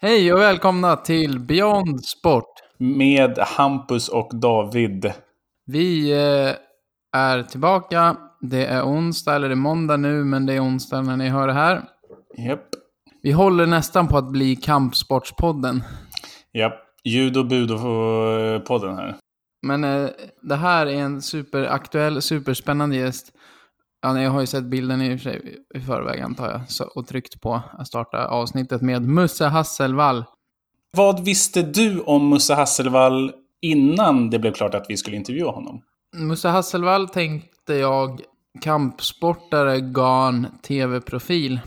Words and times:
Hej 0.00 0.32
och 0.32 0.40
välkomna 0.40 0.96
till 0.96 1.40
Beyond 1.40 2.04
Sport. 2.04 2.44
Med 2.78 3.38
Hampus 3.38 4.08
och 4.08 4.30
David. 4.34 5.12
Vi 5.66 6.12
eh, 6.12 6.54
är 7.20 7.42
tillbaka. 7.42 8.16
Det 8.40 8.66
är 8.66 8.82
onsdag, 8.82 9.34
eller 9.34 9.48
det 9.48 9.54
är 9.54 9.56
måndag 9.56 9.96
nu, 9.96 10.24
men 10.24 10.46
det 10.46 10.52
är 10.52 10.62
onsdag 10.62 11.02
när 11.02 11.16
ni 11.16 11.28
hör 11.28 11.46
det 11.46 11.52
här. 11.52 11.82
Japp. 12.36 12.68
Vi 13.22 13.32
håller 13.32 13.66
nästan 13.66 14.08
på 14.08 14.18
att 14.18 14.32
bli 14.32 14.56
Kampsportspodden. 14.56 15.82
Japp. 16.52 16.80
Judo 17.04 17.42
Budo-podden 17.42 18.96
här. 18.96 19.16
Men 19.66 19.84
eh, 19.84 20.08
det 20.42 20.56
här 20.56 20.86
är 20.86 21.00
en 21.00 21.22
superaktuell, 21.22 22.22
superspännande 22.22 22.96
gäst. 22.96 23.32
Ja, 24.00 24.12
ni 24.12 24.24
har 24.24 24.40
ju 24.40 24.46
sett 24.46 24.64
bilden 24.64 25.02
i, 25.02 25.18
sig 25.18 25.56
i 25.74 25.80
förväg 25.80 26.20
antar 26.20 26.50
jag. 26.50 26.70
Så, 26.70 26.84
och 26.84 27.06
tryckt 27.06 27.40
på 27.40 27.62
att 27.72 27.86
starta 27.86 28.26
avsnittet 28.26 28.82
med 28.82 29.02
Musse 29.02 29.46
Hasselvall. 29.46 30.24
Vad 30.92 31.24
visste 31.24 31.62
du 31.62 32.00
om 32.00 32.28
Musse 32.28 32.54
Hasselvall 32.54 33.32
innan 33.60 34.30
det 34.30 34.38
blev 34.38 34.52
klart 34.52 34.74
att 34.74 34.86
vi 34.88 34.96
skulle 34.96 35.16
intervjua 35.16 35.50
honom? 35.50 35.82
Musse 36.16 36.48
Hasselvall 36.48 37.08
tänkte 37.08 37.74
jag 37.74 38.20
kampsportare, 38.60 39.80
garn, 39.80 40.46
tv-profil. 40.62 41.60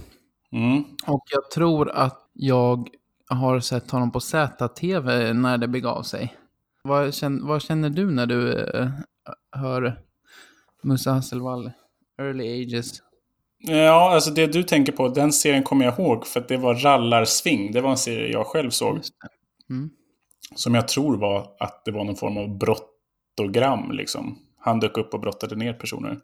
Mm. 0.51 0.83
Och 1.07 1.23
jag 1.31 1.51
tror 1.51 1.91
att 1.91 2.29
jag 2.33 2.89
har 3.29 3.59
sett 3.59 3.91
honom 3.91 4.11
på 4.11 4.19
ZTV 4.19 5.33
när 5.33 5.57
det 5.57 5.67
begav 5.67 6.03
sig. 6.03 6.35
Vad 6.83 7.13
känner, 7.13 7.47
vad 7.47 7.61
känner 7.61 7.89
du 7.89 8.11
när 8.11 8.25
du 8.25 8.53
eh, 8.53 8.89
hör 9.51 9.99
Musse 10.83 11.09
Hasselvall? 11.09 11.71
Early 12.19 12.63
ages. 12.63 13.01
Ja, 13.63 14.11
alltså 14.13 14.31
det 14.31 14.47
du 14.47 14.63
tänker 14.63 14.91
på, 14.91 15.07
den 15.07 15.33
serien 15.33 15.63
kommer 15.63 15.85
jag 15.85 15.99
ihåg 15.99 16.27
för 16.27 16.39
att 16.39 16.47
det 16.47 16.57
var 16.57 16.75
Rallarsving. 16.75 17.71
Det 17.71 17.81
var 17.81 17.91
en 17.91 17.97
serie 17.97 18.31
jag 18.31 18.47
själv 18.47 18.69
såg. 18.69 18.99
Mm. 19.69 19.89
Som 20.55 20.75
jag 20.75 20.87
tror 20.87 21.17
var 21.17 21.55
att 21.59 21.85
det 21.85 21.91
var 21.91 22.03
någon 22.03 22.15
form 22.15 22.37
av 22.37 22.57
brottogram 22.57 23.91
liksom. 23.91 24.39
Han 24.59 24.79
dök 24.79 24.97
upp 24.97 25.13
och 25.13 25.19
brottade 25.19 25.55
ner 25.55 25.73
personer. 25.73 26.19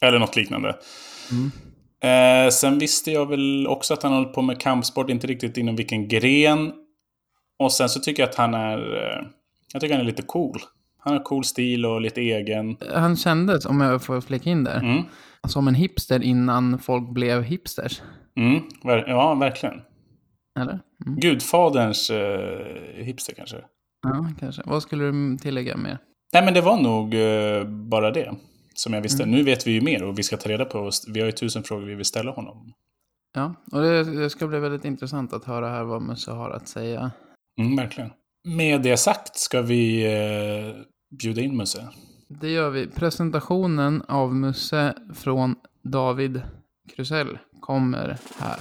Eller 0.00 0.18
något 0.18 0.36
liknande. 0.36 0.76
Mm. 1.30 1.50
Eh, 2.04 2.50
sen 2.50 2.78
visste 2.78 3.10
jag 3.10 3.28
väl 3.28 3.66
också 3.66 3.94
att 3.94 4.02
han 4.02 4.12
håller 4.12 4.28
på 4.28 4.42
med 4.42 4.60
kampsport, 4.60 5.10
inte 5.10 5.26
riktigt 5.26 5.56
inom 5.56 5.76
vilken 5.76 6.08
gren. 6.08 6.72
Och 7.58 7.72
sen 7.72 7.88
så 7.88 8.00
tycker 8.00 8.22
jag 8.22 8.30
att 8.30 8.36
han 8.36 8.54
är... 8.54 8.78
Eh, 8.78 9.26
jag 9.72 9.80
tycker 9.80 9.94
han 9.94 10.00
är 10.00 10.06
lite 10.06 10.22
cool. 10.22 10.60
Han 11.04 11.12
har 11.16 11.22
cool 11.22 11.44
stil 11.44 11.86
och 11.86 12.00
lite 12.00 12.20
egen. 12.20 12.76
Han 12.94 13.16
kändes, 13.16 13.66
om 13.66 13.80
jag 13.80 14.02
får 14.02 14.20
flika 14.20 14.50
in 14.50 14.64
där, 14.64 14.80
Mm. 14.80 15.02
som 15.48 15.68
en 15.68 15.74
hipster 15.74 16.22
innan 16.22 16.78
folk 16.78 17.08
blev 17.08 17.42
hipsters. 17.42 18.02
Mm. 18.36 18.60
Ver- 18.82 19.04
Ja, 19.08 19.34
verkligen. 19.34 19.80
Eller? 20.60 20.80
Mm. 21.06 21.20
Gudfaderns 21.20 22.10
eh, 22.10 23.04
hipster 23.04 23.34
kanske. 23.34 23.56
Ja, 24.02 24.28
kanske. 24.40 24.62
Vad 24.66 24.82
skulle 24.82 25.04
du 25.04 25.36
tillägga 25.38 25.76
mer? 25.76 25.98
Nej, 26.32 26.44
men 26.44 26.54
det 26.54 26.60
var 26.60 26.76
nog 26.82 27.14
eh, 27.14 27.64
bara 27.64 28.10
det 28.10 28.34
som 28.74 28.92
jag 28.92 29.00
visste. 29.00 29.22
Mm. 29.22 29.34
Nu 29.34 29.42
vet 29.42 29.66
vi 29.66 29.70
ju 29.72 29.80
mer 29.80 30.02
och 30.04 30.18
vi 30.18 30.22
ska 30.22 30.36
ta 30.36 30.48
reda 30.48 30.64
på. 30.64 30.90
Vi 31.14 31.20
har 31.20 31.26
ju 31.26 31.32
tusen 31.32 31.62
frågor 31.62 31.86
vi 31.86 31.94
vill 31.94 32.04
ställa 32.04 32.30
honom. 32.30 32.72
Ja, 33.34 33.54
och 33.72 33.80
det, 33.82 34.04
det 34.04 34.30
ska 34.30 34.46
bli 34.46 34.58
väldigt 34.58 34.84
intressant 34.84 35.32
att 35.32 35.44
höra 35.44 35.68
här 35.68 35.84
vad 35.84 36.02
Musse 36.02 36.30
har 36.30 36.50
att 36.50 36.68
säga. 36.68 37.10
Mm, 37.60 37.76
verkligen. 37.76 38.10
Med 38.48 38.82
det 38.82 38.96
sagt 38.96 39.36
ska 39.38 39.62
vi 39.62 40.04
eh, 40.04 40.74
bjuda 41.18 41.42
in 41.42 41.56
Musse. 41.56 41.88
Det 42.28 42.50
gör 42.50 42.70
vi. 42.70 42.86
Presentationen 42.86 44.02
av 44.08 44.34
Musse 44.34 44.94
från 45.14 45.54
David 45.82 46.42
Krusell 46.96 47.38
kommer 47.60 48.18
här. 48.38 48.58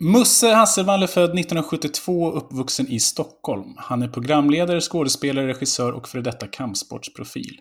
Musse 0.00 0.48
Hasselvall 0.48 1.02
är 1.02 1.06
född 1.06 1.30
1972 1.30 2.22
och 2.22 2.36
uppvuxen 2.36 2.88
i 2.88 3.00
Stockholm. 3.00 3.74
Han 3.76 4.02
är 4.02 4.08
programledare, 4.08 4.80
skådespelare, 4.80 5.46
regissör 5.46 5.92
och 5.92 6.08
före 6.08 6.22
detta 6.22 6.46
kampsportsprofil. 6.46 7.60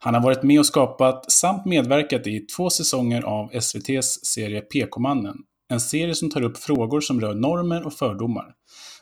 Han 0.00 0.14
har 0.14 0.22
varit 0.22 0.42
med 0.42 0.58
och 0.58 0.66
skapat 0.66 1.32
samt 1.32 1.66
medverkat 1.66 2.26
i 2.26 2.40
två 2.40 2.70
säsonger 2.70 3.22
av 3.22 3.50
SVTs 3.52 4.24
serie 4.24 4.60
PK-mannen. 4.60 5.36
En 5.68 5.80
serie 5.80 6.14
som 6.14 6.30
tar 6.30 6.42
upp 6.42 6.58
frågor 6.58 7.00
som 7.00 7.20
rör 7.20 7.34
normer 7.34 7.86
och 7.86 7.92
fördomar. 7.92 8.55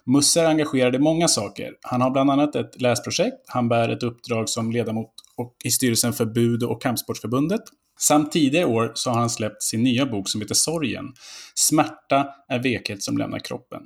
Musse 0.07 0.41
är 0.41 0.47
engagerad 0.47 0.95
i 0.95 0.99
många 0.99 1.29
saker. 1.29 1.73
Han 1.83 2.01
har 2.01 2.11
bland 2.11 2.31
annat 2.31 2.57
ett 2.57 2.81
läsprojekt, 2.81 3.37
han 3.47 3.69
bär 3.69 3.89
ett 3.89 4.03
uppdrag 4.03 4.49
som 4.49 4.73
ledamot 4.73 5.11
och 5.37 5.57
i 5.65 5.71
styrelsen 5.71 6.13
för 6.13 6.25
Budo 6.25 6.67
och 6.67 6.83
Kampsportsförbundet. 6.83 7.63
Samt 8.01 8.33
tidigare 8.33 8.67
år 8.67 8.93
så 8.95 9.11
har 9.11 9.21
han 9.21 9.31
släppt 9.31 9.63
sin 9.63 9.83
nya 9.83 10.07
bok 10.07 10.29
som 10.29 10.41
heter 10.41 10.55
Sorgen. 10.55 11.05
Smärta 11.55 12.29
är 12.49 12.63
vekhet 12.63 13.03
som 13.03 13.19
lämnar 13.19 13.39
kroppen. 13.39 13.83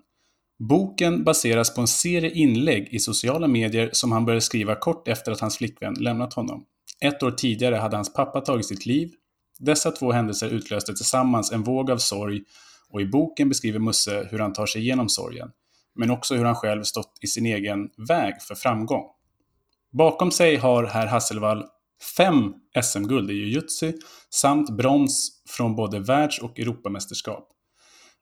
Boken 0.69 1.25
baseras 1.25 1.75
på 1.75 1.81
en 1.81 1.87
serie 1.87 2.31
inlägg 2.31 2.89
i 2.91 2.99
sociala 2.99 3.49
medier 3.49 3.91
som 3.93 4.13
han 4.13 4.25
började 4.25 4.41
skriva 4.41 4.75
kort 4.75 5.09
efter 5.09 5.33
att 5.33 5.41
hans 5.41 5.59
flickvän 5.59 5.95
lämnat 5.95 6.35
honom. 6.35 6.65
Ett 7.01 7.23
år 7.23 7.31
tidigare 7.31 7.75
hade 7.75 7.97
hans 7.97 8.13
pappa 8.13 8.41
tagit 8.41 8.67
sitt 8.67 8.87
liv. 8.87 9.11
Dessa 9.59 9.91
två 9.91 10.13
händelser 10.13 10.49
utlöste 10.49 10.95
tillsammans 10.95 11.53
en 11.53 11.63
våg 11.63 11.91
av 11.91 11.99
sorg 11.99 12.43
och 12.91 13.01
i 13.01 13.07
boken 13.07 13.49
beskriver 13.49 13.79
Musse 13.79 14.29
hur 14.31 14.39
han 14.39 14.53
tar 14.53 14.67
sig 14.67 14.83
igenom 14.83 15.09
sorgen. 15.09 15.51
Men 15.99 16.11
också 16.11 16.35
hur 16.35 16.45
han 16.45 16.55
själv 16.55 16.83
stått 16.83 17.19
i 17.21 17.27
sin 17.27 17.47
egen 17.47 17.89
väg 18.09 18.43
för 18.43 18.55
framgång. 18.55 19.05
Bakom 19.93 20.31
sig 20.31 20.57
har 20.57 20.85
herr 20.85 21.07
Hasselvall 21.07 21.65
fem 22.17 22.55
SM-guld 22.83 23.31
i 23.31 23.35
jujutsu 23.35 23.93
samt 24.31 24.71
brons 24.71 25.43
från 25.49 25.77
både 25.77 26.01
världs 26.01 26.39
och 26.39 26.59
Europamästerskap. 26.59 27.49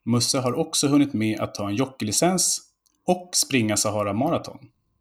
Musse 0.04 0.38
har 0.38 0.54
också 0.54 0.88
hunnit 0.88 1.12
med 1.12 1.40
att 1.40 1.54
ta 1.54 1.68
en 1.68 1.74
jockeylicens 1.74 2.60
och 3.06 3.30
springa 3.34 3.76
Sahara 3.76 4.12
Marathon. 4.12 4.58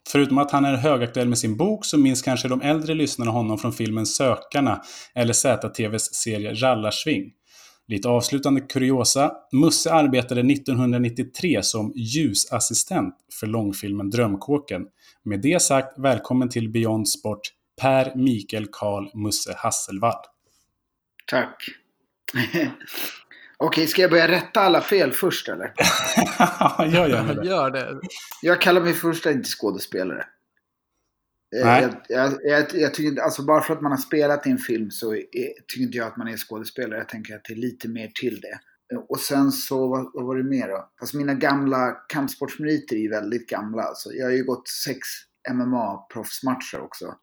Förutom 0.09 0.37
att 0.37 0.51
han 0.51 0.65
är 0.65 0.75
högaktuell 0.75 1.29
med 1.29 1.37
sin 1.37 1.57
bok 1.57 1.85
så 1.85 1.97
minns 1.97 2.21
kanske 2.21 2.47
de 2.47 2.61
äldre 2.61 2.93
lyssnarna 2.93 3.31
honom 3.31 3.57
från 3.57 3.73
filmen 3.73 4.05
Sökarna 4.05 4.81
eller 5.15 5.33
ZTVs 5.33 6.13
serie 6.13 6.53
Rallarsving. 6.53 7.31
Lite 7.87 8.09
avslutande 8.09 8.61
kuriosa. 8.61 9.31
Musse 9.51 9.91
arbetade 9.93 10.41
1993 10.41 11.63
som 11.63 11.93
ljusassistent 11.95 13.15
för 13.39 13.47
långfilmen 13.47 14.09
Drömkåken. 14.09 14.85
Med 15.23 15.41
det 15.41 15.61
sagt, 15.61 15.99
välkommen 15.99 16.49
till 16.49 16.69
Beyond 16.69 17.09
Sport, 17.09 17.41
Per 17.81 18.15
Mikael 18.15 18.67
Karl 18.71 19.09
Musse 19.13 19.53
Hasselvall. 19.57 20.23
Tack. 21.25 21.63
Okej, 23.57 23.87
ska 23.87 24.01
jag 24.01 24.11
börja 24.11 24.27
rätta 24.27 24.59
alla 24.59 24.81
fel 24.81 25.11
först 25.11 25.49
eller? 25.49 25.73
Gör 26.93 27.09
gärna 27.09 27.33
det. 27.33 27.47
Gör 27.47 27.71
det. 27.71 27.99
Jag 28.41 28.61
kallar 28.61 28.81
mig 28.81 28.93
först 28.93 29.25
inte 29.25 29.49
skådespelare. 29.49 30.25
Eh, 31.59 31.65
Nej. 31.65 31.81
Jag, 31.81 31.93
jag, 32.09 32.33
jag, 32.43 32.65
jag 32.73 32.93
tycker 32.93 33.21
alltså 33.21 33.43
bara 33.45 33.61
för 33.61 33.73
att 33.73 33.81
man 33.81 33.91
har 33.91 33.97
spelat 33.99 34.47
i 34.47 34.49
en 34.49 34.57
film 34.57 34.91
så 34.91 35.13
är, 35.15 35.23
tycker 35.67 35.81
inte 35.85 35.97
jag 35.97 36.07
att 36.07 36.17
man 36.17 36.27
är 36.27 36.37
skådespelare. 36.37 36.99
Jag 36.99 37.09
tänker 37.09 37.35
att 37.35 37.43
det 37.45 37.53
är 37.53 37.57
lite 37.57 37.87
mer 37.87 38.07
till 38.21 38.39
det. 38.41 38.59
Eh, 38.95 38.99
Och 39.09 39.19
sen 39.19 39.51
så, 39.51 39.87
vad, 39.87 40.11
vad 40.13 40.25
var 40.25 40.35
det 40.35 40.43
mer 40.43 40.67
då? 40.67 40.89
Alltså 41.01 41.17
mina 41.17 41.33
gamla 41.33 41.91
kampsportsmeriter 42.09 42.95
är 42.95 42.99
ju 42.99 43.09
väldigt 43.09 43.49
gamla. 43.49 43.81
Alltså, 43.83 44.13
jag 44.13 44.25
har 44.25 44.31
ju 44.31 44.43
gått 44.43 44.67
sex 44.67 44.99
MMA-proffsmatcher 45.51 46.79
också. 46.81 47.15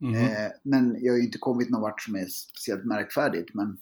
Mhm. 0.00 0.14
Eh, 0.14 0.50
men 0.64 0.96
jag 1.00 1.12
har 1.12 1.18
ju 1.18 1.24
inte 1.24 1.38
kommit 1.38 1.70
någon 1.70 1.80
vart 1.80 2.00
som 2.02 2.14
är 2.16 2.26
speciellt 2.26 2.84
märkvärdigt. 2.84 3.54
Men, 3.54 3.76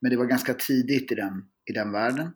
men 0.00 0.10
det 0.10 0.16
var 0.16 0.24
ganska 0.26 0.54
tidigt 0.54 1.12
i 1.12 1.14
den, 1.14 1.44
i 1.70 1.72
den 1.72 1.92
världen. 1.92 2.26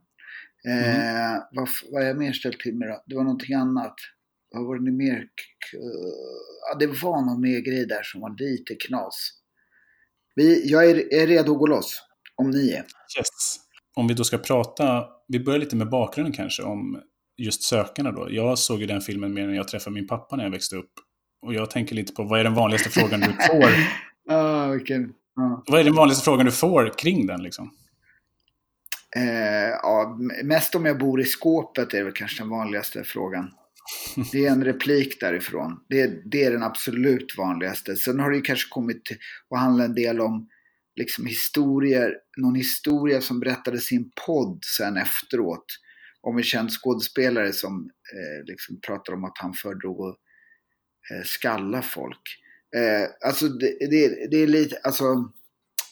Eh, 0.69 1.43
vad, 1.53 1.69
f- 1.69 1.85
vad 1.93 2.03
har 2.03 2.09
jag 2.09 2.19
mer 2.19 2.33
ställt 2.33 2.61
till 2.61 2.77
med 2.79 2.89
då? 2.89 3.03
Det 3.07 3.17
var 3.17 3.23
någonting 3.25 3.55
annat. 3.55 3.95
Vad 4.51 4.67
var 4.67 4.79
det 4.79 4.93
mer? 4.93 5.27
Ja, 6.69 6.79
det 6.79 6.87
var 6.87 7.27
någon 7.27 7.41
mer 7.41 7.61
grej 7.61 7.87
där 7.87 8.03
som 8.03 8.21
var 8.21 8.37
lite 8.39 8.75
knas. 8.75 9.33
Vi, 10.35 10.71
jag 10.71 10.91
är, 10.91 11.15
är 11.15 11.27
redo 11.27 11.53
att 11.53 11.59
gå 11.59 11.67
loss. 11.67 12.03
Om 12.35 12.51
ni 12.51 12.71
är. 12.71 12.85
Yes. 13.19 13.57
Om 13.95 14.09
vi 14.09 14.15
då 14.15 14.25
ska 14.25 14.39
prata, 14.39 15.05
vi 15.29 15.41
börjar 15.41 15.59
lite 15.59 15.77
med 15.77 15.89
bakgrunden 15.89 16.33
kanske 16.35 16.63
om 16.63 17.03
just 17.37 17.63
sökarna 17.63 18.13
då. 18.13 18.29
Jag 18.31 18.59
såg 18.59 18.81
ju 18.81 18.87
den 18.87 19.01
filmen 19.01 19.35
mer 19.35 19.47
när 19.47 19.55
jag 19.55 19.69
träffade 19.69 19.95
min 19.95 20.07
pappa 20.07 20.37
när 20.37 20.45
jag 20.45 20.51
växte 20.51 20.77
upp. 20.77 20.93
Och 21.43 21.55
jag 21.55 21.71
tänker 21.71 21.95
lite 21.95 22.13
på 22.13 22.23
vad 22.23 22.41
är 22.41 22.45
den 22.45 22.55
vanligaste 22.55 22.91
frågan 22.91 23.21
du 23.21 23.27
får? 23.27 23.71
Ah, 24.29 24.67
vilken... 24.67 25.13
ja. 25.37 25.63
Vad 25.67 25.81
är 25.81 25.85
den 25.85 25.95
vanligaste 25.95 26.25
frågan 26.25 26.47
du 26.47 26.53
får 26.53 26.99
kring 26.99 27.27
den 27.27 27.43
liksom? 27.43 27.71
Eh, 29.17 29.69
ja, 29.83 30.19
mest 30.45 30.75
om 30.75 30.87
jag 30.87 30.99
bor 30.99 31.21
i 31.21 31.25
skåpet 31.25 31.95
är 31.95 32.05
väl 32.05 32.13
kanske 32.13 32.43
den 32.43 32.51
vanligaste 32.51 33.05
frågan. 33.05 33.51
Det 34.33 34.47
är 34.47 34.51
en 34.51 34.65
replik 34.65 35.21
därifrån. 35.21 35.81
Det, 35.89 36.31
det 36.31 36.45
är 36.45 36.51
den 36.51 36.63
absolut 36.63 37.39
vanligaste. 37.39 37.97
Sen 37.97 38.21
har 38.21 38.31
det 38.31 38.37
ju 38.37 38.43
kanske 38.43 38.69
kommit 38.69 39.03
att 39.51 39.59
handla 39.59 39.85
en 39.85 39.95
del 39.95 40.21
om 40.21 40.49
liksom 40.97 41.27
historier, 41.27 42.15
någon 42.37 42.55
historia 42.55 43.21
som 43.21 43.41
berättades 43.41 43.93
i 43.93 43.97
en 43.97 44.11
podd 44.27 44.65
sen 44.65 44.97
efteråt. 44.97 45.65
Om 46.21 46.37
en 46.37 46.43
känd 46.43 46.71
skådespelare 46.71 47.53
som 47.53 47.91
eh, 48.13 48.45
liksom 48.45 48.81
pratar 48.81 49.13
om 49.13 49.25
att 49.25 49.39
han 49.39 49.53
föredrog 49.53 50.09
att 50.09 50.17
eh, 51.11 51.25
skalla 51.25 51.83
folk. 51.83 52.23
Eh, 52.77 53.29
alltså 53.29 53.49
det, 53.49 53.91
det, 53.91 54.31
det 54.31 54.37
är 54.37 54.47
lite, 54.47 54.77
alltså 54.85 55.05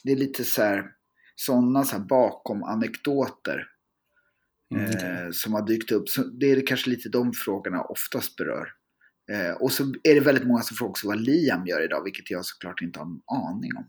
det 0.03 0.11
är 0.11 0.15
lite 0.15 0.43
så 0.43 0.61
här 0.61 0.83
sådana 1.35 1.83
så 1.83 1.97
här 1.97 2.03
bakom 2.03 2.63
anekdoter 2.63 3.67
Mm, 4.75 4.85
eh, 4.85 5.31
som 5.31 5.53
har 5.53 5.67
dykt 5.67 5.91
upp. 5.91 6.09
Så 6.09 6.23
det 6.23 6.51
är 6.51 6.67
kanske 6.67 6.89
lite 6.89 7.09
de 7.09 7.33
frågorna 7.33 7.81
oftast 7.81 8.35
berör. 8.35 8.67
Eh, 9.31 9.51
och 9.61 9.71
så 9.71 9.83
är 10.03 10.13
det 10.15 10.19
väldigt 10.19 10.47
många 10.47 10.61
som 10.61 10.77
frågar 10.77 10.89
också 10.89 11.07
vad 11.07 11.19
Liam 11.19 11.67
gör 11.67 11.83
idag, 11.85 12.03
vilket 12.03 12.31
jag 12.31 12.45
såklart 12.45 12.81
inte 12.81 12.99
har 12.99 13.05
en 13.05 13.21
aning 13.27 13.71
om. 13.77 13.87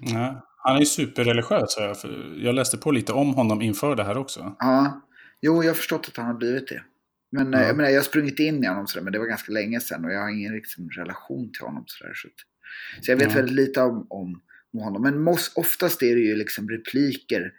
Ja. 0.00 0.46
Han 0.56 0.76
är 0.76 0.80
ju 0.80 0.86
superreligiös. 0.86 1.76
Jag, 1.78 1.96
jag 2.36 2.54
läste 2.54 2.76
på 2.78 2.90
lite 2.90 3.12
om 3.12 3.34
honom 3.34 3.62
inför 3.62 3.96
det 3.96 4.04
här 4.04 4.16
också. 4.16 4.56
Ja, 4.58 5.00
jo, 5.40 5.62
jag 5.62 5.70
har 5.70 5.74
förstått 5.74 6.08
att 6.08 6.16
han 6.16 6.26
har 6.26 6.34
blivit 6.34 6.68
det. 6.68 6.82
Men 7.32 7.54
eh, 7.54 7.60
Ja. 7.60 7.66
jag, 7.66 7.76
menar, 7.76 7.90
jag 7.90 7.98
har 7.98 8.04
sprungit 8.04 8.38
in 8.38 8.64
i 8.64 8.66
honom 8.66 8.86
sådär, 8.86 9.04
men 9.04 9.12
det 9.12 9.18
var 9.18 9.26
ganska 9.26 9.52
länge 9.52 9.80
sedan 9.80 10.04
och 10.04 10.12
jag 10.12 10.20
har 10.20 10.28
ingen 10.30 10.52
liksom, 10.54 10.88
relation 10.90 11.52
till 11.52 11.66
honom. 11.66 11.84
Sådär, 11.86 12.12
så, 12.14 12.28
så 13.02 13.10
jag 13.10 13.16
vet 13.16 13.28
Ja. 13.30 13.34
väldigt 13.34 13.54
lite 13.54 13.80
om, 13.82 14.06
om, 14.10 14.40
om 14.72 14.80
honom. 14.80 15.02
Men 15.02 15.22
mos, 15.22 15.52
oftast 15.54 16.02
är 16.02 16.14
det 16.14 16.20
ju 16.20 16.36
liksom 16.36 16.68
repliker 16.68 17.52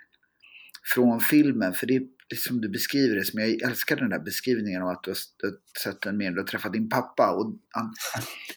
från 0.94 1.20
filmen. 1.20 1.74
För 1.74 1.88
det 1.88 1.96
är 1.96 2.02
som 2.36 2.62
du 2.62 2.70
beskriver 2.70 3.16
det, 3.16 3.26
som 3.26 3.40
jag 3.40 3.62
älskar 3.62 3.96
den 3.96 4.10
där 4.10 4.20
beskrivningen 4.20 4.82
av 4.82 4.88
att 4.88 5.04
du 5.04 5.12
har, 5.12 5.82
sett 5.84 6.02
den 6.02 6.18
med, 6.18 6.34
du 6.34 6.40
har 6.40 6.48
träffat 6.48 6.74
din 6.74 6.90
pappa. 6.90 7.32
Och 7.32 7.54
han, 7.70 7.94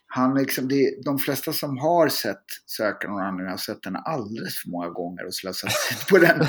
han 0.06 0.34
liksom, 0.34 0.68
det, 0.68 1.04
de 1.04 1.18
flesta 1.18 1.52
som 1.52 1.78
har 1.78 2.08
sett 2.08 2.44
Sökaren 2.66 3.14
och 3.14 3.22
anledning 3.22 3.50
har 3.50 3.56
sett 3.56 3.82
den 3.82 3.96
alldeles 3.96 4.62
för 4.62 4.70
många 4.70 4.90
gånger 4.90 5.26
och 5.26 5.34
slösat 5.34 5.70
tid 5.70 6.08
på 6.10 6.18
den 6.18 6.46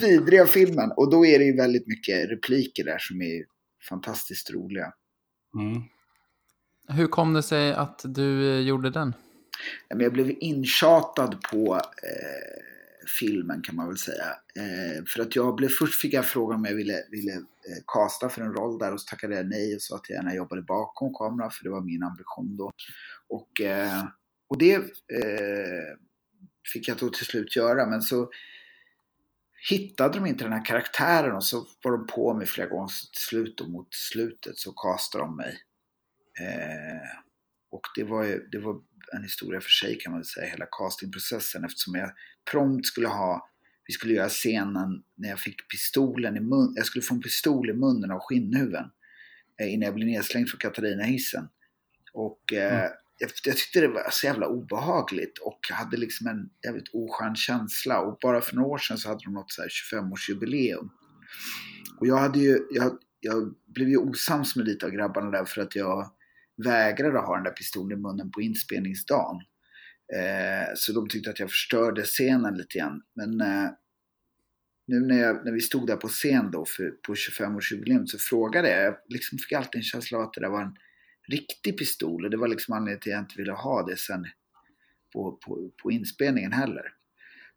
vidriga 0.00 0.46
filmen. 0.46 0.92
Och 0.96 1.10
då 1.10 1.26
är 1.26 1.38
det 1.38 1.44
ju 1.44 1.56
väldigt 1.56 1.86
mycket 1.86 2.30
repliker 2.30 2.84
där 2.84 2.98
som 2.98 3.22
är 3.22 3.44
fantastiskt 3.88 4.50
roliga. 4.50 4.92
Mm. 5.58 5.82
Hur 6.88 7.06
kom 7.06 7.32
det 7.32 7.42
sig 7.42 7.72
att 7.72 8.00
du 8.04 8.50
eh, 8.50 8.60
gjorde 8.60 8.90
den? 8.90 9.14
Jag 9.88 10.12
blev 10.12 10.30
intjatad 10.40 11.42
på 11.50 11.74
eh, 11.74 12.75
filmen 13.20 13.62
kan 13.62 13.76
man 13.76 13.88
väl 13.88 13.98
säga. 13.98 14.26
Eh, 14.56 15.04
för 15.06 15.22
att 15.22 15.36
jag 15.36 15.56
blev, 15.56 15.68
först 15.68 16.00
fick 16.00 16.14
jag 16.14 16.26
frågan 16.26 16.58
om 16.58 16.64
jag 16.64 16.74
ville, 16.74 17.02
ville 17.10 17.32
eh, 17.32 17.82
casta 17.86 18.28
för 18.28 18.42
en 18.42 18.52
roll 18.52 18.78
där 18.78 18.92
och 18.92 19.00
så 19.00 19.06
tackade 19.10 19.36
jag 19.36 19.48
nej 19.48 19.74
och 19.74 19.82
sa 19.82 19.96
att 19.96 20.08
jag 20.10 20.16
gärna 20.16 20.34
jobbade 20.34 20.62
bakom 20.62 21.14
kameran 21.14 21.50
för 21.50 21.64
det 21.64 21.70
var 21.70 21.80
min 21.80 22.02
ambition 22.02 22.56
då. 22.56 22.72
Och, 23.28 23.60
eh, 23.60 24.04
och 24.48 24.58
det 24.58 24.74
eh, 24.74 25.96
fick 26.72 26.88
jag 26.88 26.96
då 26.96 27.08
till 27.08 27.26
slut 27.26 27.56
göra 27.56 27.86
men 27.86 28.02
så 28.02 28.30
hittade 29.68 30.18
de 30.18 30.26
inte 30.26 30.44
den 30.44 30.52
här 30.52 30.64
karaktären 30.64 31.36
och 31.36 31.44
så 31.44 31.66
var 31.82 31.92
de 31.92 32.06
på 32.06 32.34
mig 32.34 32.46
flera 32.46 32.68
gånger 32.68 32.88
så 32.88 33.06
till 33.12 33.22
slut 33.22 33.60
och 33.60 33.70
mot 33.70 33.94
slutet 33.94 34.58
så 34.58 34.72
castade 34.72 35.24
de 35.24 35.36
mig. 35.36 35.58
Eh, 36.40 37.20
och 37.70 37.82
det 37.94 38.04
var, 38.04 38.24
ju, 38.24 38.48
det 38.52 38.58
var 38.58 38.80
en 39.12 39.22
historia 39.22 39.60
för 39.60 39.70
sig 39.70 39.98
kan 39.98 40.12
man 40.12 40.20
väl 40.20 40.26
säga, 40.26 40.50
hela 40.50 40.66
castingprocessen 40.66 41.64
eftersom 41.64 41.94
jag 41.94 42.12
prompt 42.50 42.86
skulle 42.86 43.08
ha, 43.08 43.50
vi 43.86 43.92
skulle 43.92 44.14
göra 44.14 44.28
scenen 44.28 45.02
när 45.14 45.28
jag 45.28 45.38
fick 45.38 45.68
pistolen 45.68 46.36
i 46.36 46.40
mun, 46.40 46.72
jag 46.76 46.86
skulle 46.86 47.02
få 47.02 47.14
en 47.14 47.20
pistol 47.20 47.70
i 47.70 47.72
munnen 47.72 48.10
av 48.10 48.18
skinnhuven 48.20 48.84
eh, 49.60 49.74
innan 49.74 49.86
jag 49.86 49.94
blev 49.94 50.06
nedslängd 50.06 50.48
från 50.48 50.58
Katarina-hissen. 50.58 51.48
Och 52.12 52.52
eh, 52.52 52.90
jag, 53.18 53.30
jag 53.44 53.56
tyckte 53.56 53.80
det 53.80 53.88
var 53.88 54.06
så 54.10 54.26
jävla 54.26 54.46
obehagligt 54.46 55.38
och 55.38 55.60
hade 55.70 55.96
liksom 55.96 56.26
en 56.26 56.50
jävligt 56.64 56.88
oskön 56.92 57.36
känsla 57.36 58.00
och 58.00 58.18
bara 58.22 58.40
för 58.40 58.56
några 58.56 58.68
år 58.68 58.78
sedan 58.78 58.98
så 58.98 59.08
hade 59.08 59.24
de 59.24 59.34
något 59.34 59.52
så 59.52 59.62
här 59.62 59.68
25-årsjubileum. 59.68 60.88
Och 62.00 62.06
jag 62.06 62.16
hade 62.16 62.38
ju, 62.38 62.58
jag, 62.70 62.98
jag 63.20 63.54
blev 63.66 63.88
ju 63.88 63.96
osams 63.96 64.56
med 64.56 64.66
lite 64.66 64.86
av 64.86 64.92
grabbarna 64.92 65.30
där 65.30 65.44
för 65.44 65.60
att 65.60 65.76
jag 65.76 66.10
vägrade 66.64 67.18
ha 67.18 67.34
den 67.34 67.44
där 67.44 67.50
pistolen 67.50 67.98
i 67.98 68.02
munnen 68.02 68.30
på 68.30 68.40
inspelningsdagen. 68.40 69.40
Eh, 70.14 70.74
så 70.74 70.92
de 70.92 71.08
tyckte 71.08 71.30
att 71.30 71.40
jag 71.40 71.50
förstörde 71.50 72.02
scenen 72.02 72.56
lite 72.56 72.78
grann. 72.78 73.02
Men 73.14 73.40
eh, 73.40 73.70
nu 74.86 75.00
när, 75.00 75.18
jag, 75.18 75.44
när 75.44 75.52
vi 75.52 75.60
stod 75.60 75.86
där 75.86 75.96
på 75.96 76.08
scen 76.08 76.50
då 76.50 76.64
för, 76.64 76.90
på 76.90 77.14
25-årsjubileum 77.14 78.06
så 78.06 78.18
frågade 78.18 78.70
jag, 78.70 78.84
jag 78.84 78.96
liksom 79.08 79.38
fick 79.38 79.52
alltid 79.52 79.78
en 79.78 79.82
känsla 79.82 80.18
av 80.18 80.24
att 80.24 80.32
det 80.32 80.40
där 80.40 80.48
var 80.48 80.62
en 80.62 80.76
riktig 81.28 81.78
pistol 81.78 82.24
och 82.24 82.30
det 82.30 82.36
var 82.36 82.48
liksom 82.48 82.74
anledningen 82.74 83.00
till 83.00 83.12
att 83.12 83.16
jag 83.16 83.22
inte 83.22 83.38
ville 83.38 83.52
ha 83.52 83.86
det 83.86 83.96
sen 83.96 84.26
på, 85.12 85.32
på, 85.32 85.70
på 85.82 85.90
inspelningen 85.90 86.52
heller. 86.52 86.92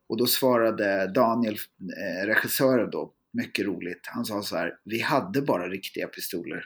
Och 0.08 0.18
då 0.18 0.26
svarade 0.26 1.12
Daniel, 1.14 1.58
eh, 1.98 2.26
regissören 2.26 2.90
då, 2.92 3.14
mycket 3.34 3.66
roligt, 3.66 4.02
han 4.04 4.26
sa 4.26 4.42
så 4.42 4.58
här, 4.58 4.80
vi 4.84 5.02
hade 5.02 5.42
bara 5.42 5.70
riktiga 5.70 6.08
pistoler. 6.08 6.66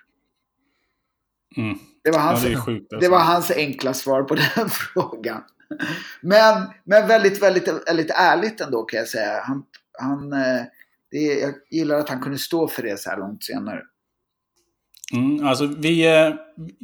Mm. 1.57 1.77
Det 2.03 2.11
var 2.11 2.19
Ja, 2.19 2.23
hans, 2.23 2.43
det 2.43 2.51
är 2.51 2.55
sjukt. 2.55 2.89
det 2.89 2.95
alltså. 2.95 3.11
var 3.11 3.19
hans 3.19 3.51
enkla 3.51 3.93
svar 3.93 4.23
på 4.23 4.35
den 4.35 4.69
frågan. 4.93 5.43
Men, 6.21 6.67
men 6.83 7.07
väldigt, 7.07 7.43
väldigt, 7.43 7.67
väldigt 7.87 8.11
ärligt 8.15 8.61
ändå 8.61 8.83
kan 8.83 8.97
jag 8.97 9.07
säga. 9.07 9.41
Han, 9.43 9.63
han, 9.99 10.33
eh, 10.33 10.61
det, 11.11 11.17
jag 11.17 11.53
gillar 11.69 11.95
att 11.95 12.09
han 12.09 12.21
kunde 12.21 12.37
stå 12.37 12.67
för 12.67 12.83
det 12.83 12.99
så 12.99 13.09
här 13.09 13.17
långt 13.17 13.43
senare. 13.43 13.81
Mm, 15.13 15.47
alltså 15.47 15.65
vi, 15.65 16.05
eh, 16.05 16.33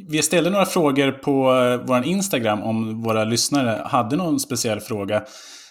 vi 0.08 0.22
ställde 0.22 0.50
några 0.50 0.66
frågor 0.66 1.12
på 1.12 1.54
eh, 1.54 1.86
vår 1.86 2.04
Instagram 2.04 2.62
om 2.62 3.02
våra 3.02 3.24
lyssnare 3.24 3.82
hade 3.84 4.16
någon 4.16 4.40
speciell 4.40 4.80
fråga. 4.80 5.22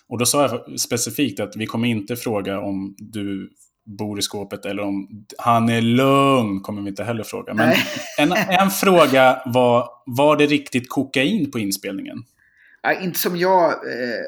Och 0.09 0.17
då 0.17 0.25
sa 0.25 0.41
jag 0.41 0.79
specifikt 0.79 1.39
att 1.39 1.55
vi 1.55 1.65
kommer 1.65 1.87
inte 1.87 2.15
fråga 2.15 2.59
om 2.59 2.95
du 2.97 3.49
bor 3.97 4.19
i 4.19 4.21
skåpet 4.21 4.65
eller 4.65 4.83
om 4.83 5.07
han 5.37 5.69
är 5.69 5.81
lugn, 5.81 6.61
kommer 6.61 6.81
vi 6.81 6.89
inte 6.89 7.03
heller 7.03 7.23
fråga. 7.23 7.53
Men 7.53 7.73
en, 8.17 8.31
en 8.31 8.69
fråga 8.69 9.41
var, 9.45 9.89
var 10.05 10.37
det 10.37 10.45
riktigt 10.45 10.89
kokain 10.89 11.51
på 11.51 11.59
inspelningen? 11.59 12.17
Ja, 12.81 12.93
inte 12.93 13.19
som 13.19 13.37
jag 13.37 13.71
eh, 13.71 14.19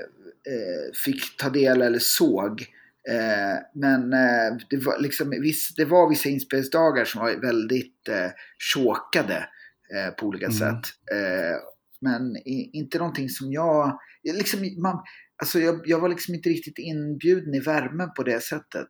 eh, 0.53 0.91
fick 1.05 1.37
ta 1.37 1.49
del 1.49 1.81
eller 1.81 1.99
såg. 1.99 2.61
Eh, 3.09 3.57
men 3.75 4.13
eh, 4.13 4.57
det, 4.69 4.77
var 4.77 4.99
liksom, 4.99 5.29
viss, 5.29 5.75
det 5.75 5.85
var 5.85 6.09
vissa 6.09 6.29
inspelningsdagar 6.29 7.05
som 7.05 7.21
var 7.21 7.31
väldigt 7.31 8.07
eh, 8.09 8.31
chokade 8.73 9.47
eh, 9.95 10.11
på 10.13 10.25
olika 10.25 10.45
Mm. 10.45 10.57
sätt. 10.57 10.89
Eh, 11.11 11.57
men 12.01 12.37
i, 12.37 12.69
inte 12.73 12.97
någonting 12.97 13.29
som 13.29 13.51
jag... 13.51 13.99
Liksom, 14.23 14.81
man, 14.81 15.03
alltså 15.43 15.59
jag, 15.59 15.81
jag 15.85 15.99
var 15.99 16.09
liksom 16.09 16.35
inte 16.35 16.49
riktigt 16.49 16.79
inbjuden 16.79 17.53
i 17.53 17.59
värmen 17.59 18.09
på 18.15 18.23
det 18.23 18.43
sättet. 18.43 18.89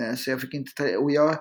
Eh, 0.00 0.14
så 0.14 0.30
jag 0.30 0.40
fick 0.40 0.54
inte 0.54 0.72
ta 0.74 0.98
Och 0.98 1.10
jag, 1.10 1.38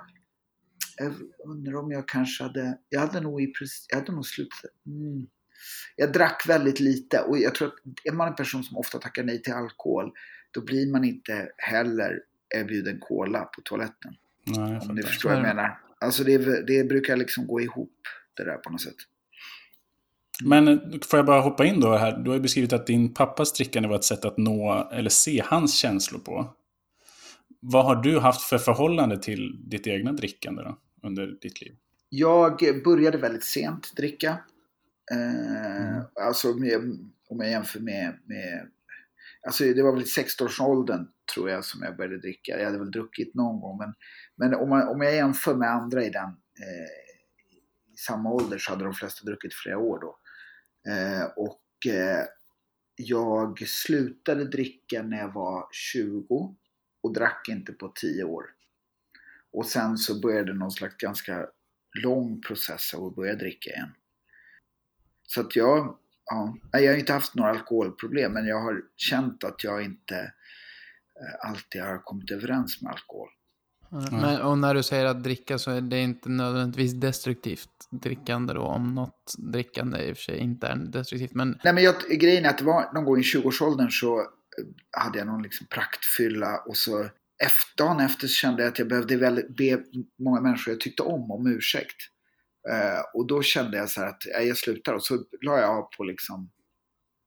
jag 0.98 1.14
undrar 1.50 1.76
om 1.76 1.92
jag 1.92 2.08
kanske 2.08 2.44
hade... 2.44 2.78
Jag 2.90 3.00
hade 3.00 3.22
nog, 3.22 3.42
i, 3.42 3.54
jag 3.90 3.98
hade 3.98 4.12
nog 4.12 4.26
slutat... 4.26 4.60
Mm, 4.86 5.28
jag 5.96 6.14
drack 6.14 6.44
väldigt 6.48 6.80
lite 6.80 7.20
och 7.20 7.38
jag 7.38 7.56
tror 7.56 7.68
att 7.68 7.74
är 8.04 8.12
man 8.12 8.28
en 8.28 8.36
person 8.36 8.64
som 8.64 8.78
ofta 8.78 9.00
tackar 9.00 9.24
nej 9.24 9.42
till 9.42 9.54
alkohol 9.54 10.12
då 10.52 10.62
blir 10.62 10.92
man 10.92 11.04
inte 11.04 11.50
heller 11.58 12.20
erbjuden 12.56 13.00
cola 13.00 13.40
på 13.40 13.62
toaletten. 13.62 14.14
Nej, 14.44 14.80
Om 14.90 14.96
ni 14.96 15.02
förstår 15.02 15.30
vad 15.30 15.38
jag 15.38 15.44
menar. 15.44 15.80
Alltså 16.00 16.24
det, 16.24 16.68
det 16.68 16.84
brukar 16.84 17.18
liksom 17.18 17.48
gå 17.48 17.62
ihop 17.62 18.00
det 18.34 18.44
där 18.44 18.58
på 18.58 18.70
något 18.70 18.82
sätt. 18.82 18.96
Men 20.44 20.68
eh, 20.68 20.78
får 21.06 21.20
jag 21.20 21.26
bara 21.26 21.42
hoppa 21.42 21.66
in 21.66 21.80
då 21.80 21.98
här? 21.98 22.18
Du 22.18 22.30
har 22.30 22.36
ju 22.36 22.42
beskrivit 22.42 22.74
att 22.74 22.88
din 22.88 23.14
pappas 23.14 23.54
drickande 23.54 23.90
var 23.90 23.96
ett 23.96 24.04
sätt 24.04 24.26
att 24.26 24.38
nå 24.38 24.90
eller 24.92 25.10
se 25.10 25.44
hans 25.46 25.76
känslor 25.76 26.20
på. 26.20 26.56
Vad 27.60 27.86
har 27.86 27.96
du 27.96 28.20
haft 28.20 28.42
för 28.42 28.58
förhållande 28.58 29.18
till 29.22 29.70
ditt 29.70 29.88
egna 29.88 30.12
drickande 30.12 30.64
då, 30.64 30.78
under 31.04 31.28
ditt 31.28 31.62
liv? 31.62 31.76
Jag 32.10 32.58
började 32.84 33.18
väldigt 33.18 33.44
sent 33.44 33.94
dricka. 33.98 34.38
Mm. 35.12 35.96
Eh, 35.96 36.04
alltså 36.16 36.54
med, 36.54 36.76
om 37.30 37.40
jag 37.40 37.50
jämför 37.50 37.80
med, 37.80 38.20
med 38.26 38.70
Alltså 39.46 39.64
det 39.64 39.84
var 39.84 39.92
väl 39.92 40.02
i 40.02 40.06
16-årsåldern 40.06 41.08
tror 41.34 41.50
jag 41.50 41.66
som 41.66 41.84
jag 41.84 41.98
började 41.98 42.18
dricka. 42.18 42.58
Jag 42.60 42.66
hade 42.66 42.78
väl 42.78 42.92
druckit 42.92 43.36
någon 43.36 43.60
gång 43.60 43.78
men, 43.78 43.94
men 44.36 44.60
om, 44.60 44.70
man, 44.70 44.88
om 44.88 45.02
jag 45.02 45.16
jämför 45.16 45.56
med 45.56 45.72
andra 45.72 46.04
i 46.04 46.10
den 46.10 46.30
eh, 46.30 47.06
i 47.94 47.98
samma 47.98 48.32
ålder 48.32 48.58
så 48.58 48.72
hade 48.72 48.84
de 48.84 48.94
flesta 48.94 49.26
druckit 49.26 49.54
flera 49.54 49.78
år 49.78 50.00
då. 50.00 50.20
Eh, 50.92 51.26
och 51.36 51.94
eh, 51.94 52.26
jag 52.96 53.68
slutade 53.68 54.46
dricka 54.46 55.04
när 55.04 55.18
jag 55.18 55.34
var 55.34 55.68
20 55.72 56.56
och 57.04 57.14
drack 57.14 57.50
inte 57.50 57.74
på 57.74 57.88
10 57.96 58.24
år. 58.24 58.46
Och 59.52 59.66
sen 59.66 59.98
så 59.98 60.20
började 60.20 60.54
någon 60.54 60.72
slags 60.72 60.98
ganska 60.98 61.48
lång 62.04 62.42
process 62.42 62.94
av 62.94 63.06
att 63.06 63.16
börja 63.16 63.36
dricka 63.36 63.70
igen. 63.70 63.90
Så 65.28 65.42
att 65.42 65.56
jag, 65.56 65.98
ja, 66.26 66.56
jag 66.72 66.92
har 66.92 67.00
inte 67.00 67.14
haft 67.14 67.36
några 67.36 67.50
alkoholproblem 67.50 68.34
men 68.34 68.46
jag 68.46 68.62
har 68.62 68.82
känt 68.96 69.44
att 69.44 69.64
jag 69.64 69.84
inte 69.84 70.16
eh, 70.16 71.50
alltid 71.50 71.82
har 71.82 72.04
kommit 72.04 72.32
överens 72.32 72.82
med 72.82 72.92
alkohol. 72.92 73.30
Men, 74.12 74.42
och 74.42 74.58
när 74.58 74.74
du 74.74 74.84
säger 74.84 75.06
att 75.06 75.24
dricka 75.24 75.58
så 75.60 75.72
är 75.72 75.82
det 75.82 76.00
inte 76.00 76.30
nödvändigtvis 76.30 76.94
destruktivt 76.94 77.70
drickande 77.92 78.54
då, 78.54 78.62
om 78.62 78.96
något 78.96 79.34
drickande 79.38 80.00
i 80.00 80.14
och 80.14 80.18
för 80.18 80.24
sig 80.24 80.38
inte 80.38 80.68
är 80.68 80.76
destruktivt. 80.76 81.34
Men 81.34 81.60
Nej 81.64 81.74
men 81.74 81.84
jag, 81.84 81.96
grejen 82.10 82.46
är 82.46 82.50
att 82.50 82.58
det 82.58 82.64
var 82.64 82.94
någon 82.94 83.06
gång 83.06 83.20
i 83.20 83.22
20-årsåldern 83.22 83.90
så 83.90 84.20
eh, 84.20 84.26
hade 85.04 85.18
jag 85.18 85.28
någon 85.28 85.44
liksom 85.44 85.68
praktfylla 85.68 86.58
och 86.58 86.78
så 86.78 87.04
efter, 87.44 87.78
dagen 87.84 88.00
efter 88.00 88.28
så 88.28 88.34
kände 88.34 88.62
jag 88.62 88.72
att 88.72 88.80
jag 88.80 88.88
behövde 88.88 89.18
väldigt, 89.18 89.58
be 89.58 89.84
många 90.20 90.42
människor 90.42 90.74
jag 90.74 90.82
tyckte 90.82 91.04
om 91.04 91.32
om 91.32 91.48
ursäkt. 91.48 91.96
Eh, 92.72 93.02
och 93.14 93.28
då 93.28 93.42
kände 93.42 93.78
jag 93.78 93.90
så 93.90 94.02
här 94.02 94.08
att 94.08 94.26
eh, 94.26 94.42
jag 94.42 94.58
slutar 94.58 94.94
och 94.94 95.04
så 95.04 95.26
la 95.42 95.60
jag 95.60 95.70
av 95.70 95.90
på 95.98 96.04
liksom 96.04 96.52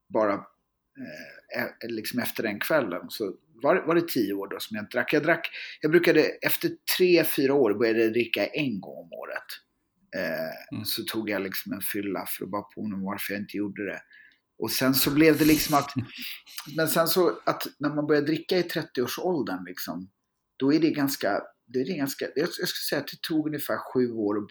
bara 0.09 0.33
eh, 0.35 1.62
e- 1.62 1.88
liksom 1.88 2.18
efter 2.18 2.42
den 2.42 2.61
kvällen. 2.61 3.07
Så 3.09 3.35
var, 3.62 3.76
var 3.87 3.95
det 3.95 4.09
tio 4.09 4.35
år 4.35 4.49
då 4.49 4.61
som 4.61 4.75
jag 4.75 4.83
inte 4.83 4.97
drack. 4.97 5.12
Jag 5.12 5.23
drack, 5.23 5.50
jag 5.80 5.90
brukade 5.90 6.21
efter 6.23 6.71
tre, 6.97 7.25
fyra 7.25 7.54
år 7.54 7.75
började 7.75 8.02
jag 8.02 8.12
dricka 8.12 8.47
en 8.47 8.80
gång 8.80 8.97
om 8.99 9.12
året. 9.12 9.45
Eh, 10.16 10.75
mm. 10.76 10.85
Så 10.85 11.02
tog 11.04 11.30
jag 11.30 11.42
liksom 11.42 11.73
en 11.73 11.80
fylla 11.80 12.26
för 12.26 12.45
att 12.45 12.50
bara 12.50 12.62
påminna 12.62 13.04
varför 13.04 13.33
jag 13.35 13.42
inte 13.42 13.57
gjorde 13.57 13.85
det. 13.87 14.00
Och 14.59 14.71
sen 14.71 14.95
så 14.95 15.11
blev 15.11 15.38
det 15.38 15.45
liksom 15.45 15.75
att, 15.75 15.90
men 16.76 16.88
sen 16.88 17.09
så 17.09 17.40
att 17.47 17.66
när 17.78 17.95
man 17.95 18.07
börjar 18.07 18.23
dricka 18.23 18.59
i 18.59 18.62
30-årsåldern 18.62 19.64
liksom, 19.64 20.11
då 20.57 20.73
är 20.73 20.80
det 20.80 20.90
ganska, 20.90 21.42
det 21.66 21.78
är 21.78 21.97
ganska, 21.97 22.26
jag, 22.35 22.49
skulle 22.49 22.66
säga 22.88 23.00
att 23.00 23.09
det 23.09 23.21
tog 23.23 23.47
ungefär 23.47 23.76
sju 23.92 24.12
år 24.12 24.47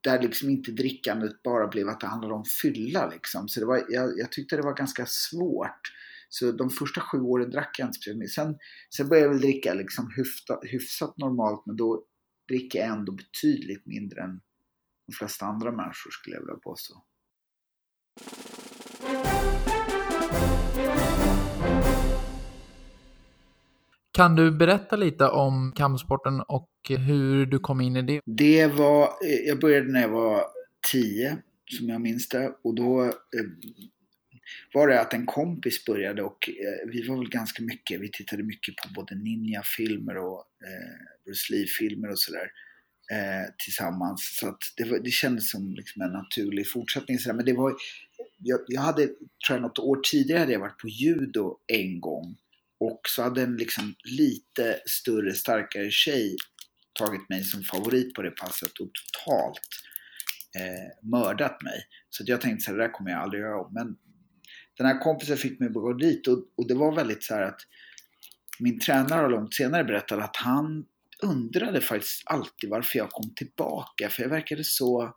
där 0.00 0.22
liksom 0.22 0.50
inte 0.50 0.72
drickandet 0.72 1.42
bara 1.42 1.68
blev 1.68 1.88
att 1.88 2.00
det 2.00 2.06
handlade 2.06 2.34
om 2.34 2.44
fylla 2.62 3.10
liksom. 3.10 3.48
Så 3.48 3.60
det 3.60 3.66
var, 3.66 3.84
jag, 3.88 4.18
jag 4.18 4.32
tyckte 4.32 4.56
det 4.56 4.62
var 4.62 4.74
ganska 4.74 5.06
svårt. 5.06 5.80
Så 6.28 6.52
de 6.52 6.70
första 6.70 7.00
sju 7.00 7.20
åren 7.20 7.50
drack 7.50 7.76
jag 7.78 7.88
inte 7.88 7.96
speciellt 7.96 8.18
mycket. 8.18 8.34
Sen, 8.34 8.58
sen 8.96 9.08
började 9.08 9.26
jag 9.26 9.32
väl 9.32 9.40
dricka 9.40 9.74
liksom 9.74 10.10
hyfsat, 10.16 10.60
hyfsat 10.62 11.18
normalt 11.18 11.66
men 11.66 11.76
då 11.76 12.04
dricker 12.48 12.78
jag 12.78 12.88
ändå 12.88 13.12
betydligt 13.12 13.86
mindre 13.86 14.22
än 14.22 14.40
de 15.06 15.12
flesta 15.12 15.46
andra 15.46 15.72
människor 15.72 16.10
skulle 16.10 16.36
jag 16.36 16.40
vilja 16.40 16.56
påstå. 16.56 17.02
Kan 24.12 24.36
du 24.36 24.50
berätta 24.50 24.96
lite 24.96 25.28
om 25.28 25.72
kampsporten 25.76 26.40
och 26.40 26.68
hur 26.90 27.46
du 27.46 27.58
kom 27.58 27.80
in 27.80 27.96
i 27.96 28.02
det? 28.02 28.20
Det 28.24 28.66
var, 28.66 29.02
eh, 29.02 29.48
jag 29.48 29.60
började 29.60 29.92
när 29.92 30.00
jag 30.00 30.08
var 30.08 30.44
tio, 30.92 31.38
som 31.78 31.88
jag 31.88 32.00
minns 32.00 32.28
det. 32.28 32.52
Och 32.62 32.74
då 32.74 33.04
eh, 33.04 33.10
var 34.74 34.88
det 34.88 35.00
att 35.00 35.14
en 35.14 35.26
kompis 35.26 35.84
började 35.84 36.22
och 36.22 36.48
eh, 36.48 36.88
vi 36.92 37.08
var 37.08 37.18
väl 37.18 37.28
ganska 37.28 37.62
mycket, 37.62 38.00
vi 38.00 38.10
tittade 38.10 38.42
mycket 38.42 38.76
på 38.76 38.88
både 38.94 39.14
ninja-filmer 39.14 40.16
och 40.16 40.38
eh, 40.38 41.24
Bruce 41.24 41.52
Lee-filmer 41.52 42.10
och 42.10 42.18
sådär 42.18 42.50
eh, 43.12 43.52
tillsammans. 43.64 44.36
Så 44.40 44.48
att 44.48 44.58
det, 44.76 44.84
var, 44.84 44.98
det 44.98 45.10
kändes 45.10 45.50
som 45.50 45.74
liksom 45.74 46.02
en 46.02 46.12
naturlig 46.12 46.70
fortsättning. 46.70 47.18
Men 47.26 47.44
det 47.44 47.52
var, 47.52 47.74
jag, 48.38 48.60
jag 48.66 48.80
hade, 48.80 49.06
tror 49.06 49.18
jag 49.48 49.62
något 49.62 49.78
år 49.78 50.00
tidigare 50.10 50.40
hade 50.40 50.52
jag 50.52 50.60
varit 50.60 50.78
på 50.78 50.88
judo 50.88 51.58
en 51.66 52.00
gång. 52.00 52.36
Och 52.80 53.00
så 53.08 53.22
hade 53.22 53.42
en 53.42 53.56
liksom 53.56 53.94
lite 54.04 54.80
större, 54.86 55.34
starkare 55.34 55.90
tjej 55.90 56.36
tagit 56.98 57.28
mig 57.28 57.44
som 57.44 57.62
favorit 57.62 58.14
på 58.14 58.22
det 58.22 58.30
passet 58.30 58.78
och 58.78 58.90
totalt 58.92 59.68
eh, 60.58 61.08
mördat 61.10 61.62
mig. 61.62 61.86
Så 62.10 62.24
jag 62.26 62.40
tänkte 62.40 62.64
så 62.64 62.70
här, 62.70 62.78
det 62.78 62.84
där 62.84 62.92
kommer 62.92 63.10
jag 63.10 63.20
aldrig 63.20 63.42
göra 63.42 63.60
om. 63.60 63.72
Men 63.74 63.96
den 64.76 64.86
här 64.86 64.98
kompisen 64.98 65.36
fick 65.36 65.60
mig 65.60 65.66
att 65.66 65.74
gå 65.74 65.92
dit 65.92 66.26
och, 66.26 66.38
och 66.56 66.68
det 66.68 66.74
var 66.74 66.96
väldigt 66.96 67.24
så 67.24 67.34
här 67.34 67.42
att 67.42 67.60
min 68.58 68.80
tränare 68.80 69.20
har 69.20 69.30
långt 69.30 69.54
senare 69.54 69.84
berättat 69.84 70.18
att 70.18 70.36
han 70.36 70.84
undrade 71.22 71.80
faktiskt 71.80 72.22
alltid 72.26 72.70
varför 72.70 72.98
jag 72.98 73.10
kom 73.10 73.34
tillbaka. 73.34 74.08
För 74.08 74.22
jag 74.22 74.30
verkade 74.30 74.64
så 74.64 75.16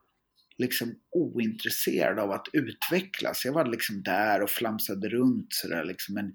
liksom 0.57 0.95
ointresserad 1.11 2.19
av 2.19 2.31
att 2.31 2.47
utvecklas. 2.53 3.45
Jag 3.45 3.53
var 3.53 3.65
liksom 3.65 4.03
där 4.03 4.41
och 4.41 4.49
flamsade 4.49 5.09
runt 5.09 5.47
sådär 5.49 5.83
liksom. 5.83 6.15
Men 6.15 6.33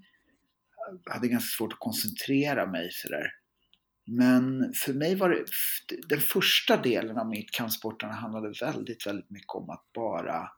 hade 1.05 1.27
ganska 1.27 1.57
svårt 1.57 1.73
att 1.73 1.79
koncentrera 1.79 2.65
mig 2.65 2.89
sådär. 2.91 3.31
Men 4.05 4.73
för 4.73 4.93
mig 4.93 5.15
var 5.15 5.29
det, 5.29 5.45
den 6.07 6.19
första 6.19 6.77
delen 6.77 7.17
av 7.17 7.27
mitt 7.27 7.51
kampsportande 7.51 8.15
handlade 8.15 8.53
väldigt, 8.61 9.07
väldigt 9.07 9.29
mycket 9.29 9.55
om 9.55 9.69
att 9.69 9.85
bara 9.93 10.51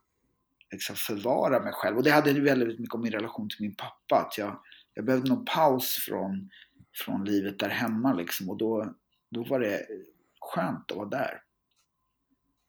liksom 0.72 0.96
förvara 0.96 1.63
mig 1.63 1.74
själv. 1.74 1.98
Och 1.98 2.04
det 2.04 2.12
hade 2.12 2.34
väldigt 2.34 2.80
mycket 2.80 2.96
om 2.96 3.01
min 3.01 3.12
relation 3.12 3.50
till 3.50 3.62
min 3.62 3.75
pappa. 3.75 4.25
Att 4.27 4.38
jag, 4.38 4.60
jag 4.94 5.06
behövde 5.06 5.30
någon 5.30 5.46
paus 5.46 5.96
från, 5.96 6.50
från 6.96 7.25
livet 7.25 7.60
där 7.60 7.70
hemma 7.70 8.13
liksom. 8.13 8.50
Och 8.50 8.58
då, 8.58 8.94
då 9.32 9.44
var 9.44 9.60
det 9.60 9.86
skönt 10.42 10.92
att 10.92 10.98
vara 10.98 11.10
där. 11.10 11.42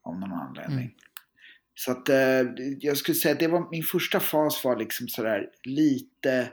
Av 0.03 0.21
någon 0.21 0.33
anledning. 0.33 0.79
Mm. 0.79 0.95
Så 1.75 1.91
att 1.91 2.09
eh, 2.09 2.43
jag 2.81 2.97
skulle 2.97 3.15
säga 3.15 3.33
att 3.33 3.41
det 3.41 3.49
var, 3.49 3.71
min 3.71 3.83
första 3.83 4.21
fas 4.21 4.65
var 4.65 4.77
liksom 4.77 5.09
sådär 5.09 5.51
lite 5.63 6.53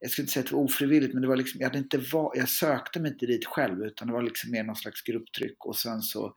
jag 0.00 0.10
skulle 0.10 0.24
inte 0.24 0.32
säga 0.32 0.40
att 0.40 0.48
det 0.48 0.54
var 0.54 0.62
ofrivilligt, 0.62 1.14
men 1.14 1.22
det 1.22 1.28
var 1.28 1.36
liksom, 1.36 1.60
jag, 1.60 1.68
hade 1.68 1.78
inte 1.78 1.98
var, 1.98 2.32
jag 2.34 2.48
sökte 2.48 3.00
mig 3.00 3.12
inte 3.12 3.26
dit 3.26 3.46
själv, 3.46 3.82
utan 3.84 4.08
det 4.08 4.14
var 4.14 4.22
liksom 4.22 4.50
mer 4.50 4.64
någon 4.64 4.76
slags 4.76 5.02
grupptryck 5.02 5.64
och 5.64 5.76
sen 5.76 6.02
så 6.02 6.34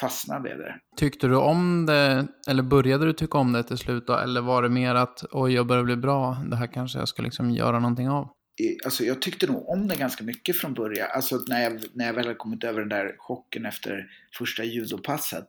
fastnade 0.00 0.48
jag 0.48 0.58
där. 0.58 0.76
Tyckte 0.96 1.26
du 1.26 1.36
om 1.36 1.86
det, 1.86 2.26
eller 2.48 2.62
började 2.62 3.06
du 3.06 3.12
tycka 3.12 3.38
om 3.38 3.52
det 3.52 3.62
till 3.62 3.78
slut 3.78 4.06
då, 4.06 4.16
eller 4.16 4.40
var 4.40 4.62
det 4.62 4.68
mer 4.68 4.94
att 4.94 5.24
oj, 5.30 5.54
jag 5.54 5.66
börjar 5.66 5.84
bli 5.84 5.96
bra, 5.96 6.36
det 6.50 6.56
här 6.56 6.66
kanske 6.66 6.98
jag 6.98 7.08
ska 7.08 7.22
liksom 7.22 7.50
göra 7.50 7.78
någonting 7.78 8.08
av? 8.08 8.28
Alltså 8.84 9.04
jag 9.04 9.22
tyckte 9.22 9.46
nog 9.46 9.68
om 9.68 9.88
det 9.88 9.96
ganska 9.96 10.24
mycket 10.24 10.56
från 10.56 10.74
början. 10.74 11.08
Alltså 11.14 11.44
när 11.48 11.62
jag, 11.62 11.80
när 11.92 12.06
jag 12.06 12.14
väl 12.14 12.24
hade 12.24 12.34
kommit 12.36 12.64
över 12.64 12.80
den 12.80 12.88
där 12.88 13.14
chocken 13.18 13.66
efter 13.66 14.06
första 14.38 14.64
judopasset 14.64 15.46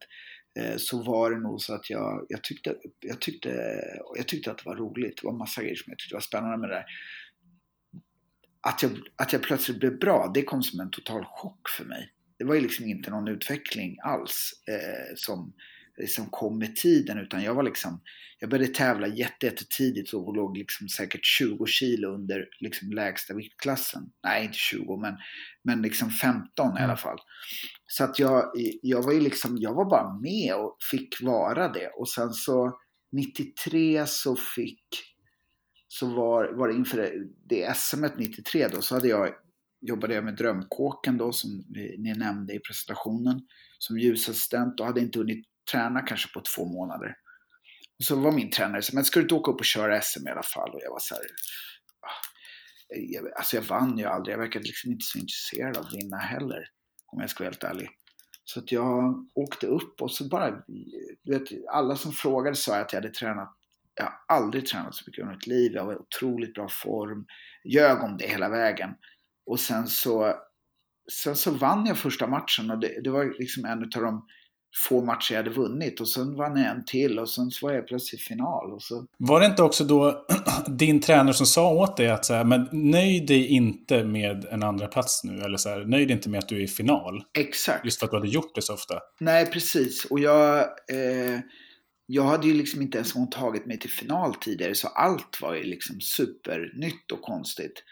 eh, 0.60 0.78
så 0.78 1.04
var 1.04 1.32
det 1.32 1.40
nog 1.40 1.62
så 1.62 1.74
att 1.74 1.90
jag, 1.90 2.26
jag, 2.30 2.44
tyckte, 2.44 2.76
jag, 3.00 3.22
tyckte, 3.22 3.80
jag 4.16 4.28
tyckte 4.28 4.52
att 4.52 4.58
det 4.58 4.66
var 4.66 4.76
roligt. 4.76 5.22
Det 5.22 5.28
var 5.28 5.38
massa 5.38 5.62
grejer 5.62 5.76
som 5.76 5.92
jag 5.92 5.98
tyckte 5.98 6.16
var 6.16 6.22
spännande 6.22 6.58
med 6.58 6.70
det 6.70 6.76
där 6.76 6.86
att 8.66 8.84
jag, 8.84 8.92
att 9.16 9.34
jag 9.34 9.44
plötsligt 9.44 9.80
blev 9.80 10.00
bra, 10.00 10.32
det 10.34 10.44
kom 10.44 10.64
som 10.64 10.80
en 10.80 10.90
total 10.90 11.26
chock 11.26 11.70
för 11.78 11.86
mig. 11.86 12.12
Det 12.38 12.46
var 12.46 12.56
ju 12.56 12.62
liksom 12.62 12.86
inte 12.86 13.10
någon 13.10 13.28
utveckling 13.28 13.98
alls 14.04 14.52
eh, 14.68 15.16
som, 15.16 15.54
som 16.08 16.26
kom 16.26 16.60
med 16.60 16.76
tiden 16.76 17.18
utan 17.18 17.44
jag 17.44 17.56
var 17.56 17.64
liksom, 17.64 18.02
jag 18.40 18.50
började 18.50 18.74
tävla 18.74 19.08
jättetidigt 19.08 20.14
och 20.14 20.36
låg 20.36 20.58
liksom 20.58 20.90
säkert 20.90 21.26
20 21.26 21.66
kilo 21.66 22.14
under 22.14 22.48
liksom 22.60 22.92
lägsta 22.92 23.34
viktklassen. 23.34 24.04
Nej, 24.24 24.44
inte 24.44 24.58
20 24.58 24.98
men, 24.98 25.18
men 25.64 25.82
liksom 25.82 26.10
15 26.10 26.66
mm. 26.66 26.78
i 26.78 26.80
alla 26.80 26.84
mm. 26.84 26.98
fall. 26.98 27.18
Så 27.88 28.04
att 28.04 28.20
jag, 28.20 28.52
jag 28.82 29.04
var 29.04 29.14
ju 29.14 29.20
liksom, 29.20 29.58
jag 29.58 29.74
var 29.74 29.90
bara 29.90 30.20
med 30.20 30.56
och 30.56 30.78
fick 30.92 31.22
vara 31.22 31.68
det 31.68 31.88
och 31.88 32.10
sen 32.10 32.34
så 32.34 32.80
93 33.12 34.06
så 34.08 34.36
fick 34.36 35.15
så 36.00 36.16
var, 36.16 36.54
var 36.54 36.68
det 36.68 36.74
inför 36.74 37.28
det, 37.46 37.78
SM 37.78 38.06
93 38.18 38.68
då 38.68 38.82
så 38.82 38.96
hade 38.96 39.08
jag, 39.08 39.34
jobbade 39.82 40.14
jag 40.14 40.24
med 40.24 40.36
Drömkåken 40.36 41.18
då 41.18 41.32
som 41.32 41.64
ni 41.98 42.14
nämnde 42.18 42.54
i 42.54 42.60
presentationen 42.60 43.42
som 43.80 44.00
ljusassistent 44.00 44.80
och 44.80 44.86
hade 44.86 45.02
inte 45.02 45.20
hunnit 45.20 45.46
träna 45.72 46.02
kanske 46.02 46.34
på 46.34 46.42
två 46.56 46.66
månader. 46.66 47.16
Och 48.00 48.06
så 48.06 48.16
var 48.16 48.32
min 48.32 48.52
tränare 48.52 48.82
så 48.82 48.96
men 48.96 49.06
ska 49.06 49.20
du 49.20 49.24
inte 49.24 49.36
åka 49.36 49.52
upp 49.52 49.60
och 49.60 49.66
köra 49.66 50.02
SM 50.02 50.28
i 50.28 50.32
alla 50.32 50.44
fall? 50.44 50.70
Och 50.70 50.80
jag 50.84 50.92
var 50.92 51.00
så 51.00 51.16
här, 51.16 51.24
ah, 52.02 52.26
jag, 52.90 53.34
alltså 53.34 53.56
jag 53.56 53.64
vann 53.64 53.98
ju 53.98 54.06
aldrig, 54.06 54.34
jag 54.34 54.40
verkade 54.40 54.66
liksom 54.66 54.92
inte 54.92 55.06
så 55.06 55.20
intresserad 55.20 55.78
av 55.78 55.86
att 55.86 55.94
vinna 55.94 56.18
heller. 56.18 56.70
Om 57.08 57.22
jag 57.22 57.30
ska 57.30 57.44
vara 57.44 57.50
helt 57.50 57.64
ärlig. 57.64 57.90
Så 58.44 58.60
att 58.60 58.72
jag 58.72 59.28
åkte 59.36 59.68
upp 59.68 60.02
och 60.02 60.12
så 60.12 60.28
bara, 60.28 60.52
du 61.24 61.32
vet, 61.32 61.48
alla 61.72 61.96
som 61.96 62.12
frågade 62.12 62.56
sa 62.56 62.76
att 62.76 62.94
jag 62.94 63.02
hade 63.02 63.14
tränat 63.14 63.58
jag 63.96 64.06
har 64.06 64.38
aldrig 64.38 64.66
tränat 64.66 64.96
så 64.96 65.04
mycket 65.08 65.22
under 65.22 65.36
mitt 65.36 65.48
liv. 65.48 65.72
Jag 65.74 65.86
var 65.86 65.94
i 65.94 65.98
otroligt 65.98 66.54
bra 66.54 66.68
form. 66.70 67.26
Ljög 67.64 68.04
om 68.04 68.18
det 68.18 68.28
hela 68.28 68.50
vägen. 68.50 68.90
Och 69.46 69.60
sen 69.60 69.88
så, 69.88 70.34
sen 71.12 71.36
så 71.36 71.52
vann 71.52 71.86
jag 71.86 71.98
första 71.98 72.28
matchen 72.28 72.72
och 72.72 72.80
det, 72.80 73.02
det 73.04 73.10
var 73.10 73.40
liksom 73.40 73.66
en 73.66 73.84
av 73.84 74.02
de 74.02 74.26
få 74.90 75.06
matcher 75.06 75.34
jag 75.34 75.44
hade 75.44 75.56
vunnit 75.56 76.00
och 76.00 76.10
sen 76.10 76.36
vann 76.36 76.58
jag 76.58 76.72
en 76.72 76.86
till 76.86 77.20
och 77.20 77.30
sen 77.30 77.52
så 77.52 77.68
var 77.68 77.74
jag 77.74 77.88
plötsligt 77.88 78.22
i 78.22 78.24
final. 78.24 78.74
Och 78.74 78.82
så... 78.82 79.06
Var 79.18 79.40
det 79.40 79.46
inte 79.46 79.64
också 79.64 79.84
då 79.84 80.26
din 80.68 81.02
tränare 81.02 81.34
som 81.34 81.46
sa 81.46 81.74
åt 81.74 81.98
dig 81.98 82.10
att 82.10 82.26
så 82.26 82.34
här, 82.34 82.44
men 82.44 82.68
nöj 82.72 83.20
dig 83.20 83.48
inte 83.48 84.04
med 84.04 84.46
en 84.46 84.64
andra 84.64 84.88
plats 84.88 85.24
nu 85.24 85.42
eller 85.42 85.58
så 85.58 85.70
här, 85.70 85.86
nöj 85.86 86.06
dig 86.06 86.16
inte 86.16 86.30
med 86.30 86.38
att 86.38 86.50
du 86.50 86.58
är 86.58 86.64
i 86.64 86.68
final? 86.68 87.24
Exakt. 87.38 87.86
Just 87.86 88.00
för 88.00 88.06
att 88.06 88.12
du 88.12 88.18
hade 88.18 88.30
gjort 88.30 88.56
det 88.56 88.62
så 88.62 88.74
ofta. 88.74 89.00
Nej, 89.20 89.46
precis. 89.46 90.06
Och 90.06 90.20
jag... 90.20 90.60
Eh 90.92 91.40
jag 92.06 92.24
hade 92.24 92.48
ju 92.48 92.54
liksom 92.54 92.82
inte 92.82 92.98
ens 92.98 93.14
tagit 93.32 93.66
mig 93.66 93.80
till 93.80 93.90
final 93.90 94.36
tidigare 94.36 94.76
så 94.76 94.88
allt 94.88 95.42
var 95.42 95.56
ju 95.56 95.64
liksom 95.64 96.02
supernytt 96.02 97.12
och 97.12 97.22
konstigt. 97.22 97.84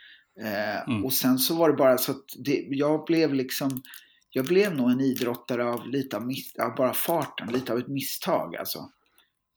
Eh, 0.41 0.88
mm. 0.88 1.05
Och 1.05 1.13
sen 1.13 1.39
så 1.39 1.55
var 1.55 1.70
det 1.70 1.75
bara 1.75 1.98
så 1.98 2.12
att 2.12 2.25
det, 2.46 2.65
jag 2.70 3.05
blev 3.05 3.34
liksom, 3.34 3.82
jag 4.29 4.46
blev 4.46 4.75
nog 4.75 4.91
en 4.91 5.01
idrottare 5.01 5.65
av 5.65 5.88
lite 5.88 6.17
av, 6.17 6.27
miss, 6.27 6.55
av 6.55 6.75
bara 6.75 6.93
farten, 6.93 7.48
lite 7.48 7.74
av 7.74 7.79
ett 7.79 7.88
misstag 7.88 8.55
alltså. 8.55 8.79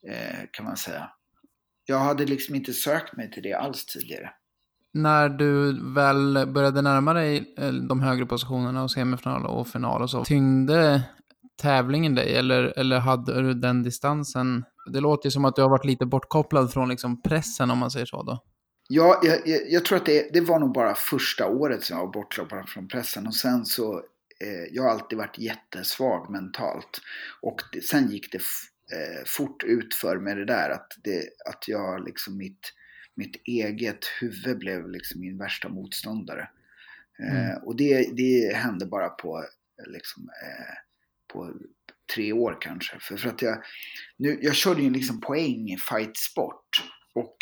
Eh, 0.09 0.39
kan 0.51 0.65
man 0.65 0.77
säga. 0.77 1.09
Jag 1.85 1.99
hade 1.99 2.25
liksom 2.25 2.55
inte 2.55 2.73
sökt 2.73 3.17
mig 3.17 3.31
till 3.31 3.43
det 3.43 3.53
alls 3.53 3.85
tidigare. 3.85 4.29
När 4.93 5.29
du 5.29 5.79
väl 5.93 6.47
började 6.47 6.81
närma 6.81 7.13
dig 7.13 7.53
eh, 7.57 7.71
de 7.71 8.01
högre 8.01 8.25
positionerna 8.25 8.83
och 8.83 8.91
semifinal 8.91 9.45
och 9.45 9.67
final 9.67 10.01
och 10.01 10.09
så, 10.09 10.25
tyngde 10.25 11.03
tävlingen 11.57 12.15
dig 12.15 12.35
eller, 12.35 12.79
eller 12.79 12.99
hade 12.99 13.41
du 13.41 13.53
den 13.53 13.83
distansen? 13.83 14.65
Det 14.93 14.99
låter 14.99 15.27
ju 15.27 15.31
som 15.31 15.45
att 15.45 15.55
du 15.55 15.61
har 15.61 15.69
varit 15.69 15.85
lite 15.85 16.05
bortkopplad 16.05 16.73
från 16.73 16.89
liksom 16.89 17.21
pressen 17.21 17.71
om 17.71 17.77
man 17.77 17.91
säger 17.91 18.05
så 18.05 18.23
då. 18.23 18.43
Ja, 18.89 19.21
jag, 19.23 19.47
jag, 19.47 19.61
jag 19.69 19.85
tror 19.85 19.97
att 19.97 20.05
det, 20.05 20.33
det, 20.33 20.41
var 20.41 20.59
nog 20.59 20.73
bara 20.73 20.95
första 20.95 21.47
året 21.47 21.83
som 21.83 21.97
jag 21.97 22.05
var 22.05 22.13
bortkopplad 22.13 22.69
från 22.69 22.87
pressen 22.87 23.27
och 23.27 23.35
sen 23.35 23.65
så, 23.65 23.97
eh, 24.43 24.63
jag 24.71 24.83
har 24.83 24.89
alltid 24.89 25.17
varit 25.17 25.39
jättesvag 25.39 26.29
mentalt. 26.31 27.01
Och 27.41 27.61
det, 27.71 27.83
sen 27.83 28.11
gick 28.11 28.31
det 28.31 28.37
eh, 28.37 29.23
fort 29.25 29.63
ut 29.63 29.93
för 29.93 30.17
med 30.17 30.37
det 30.37 30.45
där 30.45 30.69
att, 30.69 30.87
det, 31.03 31.23
att 31.49 31.67
jag 31.67 32.05
liksom 32.05 32.37
mitt, 32.37 32.73
mitt 33.15 33.35
eget 33.45 34.05
huvud 34.21 34.57
blev 34.57 34.89
liksom 34.89 35.21
min 35.21 35.37
värsta 35.37 35.69
motståndare. 35.69 36.49
Eh, 37.19 37.63
och 37.63 37.75
det, 37.75 38.09
det 38.17 38.55
hände 38.55 38.85
bara 38.85 39.09
på, 39.09 39.45
liksom, 39.87 40.23
eh, 40.23 40.86
på 41.27 41.53
tre 42.15 42.33
år 42.33 42.57
kanske. 42.61 42.99
För, 42.99 43.17
för 43.17 43.29
att 43.29 43.41
jag, 43.41 43.63
nu, 44.17 44.39
jag 44.41 44.55
körde 44.55 44.81
ju 44.81 44.89
liksom 44.89 45.21
poäng 45.21 45.69
i 45.69 45.77
fightsport 45.77 46.83
och 47.13 47.37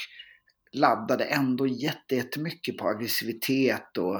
laddade 0.71 1.23
ändå 1.23 1.67
jättemycket 1.67 2.77
på 2.77 2.87
aggressivitet 2.87 3.97
och, 3.97 4.17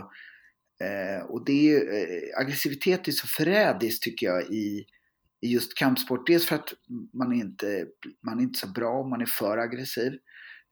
eh, 0.86 1.26
och 1.30 1.46
det 1.46 1.74
är, 1.74 1.94
eh, 1.94 2.40
aggressivitet 2.40 3.08
är 3.08 3.12
så 3.12 3.28
förrädiskt 3.28 4.04
tycker 4.04 4.26
jag 4.26 4.44
i, 4.44 4.86
i 5.42 5.48
just 5.48 5.78
kampsport. 5.78 6.28
Dels 6.28 6.46
för 6.46 6.56
att 6.56 6.74
man 7.14 7.32
är 7.32 7.36
inte 7.36 7.86
man 8.26 8.40
är 8.40 8.44
inte 8.44 8.60
så 8.60 8.68
bra 8.68 8.90
om 8.90 9.10
man 9.10 9.22
är 9.22 9.26
för 9.26 9.58
aggressiv. 9.58 10.14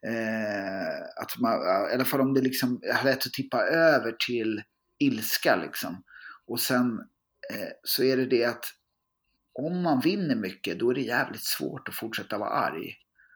Eh, 0.07 1.21
att 1.21 1.39
man, 1.39 1.53
eh, 1.53 1.91
I 1.91 1.93
alla 1.93 2.05
fall 2.05 2.21
om 2.21 2.33
det 2.33 2.41
liksom 2.41 2.81
har 2.93 3.03
lätt 3.03 3.25
att 3.25 3.33
tippa 3.33 3.62
över 3.62 4.15
till 4.27 4.62
ilska 5.00 5.55
liksom. 5.55 6.03
Och 6.47 6.59
sen 6.59 7.00
eh, 7.53 7.69
så 7.83 8.03
är 8.03 8.17
det 8.17 8.25
det 8.25 8.45
att 8.45 8.65
om 9.53 9.81
man 9.83 10.00
vinner 10.00 10.36
mycket 10.36 10.79
då 10.79 10.89
är 10.89 10.95
det 10.95 11.01
jävligt 11.01 11.43
svårt 11.43 11.89
att 11.89 11.95
fortsätta 11.95 12.38
vara 12.38 12.50
arg. 12.50 12.93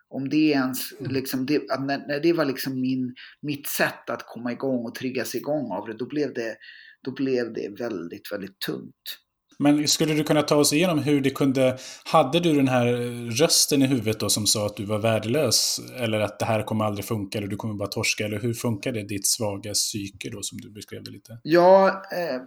Om 0.09 0.29
det 0.29 0.37
ens, 0.37 0.91
mm. 0.99 1.11
liksom, 1.11 1.45
det, 1.45 1.59
när, 1.79 2.07
när 2.07 2.19
det 2.19 2.33
var 2.33 2.45
liksom 2.45 2.81
min, 2.81 3.15
mitt 3.41 3.67
sätt 3.67 4.09
att 4.09 4.23
komma 4.27 4.51
igång 4.51 4.85
och 4.85 4.95
triggas 4.95 5.35
igång 5.35 5.71
av 5.71 5.87
det, 5.87 5.93
då 5.93 6.07
blev 6.07 6.33
det, 6.33 6.57
då 7.03 7.11
blev 7.11 7.53
det 7.53 7.79
väldigt, 7.79 8.31
väldigt 8.31 8.59
tungt. 8.59 9.19
Men 9.59 9.87
skulle 9.87 10.13
du 10.13 10.23
kunna 10.23 10.41
ta 10.41 10.55
oss 10.55 10.73
igenom 10.73 10.99
hur 10.99 11.21
det 11.21 11.29
kunde... 11.29 11.77
Hade 12.05 12.39
du 12.39 12.53
den 12.55 12.67
här 12.67 12.85
rösten 13.31 13.81
i 13.81 13.87
huvudet 13.87 14.19
då 14.19 14.29
som 14.29 14.47
sa 14.47 14.65
att 14.65 14.75
du 14.75 14.85
var 14.85 14.99
värdelös? 14.99 15.79
Eller 15.95 16.19
att 16.19 16.39
det 16.39 16.45
här 16.45 16.63
kommer 16.63 16.85
aldrig 16.85 17.05
funka 17.05 17.37
eller 17.37 17.47
du 17.47 17.55
kommer 17.55 17.73
bara 17.73 17.87
torska? 17.87 18.25
Eller 18.25 18.39
hur 18.39 18.53
funkade 18.53 19.03
ditt 19.03 19.27
svaga 19.27 19.73
psyke 19.73 20.29
då 20.29 20.41
som 20.41 20.57
du 20.57 20.71
beskrev 20.71 21.03
det 21.03 21.11
lite? 21.11 21.39
Ja, 21.43 21.87
eh, 21.87 22.41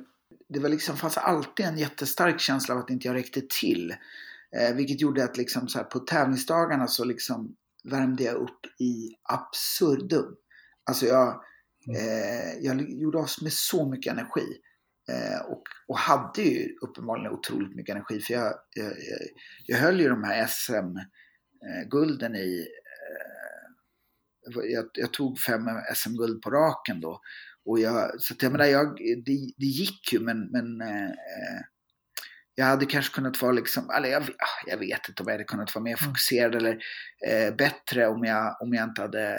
det 0.53 0.61
var 0.61 0.69
liksom, 0.69 0.97
fanns 0.97 1.19
alltid 1.19 1.67
en 1.67 1.79
jättestark 1.79 2.41
känsla 2.41 2.75
av 2.75 2.81
att 2.81 2.91
inte 2.91 3.09
jag 3.09 3.15
räckte 3.15 3.43
till. 3.61 3.95
Eh, 4.57 4.75
vilket 4.77 5.01
gjorde 5.01 5.25
att 5.25 5.37
liksom 5.37 5.69
så 5.69 5.79
här, 5.79 5.85
på 5.85 5.99
tävlingsdagarna 5.99 6.87
så 6.87 7.05
liksom 7.05 7.57
värmde 7.85 8.25
jag 8.25 8.35
upp 8.35 8.67
i 8.79 9.11
absurdum. 9.23 10.37
Alltså 10.85 11.07
jag, 11.07 11.45
mm. 11.87 11.97
eh, 11.97 12.53
jag 12.61 12.91
gjorde 12.91 13.19
av 13.19 13.29
med 13.43 13.53
så 13.53 13.91
mycket 13.91 14.13
energi. 14.13 14.47
Eh, 15.09 15.41
och, 15.41 15.63
och 15.87 15.99
hade 15.99 16.43
ju 16.43 16.77
uppenbarligen 16.83 17.33
otroligt 17.33 17.77
mycket 17.77 17.95
energi 17.95 18.21
för 18.21 18.35
jag, 18.35 18.55
jag, 18.75 18.93
jag 19.67 19.79
höll 19.79 20.01
ju 20.01 20.09
de 20.09 20.25
här 20.25 20.47
SM-gulden 20.47 22.37
i 22.37 22.59
eh, 22.59 23.31
jag, 24.73 24.89
jag, 24.93 25.13
tog 25.13 25.39
fem 25.39 25.63
SM-guld 25.95 26.43
på 26.43 26.51
raken 26.51 27.01
då. 27.01 27.21
Och 27.65 27.81
jag, 27.81 28.21
så 28.21 28.35
att 28.35 28.43
jag 28.43 28.53
menar, 28.53 28.65
jag, 28.65 28.97
det, 29.25 29.53
det 29.57 29.67
gick 29.67 30.13
ju 30.13 30.21
men, 30.21 30.51
men 30.51 30.81
eh, 30.81 31.11
jag 32.55 32.67
hade 32.67 32.87
kanske 32.87 33.15
kunnat 33.15 33.43
vara 33.43 33.53
liksom, 33.53 33.91
eller 33.91 34.09
jag, 34.09 34.23
ah, 34.23 34.67
jag, 34.67 34.79
vet 34.79 35.09
inte 35.09 35.23
om 35.23 35.27
jag 35.27 35.35
hade 35.35 35.45
kunnat 35.45 35.75
vara 35.75 35.83
mer 35.83 36.03
mm. 36.03 36.09
fokuserad 36.09 36.55
eller 36.55 36.79
eh, 37.29 37.55
bättre 37.55 38.07
om 38.07 38.25
jag, 38.25 38.57
om 38.63 38.75
jag 38.75 38.85
inte 38.89 39.03
hade 39.03 39.39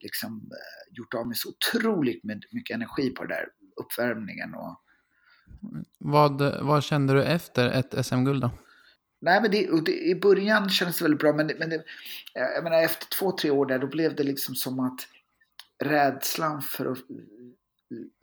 liksom 0.00 0.50
gjort 0.90 1.14
av 1.14 1.26
mig 1.26 1.36
så 1.36 1.48
otroligt 1.48 2.24
mycket 2.24 2.74
energi 2.74 3.10
på 3.10 3.24
det 3.24 3.34
där 3.34 3.48
uppvärmningen. 3.76 4.54
Och... 4.54 4.80
Vad, 5.98 6.62
vad 6.62 6.84
kände 6.84 7.14
du 7.14 7.24
efter 7.24 7.68
ett 7.70 8.06
SM-guld 8.06 8.42
då? 8.42 8.50
Nej, 9.20 9.40
men 9.42 9.50
det, 9.50 9.84
det, 9.84 9.92
i 9.92 10.14
början 10.14 10.68
kändes 10.68 10.98
det 10.98 11.04
väldigt 11.04 11.20
bra, 11.20 11.32
men, 11.32 11.50
men 11.58 11.70
det, 11.70 11.84
jag 12.34 12.64
menar, 12.64 12.82
efter 12.82 13.06
två, 13.18 13.32
tre 13.32 13.50
år 13.50 13.66
där, 13.66 13.78
då 13.78 13.86
blev 13.86 14.14
det 14.14 14.22
liksom 14.22 14.54
som 14.54 14.80
att 14.80 15.00
rädslan 15.84 16.62
för 16.62 16.86
att, 16.86 16.98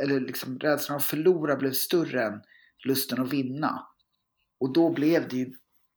eller 0.03 0.19
liksom 0.19 0.59
rädslan 0.59 0.97
att 0.97 1.05
förlora 1.05 1.55
blev 1.55 1.71
större 1.71 2.23
än 2.23 2.41
lusten 2.85 3.21
att 3.21 3.33
vinna. 3.33 3.87
Och 4.59 4.73
då 4.73 4.93
blev 4.93 5.27
det 5.27 5.35
ju 5.35 5.53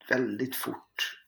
väldigt 0.09 0.57
fort 0.57 1.25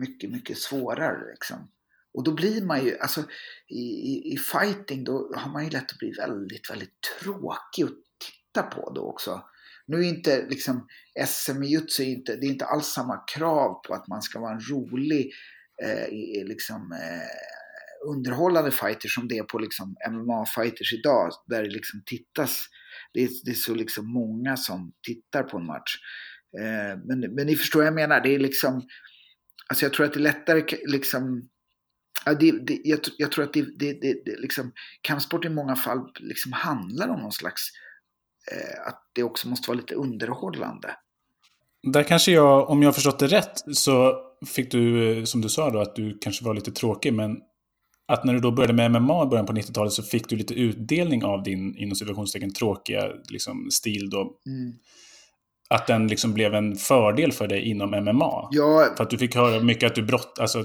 mycket, 0.00 0.30
mycket 0.30 0.58
svårare 0.58 1.30
liksom. 1.30 1.70
Och 2.12 2.24
då 2.24 2.34
blir 2.34 2.62
man 2.62 2.84
ju, 2.84 2.98
alltså 2.98 3.24
i, 3.68 3.82
i, 3.82 4.32
i, 4.32 4.36
fighting 4.36 5.04
då 5.04 5.32
har 5.36 5.52
man 5.52 5.64
ju 5.64 5.70
lätt 5.70 5.92
att 5.92 5.98
bli 5.98 6.12
väldigt, 6.12 6.70
väldigt 6.70 6.94
tråkig 7.20 7.84
att 7.84 7.98
titta 8.18 8.62
på 8.62 8.92
då 8.94 9.02
också. 9.02 9.42
Nu 9.86 9.98
är 9.98 10.08
inte 10.08 10.46
liksom 10.48 10.88
SM 11.26 11.62
i 11.62 11.66
jutsu 11.66 12.04
inte, 12.04 12.36
det 12.36 12.46
är 12.46 12.50
inte 12.50 12.64
alls 12.64 12.86
samma 12.86 13.16
krav 13.16 13.82
på 13.86 13.94
att 13.94 14.08
man 14.08 14.22
ska 14.22 14.40
vara 14.40 14.52
en 14.52 14.60
rolig, 14.70 15.32
eh, 15.82 16.46
liksom 16.46 16.92
eh, 16.92 17.59
underhållande 18.06 18.70
fighters 18.70 19.14
som 19.14 19.28
det 19.28 19.38
är 19.38 19.42
på 19.42 19.58
liksom 19.58 19.96
MMA-fighters 20.10 20.94
idag. 20.98 21.30
Där 21.46 21.62
det 21.62 21.70
liksom 21.70 22.02
tittas, 22.06 22.66
det 23.14 23.22
är, 23.22 23.28
det 23.44 23.50
är 23.50 23.54
så 23.54 23.74
liksom 23.74 24.12
många 24.12 24.56
som 24.56 24.92
tittar 25.06 25.42
på 25.42 25.56
en 25.58 25.66
match. 25.66 25.96
Eh, 26.58 26.98
men, 27.04 27.20
men 27.20 27.46
ni 27.46 27.56
förstår 27.56 27.80
vad 27.80 27.86
jag 27.86 27.94
menar, 27.94 28.20
det 28.20 28.34
är 28.34 28.38
liksom, 28.38 28.82
alltså 29.68 29.84
jag 29.84 29.92
tror 29.92 30.06
att 30.06 30.12
det 30.12 30.20
är 30.20 30.22
lättare 30.22 30.64
liksom 30.86 31.48
Ja, 32.24 32.34
det, 32.34 32.66
det, 32.66 32.80
jag, 32.84 32.98
jag, 33.18 33.32
tror 33.32 33.44
att 33.44 33.52
det, 33.52 33.78
det, 33.78 33.92
det, 33.92 34.40
liksom, 34.40 34.72
kampsport 35.00 35.44
i 35.44 35.48
många 35.48 35.76
fall 35.76 35.98
liksom 36.20 36.52
handlar 36.52 37.08
om 37.08 37.20
någon 37.20 37.32
slags, 37.32 37.62
eh, 38.52 38.88
att 38.88 39.10
det 39.14 39.22
också 39.22 39.48
måste 39.48 39.70
vara 39.70 39.78
lite 39.78 39.94
underhållande. 39.94 40.96
Där 41.82 42.02
kanske 42.02 42.32
jag, 42.32 42.70
om 42.70 42.82
jag 42.82 42.88
har 42.88 42.92
förstått 42.92 43.18
det 43.18 43.26
rätt, 43.26 43.76
så 43.76 44.14
fick 44.46 44.70
du, 44.70 45.12
eh, 45.18 45.24
som 45.24 45.40
du 45.40 45.48
sa 45.48 45.70
då, 45.70 45.80
att 45.80 45.96
du 45.96 46.18
kanske 46.20 46.44
var 46.44 46.54
lite 46.54 46.72
tråkig, 46.72 47.12
men 47.12 47.36
att 48.12 48.24
när 48.24 48.34
du 48.34 48.40
då 48.40 48.50
började 48.50 48.72
med 48.72 49.02
MMA 49.02 49.22
i 49.22 49.26
början 49.26 49.46
på 49.46 49.52
90-talet 49.52 49.92
så 49.92 50.02
fick 50.02 50.28
du 50.28 50.36
lite 50.36 50.54
utdelning 50.54 51.24
av 51.24 51.42
din, 51.42 51.76
inom 51.76 51.94
situationstecken, 51.94 52.52
tråkiga 52.52 53.08
liksom, 53.28 53.70
stil 53.70 54.10
då. 54.10 54.32
Mm 54.46 54.72
att 55.74 55.86
den 55.86 56.06
liksom 56.06 56.34
blev 56.34 56.54
en 56.54 56.76
fördel 56.76 57.32
för 57.32 57.48
dig 57.48 57.62
inom 57.62 57.90
MMA? 57.90 58.48
Ja, 58.50 58.94
för 58.96 59.04
att 59.04 59.10
du 59.10 59.18
fick 59.18 59.34
höra 59.34 59.62
mycket 59.62 59.86
att 59.86 59.94
du 59.94 60.02
brott, 60.02 60.38
alltså 60.40 60.58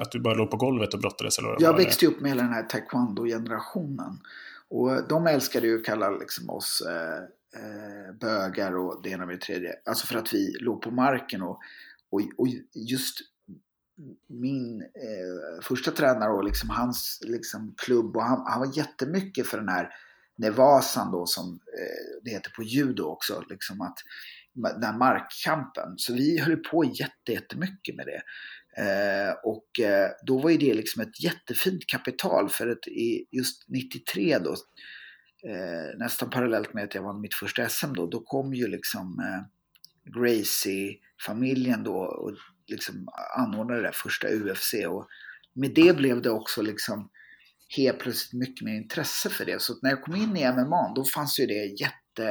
att 0.00 0.12
du 0.12 0.20
bara 0.20 0.34
låg 0.34 0.50
på 0.50 0.56
golvet 0.56 0.94
och 0.94 1.00
brottades? 1.00 1.38
Eller 1.38 1.56
jag 1.58 1.76
växte 1.76 2.06
upp 2.06 2.20
med 2.20 2.30
hela 2.30 2.42
den 2.42 2.52
här 2.52 2.62
taekwondo-generationen. 2.62 4.18
Och 4.70 5.08
de 5.08 5.26
älskade 5.26 5.66
ju 5.66 5.78
att 5.78 5.84
kalla 5.84 6.10
liksom 6.10 6.50
oss 6.50 6.82
eh, 6.86 7.62
eh, 7.62 8.14
bögar 8.20 8.76
och 8.76 9.00
det 9.02 9.10
ena 9.10 9.26
med 9.26 9.34
det 9.34 9.40
tredje. 9.40 9.74
Alltså 9.84 10.06
för 10.06 10.18
att 10.18 10.34
vi 10.34 10.56
låg 10.60 10.82
på 10.82 10.90
marken 10.90 11.42
och, 11.42 11.58
och, 12.10 12.20
och 12.36 12.48
just 12.74 13.20
min 14.28 14.82
eh, 14.82 15.62
första 15.62 15.90
tränare 15.90 16.32
och 16.32 16.44
liksom 16.44 16.70
hans 16.70 17.20
liksom, 17.24 17.74
klubb 17.76 18.16
och 18.16 18.22
han, 18.22 18.44
han 18.46 18.60
var 18.60 18.76
jättemycket 18.76 19.46
för 19.46 19.58
den 19.58 19.68
här 19.68 19.88
Nevasan 20.36 21.12
då 21.12 21.26
som 21.26 21.60
eh, 21.78 22.22
det 22.24 22.30
heter 22.30 22.50
på 22.50 22.62
judo 22.62 23.02
också. 23.02 23.44
Liksom 23.50 23.80
att 23.80 23.98
den 24.54 24.84
här 24.84 24.98
markkampen. 24.98 25.94
Så 25.96 26.12
vi 26.12 26.38
höll 26.38 26.56
på 26.56 26.84
jättemycket 27.28 27.96
med 27.96 28.06
det. 28.06 28.22
Eh, 28.82 29.34
och 29.44 29.80
eh, 29.80 30.10
då 30.26 30.38
var 30.38 30.50
ju 30.50 30.56
det 30.56 30.74
liksom 30.74 31.02
ett 31.02 31.22
jättefint 31.24 31.86
kapital 31.86 32.48
för 32.48 32.68
att 32.68 32.88
i 32.88 33.26
just 33.30 33.68
93 33.68 34.38
då, 34.38 34.52
eh, 35.50 35.98
nästan 35.98 36.30
parallellt 36.30 36.74
med 36.74 36.84
att 36.84 36.94
jag 36.94 37.02
vann 37.02 37.20
mitt 37.20 37.34
första 37.34 37.68
SM 37.68 37.92
då, 37.92 38.06
då 38.06 38.20
kom 38.20 38.54
ju 38.54 38.66
liksom 38.66 39.18
eh, 39.18 39.42
Gracie-familjen 40.18 41.84
då 41.84 41.96
och 41.96 42.32
liksom 42.68 43.08
anordnade 43.36 43.82
det 43.82 43.92
första 43.94 44.28
UFC 44.28 44.74
och 44.88 45.08
med 45.54 45.74
det 45.74 45.96
blev 45.96 46.22
det 46.22 46.30
också 46.30 46.62
liksom 46.62 47.10
helt 47.76 47.98
plötsligt 47.98 48.40
mycket 48.40 48.64
mer 48.64 48.74
intresse 48.74 49.28
för 49.28 49.44
det. 49.44 49.62
Så 49.62 49.74
när 49.82 49.90
jag 49.90 50.02
kom 50.02 50.16
in 50.16 50.36
i 50.36 50.52
MMA 50.52 50.92
då 50.94 51.04
fanns 51.04 51.40
ju 51.40 51.46
det 51.46 51.80
jätte 51.80 52.28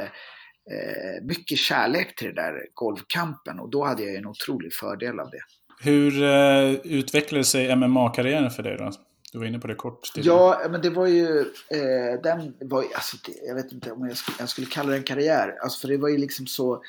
eh, 0.70 1.24
mycket 1.24 1.58
kärlek 1.58 2.16
till 2.16 2.26
den 2.26 2.36
där 2.36 2.54
golfkampen 2.74 3.60
och 3.60 3.70
då 3.70 3.84
hade 3.84 4.02
jag 4.02 4.14
en 4.14 4.26
otrolig 4.26 4.74
fördel 4.74 5.20
av 5.20 5.30
det. 5.30 5.40
Hur 5.80 6.22
eh, 6.22 6.72
utvecklade 6.72 7.44
sig 7.44 7.76
MMA-karriären 7.76 8.50
för 8.50 8.62
dig 8.62 8.76
då? 8.76 8.92
Du 9.32 9.38
var 9.38 9.46
inne 9.46 9.58
på 9.58 9.66
det 9.66 9.74
kort. 9.74 10.02
Till. 10.02 10.26
Ja, 10.26 10.66
men 10.70 10.82
det 10.82 10.90
var 10.90 11.06
ju... 11.06 11.40
Eh, 11.70 12.22
den 12.22 12.54
var 12.60 12.84
alltså, 12.94 13.16
Jag 13.46 13.54
vet 13.54 13.72
inte 13.72 13.92
om 13.92 14.08
jag, 14.08 14.16
jag 14.38 14.48
skulle 14.48 14.66
kalla 14.66 14.90
det 14.90 14.96
en 14.96 15.02
karriär. 15.02 15.54
Alltså, 15.62 15.80
för 15.80 15.88
det 15.88 15.96
var 15.98 16.08
ju 16.08 16.18
liksom 16.18 16.46
så... 16.46 16.82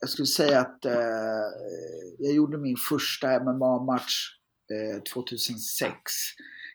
Jag 0.00 0.10
skulle 0.10 0.26
säga 0.26 0.60
att 0.60 0.84
eh, 0.84 0.92
jag 2.18 2.34
gjorde 2.34 2.58
min 2.58 2.76
första 2.88 3.40
MMA-match 3.40 4.36
2006 5.14 5.82
eh, 5.82 5.96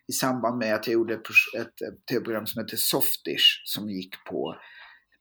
i 0.08 0.12
samband 0.12 0.58
med 0.58 0.74
att 0.74 0.86
jag 0.86 0.94
gjorde 0.94 1.14
ett, 1.14 1.24
tv-program 2.10 2.46
som 2.46 2.62
heter 2.62 2.76
Softish 2.76 3.62
som 3.64 3.90
gick 3.90 4.24
på 4.24 4.56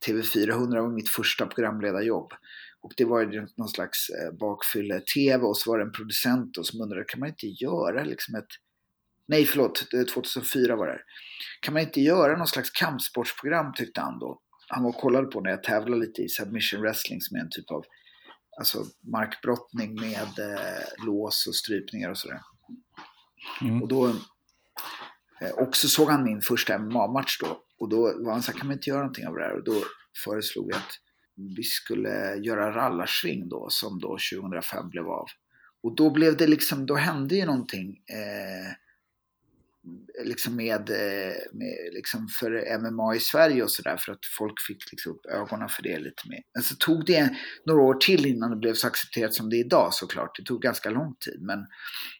TV400 0.08 0.82
var 0.82 0.96
mitt 0.96 1.10
första 1.10 1.46
programledarjobb. 1.46 2.32
Och 2.82 2.94
det 2.98 3.06
var 3.06 3.22
ju 3.22 3.48
någon 3.58 3.70
slags 3.70 4.10
eh, 4.10 4.38
bakfylle-TV 4.40 5.44
och 5.44 5.58
så 5.58 5.72
var 5.72 5.78
det 5.78 5.84
en 5.84 5.92
producent 5.92 6.54
då 6.54 6.64
som 6.64 6.82
undrade, 6.82 7.04
kan 7.04 7.20
man 7.20 7.30
inte 7.30 7.48
göra 7.48 8.04
liksom 8.04 8.36
ett 8.36 8.48
Nej, 9.28 9.46
förlåt, 9.46 9.94
eh, 9.94 10.04
2004 10.04 10.76
var 10.76 10.88
det. 10.88 11.02
Kan 11.62 11.74
man 11.74 11.84
inte 11.84 12.02
göra 12.02 12.38
någon 12.38 12.48
slags 12.48 12.70
kampsportsprogram 12.70 13.74
tyckte 13.74 14.02
han 14.02 14.20
då. 14.20 14.42
Han 14.74 14.84
var 14.84 14.90
och 14.90 14.98
kollade 14.98 15.28
på 15.28 15.42
när 15.42 15.50
jag 15.50 15.64
tävlade 15.64 16.02
lite 16.02 16.22
i 16.22 16.30
submission 16.30 16.82
wrestling 16.82 17.22
som 17.22 17.38
är 17.38 17.42
en 17.42 17.50
typ 17.50 17.72
av 17.72 17.86
alltså, 18.58 18.86
markbrottning 19.12 19.96
med 19.96 20.40
eh, 20.40 21.06
lås 21.06 21.48
och 21.48 21.56
strypningar 21.56 22.10
och 22.10 22.18
sådär. 22.18 22.42
Mm. 23.62 23.82
Och 23.82 23.88
då 23.88 24.08
eh, 25.42 25.52
också 25.58 25.88
såg 25.88 26.10
han 26.10 26.24
min 26.24 26.42
första 26.42 26.80
MMA-match 26.80 27.38
då 27.40 27.64
Och 27.78 27.90
då 27.90 28.24
var 28.24 28.32
han 28.32 28.44
så 28.44 28.52
här, 28.52 28.60
kan 28.60 28.68
man 28.68 28.76
inte 28.76 28.90
göra 28.90 29.00
någonting 29.00 29.28
av 29.28 29.36
det 29.36 29.44
här? 29.44 29.58
Och 29.58 29.64
då 29.64 29.84
föreslog 30.24 30.68
vi 30.68 30.74
att 30.74 30.92
vi 31.58 31.64
skulle 31.64 32.36
göra 32.36 32.76
rallarsving 32.76 33.50
då, 33.50 33.68
som 33.70 34.00
då 34.00 34.18
2005 34.34 34.90
blev 34.90 35.08
av. 35.08 35.28
Och 35.84 35.96
då 35.96 36.10
blev 36.10 36.38
det 36.38 36.48
liksom, 36.48 36.86
då 36.86 36.96
hände 36.96 37.36
ju 37.36 37.46
någonting 37.46 37.90
eh, 37.90 38.72
liksom 40.24 40.56
med, 40.56 40.90
eh, 40.90 41.36
med 41.52 41.94
liksom 41.94 42.28
för 42.28 42.78
MMA 42.80 43.16
i 43.16 43.20
Sverige 43.20 43.64
och 43.64 43.72
sådär 43.72 43.98
för 43.98 44.12
att 44.12 44.26
folk 44.38 44.62
fick 44.68 44.92
liksom 44.92 45.12
upp 45.12 45.26
ögonen 45.26 45.70
för 45.70 45.84
det 45.84 46.00
lite 46.00 46.30
mer. 46.30 46.42
Men 46.54 46.64
så 46.64 46.76
tog 46.76 47.06
det 47.06 47.36
några 47.66 47.82
år 47.82 47.94
till 47.94 48.26
innan 48.26 48.50
det 48.50 48.58
blev 48.58 48.74
så 48.74 48.88
accepterat 48.88 49.34
som 49.34 49.50
det 49.50 49.56
är 49.56 49.66
idag 49.66 49.94
såklart. 49.94 50.38
Det 50.38 50.44
tog 50.44 50.62
ganska 50.62 50.90
lång 50.90 51.16
tid 51.16 51.42
men, 51.42 51.60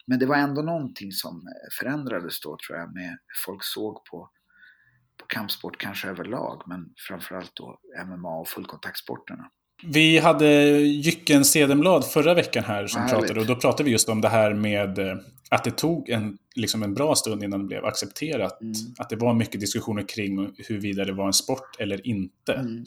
men 0.08 0.20
det 0.20 0.26
var 0.26 0.36
ändå 0.36 0.62
någonting 0.62 1.12
som 1.12 1.48
förändrades 1.80 2.40
då 2.40 2.58
tror 2.68 2.80
jag 2.80 2.94
med 2.94 3.10
hur 3.10 3.46
folk 3.46 3.64
såg 3.64 4.06
på, 4.06 4.30
på 5.20 5.26
kampsport 5.28 5.78
kanske 5.78 6.08
överlag 6.08 6.64
men 6.68 6.94
framförallt 7.08 7.56
då 7.56 7.80
MMA 8.06 8.40
och 8.40 8.48
fullkontaktsporterna. 8.48 9.52
Vi 9.84 10.18
hade 10.18 10.48
Jycken 10.80 11.46
Sedenblad 11.46 12.06
förra 12.06 12.34
veckan 12.34 12.64
här 12.64 12.88
som 12.88 13.02
Härligt. 13.02 13.18
pratade 13.18 13.40
och 13.40 13.46
då 13.46 13.56
pratade 13.56 13.84
vi 13.84 13.92
just 13.92 14.10
om 14.10 14.22
det 14.22 14.30
här 14.30 14.54
med 14.54 15.00
eh, 15.00 15.16
att 15.52 15.64
det 15.64 15.72
tog 15.72 16.10
en, 16.10 16.38
liksom 16.56 16.84
en 16.84 16.94
bra 16.94 17.16
stund 17.16 17.44
innan 17.44 17.60
det 17.60 17.66
blev 17.66 17.86
accepterat. 17.86 18.62
Mm. 18.62 18.74
Att 18.98 19.10
det 19.10 19.16
var 19.16 19.34
mycket 19.34 19.62
diskussioner 19.62 20.08
kring 20.08 20.54
huruvida 20.58 21.06
det 21.06 21.14
var 21.14 21.28
en 21.28 21.34
sport 21.34 21.80
eller 21.80 22.08
inte. 22.08 22.54
Mm. 22.54 22.84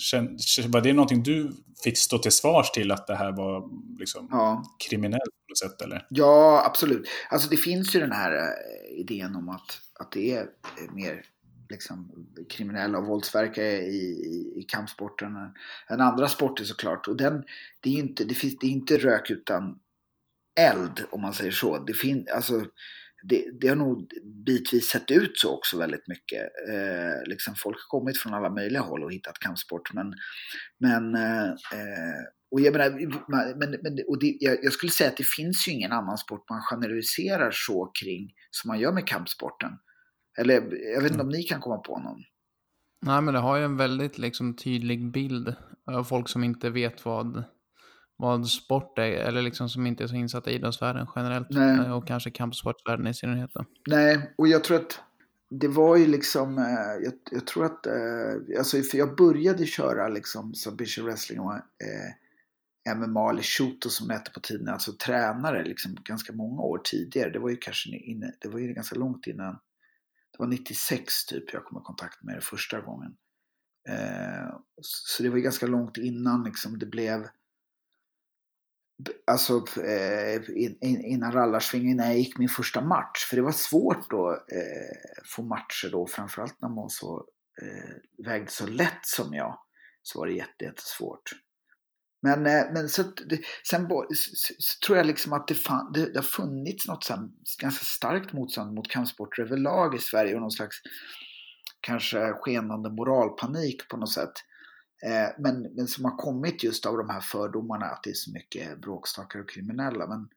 var 0.70 0.80
det 0.80 0.92
någonting 0.92 1.22
du 1.22 1.52
fick 1.84 1.98
stå 1.98 2.18
till 2.18 2.32
svars 2.32 2.70
till 2.70 2.90
att 2.90 3.06
det 3.06 3.14
här 3.14 3.32
var 3.32 3.68
liksom 3.98 4.28
ja. 4.30 4.64
kriminellt 4.88 5.22
på 5.22 5.50
något 5.50 5.58
sätt? 5.58 5.82
Eller? 5.82 6.06
Ja, 6.10 6.62
absolut. 6.66 7.08
Alltså 7.30 7.48
det 7.48 7.56
finns 7.56 7.96
ju 7.96 8.00
den 8.00 8.12
här 8.12 8.32
eh, 8.32 9.00
idén 9.00 9.36
om 9.36 9.48
att, 9.48 9.80
att 10.00 10.12
det 10.12 10.32
är 10.32 10.46
mer 10.94 11.22
liksom, 11.74 12.26
kriminella 12.50 12.98
och 12.98 13.06
våldsverkare 13.06 13.72
i, 13.72 14.02
i, 14.26 14.60
i 14.60 14.62
kampsporten 14.62 15.36
än 15.88 16.00
andra 16.00 16.28
sporter 16.28 16.64
såklart. 16.64 17.08
Och 17.08 17.16
den, 17.16 17.44
det, 17.80 17.90
är 17.90 17.98
inte, 17.98 18.24
det, 18.24 18.34
finns, 18.34 18.58
det 18.58 18.66
är 18.66 18.70
inte 18.70 18.96
rök 18.96 19.30
utan 19.30 19.78
eld 20.60 21.04
om 21.10 21.20
man 21.20 21.34
säger 21.34 21.50
så. 21.50 21.84
Det, 21.84 21.94
fin, 21.94 22.26
alltså, 22.34 22.64
det, 23.22 23.44
det 23.60 23.68
har 23.68 23.76
nog 23.76 24.10
bitvis 24.46 24.88
sett 24.88 25.10
ut 25.10 25.38
så 25.38 25.54
också 25.56 25.78
väldigt 25.78 26.08
mycket. 26.08 26.42
Eh, 26.68 27.28
liksom 27.28 27.54
folk 27.56 27.76
har 27.76 27.98
kommit 27.98 28.18
från 28.18 28.34
alla 28.34 28.50
möjliga 28.50 28.82
håll 28.82 29.04
och 29.04 29.12
hittat 29.12 29.38
kampsport. 29.38 29.92
Men, 29.92 30.14
men 30.78 31.14
eh, 31.14 31.48
eh 31.48 32.24
och 32.50 32.60
jag, 32.60 32.72
menar, 32.72 32.90
men, 33.58 33.70
men, 33.82 34.04
och 34.08 34.18
det, 34.18 34.36
jag, 34.40 34.64
jag, 34.64 34.72
skulle 34.72 34.92
säga 34.92 35.10
att 35.10 35.16
det 35.16 35.26
finns 35.36 35.68
ju 35.68 35.72
ingen 35.72 35.92
annan 35.92 36.18
sport 36.18 36.50
man 36.50 36.62
generaliserar 36.62 37.50
så 37.50 37.92
kring 38.02 38.32
som 38.50 38.68
man 38.68 38.80
gör 38.80 38.92
med 38.92 39.06
kampsporten. 39.06 39.70
Eller 40.38 40.54
jag 40.94 41.02
vet 41.02 41.10
inte 41.10 41.24
om 41.24 41.28
ni 41.28 41.42
kan 41.42 41.60
komma 41.60 41.78
på 41.78 41.98
någon. 41.98 42.22
Nej, 43.06 43.22
men 43.22 43.34
det 43.34 43.40
har 43.40 43.56
ju 43.56 43.64
en 43.64 43.76
väldigt 43.76 44.18
liksom, 44.18 44.56
tydlig 44.56 45.10
bild 45.10 45.54
av 45.86 46.04
folk 46.04 46.28
som 46.28 46.44
inte 46.44 46.70
vet 46.70 47.04
vad, 47.04 47.44
vad 48.16 48.48
sport 48.48 48.98
är, 48.98 49.02
eller 49.02 49.42
liksom 49.42 49.68
som 49.68 49.86
inte 49.86 50.04
är 50.04 50.08
så 50.08 50.14
insatta 50.14 50.50
i 50.50 50.54
idrottsvärlden 50.54 51.06
generellt. 51.16 51.50
Nej. 51.50 51.78
Eh, 51.78 51.96
och 51.96 52.06
kanske 52.06 52.30
kampsportsvärlden 52.30 53.06
i 53.06 53.14
synnerhet. 53.14 53.50
Då. 53.54 53.64
Nej, 53.86 54.34
och 54.38 54.48
jag 54.48 54.64
tror 54.64 54.76
att 54.76 55.00
det 55.60 55.68
var 55.68 55.96
ju 55.96 56.06
liksom, 56.06 56.58
eh, 56.58 57.04
jag, 57.04 57.12
jag, 57.30 57.46
tror 57.46 57.64
att, 57.64 57.86
eh, 57.86 58.58
alltså 58.58 58.82
för 58.82 58.98
jag 58.98 59.16
började 59.16 59.66
köra 59.66 60.08
liksom 60.08 60.54
submission 60.54 61.04
wrestling 61.04 61.40
och 61.40 61.54
eh, 61.54 62.96
MMA 62.96 63.30
eller 63.30 63.42
shooto 63.42 63.88
som 63.88 64.10
hette 64.10 64.30
på 64.30 64.40
tiden, 64.40 64.68
alltså 64.68 64.92
tränare 64.92 65.64
liksom 65.64 65.96
ganska 66.04 66.32
många 66.32 66.62
år 66.62 66.80
tidigare. 66.84 67.30
Det 67.30 67.38
var 67.38 67.50
ju 67.50 67.56
kanske 67.56 67.96
inne, 67.96 68.32
det 68.40 68.48
var 68.48 68.58
ju 68.58 68.74
ganska 68.74 68.96
långt 68.96 69.26
innan 69.26 69.58
det 70.34 70.38
var 70.38 70.46
96 70.46 71.26
typ 71.26 71.52
jag 71.52 71.64
kom 71.64 71.78
i 71.78 71.84
kontakt 71.84 72.22
med 72.22 72.36
det 72.36 72.40
första 72.40 72.80
gången. 72.80 73.16
Eh, 73.88 74.56
så 74.80 75.22
det 75.22 75.30
var 75.30 75.38
ganska 75.38 75.66
långt 75.66 75.96
innan 75.96 76.44
liksom 76.44 76.78
det 76.78 76.86
blev 76.86 77.28
Alltså 79.26 79.64
eh, 79.82 80.42
innan 80.80 81.32
rallarsvingen, 81.32 81.90
innan 81.90 82.06
jag 82.06 82.18
gick 82.18 82.38
min 82.38 82.48
första 82.48 82.80
match. 82.80 83.24
För 83.30 83.36
det 83.36 83.42
var 83.42 83.52
svårt 83.52 84.12
att 84.12 84.52
eh, 84.52 85.20
få 85.24 85.42
matcher 85.42 85.90
då, 85.90 86.06
framförallt 86.06 86.60
när 86.60 86.68
man 86.68 86.90
så, 86.90 87.26
eh, 87.62 88.24
vägde 88.24 88.50
så 88.50 88.66
lätt 88.66 89.06
som 89.06 89.34
jag. 89.34 89.58
Så 90.02 90.18
var 90.18 90.26
det 90.26 90.32
jättesvårt. 90.32 91.30
Men, 92.24 92.46
eh, 92.46 92.72
men 92.72 92.88
så, 92.88 93.02
sen 93.70 93.88
så, 93.88 94.54
så 94.58 94.86
tror 94.86 94.98
jag 94.98 95.06
liksom 95.06 95.32
att 95.32 95.48
det, 95.48 95.54
fan, 95.54 95.92
det, 95.92 96.12
det 96.12 96.18
har 96.18 96.22
funnits 96.22 96.88
något 96.88 97.04
så 97.04 97.30
ganska 97.60 97.84
starkt 97.84 98.32
motstånd 98.32 98.74
mot 98.74 98.90
kampsporter 98.90 99.42
överlag 99.42 99.94
i 99.94 99.98
Sverige 99.98 100.34
och 100.34 100.40
någon 100.40 100.50
slags 100.50 100.76
kanske 101.80 102.32
skenande 102.32 102.90
moralpanik 102.90 103.88
på 103.88 103.96
något 103.96 104.12
sätt. 104.12 104.32
Eh, 105.06 105.28
men, 105.38 105.62
men 105.62 105.86
som 105.86 106.04
har 106.04 106.16
kommit 106.16 106.64
just 106.64 106.86
av 106.86 106.96
de 106.96 107.10
här 107.10 107.20
fördomarna 107.20 107.86
att 107.86 108.02
det 108.02 108.10
är 108.10 108.14
så 108.14 108.32
mycket 108.32 108.80
bråkstakar 108.80 109.38
och 109.40 109.50
kriminella. 109.50 110.06
Men 110.06 110.28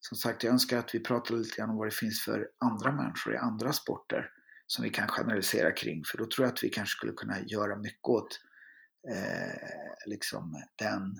som 0.00 0.16
sagt, 0.16 0.42
jag 0.42 0.52
önskar 0.52 0.78
att 0.78 0.94
vi 0.94 1.00
pratar 1.00 1.34
lite 1.34 1.56
grann 1.56 1.70
om 1.70 1.76
vad 1.76 1.86
det 1.86 1.94
finns 1.94 2.20
för 2.24 2.48
andra 2.58 2.92
människor 2.92 3.34
i 3.34 3.36
andra 3.36 3.72
sporter 3.72 4.30
som 4.66 4.84
vi 4.84 4.90
kan 4.90 5.08
generalisera 5.08 5.72
kring. 5.72 6.04
För 6.04 6.18
då 6.18 6.26
tror 6.26 6.46
jag 6.46 6.52
att 6.52 6.64
vi 6.64 6.68
kanske 6.68 6.96
skulle 6.96 7.12
kunna 7.12 7.40
göra 7.40 7.76
mycket 7.76 8.08
åt 8.08 8.40
eh, 9.10 10.10
liksom 10.10 10.62
den 10.78 11.16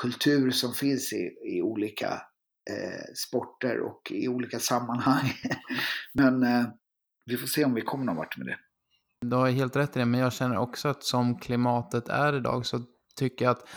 kultur 0.00 0.50
som 0.50 0.74
finns 0.74 1.12
i, 1.12 1.30
i 1.56 1.62
olika 1.62 2.12
eh, 2.70 3.14
sporter 3.14 3.80
och 3.80 4.10
i 4.10 4.28
olika 4.28 4.58
sammanhang. 4.58 5.32
men 6.12 6.42
eh, 6.42 6.66
vi 7.26 7.36
får 7.36 7.46
se 7.46 7.64
om 7.64 7.74
vi 7.74 7.82
kommer 7.82 8.04
någon 8.04 8.16
vart 8.16 8.36
med 8.36 8.46
det. 8.46 8.56
Du 9.20 9.36
har 9.36 9.50
helt 9.50 9.76
rätt 9.76 9.96
i 9.96 9.98
det, 9.98 10.06
men 10.06 10.20
jag 10.20 10.32
känner 10.32 10.58
också 10.58 10.88
att 10.88 11.04
som 11.04 11.38
klimatet 11.38 12.08
är 12.08 12.36
idag 12.36 12.66
så 12.66 12.80
tycker 13.16 13.44
jag 13.44 13.52
att 13.52 13.68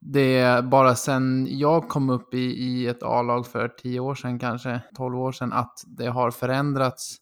det 0.00 0.38
är 0.38 0.62
bara 0.62 0.94
sen 0.94 1.46
jag 1.58 1.88
kom 1.88 2.10
upp 2.10 2.34
i, 2.34 2.38
i 2.38 2.86
ett 2.86 3.02
A-lag 3.02 3.46
för 3.46 3.68
tio 3.68 4.00
år 4.00 4.14
sedan, 4.14 4.38
kanske 4.38 4.80
tolv 4.94 5.18
år 5.18 5.32
sedan, 5.32 5.52
att 5.52 5.84
det 5.86 6.06
har 6.06 6.30
förändrats 6.30 7.16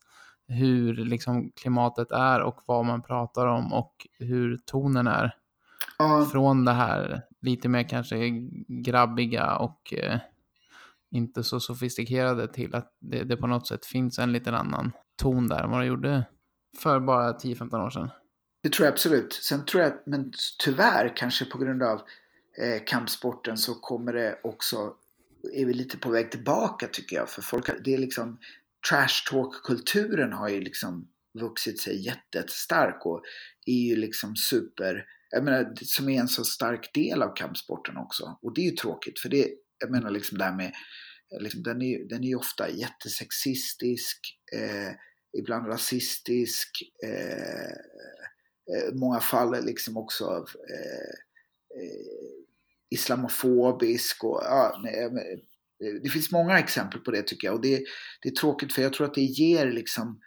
hur 0.49 0.95
liksom 0.95 1.53
klimatet 1.61 2.13
är 2.13 2.41
och 2.41 2.61
vad 2.67 2.85
man 2.85 3.03
pratar 3.03 3.47
om 3.47 3.73
och 3.73 4.07
hur 4.19 4.59
tonen 4.67 5.07
är. 5.07 5.35
Ja. 5.99 6.29
Från 6.33 6.65
det 6.65 6.73
här 6.73 7.23
lite 7.41 7.69
mer 7.69 7.89
kanske 7.89 8.17
grabbiga 8.69 9.57
och 9.57 9.95
eh, 9.95 10.19
inte 11.11 11.45
så 11.45 11.61
sofistikerade 11.61 12.49
till 12.49 12.75
att 12.75 12.97
det, 13.01 13.25
det, 13.25 13.37
på 13.37 13.47
något 13.47 13.67
sätt 13.67 13.87
finns 13.87 14.19
en 14.19 14.33
liten 14.33 14.55
annan 14.55 14.93
ton 15.17 15.49
där 15.49 15.65
än 15.65 15.71
vad 15.71 15.81
det 15.81 15.87
gjorde 15.87 16.25
för 16.79 17.01
bara 17.01 17.33
10-15 17.33 17.87
år 17.87 17.91
sedan. 17.91 18.11
Det 18.63 18.73
tror 18.73 18.87
jag 18.87 18.93
absolut. 18.93 19.33
Sen 19.33 19.65
tror 19.65 19.83
jag, 19.83 19.93
men 20.07 20.33
tyvärr 20.59 21.17
kanske 21.17 21.45
på 21.45 21.59
grund 21.59 21.83
av 21.83 22.01
eh, 22.59 22.85
kampsporten 22.87 23.57
så 23.57 23.75
kommer 23.75 24.13
det 24.13 24.41
också, 24.43 24.95
är 25.55 25.65
vi 25.67 25.75
lite 25.75 25.99
på 25.99 26.11
väg 26.11 26.31
tillbaka 26.31 26.87
tycker 26.87 27.17
jag. 27.17 27.29
För 27.29 27.43
folk, 27.43 27.71
det 27.85 27.95
är 27.95 27.99
liksom, 27.99 28.39
trash 28.91 29.31
talk-kulturen 29.31 30.33
har 30.33 30.49
ju 30.49 30.61
liksom 30.61 31.09
vuxit 31.41 31.81
sig 31.81 32.07
jättestark 32.07 33.07
och 33.07 33.23
är 33.67 33.89
ju 33.89 33.97
liksom 33.97 34.37
super 34.37 35.05
jag 35.31 35.45
menar, 35.45 35.73
som 35.85 36.09
är 36.09 36.21
en 36.21 36.29
så 36.29 36.45
stark 36.45 36.95
del 36.95 37.23
av 37.23 37.35
kampsporten 37.37 37.97
också. 37.97 38.39
Och 38.43 38.55
det 38.55 38.61
är 38.61 38.71
ju 38.71 38.77
tråkigt 38.77 39.21
för 39.21 39.29
det, 39.29 39.49
jag 39.79 39.91
menar 39.91 40.11
liksom 40.11 40.39
det 40.39 40.45
här 40.45 40.57
med, 40.57 40.73
liksom, 41.41 41.63
den 41.63 41.83
är 41.83 42.09
den 42.09 42.25
är 42.25 42.29
ju 42.29 42.37
ofta 42.37 42.71
jättesexistisk, 42.71 44.19
eh, 44.53 44.93
ibland 45.39 45.67
rasistisk, 45.67 46.69
eh, 47.05 47.71
eh 48.75 48.95
många 48.95 49.21
fall 49.21 49.65
liksom 49.65 49.97
också 49.97 50.25
av 50.25 50.49
eh, 50.71 51.15
eh, 51.83 52.39
islamofobisk 52.91 54.25
och 54.25 54.41
ja, 54.45 54.83
eh, 54.89 55.11
det 56.03 56.11
finns 56.11 56.33
många 56.33 56.59
exempel 56.59 57.01
på 57.01 57.11
det 57.11 57.23
tycker 57.23 57.49
jag 57.49 57.55
och 57.55 57.63
det, 57.63 57.85
det 58.23 58.29
är 58.29 58.35
tråkigt 58.35 58.73
för 58.73 58.83
jag 58.83 58.93
tror 58.93 59.07
att 59.07 59.15
det 59.15 59.21
ger 59.21 59.73
liksom 59.73 60.09
eh, 60.09 60.19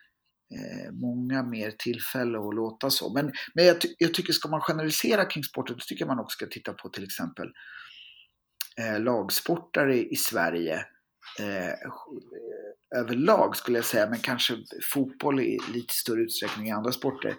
Eh, 0.55 0.91
många 0.91 1.43
mer 1.43 1.71
tillfälle 1.71 2.37
att 2.37 2.55
låta 2.55 2.89
så. 2.89 3.13
Men, 3.13 3.31
men 3.53 3.65
jag, 3.65 3.81
ty 3.81 3.87
jag, 3.97 4.13
tycker 4.13 4.33
ska 4.33 4.49
man 4.49 4.61
generalisera 4.61 5.25
kring 5.25 5.43
sporten 5.43 5.75
då 5.75 5.83
tycker 5.87 6.05
jag 6.05 6.15
man 6.15 6.19
också 6.19 6.35
ska 6.35 6.45
titta 6.45 6.73
på 6.73 6.89
till 6.89 7.03
exempel 7.03 7.47
eh, 8.77 8.99
lagsportare 8.99 10.03
i 10.03 10.15
Sverige 10.15 10.85
eh, 11.39 11.73
överlag 12.95 13.57
skulle 13.57 13.77
jag 13.77 13.85
säga, 13.85 14.09
men 14.09 14.19
kanske 14.19 14.57
fotboll 14.93 15.39
i 15.39 15.59
lite 15.73 15.93
större 15.93 16.21
utsträckning 16.21 16.67
i 16.67 16.71
andra 16.71 16.91
sporter. 16.91 17.35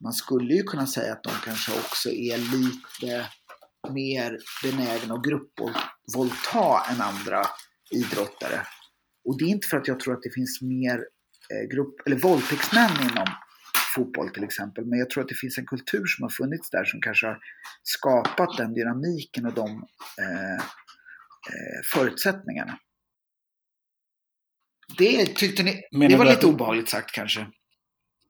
Man 0.00 0.12
skulle 0.12 0.54
ju 0.54 0.62
kunna 0.62 0.86
säga 0.86 1.12
att 1.12 1.22
de 1.22 1.32
kanske 1.44 1.72
också 1.72 2.10
är 2.10 2.38
lite 2.38 3.26
mer 3.92 4.38
benägna 4.62 5.14
att 5.14 5.24
gruppvåldta 5.24 6.82
än 6.90 7.00
andra 7.00 7.46
idrottare. 7.90 8.60
Och 9.24 9.38
det 9.38 9.44
är 9.44 9.48
inte 9.48 9.66
för 9.66 9.76
att 9.76 9.88
jag 9.88 10.00
tror 10.00 10.14
att 10.14 10.22
det 10.22 10.34
finns 10.34 10.62
mer 10.62 11.00
grupp, 11.70 11.94
eller 12.06 12.16
våldtäktsmän 12.16 12.90
inom 13.10 13.26
fotboll 13.94 14.30
till 14.30 14.44
exempel. 14.44 14.84
Men 14.84 14.98
jag 14.98 15.10
tror 15.10 15.22
att 15.22 15.28
det 15.28 15.34
finns 15.34 15.58
en 15.58 15.66
kultur 15.66 16.06
som 16.06 16.22
har 16.22 16.30
funnits 16.30 16.70
där 16.70 16.84
som 16.84 17.00
kanske 17.00 17.26
har 17.26 17.38
skapat 17.82 18.56
den 18.56 18.74
dynamiken 18.74 19.46
och 19.46 19.54
de 19.54 19.68
eh, 20.20 20.54
eh, 20.54 21.80
förutsättningarna. 21.92 22.78
Det 24.98 25.26
tyckte 25.26 25.62
ni, 25.62 25.82
det 26.08 26.16
var 26.16 26.24
lite 26.24 26.46
obehagligt 26.46 26.88
sagt 26.88 27.12
kanske. 27.12 27.46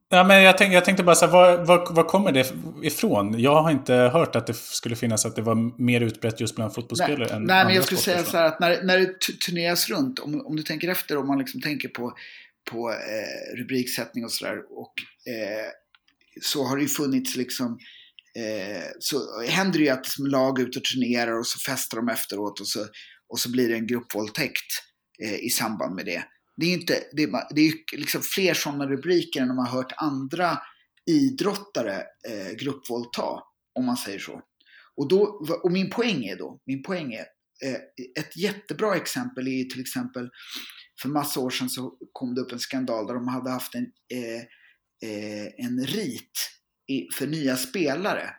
Ja, 0.08 0.24
men 0.24 0.42
jag, 0.42 0.58
tänkte, 0.58 0.74
jag 0.74 0.84
tänkte 0.84 1.04
bara 1.04 1.14
så 1.14 1.26
här, 1.26 1.32
var, 1.32 1.64
var, 1.64 1.94
var, 1.94 2.02
kommer 2.02 2.32
det 2.32 2.52
ifrån? 2.82 3.40
Jag 3.40 3.62
har 3.62 3.70
inte 3.70 3.94
hört 3.94 4.36
att 4.36 4.46
det 4.46 4.54
skulle 4.54 4.96
finnas 4.96 5.26
att 5.26 5.36
det 5.36 5.42
var 5.42 5.82
mer 5.82 6.00
utbrett 6.00 6.40
just 6.40 6.56
bland 6.56 6.74
fotbollsspelare 6.74 7.26
nej, 7.28 7.36
än 7.36 7.42
Nej, 7.42 7.64
men 7.64 7.74
jag 7.74 7.84
skulle 7.84 8.00
säga 8.00 8.22
så 8.22 8.36
här 8.36 8.44
att 8.44 8.60
när, 8.60 8.82
när 8.82 8.98
det 8.98 9.20
turneras 9.46 9.88
runt, 9.88 10.18
om, 10.18 10.46
om 10.46 10.56
du 10.56 10.62
tänker 10.62 10.88
efter, 10.88 11.16
om 11.16 11.26
man 11.26 11.38
liksom 11.38 11.60
tänker 11.60 11.88
på, 11.88 12.12
på 12.70 12.90
eh, 12.90 13.56
rubriksättning 13.56 14.24
och 14.24 14.32
sådär, 14.32 14.58
och 14.78 14.92
eh, 15.32 15.70
så 16.42 16.64
har 16.64 16.76
det 16.76 16.82
ju 16.82 16.88
funnits 16.88 17.36
liksom 17.36 17.78
eh, 18.36 18.84
så 18.98 19.40
händer 19.48 19.78
det 19.78 19.84
ju 19.84 19.90
att 19.90 20.18
lag 20.18 20.60
är 20.60 20.64
ute 20.64 20.78
och 20.78 20.84
turnerar 20.84 21.38
och 21.38 21.46
så 21.46 21.58
festar 21.58 21.96
de 21.96 22.08
efteråt 22.08 22.60
och 22.60 22.68
så, 22.68 22.86
och 23.28 23.38
så 23.38 23.50
blir 23.50 23.68
det 23.68 23.74
en 23.74 23.86
gruppvåldtäkt 23.86 24.72
eh, 25.22 25.44
i 25.44 25.50
samband 25.50 25.94
med 25.94 26.04
det. 26.04 26.24
Det 26.56 26.66
är 26.66 26.68
ju 26.68 26.74
inte, 26.74 27.02
det 27.12 27.22
är, 27.22 27.54
det 27.54 27.60
är 27.60 27.96
liksom 27.96 28.22
fler 28.22 28.54
sådana 28.54 28.86
rubriker 28.86 29.42
än 29.42 29.50
om 29.50 29.56
man 29.56 29.66
har 29.66 29.76
hört 29.76 29.92
andra 29.96 30.58
idrottare 31.06 32.02
eh, 32.28 32.52
gruppvåldta, 32.58 33.42
om 33.74 33.86
man 33.86 33.96
säger 33.96 34.18
så. 34.18 34.42
Och, 34.96 35.08
då, 35.08 35.22
och 35.62 35.72
min 35.72 35.90
poäng 35.90 36.24
är 36.24 36.36
då, 36.36 36.60
min 36.66 36.82
poäng 36.82 37.12
är, 37.12 37.26
eh, 37.64 37.80
ett 38.18 38.36
jättebra 38.36 38.96
exempel 38.96 39.48
är 39.48 39.64
till 39.64 39.80
exempel, 39.80 40.30
för 41.02 41.08
massa 41.08 41.40
år 41.40 41.50
sedan 41.50 41.68
så 41.68 41.94
kom 42.12 42.34
det 42.34 42.40
upp 42.40 42.52
en 42.52 42.58
skandal 42.58 43.06
där 43.06 43.14
de 43.14 43.28
hade 43.28 43.50
haft 43.50 43.74
en, 43.74 43.86
eh, 44.12 44.40
eh 45.10 45.66
en 45.66 45.86
rit 45.86 46.50
i, 46.88 47.08
för 47.18 47.26
nya 47.26 47.56
spelare 47.56 48.30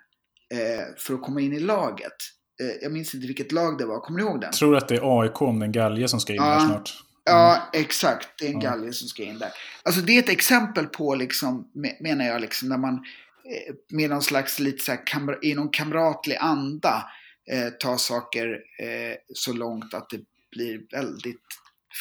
eh, 0.54 0.96
för 0.98 1.14
att 1.14 1.22
komma 1.22 1.42
in 1.42 1.54
i 1.54 1.60
laget. 1.60 2.16
Eh, 2.62 2.76
jag 2.82 2.92
minns 2.92 3.16
inte 3.16 3.28
vilket 3.28 3.52
lag 3.52 3.78
det 3.78 3.86
var, 3.86 4.00
kommer 4.00 4.20
ni 4.20 4.26
ihåg 4.26 4.42
den? 4.42 4.48
Jag 4.48 4.54
tror 4.54 4.76
att 4.76 4.88
det 4.88 4.96
är 4.96 5.22
AIK 5.22 5.42
om 5.42 5.60
den 5.60 5.72
galge 5.72 6.08
som 6.08 6.20
ska 6.20 6.34
in 6.34 6.42
här 6.42 6.60
snart. 6.60 7.04
Ja, 7.24 7.70
exakt. 7.74 8.40
Det 8.40 8.46
är 8.46 8.50
en 8.50 8.60
galge 8.60 8.94
som 8.94 9.08
ska 9.08 9.24
in 9.24 9.40
där. 9.40 9.52
Alltså 9.84 10.02
det 10.02 10.12
är 10.12 10.20
ett 10.20 10.30
exempel 10.30 10.86
på, 10.86 11.16
liksom, 11.16 11.72
menar 12.00 12.26
jag, 12.26 12.42
liksom, 12.42 12.70
när 12.70 12.78
man 12.78 12.94
eh, 12.94 13.76
med 13.90 14.10
någon 14.10 14.22
slags 14.22 14.60
lite 14.60 14.84
så 14.84 14.92
här, 14.92 15.46
i 15.46 15.54
någon 15.54 15.70
kamratlig 15.70 16.36
anda 16.40 17.06
eh, 17.52 17.70
tar 17.70 17.98
saker 17.98 18.48
eh, 18.80 19.16
så 19.34 19.54
långt 19.54 19.94
att 19.94 20.10
det 20.10 20.20
blir 20.52 20.82
väldigt 20.92 21.46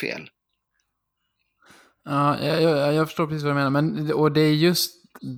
fel. 0.00 0.30
Ja, 2.06 2.44
jag, 2.44 2.62
jag, 2.62 2.94
jag, 2.94 3.06
förstår 3.06 3.26
precis 3.26 3.42
vad 3.42 3.50
du 3.50 3.54
menar. 3.54 3.70
Men, 3.70 4.12
och 4.12 4.32
det 4.32 4.40
är 4.40 4.52
just 4.52 4.94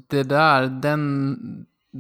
det 0.09 0.23
där, 0.23 0.63
den 0.83 1.37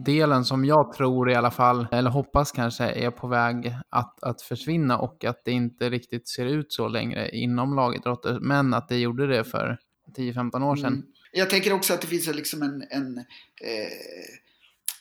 delen 0.05 0.45
som 0.45 0.65
jag 0.65 0.93
tror 0.93 1.31
i 1.31 1.35
alla 1.35 1.51
fall, 1.51 1.87
eller 1.93 2.11
hoppas 2.11 2.53
kanske, 2.53 2.85
är 2.85 3.11
på 3.11 3.27
väg 3.27 3.75
att, 3.89 4.23
att 4.23 4.43
försvinna 4.43 4.99
och 4.99 5.25
att 5.25 5.45
det 5.45 5.51
inte 5.51 5.91
riktigt 5.91 6.29
ser 6.29 6.47
ut 6.47 6.73
så 6.73 6.89
längre 6.89 7.31
inom 7.31 7.75
lagidrotter, 7.75 8.39
men 8.41 8.75
att 8.75 8.89
det 8.89 8.97
gjorde 8.97 9.27
det 9.27 9.45
för 9.45 9.79
10-15 10.17 10.65
år 10.65 10.77
sedan. 10.77 10.93
Mm. 10.93 11.07
Jag 11.33 11.51
tänker 11.51 11.73
också 11.73 11.95
att 11.95 12.01
det 12.01 12.07
finns 12.07 12.27
liksom 12.27 12.63
en, 12.63 12.83
en 12.91 13.19
eh, 13.19 13.93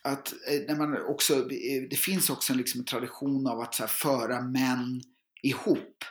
att 0.02 0.34
eh, 0.48 0.62
när 0.68 0.76
man 0.76 0.98
också, 1.06 1.36
det 1.90 2.00
finns 2.00 2.30
också 2.30 2.54
liksom 2.54 2.54
en, 2.54 2.58
liksom 2.58 2.86
tradition 2.86 3.48
av 3.48 3.60
att 3.60 3.76
så 3.76 3.84
här, 3.84 3.88
föra 3.88 4.42
män 4.42 5.02
ihop. 5.42 6.04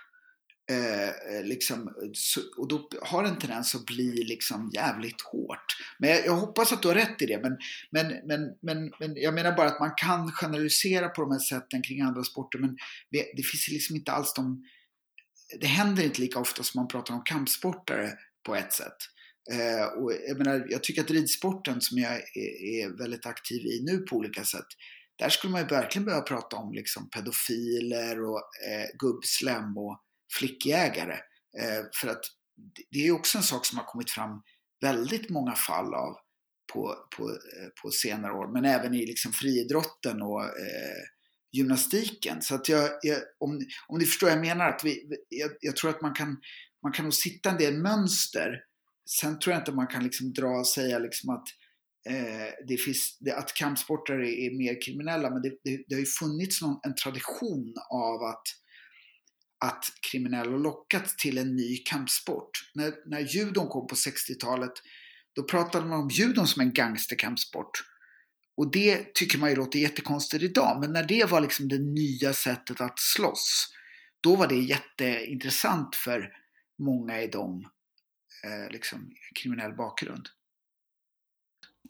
Eh, 0.71 1.09
eh, 1.09 1.45
liksom, 1.45 1.95
så, 2.13 2.41
och 2.57 2.69
då 2.69 2.89
har 3.03 3.25
en 3.25 3.39
tendens 3.39 3.75
att 3.75 3.87
bli 3.87 4.25
liksom 4.25 4.71
jävligt 4.75 5.21
hårt. 5.21 5.77
Men 5.99 6.11
jag, 6.11 6.27
jag, 6.27 6.33
hoppas 6.33 6.73
att 6.73 6.83
du 6.83 6.89
har 6.89 6.95
rätt 6.95 7.23
i 7.23 7.27
det. 7.27 7.41
Men, 7.43 7.57
men, 7.91 8.27
men, 8.27 8.41
men, 8.63 8.93
men 9.01 9.17
jag 9.17 9.35
menar 9.35 9.57
bara 9.57 9.69
att 9.69 9.81
man 9.81 9.95
kan 9.97 10.33
generalisera 10.33 11.09
på 11.09 11.23
de 11.23 11.31
här 11.31 11.39
sätten 11.39 11.83
kring 11.83 12.01
andra 12.01 12.25
sporter. 12.25 12.59
Men 12.59 12.77
det, 13.11 13.19
det 13.37 13.43
finns 13.43 13.69
liksom 13.69 13.97
inte 13.97 14.13
alls 14.13 14.35
de... 14.35 14.65
Det 15.61 15.67
händer 15.67 16.05
inte 16.05 16.21
lika 16.21 16.39
ofta 16.39 16.63
som 16.63 16.79
man 16.79 16.89
pratar 16.89 17.15
om 17.15 17.23
kampsportare 17.25 18.13
på 18.47 18.55
ett 18.55 18.73
sätt. 18.73 18.97
Eh, 19.53 19.85
och 19.85 20.13
jag, 20.29 20.39
menar, 20.39 20.67
jag 20.69 20.85
tycker 20.85 21.03
att 21.03 21.11
ridsporten 21.11 21.81
som 21.81 21.99
jag 21.99 22.13
är, 22.15 22.63
är, 22.63 22.99
väldigt 22.99 23.27
aktiv 23.27 23.67
i 23.67 23.83
nu 23.83 23.99
på 23.99 24.17
olika 24.17 24.45
sätt. 24.45 24.67
Där 25.19 25.29
skulle 25.29 25.51
man 25.51 25.61
ju 25.61 25.67
verkligen 25.67 26.05
behöva 26.05 26.25
prata 26.25 26.57
om 26.57 26.73
liksom 26.73 27.11
pedofiler 27.11 28.25
och 28.25 28.43
eh, 28.69 28.97
gubbslem 28.99 29.79
och 29.79 30.03
flickjägare. 30.33 31.19
Eh, 31.61 31.85
för 32.01 32.09
att 32.09 32.25
det 32.91 33.07
är 33.07 33.13
också 33.13 33.39
en 33.39 33.45
sak 33.45 33.67
som 33.67 33.79
har 33.79 33.85
kommit 33.85 34.11
fram 34.11 34.43
väldigt 34.81 35.31
många 35.31 35.55
fall 35.55 35.95
av 35.95 36.17
på, 36.73 36.95
på, 37.17 37.31
eh, 37.31 37.69
på 37.83 37.91
senare 37.91 38.33
år, 38.33 38.53
men 38.53 38.65
även 38.65 38.95
i 38.95 39.07
liksom 39.07 39.33
friidrotten 39.33 40.23
och 40.23 40.43
eh, 40.43 41.03
gymnastiken. 41.53 42.43
Så 42.43 42.55
att 42.55 42.69
jag, 42.69 42.91
jag, 43.03 43.19
om, 43.39 43.61
om 43.89 43.99
ni 43.99 44.05
förstår 44.05 44.27
vad 44.27 44.37
jag 44.37 44.47
menar, 44.47 44.69
att 44.69 44.85
vi, 44.85 45.09
jag, 45.29 45.51
jag, 45.61 45.77
tror 45.77 45.91
att 45.91 46.03
man 46.03 46.15
kan, 46.15 46.37
man 46.83 46.93
kan 46.93 47.05
nog 47.05 47.15
sitta 47.15 47.51
en 47.51 47.59
del 47.59 47.79
mönster. 47.79 48.61
Sen 49.21 49.39
tror 49.39 49.53
jag 49.53 49.61
inte 49.61 49.73
man 49.73 49.87
kan 49.87 50.05
liksom 50.05 50.33
dra 50.33 50.49
och 50.49 50.67
säga 50.67 50.99
liksom 50.99 51.31
att, 51.31 51.47
eh, 52.09 52.67
det 52.69 52.77
finns, 52.77 53.19
det, 53.21 53.37
att 53.37 53.55
kampsportare 53.55 54.31
är, 54.31 54.51
är 54.51 54.59
mer 54.59 54.83
kriminella, 54.83 55.31
men 55.31 55.43
det, 55.43 55.51
det, 55.65 55.85
det 55.89 55.95
har 55.95 56.01
ju 56.01 56.07
funnits 56.07 56.63
någon, 56.63 56.81
en 56.83 56.95
tradition 56.95 57.75
av 57.91 58.23
att 58.23 58.47
att 59.65 59.85
kriminella 60.11 60.57
lockats 60.57 61.17
till 61.17 61.39
en 61.39 61.57
ny 61.57 61.77
kampsport. 61.77 62.51
När, 62.75 62.93
när 63.07 63.21
judon 63.21 63.69
kom 63.69 63.87
på 63.87 63.95
60-talet 63.95 64.73
då 65.37 65.43
pratade 65.43 65.87
man 65.87 66.01
om 66.01 66.09
judon 66.11 66.47
som 66.47 66.63
en 66.63 66.73
gangsterkampsport. 66.73 67.85
Och 68.57 68.71
det 68.71 69.15
tycker 69.15 69.39
man 69.39 69.51
ju 69.51 69.57
låter 69.57 69.79
jättekonstigt 69.79 70.43
idag, 70.43 70.81
men 70.81 70.93
när 70.93 71.03
det 71.03 71.31
var 71.31 71.41
liksom 71.41 71.69
det 71.69 71.79
nya 71.79 72.33
sättet 72.33 72.81
att 72.81 72.99
slåss, 72.99 73.69
då 74.21 74.37
var 74.37 74.49
det 74.49 74.57
jätteintressant 74.57 75.97
för 75.97 76.33
många 76.79 77.23
i 77.23 77.27
dem 77.27 77.69
eh, 78.45 78.73
liksom, 78.73 79.11
kriminell 79.41 79.73
bakgrund. 79.73 80.29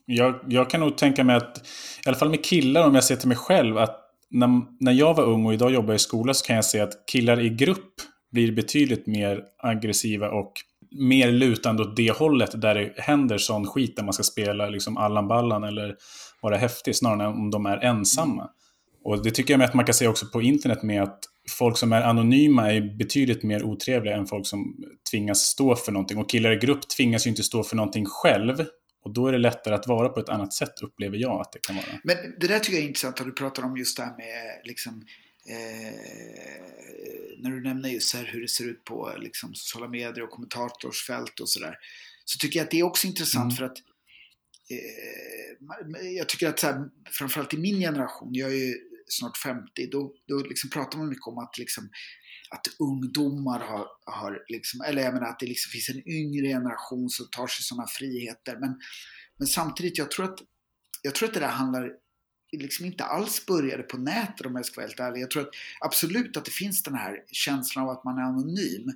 Jag, 0.05 0.45
jag 0.49 0.71
kan 0.71 0.81
nog 0.81 0.99
tänka 0.99 1.25
mig 1.25 1.37
att, 1.37 1.67
i 2.05 2.09
alla 2.09 2.17
fall 2.17 2.31
med 2.31 2.45
killar, 2.45 2.87
om 2.87 2.95
jag 2.95 3.05
ser 3.05 3.17
till 3.17 3.29
mig 3.29 3.37
själv, 3.37 3.79
att 3.79 4.06
när, 4.37 4.63
när 4.81 4.93
jag 4.93 5.15
var 5.15 5.25
ung 5.25 5.47
och 5.47 5.55
idag 5.55 5.73
jobbar 5.73 5.95
i 5.95 5.99
skola 5.99 6.35
så 6.35 6.47
kan 6.47 6.57
jag 6.57 6.65
se 6.65 6.81
att 6.81 7.07
killar 7.07 7.41
i 7.41 7.49
grupp 7.49 7.95
blir 8.33 8.53
betydligt 8.53 9.07
mer 9.07 9.43
aggressiva 9.59 10.31
och 10.31 10.53
mer 10.91 11.33
lutande 11.33 11.83
åt 11.83 11.97
det 11.97 12.11
hållet 12.11 12.61
där 12.61 12.75
det 12.75 12.93
händer 12.97 13.39
sån 13.39 13.67
skit 13.67 13.97
där 13.97 14.03
man 14.03 14.13
ska 14.13 14.23
spela 14.23 14.69
liksom 14.69 14.97
Allan 14.97 15.29
Ballan 15.29 15.65
eller 15.65 15.97
vara 16.41 16.57
häftig 16.57 16.97
snarare 16.97 17.29
än 17.29 17.35
om 17.35 17.51
de 17.51 17.67
är 17.67 17.85
ensamma. 17.85 18.51
Och 19.05 19.23
det 19.23 19.31
tycker 19.31 19.55
jag 19.55 19.59
med 19.59 19.69
att 19.69 19.75
man 19.75 19.85
kan 19.85 19.95
se 19.95 20.09
också 20.09 20.27
på 20.27 20.43
internet 20.43 20.83
med 20.83 21.03
att 21.03 21.19
folk 21.59 21.77
som 21.77 21.93
är 21.93 22.03
anonyma 22.03 22.73
är 22.73 22.97
betydligt 22.97 23.43
mer 23.43 23.63
otrevliga 23.63 24.17
än 24.17 24.27
folk 24.27 24.47
som 24.47 24.77
tvingas 25.11 25.39
stå 25.39 25.77
för 25.77 25.93
någonting. 25.93 26.19
Och 26.19 26.31
killar 26.31 26.53
i 26.53 26.57
grupp 26.57 26.89
tvingas 26.89 27.27
ju 27.27 27.31
inte 27.31 27.43
stå 27.43 27.63
för 27.63 27.77
någonting 27.77 28.07
själv. 28.07 28.65
Och 29.07 29.13
då 29.13 29.27
är 29.27 29.33
det 29.33 29.39
lättare 29.39 29.75
att 29.75 29.87
vara 29.87 30.09
på 30.09 30.21
ett 30.21 30.29
annat 30.29 30.53
sätt, 30.53 30.83
upplever 30.83 31.17
jag 31.17 31.41
att 31.41 31.53
det 31.53 31.59
kan 31.59 31.77
vara. 31.77 31.87
Men 32.05 32.17
det 32.39 32.47
där 32.47 32.59
tycker 32.59 32.77
jag 32.77 32.85
är 32.85 32.89
intressant, 32.89 33.21
att 33.21 33.27
du 33.27 33.33
pratar 33.33 33.63
om 33.63 33.77
just 33.77 33.97
det 33.97 34.03
här 34.03 34.17
med 34.17 34.61
liksom, 34.65 35.07
eh, 35.49 35.95
när 37.39 37.51
du 37.51 37.63
nämner 37.63 37.89
just 37.89 38.15
här 38.15 38.25
hur 38.25 38.41
det 38.41 38.49
ser 38.49 38.65
ut 38.65 38.85
på 38.85 39.13
liksom, 39.19 39.55
sociala 39.55 39.89
medier 39.89 40.23
och 40.23 40.31
kommentatorsfält 40.31 41.41
och 41.41 41.49
sådär. 41.49 41.79
Så 42.25 42.39
tycker 42.39 42.59
jag 42.59 42.65
att 42.65 42.71
det 42.71 42.79
är 42.79 42.83
också 42.83 43.07
intressant 43.07 43.53
mm. 43.53 43.57
för 43.57 43.65
att 43.65 43.79
eh, 44.71 46.07
jag 46.17 46.29
tycker 46.29 46.49
att 46.49 46.59
så 46.59 46.67
här, 46.67 46.89
framförallt 47.11 47.55
i 47.55 47.59
min 47.59 47.81
generation, 47.81 48.35
jag 48.35 48.51
är 48.51 48.57
ju 48.57 48.75
snart 49.09 49.37
50, 49.37 49.87
då, 49.93 50.13
då 50.29 50.39
liksom 50.39 50.71
pratar 50.71 50.99
man 50.99 51.09
mycket 51.09 51.27
om 51.27 51.39
att 51.39 51.59
liksom, 51.59 51.91
att 52.51 52.67
ungdomar 52.79 53.61
har, 53.61 53.87
har 54.07 54.45
liksom, 54.49 54.81
eller 54.81 55.03
jag 55.03 55.15
menar 55.15 55.27
att 55.27 55.39
det 55.39 55.47
liksom 55.47 55.71
finns 55.71 55.89
en 55.89 56.09
yngre 56.09 56.49
generation 56.49 57.11
som 57.11 57.27
tar 57.31 57.47
sig 57.47 57.63
sådana 57.65 57.87
friheter. 57.87 58.57
Men, 58.61 58.81
men 59.39 59.49
samtidigt, 59.49 59.99
jag 59.99 60.11
tror 60.11 60.25
att, 60.25 60.39
jag 61.03 61.15
tror 61.15 61.29
att 61.29 61.35
det 61.35 61.41
där 61.41 61.49
handlar 61.49 61.91
liksom 62.53 62.87
inte 62.87 63.05
alls 63.05 63.47
började 63.47 63.83
på 63.83 63.99
nätet 63.99 64.47
om 64.47 64.57
jag 64.57 64.67
ska 64.67 64.81
vara 64.81 64.87
helt 64.87 65.01
ärlig. 65.01 65.21
Jag 65.21 65.31
tror 65.31 65.43
att 65.43 65.55
absolut 65.81 66.37
att 66.37 66.45
det 66.45 66.51
finns 66.51 66.83
den 66.83 66.95
här 66.95 67.25
känslan 67.33 67.85
av 67.85 67.91
att 67.91 68.05
man 68.05 68.19
är 68.19 68.23
anonym. 68.23 68.89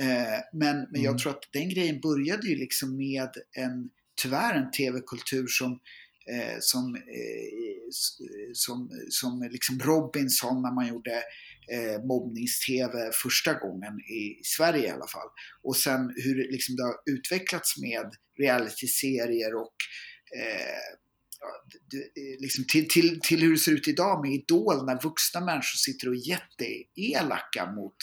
Eh, 0.00 0.40
men, 0.52 0.76
men 0.76 1.02
jag 1.02 1.10
mm. 1.10 1.18
tror 1.18 1.32
att 1.32 1.48
den 1.52 1.68
grejen 1.68 2.00
började 2.00 2.48
ju 2.48 2.56
liksom 2.56 2.96
med 2.96 3.30
en, 3.52 3.90
tyvärr 4.22 4.54
en 4.54 4.70
tv-kultur 4.70 5.46
som 5.46 5.80
eh, 6.30 6.56
som, 6.60 6.94
eh, 6.94 7.88
som, 8.52 8.90
som 9.10 9.48
liksom 9.50 9.78
Robinson 9.78 10.62
när 10.62 10.74
man 10.74 10.88
gjorde 10.88 11.22
eh, 11.72 12.04
mobbnings-tv 12.04 13.10
första 13.22 13.54
gången 13.54 14.00
i 14.00 14.40
Sverige 14.44 14.86
i 14.86 14.90
alla 14.90 15.06
fall. 15.06 15.28
Och 15.62 15.76
sen 15.76 16.00
hur 16.16 16.52
liksom 16.52 16.76
det 16.76 16.82
har 16.82 16.96
utvecklats 17.10 17.78
med 17.78 18.10
realityserier 18.38 19.54
och 19.54 19.76
eh, 20.38 20.98
liksom 22.40 22.64
till, 22.64 22.88
till, 22.88 23.20
till 23.20 23.40
hur 23.40 23.52
det 23.52 23.58
ser 23.58 23.72
ut 23.72 23.88
idag 23.88 24.26
med 24.26 24.32
Idol 24.34 24.86
när 24.86 25.02
vuxna 25.02 25.40
människor 25.40 25.76
sitter 25.76 26.08
och 26.08 26.14
är 26.14 26.28
jätteelaka 26.28 27.72
mot 27.72 27.96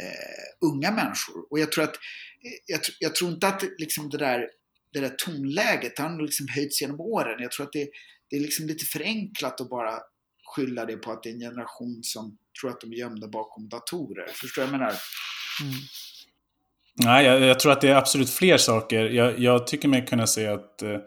eh, 0.00 0.68
unga 0.68 0.90
människor. 0.90 1.46
Och 1.50 1.58
jag 1.58 1.72
tror 1.72 1.84
att 1.84 1.96
eh, 2.44 2.58
jag, 2.66 2.80
jag 2.98 3.14
tror 3.14 3.32
inte 3.32 3.48
att 3.48 3.62
liksom 3.78 4.10
det 4.10 4.18
där 4.18 4.48
det 4.92 5.00
där 5.00 5.14
tonläget 5.18 5.96
det 5.96 6.02
har 6.02 6.22
liksom 6.22 6.46
höjts 6.48 6.80
genom 6.80 7.00
åren. 7.00 7.42
Jag 7.42 7.52
tror 7.52 7.66
att 7.66 7.72
det, 7.72 7.88
det 8.30 8.36
är 8.36 8.40
liksom 8.40 8.66
lite 8.66 8.84
förenklat 8.84 9.60
att 9.60 9.70
bara 9.70 9.98
skylla 10.56 10.84
det 10.84 10.96
på 10.96 11.12
att 11.12 11.22
det 11.22 11.28
är 11.28 11.34
en 11.34 11.40
generation 11.40 12.00
som 12.02 12.38
tror 12.60 12.70
att 12.70 12.80
de 12.80 12.92
är 12.92 12.96
gömda 12.96 13.28
bakom 13.28 13.68
datorer. 13.68 14.26
Förstår 14.28 14.62
du 14.62 14.66
vad 14.66 14.74
jag 14.74 14.80
menar? 14.80 14.94
Mm. 15.62 15.74
Nej, 16.94 17.26
jag, 17.26 17.40
jag, 17.40 17.60
tror 17.60 17.72
att 17.72 17.80
det 17.80 17.88
är 17.88 17.94
absolut 17.94 18.30
fler 18.30 18.56
saker. 18.56 19.04
Jag, 19.04 19.38
jag 19.38 19.66
tycker 19.66 19.88
mig 19.88 20.06
kunna 20.06 20.26
se 20.26 20.46
att 20.46 20.82
eh, 20.82 20.98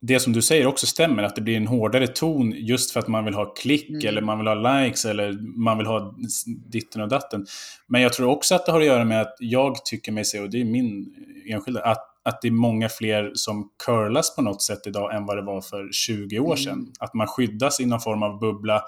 det 0.00 0.20
som 0.20 0.32
du 0.32 0.42
säger 0.42 0.66
också 0.66 0.86
stämmer, 0.86 1.22
att 1.22 1.34
det 1.34 1.40
blir 1.40 1.56
en 1.56 1.66
hårdare 1.66 2.06
ton 2.06 2.52
just 2.56 2.90
för 2.90 3.00
att 3.00 3.08
man 3.08 3.24
vill 3.24 3.34
ha 3.34 3.54
klick 3.54 3.90
mm. 3.90 4.06
eller 4.06 4.20
man 4.20 4.38
vill 4.38 4.46
ha 4.46 4.54
likes 4.54 5.04
eller 5.04 5.32
man 5.58 5.78
vill 5.78 5.86
ha 5.86 6.14
ditten 6.46 7.02
och 7.02 7.08
datten. 7.08 7.46
Men 7.86 8.02
jag 8.02 8.12
tror 8.12 8.28
också 8.28 8.54
att 8.54 8.66
det 8.66 8.72
har 8.72 8.80
att 8.80 8.86
göra 8.86 9.04
med 9.04 9.20
att 9.20 9.36
jag 9.38 9.84
tycker 9.84 10.12
mig 10.12 10.24
se, 10.24 10.40
och 10.40 10.50
det 10.50 10.60
är 10.60 10.64
min 10.64 11.14
enskilda, 11.48 11.82
att, 11.82 12.09
att 12.30 12.42
det 12.42 12.48
är 12.48 12.52
många 12.52 12.88
fler 12.88 13.30
som 13.34 13.70
curlas 13.84 14.36
på 14.36 14.42
något 14.42 14.62
sätt 14.62 14.86
idag 14.86 15.14
än 15.14 15.26
vad 15.26 15.36
det 15.36 15.42
var 15.42 15.60
för 15.60 15.88
20 15.92 16.38
år 16.38 16.56
sedan. 16.56 16.72
Mm. 16.72 16.92
Att 17.00 17.14
man 17.14 17.26
skyddas 17.26 17.80
i 17.80 17.86
någon 17.86 18.00
form 18.00 18.22
av 18.22 18.38
bubbla 18.38 18.82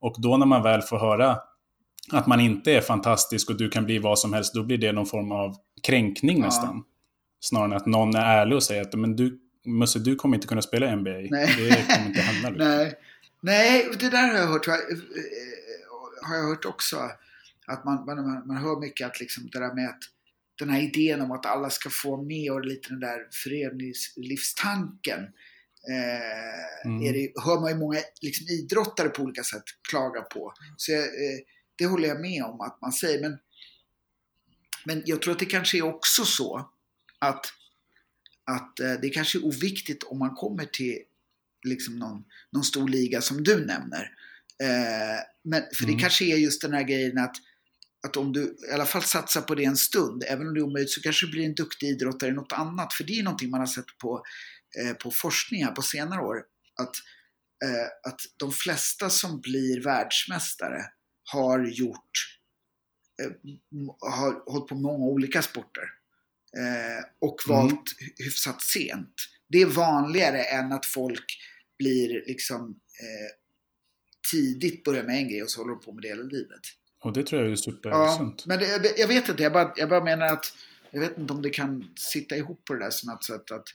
och 0.00 0.14
då 0.18 0.36
när 0.36 0.46
man 0.46 0.62
väl 0.62 0.82
får 0.82 0.98
höra 0.98 1.38
att 2.12 2.26
man 2.26 2.40
inte 2.40 2.72
är 2.72 2.80
fantastisk 2.80 3.50
och 3.50 3.56
du 3.56 3.68
kan 3.68 3.84
bli 3.84 3.98
vad 3.98 4.18
som 4.18 4.32
helst, 4.32 4.54
då 4.54 4.62
blir 4.62 4.78
det 4.78 4.92
någon 4.92 5.06
form 5.06 5.32
av 5.32 5.56
kränkning 5.82 6.38
ja. 6.38 6.44
nästan. 6.44 6.84
Snarare 7.40 7.66
än 7.66 7.72
att 7.72 7.86
någon 7.86 8.14
är 8.14 8.40
ärlig 8.40 8.56
och 8.56 8.62
säger 8.62 8.82
att 8.82 8.94
men 8.94 9.16
du, 9.16 9.38
Musse, 9.66 9.98
du 9.98 10.16
kommer 10.16 10.36
inte 10.36 10.46
kunna 10.46 10.62
spela 10.62 10.96
NBA. 10.96 11.10
Nej. 11.10 11.54
Det 11.56 11.94
kommer 11.94 12.06
inte 12.06 12.20
hända. 12.20 12.48
Liksom. 12.50 12.68
Nej. 12.68 12.94
Nej, 13.40 13.90
det 14.00 14.10
där 14.10 14.28
har 14.28 14.38
jag 14.38 14.46
hört, 14.46 14.66
har 16.22 16.36
jag 16.36 16.48
hört 16.48 16.64
också. 16.64 16.96
Att 17.66 17.84
man, 17.84 18.04
man, 18.06 18.46
man 18.46 18.56
hör 18.56 18.80
mycket 18.80 19.06
att 19.06 19.20
liksom 19.20 19.48
det 19.52 19.58
där 19.58 19.74
med 19.74 19.88
att 19.88 20.02
den 20.58 20.70
här 20.70 20.80
idén 20.80 21.20
om 21.20 21.30
att 21.30 21.46
alla 21.46 21.70
ska 21.70 21.90
få 21.90 22.22
med 22.22 22.52
och 22.52 22.64
lite 22.64 22.88
den 22.88 23.00
där 23.00 23.28
föreningslivstanken. 23.44 25.20
Eh, 25.90 26.86
mm. 26.86 27.02
är 27.02 27.12
det, 27.12 27.32
hör 27.44 27.60
man 27.60 27.70
ju 27.70 27.76
många 27.76 27.98
liksom, 28.20 28.46
idrottare 28.48 29.08
på 29.08 29.22
olika 29.22 29.42
sätt 29.42 29.64
klaga 29.90 30.20
på. 30.20 30.52
Så 30.76 30.92
eh, 30.92 31.38
det 31.76 31.86
håller 31.86 32.08
jag 32.08 32.20
med 32.20 32.44
om 32.44 32.60
att 32.60 32.80
man 32.80 32.92
säger. 32.92 33.20
Men, 33.20 33.38
men 34.84 35.02
jag 35.06 35.22
tror 35.22 35.32
att 35.32 35.38
det 35.38 35.46
kanske 35.46 35.78
är 35.78 35.82
också 35.82 36.24
så 36.24 36.70
att, 37.18 37.46
att 38.44 38.80
eh, 38.80 38.92
det 39.02 39.10
kanske 39.10 39.38
är 39.38 39.44
oviktigt 39.44 40.02
om 40.02 40.18
man 40.18 40.34
kommer 40.34 40.64
till 40.64 40.98
liksom 41.66 41.96
någon, 41.96 42.24
någon 42.52 42.64
stor 42.64 42.88
liga 42.88 43.20
som 43.20 43.44
du 43.44 43.66
nämner. 43.66 44.10
Eh, 44.62 45.20
men, 45.42 45.62
för 45.74 45.84
mm. 45.84 45.96
det 45.96 46.02
kanske 46.02 46.24
är 46.24 46.36
just 46.36 46.62
den 46.62 46.72
här 46.72 46.82
grejen 46.82 47.18
att, 47.18 47.36
att 48.08 48.16
om 48.16 48.32
du 48.32 48.56
i 48.70 48.72
alla 48.72 48.86
fall 48.86 49.02
satsar 49.02 49.40
på 49.40 49.54
det 49.54 49.64
en 49.64 49.76
stund, 49.76 50.24
även 50.28 50.46
om 50.46 50.54
det 50.54 50.60
är 50.60 50.64
omöjligt, 50.64 50.90
så 50.90 51.00
kanske 51.00 51.26
du 51.26 51.30
blir 51.32 51.44
en 51.44 51.54
duktig 51.54 51.88
idrottare 51.88 52.30
i 52.30 52.32
något 52.32 52.52
annat. 52.52 52.92
För 52.92 53.04
det 53.04 53.18
är 53.18 53.22
någonting 53.22 53.50
man 53.50 53.60
har 53.60 53.66
sett 53.66 53.98
på, 53.98 54.22
eh, 54.80 54.94
på 54.94 55.10
forskning 55.10 55.64
här 55.64 55.72
på 55.72 55.82
senare 55.82 56.20
år. 56.20 56.36
Att, 56.80 56.94
eh, 57.64 58.10
att 58.10 58.20
de 58.36 58.52
flesta 58.52 59.10
som 59.10 59.40
blir 59.40 59.82
världsmästare 59.82 60.84
har 61.32 61.64
gjort, 61.64 62.38
eh, 63.22 63.30
har 64.00 64.52
hållit 64.52 64.68
på 64.68 64.74
många 64.74 65.04
olika 65.04 65.42
sporter. 65.42 65.84
Eh, 66.56 67.04
och 67.18 67.48
mm. 67.48 67.58
valt 67.58 67.72
mm. 67.72 68.12
hyfsat 68.16 68.62
sent. 68.62 69.14
Det 69.48 69.62
är 69.62 69.66
vanligare 69.66 70.42
än 70.42 70.72
att 70.72 70.86
folk 70.86 71.38
blir 71.78 72.08
liksom 72.26 72.68
eh, 73.00 73.30
tidigt 74.30 74.84
börjar 74.84 75.02
med 75.02 75.16
en 75.16 75.28
grej 75.28 75.42
och 75.42 75.50
så 75.50 75.60
håller 75.60 75.74
de 75.74 75.80
på 75.80 75.92
med 75.92 76.02
det 76.02 76.08
hela 76.08 76.22
livet. 76.22 76.60
Och 77.00 77.12
det 77.12 77.22
tror 77.22 77.42
jag 77.42 77.52
är 77.52 77.56
supersunt. 77.56 78.44
Ja, 78.46 78.48
men 78.48 78.58
det, 78.58 78.98
jag 78.98 79.08
vet 79.08 79.28
inte, 79.28 79.42
jag 79.42 79.52
bara, 79.52 79.72
jag 79.76 79.88
bara 79.88 80.04
menar 80.04 80.26
att 80.26 80.52
jag 80.90 81.00
vet 81.00 81.18
inte 81.18 81.32
om 81.32 81.42
det 81.42 81.50
kan 81.50 81.90
sitta 81.96 82.36
ihop 82.36 82.64
på 82.64 82.74
det 82.74 82.80
där 82.80 82.90
sånt 82.90 83.24
sätt 83.24 83.50
att 83.50 83.68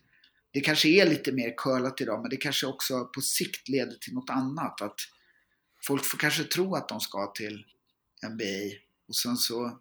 det 0.52 0.62
kanske 0.62 0.90
är 0.90 1.06
lite 1.06 1.32
mer 1.32 1.54
curlat 1.58 2.02
idag 2.02 2.22
men 2.22 2.30
det 2.30 2.38
kanske 2.38 2.68
också 2.68 3.06
på 3.06 3.22
sikt 3.22 3.70
leder 3.70 3.96
till 3.96 4.14
något 4.14 4.30
annat. 4.30 4.82
Att 4.82 4.96
folk 5.84 6.06
får 6.06 6.18
kanske 6.18 6.44
tro 6.44 6.76
att 6.76 6.90
de 6.90 7.00
ska 7.00 7.32
till 7.36 7.66
NBA 8.30 8.78
och 9.08 9.16
sen 9.16 9.38
så 9.38 9.80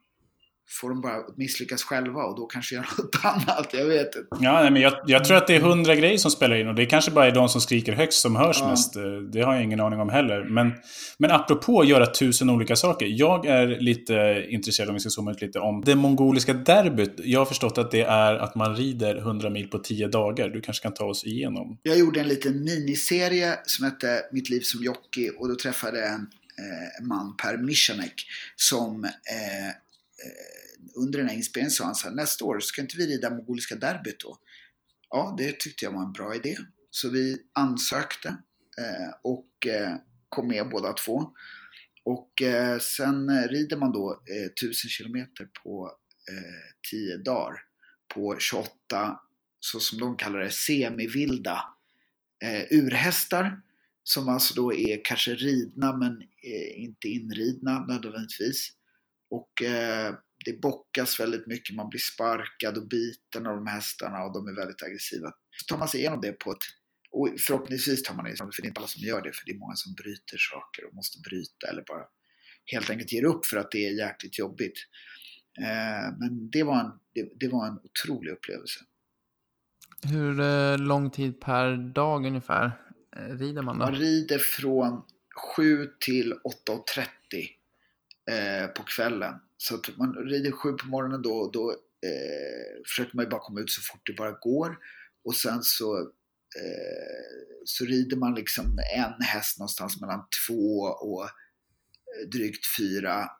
får 0.80 0.88
de 0.88 1.00
bara 1.00 1.16
misslyckas 1.36 1.82
själva 1.82 2.22
och 2.22 2.36
då 2.36 2.46
kanske 2.46 2.74
göra 2.74 2.86
något 2.98 3.20
annat. 3.24 3.68
Jag 3.72 3.86
vet 3.86 4.16
inte. 4.16 4.28
Ja, 4.40 4.62
nej, 4.62 4.70
men 4.70 4.82
jag, 4.82 4.92
jag, 5.06 5.24
tror 5.24 5.36
att 5.36 5.46
det 5.46 5.54
är 5.54 5.60
hundra 5.60 5.96
grejer 5.96 6.18
som 6.18 6.30
spelar 6.30 6.56
in 6.56 6.68
och 6.68 6.74
det 6.74 6.86
kanske 6.86 7.10
bara 7.10 7.26
är 7.26 7.30
de 7.32 7.48
som 7.48 7.60
skriker 7.60 7.92
högst 7.92 8.20
som 8.20 8.36
hörs 8.36 8.56
ja. 8.60 8.70
mest. 8.70 8.94
Det 9.32 9.42
har 9.42 9.54
jag 9.54 9.64
ingen 9.64 9.80
aning 9.80 10.00
om 10.00 10.08
heller. 10.08 10.44
Men, 10.44 10.72
men 11.18 11.30
apropå 11.30 11.80
att 11.80 11.88
göra 11.88 12.06
tusen 12.06 12.50
olika 12.50 12.76
saker. 12.76 13.06
Jag 13.10 13.46
är 13.46 13.66
lite 13.66 14.46
intresserad, 14.48 14.88
om 14.88 14.94
vi 14.94 15.00
ska 15.00 15.10
zooma 15.10 15.30
ut 15.30 15.40
lite, 15.40 15.58
om 15.58 15.82
det 15.86 15.94
mongoliska 15.94 16.54
derbyt. 16.54 17.12
Jag 17.24 17.40
har 17.40 17.46
förstått 17.46 17.78
att 17.78 17.90
det 17.90 18.02
är 18.02 18.34
att 18.34 18.54
man 18.54 18.76
rider 18.76 19.16
100 19.16 19.50
mil 19.50 19.68
på 19.68 19.78
10 19.78 20.08
dagar. 20.08 20.48
Du 20.48 20.60
kanske 20.60 20.82
kan 20.82 20.94
ta 20.94 21.04
oss 21.04 21.24
igenom? 21.24 21.78
Jag 21.82 21.98
gjorde 21.98 22.20
en 22.20 22.28
liten 22.28 22.64
miniserie 22.64 23.58
som 23.66 23.84
hette 23.84 24.22
Mitt 24.32 24.50
liv 24.50 24.60
som 24.60 24.84
jockey 24.84 25.30
och 25.38 25.48
då 25.48 25.54
träffade 25.54 25.98
jag 25.98 26.08
en 26.08 26.26
eh, 26.58 27.06
man, 27.06 27.36
Per 27.36 27.56
Mischanek, 27.56 28.26
som 28.56 29.04
eh, 29.04 29.68
eh 29.68 29.72
under 30.96 31.18
den 31.18 31.28
här 31.28 31.36
inspelningen 31.36 31.70
sa 31.70 31.84
han 31.84 31.94
så 31.94 32.08
här, 32.08 32.14
nästa 32.14 32.44
år 32.44 32.60
ska 32.60 32.82
inte 32.82 32.96
vi 32.96 33.06
rida 33.06 33.30
mongoliska 33.30 33.74
derbyt 33.74 34.20
då? 34.20 34.38
Ja, 35.10 35.34
det 35.38 35.60
tyckte 35.60 35.84
jag 35.84 35.92
var 35.92 36.02
en 36.02 36.12
bra 36.12 36.34
idé. 36.34 36.56
Så 36.90 37.08
vi 37.08 37.38
ansökte 37.52 38.28
eh, 38.78 39.14
och 39.22 39.66
eh, 39.66 39.96
kom 40.28 40.48
med 40.48 40.68
båda 40.68 40.92
två. 40.92 41.32
Och 42.04 42.42
eh, 42.42 42.78
sen 42.78 43.28
eh, 43.28 43.48
rider 43.48 43.76
man 43.76 43.92
då 43.92 44.22
eh, 44.30 44.46
1000 44.46 44.90
kilometer 44.90 45.48
på 45.62 45.92
eh, 46.30 46.90
10 46.90 47.16
dagar 47.16 47.60
på 48.14 48.36
28, 48.38 49.20
så 49.60 49.80
som 49.80 49.98
de 49.98 50.16
kallar 50.16 50.38
det, 50.38 50.50
semivilda 50.50 51.64
urhästar 52.70 53.60
som 54.04 54.28
alltså 54.28 54.54
då 54.54 54.74
är 54.74 55.04
kanske 55.04 55.34
ridna 55.34 55.96
men 55.96 56.22
inte 56.74 57.08
inridna 57.08 57.86
nödvändigtvis. 57.86 58.72
Och 59.30 59.62
det 60.44 60.60
bockas 60.60 61.20
väldigt 61.20 61.46
mycket, 61.46 61.76
man 61.76 61.88
blir 61.88 62.00
sparkad 62.00 62.78
och 62.78 62.88
biten 62.88 63.46
av 63.46 63.56
de 63.56 63.66
hästarna 63.66 64.24
och 64.24 64.32
de 64.34 64.48
är 64.48 64.56
väldigt 64.56 64.82
aggressiva. 64.82 65.32
Så 65.50 65.66
tar 65.68 65.78
man 65.78 65.88
sig 65.88 66.00
igenom 66.00 66.20
det 66.20 66.32
på 66.32 66.52
ett 66.52 66.58
och 67.12 67.28
förhoppningsvis 67.46 68.02
tar 68.02 68.14
man 68.14 68.24
det 68.24 68.36
för 68.36 68.62
det 68.62 68.66
är 68.66 68.66
inte 68.66 68.80
alla 68.80 68.88
som 68.88 69.02
gör 69.02 69.22
det, 69.22 69.32
för 69.32 69.46
det 69.46 69.52
är 69.52 69.58
många 69.58 69.76
som 69.76 69.94
bryter 69.94 70.38
saker 70.38 70.86
och 70.86 70.94
måste 70.94 71.20
bryta 71.20 71.66
eller 71.70 71.82
bara 71.82 72.04
helt 72.72 72.90
enkelt 72.90 73.12
ger 73.12 73.24
upp 73.24 73.46
för 73.46 73.56
att 73.56 73.70
det 73.70 73.86
är 73.86 73.92
jäkligt 73.92 74.38
jobbigt. 74.38 74.78
Eh, 75.60 76.18
men 76.18 76.50
det 76.50 76.62
var, 76.62 76.80
en, 76.80 76.90
det, 77.14 77.32
det, 77.40 77.48
var 77.48 77.66
en 77.66 77.78
otrolig 77.78 78.32
upplevelse. 78.32 78.80
Hur 80.02 80.40
eh, 80.40 80.78
lång 80.78 81.10
tid 81.10 81.40
per 81.40 81.76
dag 81.76 82.26
ungefär 82.26 82.72
eh, 83.16 83.36
rider 83.36 83.62
man 83.62 83.78
då? 83.78 83.84
Man 83.84 83.94
rider 83.94 84.38
från 84.38 85.02
7 85.56 85.90
till 86.00 86.32
8.30 86.32 87.06
Eh, 88.30 88.66
på 88.66 88.82
kvällen. 88.82 89.34
Så 89.56 89.74
att 89.74 89.96
man 89.96 90.14
rider 90.14 90.50
sju 90.50 90.72
på 90.72 90.86
morgonen 90.86 91.22
då, 91.22 91.50
då 91.52 91.70
eh, 92.06 92.82
försöker 92.86 93.16
man 93.16 93.24
ju 93.24 93.30
bara 93.30 93.40
komma 93.40 93.60
ut 93.60 93.70
så 93.70 93.82
fort 93.82 94.06
det 94.06 94.12
bara 94.12 94.32
går. 94.32 94.78
Och 95.24 95.36
sen 95.36 95.62
så, 95.62 96.00
eh, 96.60 97.64
så 97.64 97.84
rider 97.84 98.16
man 98.16 98.34
liksom 98.34 98.78
en 98.96 99.22
häst 99.22 99.58
någonstans 99.58 100.00
mellan 100.00 100.24
två 100.46 100.80
och 100.80 101.24
eh, 101.24 102.28
drygt 102.32 102.66
fyra 102.78 103.30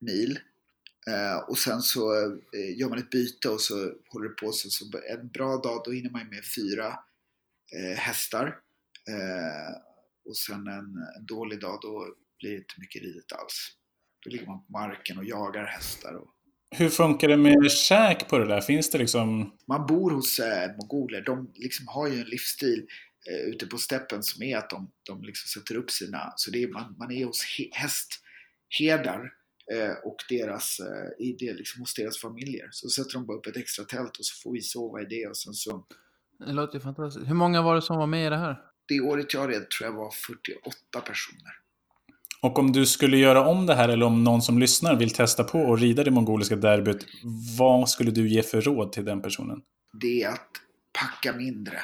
mil. 0.00 0.38
Eh, 1.06 1.36
och 1.36 1.58
sen 1.58 1.82
så 1.82 2.24
eh, 2.26 2.78
gör 2.78 2.88
man 2.88 2.98
ett 2.98 3.10
byte 3.10 3.48
och 3.48 3.60
så 3.60 3.74
håller 4.08 4.28
det 4.28 4.34
på 4.34 4.52
sig. 4.52 4.70
Så 4.70 4.84
en 5.08 5.28
bra 5.28 5.56
dag 5.56 5.82
då 5.84 5.90
hinner 5.90 6.10
man 6.10 6.28
med 6.28 6.44
fyra 6.56 6.86
eh, 7.76 7.98
hästar. 7.98 8.46
Eh, 9.08 9.76
och 10.24 10.36
sen 10.36 10.66
en, 10.66 10.96
en 11.18 11.26
dålig 11.26 11.60
dag 11.60 11.78
då 11.82 12.14
blir 12.38 12.50
det 12.50 12.56
inte 12.56 12.74
mycket 12.80 13.02
ridet 13.02 13.32
alls. 13.32 13.76
Då 14.24 14.30
ligger 14.30 14.46
man 14.46 14.64
på 14.64 14.72
marken 14.72 15.18
och 15.18 15.24
jagar 15.24 15.64
hästar. 15.64 16.14
Och... 16.14 16.28
Hur 16.76 16.88
funkar 16.88 17.28
det 17.28 17.36
med 17.36 17.70
käk 17.70 18.28
på 18.28 18.38
det 18.38 18.46
där? 18.46 18.60
Finns 18.60 18.90
det 18.90 18.98
liksom... 18.98 19.52
Man 19.68 19.86
bor 19.86 20.10
hos 20.10 20.38
eh, 20.38 20.70
mongoler. 20.76 21.22
De 21.22 21.52
liksom 21.54 21.88
har 21.88 22.08
ju 22.08 22.20
en 22.20 22.26
livsstil 22.26 22.86
eh, 23.30 23.48
ute 23.48 23.66
på 23.66 23.78
steppen 23.78 24.22
som 24.22 24.42
är 24.42 24.56
att 24.56 24.70
de, 24.70 24.90
de 25.06 25.22
liksom 25.22 25.60
sätter 25.60 25.74
upp 25.74 25.90
sina... 25.90 26.32
Så 26.36 26.50
det 26.50 26.62
är, 26.62 26.68
man, 26.68 26.96
man 26.98 27.12
är 27.12 27.24
hos 27.24 27.44
he, 27.58 27.64
hästherdar 27.72 29.32
eh, 29.72 29.92
och 30.04 30.16
deras, 30.28 30.80
eh, 30.80 31.26
i 31.26 31.36
det, 31.38 31.52
liksom, 31.52 31.80
hos 31.80 31.94
deras 31.94 32.18
familjer. 32.18 32.68
Så 32.70 32.88
sätter 32.88 33.12
de 33.12 33.26
bara 33.26 33.36
upp 33.36 33.46
ett 33.46 33.56
extra 33.56 33.84
tält 33.84 34.16
och 34.18 34.24
så 34.24 34.42
får 34.42 34.52
vi 34.52 34.60
sova 34.60 35.00
i 35.00 35.04
det 35.04 35.26
och 35.26 35.36
sen 35.36 35.54
så... 35.54 35.86
Det 36.46 36.52
låter 36.52 36.74
ju 36.74 36.80
fantastiskt. 36.80 37.28
Hur 37.28 37.34
många 37.34 37.62
var 37.62 37.74
det 37.74 37.82
som 37.82 37.96
var 37.96 38.06
med 38.06 38.26
i 38.26 38.30
det 38.30 38.36
här? 38.38 38.56
Det 38.88 39.00
året 39.00 39.34
jag 39.34 39.50
red 39.50 39.70
tror 39.70 39.90
jag 39.90 39.96
var 39.96 40.10
48 40.10 41.00
personer. 41.00 41.59
Och 42.42 42.58
om 42.58 42.72
du 42.72 42.86
skulle 42.86 43.16
göra 43.16 43.46
om 43.46 43.66
det 43.66 43.74
här 43.74 43.88
eller 43.88 44.06
om 44.06 44.24
någon 44.24 44.42
som 44.42 44.58
lyssnar 44.58 44.96
vill 44.96 45.10
testa 45.10 45.44
på 45.44 45.72
att 45.72 45.80
rida 45.80 46.04
det 46.04 46.10
mongoliska 46.10 46.56
derbyt, 46.56 47.06
vad 47.58 47.88
skulle 47.88 48.10
du 48.10 48.28
ge 48.28 48.42
för 48.42 48.60
råd 48.60 48.92
till 48.92 49.04
den 49.04 49.22
personen? 49.22 49.60
Det 50.00 50.22
är 50.22 50.28
att 50.28 50.50
packa 50.92 51.36
mindre. 51.36 51.80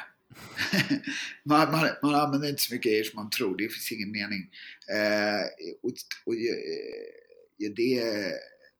man, 1.43 1.71
man, 1.71 1.89
man, 2.01 2.15
använder 2.15 2.49
inte 2.49 2.61
så 2.61 2.73
mycket 2.73 2.91
grejer 2.91 3.03
som 3.03 3.15
man 3.15 3.29
tror, 3.29 3.57
det 3.57 3.63
finns 3.63 3.91
ingen 3.91 4.11
mening. 4.11 4.49
Eh, 4.95 5.41
och, 5.83 5.91
och, 6.25 6.35
ja, 6.35 7.67
eh, 7.67 7.73
det, 7.75 8.31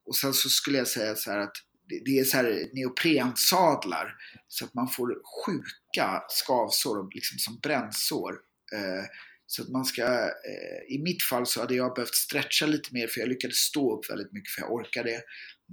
och 0.06 0.16
sen 0.16 0.34
så 0.34 0.50
skulle 0.50 0.78
jag 0.78 0.88
säga 0.88 1.16
så 1.16 1.32
här 1.32 1.40
att 1.40 1.56
det, 1.90 2.02
det 2.06 2.20
är 2.20 2.24
så 2.24 2.38
här 2.38 2.70
neoprensadlar 2.74 4.16
så 4.48 4.66
att 4.66 4.74
man 4.74 4.88
får 4.88 5.08
sjuka 5.46 6.24
skavsår, 6.30 7.10
liksom 7.16 7.38
som 7.40 7.60
brännsår. 7.64 8.34
Eh, 8.74 9.06
så 9.48 9.62
att 9.62 9.70
man 9.70 9.86
ska, 9.86 10.04
eh, 10.24 10.96
i 10.96 11.02
mitt 11.04 11.24
fall 11.24 11.46
så 11.46 11.62
hade 11.62 11.76
jag 11.76 11.96
behövt 11.96 12.16
stretcha 12.16 12.66
lite 12.66 12.94
mer 12.94 13.08
för 13.08 13.20
jag 13.20 13.30
lyckades 13.30 13.58
stå 13.58 13.98
upp 13.98 14.10
väldigt 14.10 14.34
mycket 14.34 14.52
för 14.52 14.62
jag 14.62 14.74
orkade. 14.74 15.22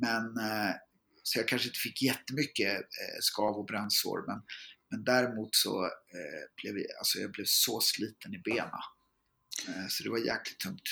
Men 0.00 0.22
eh, 0.22 0.74
så 1.22 1.38
jag 1.38 1.48
kanske 1.48 1.68
inte 1.68 1.78
fick 1.78 2.02
jättemycket 2.02 2.72
eh, 2.76 3.18
skav 3.20 3.56
och 3.56 3.66
brandsår. 3.66 4.24
Men, 4.26 4.42
men 4.90 5.04
däremot 5.04 5.48
så 5.52 5.84
eh, 5.84 6.62
blev 6.62 6.78
jag, 6.78 6.86
alltså 6.98 7.18
jag 7.18 7.32
blev 7.32 7.44
så 7.46 7.80
sliten 7.80 8.34
i 8.34 8.38
benen. 8.38 8.80
Eh, 9.68 9.86
så 9.88 10.04
det 10.04 10.10
var 10.10 10.18
jäkligt 10.18 10.58
tungt. 10.58 10.82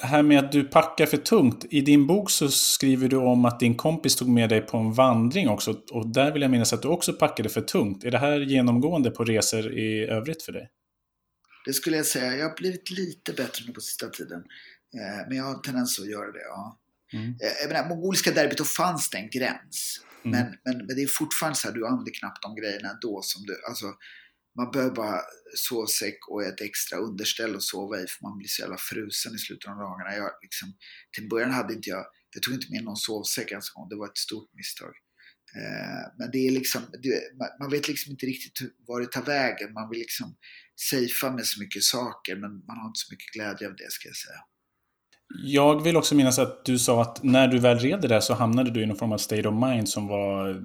Det 0.00 0.06
här 0.06 0.22
med 0.22 0.38
att 0.38 0.52
du 0.52 0.64
packar 0.64 1.06
för 1.06 1.16
tungt. 1.16 1.66
I 1.70 1.80
din 1.80 2.06
bok 2.06 2.30
så 2.30 2.48
skriver 2.48 3.08
du 3.08 3.16
om 3.16 3.44
att 3.44 3.60
din 3.60 3.74
kompis 3.74 4.16
tog 4.16 4.28
med 4.28 4.48
dig 4.48 4.60
på 4.60 4.76
en 4.76 4.92
vandring 4.92 5.48
också. 5.48 5.82
Och 5.92 6.08
där 6.08 6.32
vill 6.32 6.42
jag 6.42 6.50
minnas 6.50 6.72
att 6.72 6.82
du 6.82 6.88
också 6.88 7.12
packade 7.12 7.48
för 7.48 7.60
tungt. 7.60 8.04
Är 8.04 8.10
det 8.10 8.18
här 8.18 8.40
genomgående 8.40 9.10
på 9.10 9.24
resor 9.24 9.72
i 9.72 10.06
övrigt 10.06 10.42
för 10.42 10.52
dig? 10.52 10.68
Det 11.66 11.72
skulle 11.72 11.96
jag 11.96 12.06
säga. 12.06 12.36
Jag 12.36 12.48
har 12.48 12.56
blivit 12.56 12.90
lite 12.90 13.32
bättre 13.32 13.64
nu 13.66 13.72
på 13.72 13.80
sista 13.80 14.08
tiden. 14.08 14.44
Eh, 14.98 15.28
men 15.28 15.36
jag 15.36 15.44
har 15.44 15.54
en 15.54 15.62
tendens 15.62 16.00
att 16.00 16.10
göra 16.10 16.32
det, 16.32 16.42
ja. 16.42 16.80
Mm. 17.12 17.28
Eh, 17.28 17.52
jag 17.60 17.68
menar, 17.68 17.88
mongoliska 17.88 18.30
derbyt, 18.30 18.58
då 18.58 18.64
fanns 18.64 19.10
det 19.10 19.18
en 19.18 19.30
gräns. 19.30 20.00
Mm. 20.24 20.30
Men, 20.38 20.56
men, 20.64 20.86
men, 20.86 20.96
det 20.96 21.02
är 21.02 21.08
fortfarande 21.18 21.58
så 21.58 21.68
här, 21.68 21.74
du 21.74 21.86
använder 21.86 22.12
knappt 22.20 22.42
de 22.42 22.54
grejerna 22.54 22.90
ändå. 22.90 23.20
Som 23.22 23.42
du, 23.46 23.62
alltså, 23.68 23.86
man 24.56 24.70
behöver 24.70 24.94
bara 24.94 25.20
sovsäck 25.56 26.18
och 26.28 26.42
ett 26.42 26.60
extra 26.60 26.98
underställ 26.98 27.56
att 27.56 27.62
sova 27.62 27.96
i 28.00 28.06
för 28.06 28.22
man 28.22 28.38
blir 28.38 28.48
så 28.48 28.62
jävla 28.62 28.76
frusen 28.78 29.34
i 29.34 29.38
slutet 29.38 29.70
av 29.70 29.76
dagarna. 29.76 30.16
Jag, 30.16 30.30
liksom, 30.42 30.68
till 31.14 31.28
början 31.28 31.50
hade 31.50 31.74
inte 31.74 31.90
jag, 31.90 32.06
jag 32.34 32.42
tog 32.42 32.54
inte 32.54 32.72
med 32.72 32.84
någon 32.84 32.96
sovsäck 32.96 33.50
ens 33.50 33.70
gång. 33.70 33.88
Det 33.88 33.96
var 33.96 34.06
ett 34.06 34.18
stort 34.18 34.50
misstag. 34.54 34.94
Eh, 35.56 36.04
men 36.18 36.30
det 36.32 36.38
är 36.46 36.50
liksom, 36.50 36.82
det, 37.02 37.20
man 37.60 37.70
vet 37.70 37.88
liksom 37.88 38.12
inte 38.12 38.26
riktigt 38.26 38.58
var 38.86 39.00
det 39.00 39.06
tar 39.06 39.22
vägen. 39.22 39.72
Man 39.72 39.90
vill 39.90 39.98
liksom 39.98 40.36
safea 40.76 41.30
med 41.30 41.46
så 41.46 41.60
mycket 41.60 41.82
saker 41.82 42.36
men 42.36 42.50
man 42.66 42.78
har 42.78 42.86
inte 42.86 42.98
så 42.98 43.12
mycket 43.14 43.32
glädje 43.32 43.68
av 43.68 43.76
det 43.76 43.92
ska 43.92 44.08
jag 44.08 44.16
säga. 44.16 44.40
Jag 45.28 45.82
vill 45.82 45.96
också 45.96 46.14
minnas 46.14 46.38
att 46.38 46.64
du 46.64 46.78
sa 46.78 47.02
att 47.02 47.22
när 47.22 47.48
du 47.48 47.58
väl 47.58 47.78
red 47.78 48.00
det 48.00 48.08
där 48.08 48.20
så 48.20 48.34
hamnade 48.34 48.70
du 48.70 48.82
i 48.82 48.86
någon 48.86 48.96
form 48.96 49.12
av 49.12 49.18
state 49.18 49.48
of 49.48 49.54
mind 49.68 49.88
som 49.88 50.06
var 50.06 50.62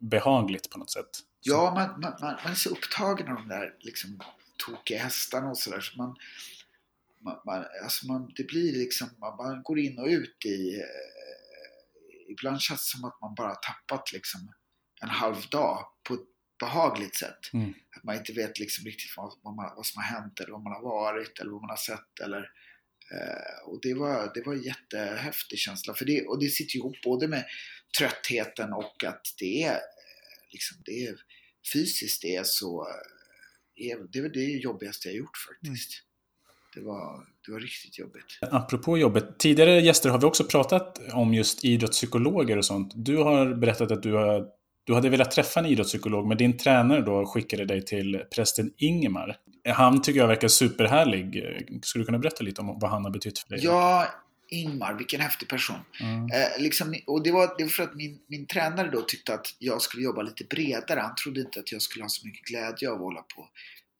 behagligt 0.00 0.70
på 0.70 0.78
något 0.78 0.90
sätt. 0.90 1.10
Ja, 1.40 1.72
man, 1.74 2.00
man, 2.00 2.12
man, 2.20 2.36
man 2.44 2.52
är 2.52 2.54
så 2.54 2.70
upptagen 2.70 3.28
av 3.28 3.36
de 3.36 3.48
där 3.48 3.74
liksom, 3.80 4.20
tokiga 4.66 4.98
hästarna 4.98 5.50
och 5.50 5.58
sådär. 5.58 5.80
Så 5.80 5.98
man, 5.98 6.16
man, 7.24 7.36
man, 7.46 7.64
alltså 7.82 8.06
man, 8.06 8.32
det 8.36 8.46
blir 8.46 8.72
liksom, 8.72 9.08
man, 9.20 9.62
går 9.62 9.78
in 9.78 9.98
och 9.98 10.06
ut 10.06 10.44
i... 10.44 10.76
Eh, 10.76 12.32
ibland 12.32 12.60
känns 12.60 12.80
det 12.80 12.98
som 12.98 13.04
att 13.04 13.20
man 13.20 13.34
bara 13.34 13.54
tappat 13.54 14.12
liksom 14.12 14.40
en 15.02 15.08
halv 15.08 15.36
dag 15.50 15.78
på 16.08 16.18
behagligt 16.66 17.16
sätt. 17.16 17.42
Mm. 17.52 17.74
Att 17.96 18.04
man 18.04 18.16
inte 18.16 18.32
vet 18.32 18.58
liksom 18.58 18.84
riktigt 18.84 19.16
vad, 19.16 19.32
vad, 19.42 19.54
man, 19.54 19.70
vad 19.76 19.86
som 19.86 20.02
har 20.02 20.08
hänt 20.14 20.40
eller 20.40 20.52
vad 20.52 20.62
man 20.62 20.72
har 20.72 20.82
varit 20.82 21.40
eller 21.40 21.50
vad 21.50 21.60
man 21.60 21.70
har 21.70 21.84
sett. 21.90 22.20
Eller, 22.24 22.42
eh, 23.14 23.68
och 23.68 23.78
det 23.82 23.94
var, 23.94 24.30
det 24.34 24.42
var 24.46 24.52
en 24.54 24.62
jättehäftig 24.62 25.58
känsla. 25.58 25.94
För 25.94 26.04
det, 26.04 26.26
och 26.26 26.40
det 26.40 26.48
sitter 26.48 26.76
ihop 26.76 26.96
både 27.04 27.28
med 27.28 27.44
tröttheten 27.98 28.72
och 28.72 29.04
att 29.04 29.34
det 29.38 29.62
är 29.62 29.80
liksom, 30.52 30.76
det 30.84 31.06
är, 31.06 31.14
fysiskt 31.72 32.22
det 32.22 32.36
är 32.36 32.44
så, 32.44 32.86
är, 33.76 34.12
det 34.12 34.18
är 34.18 34.28
det 34.28 34.40
jobbigaste 34.40 35.08
jag 35.08 35.16
gjort 35.16 35.36
faktiskt. 35.36 35.90
Mm. 35.92 36.12
Det 36.74 36.80
var, 36.80 37.26
det 37.46 37.52
var 37.52 37.60
riktigt 37.60 37.98
jobbigt. 37.98 38.38
Apropå 38.40 38.98
jobbet, 38.98 39.38
tidigare 39.38 39.80
gäster 39.80 40.10
har 40.10 40.18
vi 40.18 40.26
också 40.26 40.44
pratat 40.44 41.00
om 41.12 41.34
just 41.34 41.64
idrottspsykologer 41.64 42.58
och 42.58 42.64
sånt. 42.64 42.92
Du 42.96 43.16
har 43.16 43.54
berättat 43.54 43.90
att 43.90 44.02
du, 44.02 44.12
har, 44.12 44.48
du 44.84 44.94
hade 44.94 45.08
velat 45.08 45.30
träffa 45.30 45.60
en 45.60 45.66
idrottspsykolog, 45.66 46.26
men 46.26 46.36
din 46.36 46.58
tränare 46.58 47.00
då 47.00 47.26
skickade 47.26 47.64
dig 47.64 47.84
till 47.84 48.22
prästen 48.34 48.72
Ingemar. 48.76 49.36
Han 49.68 50.02
tycker 50.02 50.20
jag 50.20 50.28
verkar 50.28 50.48
superhärlig. 50.48 51.44
Skulle 51.82 52.02
du 52.02 52.06
kunna 52.06 52.18
berätta 52.18 52.44
lite 52.44 52.60
om 52.60 52.78
vad 52.78 52.90
han 52.90 53.04
har 53.04 53.10
betytt 53.10 53.38
för 53.38 53.48
dig? 53.48 53.64
Ja, 53.64 54.08
Ingmar, 54.52 54.94
vilken 54.94 55.20
häftig 55.20 55.48
person. 55.48 55.76
Mm. 56.00 56.24
Eh, 56.24 56.62
liksom, 56.62 56.94
och 57.06 57.22
det 57.22 57.32
var, 57.32 57.54
det 57.58 57.64
var 57.64 57.70
för 57.70 57.82
att 57.82 57.94
min, 57.94 58.20
min 58.26 58.46
tränare 58.46 58.90
då 58.90 59.02
tyckte 59.02 59.34
att 59.34 59.46
jag 59.58 59.82
skulle 59.82 60.02
jobba 60.02 60.22
lite 60.22 60.44
bredare. 60.44 61.00
Han 61.00 61.14
trodde 61.14 61.40
inte 61.40 61.60
att 61.60 61.72
jag 61.72 61.82
skulle 61.82 62.04
ha 62.04 62.08
så 62.08 62.26
mycket 62.26 62.44
glädje 62.44 62.90
av 62.90 62.94
att 62.94 63.00
hålla 63.00 63.22
på, 63.22 63.48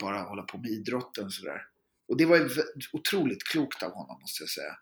bara 0.00 0.18
hålla 0.22 0.42
på 0.42 0.58
med 0.58 0.70
idrotten 0.70 1.30
sådär. 1.30 1.62
Och 2.08 2.16
det 2.16 2.26
var 2.26 2.50
otroligt 2.92 3.44
klokt 3.44 3.82
av 3.82 3.92
honom 3.92 4.20
måste 4.20 4.42
jag 4.42 4.50
säga. 4.50 4.76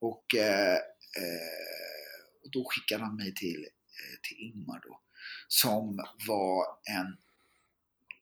Och, 0.00 0.34
eh, 0.34 0.74
eh, 1.20 2.16
och 2.44 2.50
då 2.52 2.64
skickade 2.68 3.04
han 3.04 3.16
mig 3.16 3.34
till, 3.34 3.64
eh, 3.64 4.20
till 4.22 4.36
Ingmar 4.38 4.80
då. 4.88 5.00
Som 5.48 6.04
var 6.28 6.66
en 6.84 7.16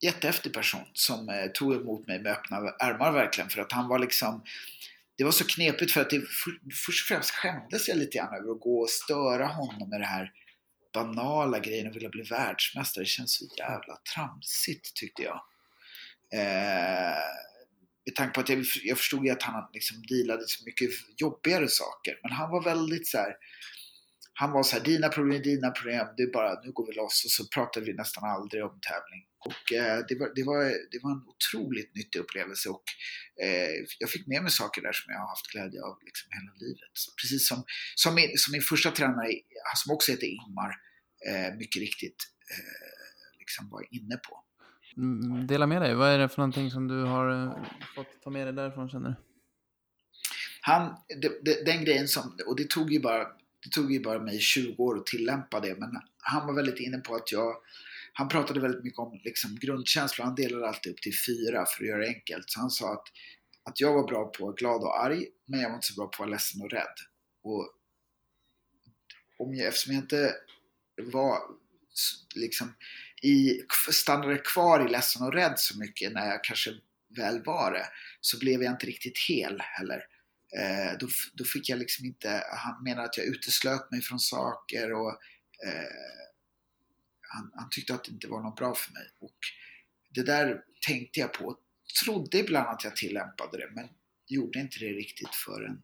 jättehäftig 0.01 0.53
person 0.53 0.85
som 0.93 1.29
eh, 1.29 1.47
tog 1.47 1.75
emot 1.75 2.07
mig 2.07 2.19
med 2.19 2.33
öppna 2.33 2.57
ärmar 2.57 3.13
verkligen. 3.13 3.51
För 3.51 3.61
att 3.61 3.73
han 3.73 3.89
var 3.89 3.99
liksom 3.99 4.43
det 5.17 5.25
var 5.25 5.31
så 5.31 5.45
knepigt 5.45 5.93
för 5.93 6.01
att 6.01 6.11
det, 6.11 6.21
för, 6.21 6.53
först 6.87 7.05
och 7.05 7.09
främst 7.09 7.31
skämdes 7.31 7.89
jag 7.89 7.99
lite 7.99 8.19
grann 8.19 8.35
över 8.35 8.53
att 8.53 8.61
gå 8.61 8.81
och 8.81 8.91
störa 8.91 9.47
honom 9.47 9.91
med 9.91 10.01
det 10.01 10.07
här 10.07 10.33
banala 10.95 11.59
grejen 11.59 11.89
att 11.89 11.97
vilja 11.97 12.09
bli 12.09 12.23
världsmästare. 12.23 13.05
Det 13.05 13.09
känns 13.09 13.33
så 13.33 13.45
jävla 13.59 13.99
tramsigt 14.15 14.95
tyckte 14.95 15.23
jag. 15.23 15.41
Eh, 16.33 17.19
med 18.07 18.15
tanke 18.15 18.35
på 18.35 18.41
att 18.41 18.49
jag, 18.49 18.65
jag 18.83 18.99
förstod 18.99 19.27
ju 19.27 19.31
att 19.31 19.43
han 19.43 19.71
liksom 19.73 20.03
dealade 20.03 20.45
så 20.47 20.65
mycket 20.65 20.91
jobbigare 21.17 21.69
saker. 21.69 22.19
Men 22.23 22.33
han 22.33 22.51
var 22.51 22.63
väldigt 22.63 23.09
så 23.09 23.19
här, 23.19 23.37
han 24.37 24.53
var 24.53 24.63
så 24.63 24.77
här, 24.77 24.85
dina 24.85 25.09
problem 25.09 25.43
dina 25.43 25.71
problem, 25.71 26.07
det 26.17 26.23
är 26.23 26.33
bara, 26.33 26.61
nu 26.65 26.73
går 26.73 26.87
vi 26.87 26.93
loss. 26.93 27.25
Och 27.25 27.31
så 27.31 27.43
pratade 27.55 27.87
vi 27.87 27.93
nästan 27.93 28.25
aldrig 28.25 28.65
om 28.65 28.81
tävling. 28.91 29.25
Och 29.49 29.65
eh, 29.79 29.99
det, 30.09 30.15
var, 30.21 30.29
det, 30.37 30.45
var, 30.51 30.61
det 30.93 30.99
var 31.03 31.11
en 31.17 31.25
otroligt 31.35 31.95
nyttig 31.95 32.19
upplevelse 32.19 32.69
och 32.69 32.85
eh, 33.45 33.75
jag 33.99 34.11
fick 34.11 34.27
med 34.27 34.43
mig 34.43 34.51
saker 34.51 34.83
där 34.83 34.93
som 34.93 35.13
jag 35.13 35.21
har 35.21 35.29
haft 35.29 35.51
glädje 35.53 35.81
av 35.83 35.95
liksom 36.09 36.27
hela 36.37 36.53
livet. 36.65 36.93
Precis 37.21 37.49
som, 37.49 37.65
som, 37.95 38.15
min, 38.15 38.31
som 38.37 38.53
min 38.53 38.63
första 38.63 38.91
tränare, 38.91 39.29
som 39.77 39.95
också 39.95 40.13
heter 40.13 40.27
Ingmar, 40.27 40.73
eh, 41.29 41.55
mycket 41.63 41.81
riktigt 41.81 42.21
eh, 42.53 43.39
liksom 43.39 43.71
var 43.71 43.83
inne 43.91 44.17
på. 44.17 44.35
Mm, 44.97 45.47
dela 45.47 45.67
med 45.67 45.83
dig, 45.83 45.95
vad 45.95 46.09
är 46.11 46.19
det 46.19 46.29
för 46.29 46.39
någonting 46.39 46.71
som 46.71 46.89
du 46.89 47.03
har 47.03 47.27
eh, 47.31 47.65
fått 47.95 48.23
ta 48.23 48.31
med 48.31 48.47
dig 48.47 48.55
därifrån 48.55 48.89
känner 48.89 49.09
du? 49.09 49.17
Han, 50.61 50.97
det, 51.23 51.45
det, 51.45 51.65
den 51.67 51.85
grejen 51.85 52.09
som, 52.09 52.39
och 52.47 52.57
det 52.57 52.71
tog 52.71 52.93
ju 52.93 53.01
bara 53.01 53.27
det 53.65 53.71
tog 53.71 53.93
ju 53.93 54.01
bara 54.01 54.19
mig 54.19 54.39
20 54.39 54.83
år 54.83 54.99
att 54.99 55.07
tillämpa 55.07 55.61
det, 55.61 55.77
men 55.79 55.91
han 56.19 56.47
var 56.47 56.55
väldigt 56.55 56.81
inne 56.81 56.99
på 56.99 57.15
att 57.15 57.33
jag 57.33 57.57
han 58.17 58.29
pratade 58.29 58.61
väldigt 58.61 58.85
mycket 58.85 58.99
om 58.99 59.21
liksom, 59.25 59.57
grundkänslor. 59.61 60.25
Han 60.25 60.35
delade 60.35 60.69
alltid 60.69 60.93
upp 60.93 61.03
till 61.03 61.19
fyra 61.27 61.67
för 61.67 61.83
att 61.83 61.89
göra 61.89 62.01
det 62.01 62.09
enkelt. 62.09 62.51
Så 62.51 62.61
han 62.61 62.71
sa 62.71 62.93
att, 62.93 63.05
att 63.65 63.81
jag 63.81 63.95
var 63.95 64.09
bra 64.09 64.25
på 64.25 64.29
att 64.29 64.41
vara 64.41 64.53
glad 64.53 64.83
och 64.83 65.05
arg, 65.05 65.27
men 65.47 65.61
jag 65.61 65.69
var 65.69 65.77
inte 65.77 65.87
så 65.87 65.95
bra 65.95 66.07
på 66.07 66.11
att 66.11 66.19
vara 66.19 66.31
ledsen 66.31 66.63
och 66.63 66.71
rädd. 66.71 66.95
Och 67.43 67.73
om 69.39 69.55
jag, 69.55 69.69
eftersom 69.69 69.95
jag 69.95 70.03
inte 70.03 70.35
var 71.03 71.39
liksom 72.35 72.75
i, 73.23 73.61
stannade 73.93 74.39
kvar 74.39 74.87
i 74.87 74.91
ledsen 74.91 75.27
och 75.27 75.33
rädd 75.33 75.55
så 75.57 75.79
mycket 75.79 76.13
när 76.13 76.27
jag 76.27 76.45
kanske 76.45 76.71
väl 77.17 77.43
var 77.45 77.73
det, 77.73 77.87
så 78.21 78.39
blev 78.39 78.63
jag 78.63 78.73
inte 78.73 78.87
riktigt 78.87 79.19
hel 79.29 79.61
heller. 79.61 80.05
Eh, 80.59 80.99
då, 80.99 81.09
då 81.33 81.45
fick 81.45 81.69
jag 81.69 81.79
liksom 81.79 82.05
inte, 82.07 82.45
han 82.51 82.83
menar 82.85 83.05
att 83.05 83.19
jag 83.19 83.27
uteslöt 83.27 83.91
mig 83.91 84.03
från 84.03 84.21
saker 84.21 84.93
och 84.93 85.11
eh, 85.67 86.25
han, 87.21 87.53
han, 87.55 87.71
tyckte 87.71 87.95
att 87.95 88.05
det 88.05 88.11
inte 88.11 88.29
var 88.29 88.43
något 88.43 88.57
bra 88.57 88.75
för 88.75 88.93
mig. 88.93 89.11
Och 89.19 89.39
det 90.11 90.23
där 90.23 90.65
tänkte 90.87 91.21
jag 91.21 91.33
på. 91.33 91.59
Trodde 92.05 92.39
ibland 92.39 92.69
att 92.69 92.85
jag 92.85 92.97
tillämpade 92.97 93.59
det 93.59 93.71
men 93.75 93.89
gjorde 94.27 94.59
inte 94.59 94.79
det 94.79 94.93
riktigt 94.93 95.35
förrän 95.35 95.83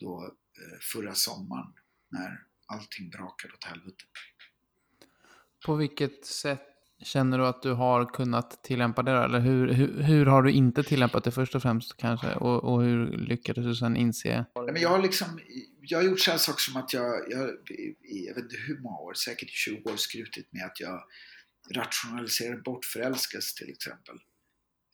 då 0.00 0.36
eh, 0.58 0.78
förra 0.80 1.14
sommaren 1.14 1.72
när 2.08 2.44
allting 2.66 3.10
brakade 3.10 3.54
åt 3.54 3.64
helvete. 3.64 4.04
På 5.66 5.74
vilket 5.74 6.26
sätt 6.26 6.75
känner 7.06 7.38
du 7.38 7.46
att 7.46 7.62
du 7.62 7.72
har 7.72 8.04
kunnat 8.04 8.62
tillämpa 8.62 9.02
det? 9.02 9.12
Eller 9.12 9.40
hur, 9.40 9.72
hur, 9.72 10.02
hur 10.02 10.26
har 10.26 10.42
du 10.42 10.52
inte 10.52 10.82
tillämpat 10.82 11.24
det 11.24 11.30
först 11.30 11.54
och 11.54 11.62
främst 11.62 11.96
kanske? 11.96 12.34
Och, 12.34 12.64
och 12.64 12.82
hur 12.82 13.18
lyckades 13.18 13.64
du 13.64 13.74
sen 13.74 13.96
inse? 13.96 14.44
Men 14.54 14.80
jag 14.80 14.88
har 14.88 15.02
liksom 15.02 15.40
jag 15.88 15.98
har 15.98 16.04
gjort 16.04 16.20
sådana 16.20 16.38
saker 16.38 16.60
som 16.60 16.76
att 16.76 16.92
jag, 16.92 17.32
jag, 17.32 17.48
i, 17.70 18.26
jag 18.26 18.34
vet 18.34 18.44
inte 18.44 18.56
hur 18.56 18.78
många 18.78 18.98
år, 18.98 19.14
säkert 19.14 19.50
20 19.50 19.90
år 19.90 19.96
skrutit 19.96 20.52
med 20.52 20.64
att 20.64 20.80
jag 20.80 21.04
rationaliserade 21.74 22.62
bort 22.62 22.84
förälskelse 22.84 23.58
till 23.58 23.70
exempel. 23.70 24.18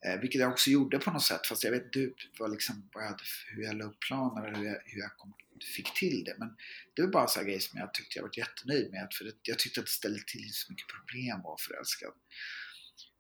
Eh, 0.07 0.21
vilket 0.21 0.41
jag 0.41 0.51
också 0.51 0.71
gjorde 0.71 0.99
på 0.99 1.11
något 1.11 1.23
sätt, 1.23 1.47
fast 1.47 1.65
jag 1.65 1.71
vet 1.71 1.97
inte 1.97 2.15
vad, 2.39 2.51
liksom, 2.51 2.89
vad 2.95 3.05
jag 3.05 3.09
hade, 3.09 3.23
hur 3.55 3.63
jag 3.63 3.77
la 3.77 3.85
upp 3.85 4.01
planer 4.09 4.47
eller 4.47 4.59
hur 4.59 4.67
jag, 4.67 4.79
hur 4.85 5.01
jag 5.01 5.17
kom, 5.17 5.35
fick 5.65 5.95
till 5.95 6.25
det. 6.25 6.35
Men 6.39 6.57
det 6.95 7.03
var 7.03 7.09
bara 7.09 7.23
en 7.23 7.29
sån 7.29 7.45
grej 7.45 7.61
som 7.61 7.79
jag 7.79 7.95
tyckte 7.95 8.19
jag 8.19 8.23
var 8.23 8.39
jättenöjd 8.39 8.91
med. 8.91 9.09
För 9.13 9.33
jag 9.43 9.59
tyckte 9.59 9.81
att 9.81 9.87
det 9.87 9.93
ställde 9.93 10.23
till 10.27 10.53
så 10.53 10.73
mycket 10.73 10.87
problem 10.89 11.37
att 11.37 11.45
vara 11.45 11.57
förälskad. 11.59 12.13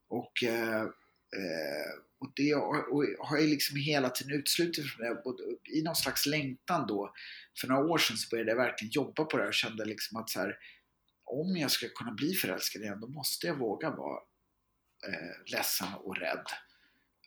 Och 0.08 0.44
eh, 0.44 0.82
eh 1.36 1.92
och 2.22 2.32
det 2.36 2.54
och 2.54 3.04
har 3.18 3.36
jag 3.36 3.48
liksom 3.48 3.76
hela 3.76 4.10
tiden 4.10 4.38
utslutit 4.38 4.90
från 4.90 5.06
det. 5.06 5.22
I 5.78 5.82
någon 5.82 5.96
slags 5.96 6.26
längtan 6.26 6.86
då, 6.86 7.14
för 7.60 7.68
några 7.68 7.84
år 7.84 7.98
sedan 7.98 8.16
så 8.16 8.28
började 8.30 8.50
jag 8.50 8.56
verkligen 8.56 8.92
jobba 8.92 9.24
på 9.24 9.36
det 9.36 9.42
här 9.42 9.48
och 9.48 9.54
kände 9.54 9.84
liksom 9.84 10.16
att 10.16 10.30
så 10.30 10.40
här, 10.40 10.58
om 11.24 11.56
jag 11.56 11.70
ska 11.70 11.88
kunna 11.88 12.12
bli 12.12 12.34
förälskad 12.34 12.82
igen, 12.82 13.00
då 13.00 13.06
måste 13.06 13.46
jag 13.46 13.58
våga 13.58 13.90
vara 13.90 14.20
eh, 15.06 15.52
ledsen 15.52 15.88
och 15.94 16.16
rädd. 16.16 16.46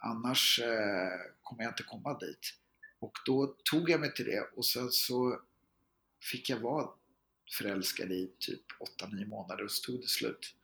Annars 0.01 0.59
eh, 0.59 1.19
kommer 1.41 1.63
jag 1.63 1.71
inte 1.71 1.83
komma 1.83 2.19
dit. 2.19 2.53
Och 2.99 3.13
då 3.25 3.55
tog 3.71 3.89
jag 3.89 3.99
mig 3.99 4.13
till 4.13 4.25
det 4.25 4.49
och 4.55 4.65
sen 4.65 4.91
så 4.91 5.41
fick 6.31 6.49
jag 6.49 6.59
vara 6.59 6.89
förälskad 7.57 8.11
i 8.11 8.31
typ 8.39 8.61
8-9 9.01 9.27
månader 9.27 9.63
och 9.63 9.71
så 9.71 9.91
tog 9.91 10.01
det 10.01 10.07
slut. 10.07 10.55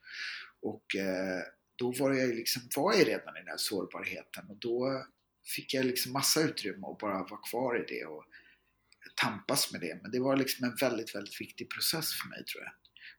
Och 0.61 0.95
eh, 0.95 1.41
då 1.75 1.91
var 1.91 2.13
jag 2.13 2.29
liksom, 2.29 2.61
var 2.75 2.93
jag 2.93 3.07
redan 3.07 3.35
i 3.35 3.39
den 3.39 3.47
här 3.47 3.57
sårbarheten 3.57 4.49
och 4.49 4.57
då 4.57 5.05
fick 5.55 5.73
jag 5.73 5.85
liksom 5.85 6.11
massa 6.11 6.41
utrymme 6.41 6.87
att 6.87 6.97
bara 6.97 7.23
vara 7.23 7.41
kvar 7.49 7.83
i 7.83 7.85
det 7.93 8.05
och 8.05 8.25
tampas 9.15 9.71
med 9.71 9.81
det. 9.81 9.99
Men 10.01 10.11
det 10.11 10.19
var 10.19 10.35
liksom 10.35 10.65
en 10.65 10.75
väldigt, 10.75 11.15
väldigt 11.15 11.41
viktig 11.41 11.69
process 11.69 12.13
för 12.13 12.29
mig 12.29 12.45
tror 12.45 12.63
jag. 12.63 12.73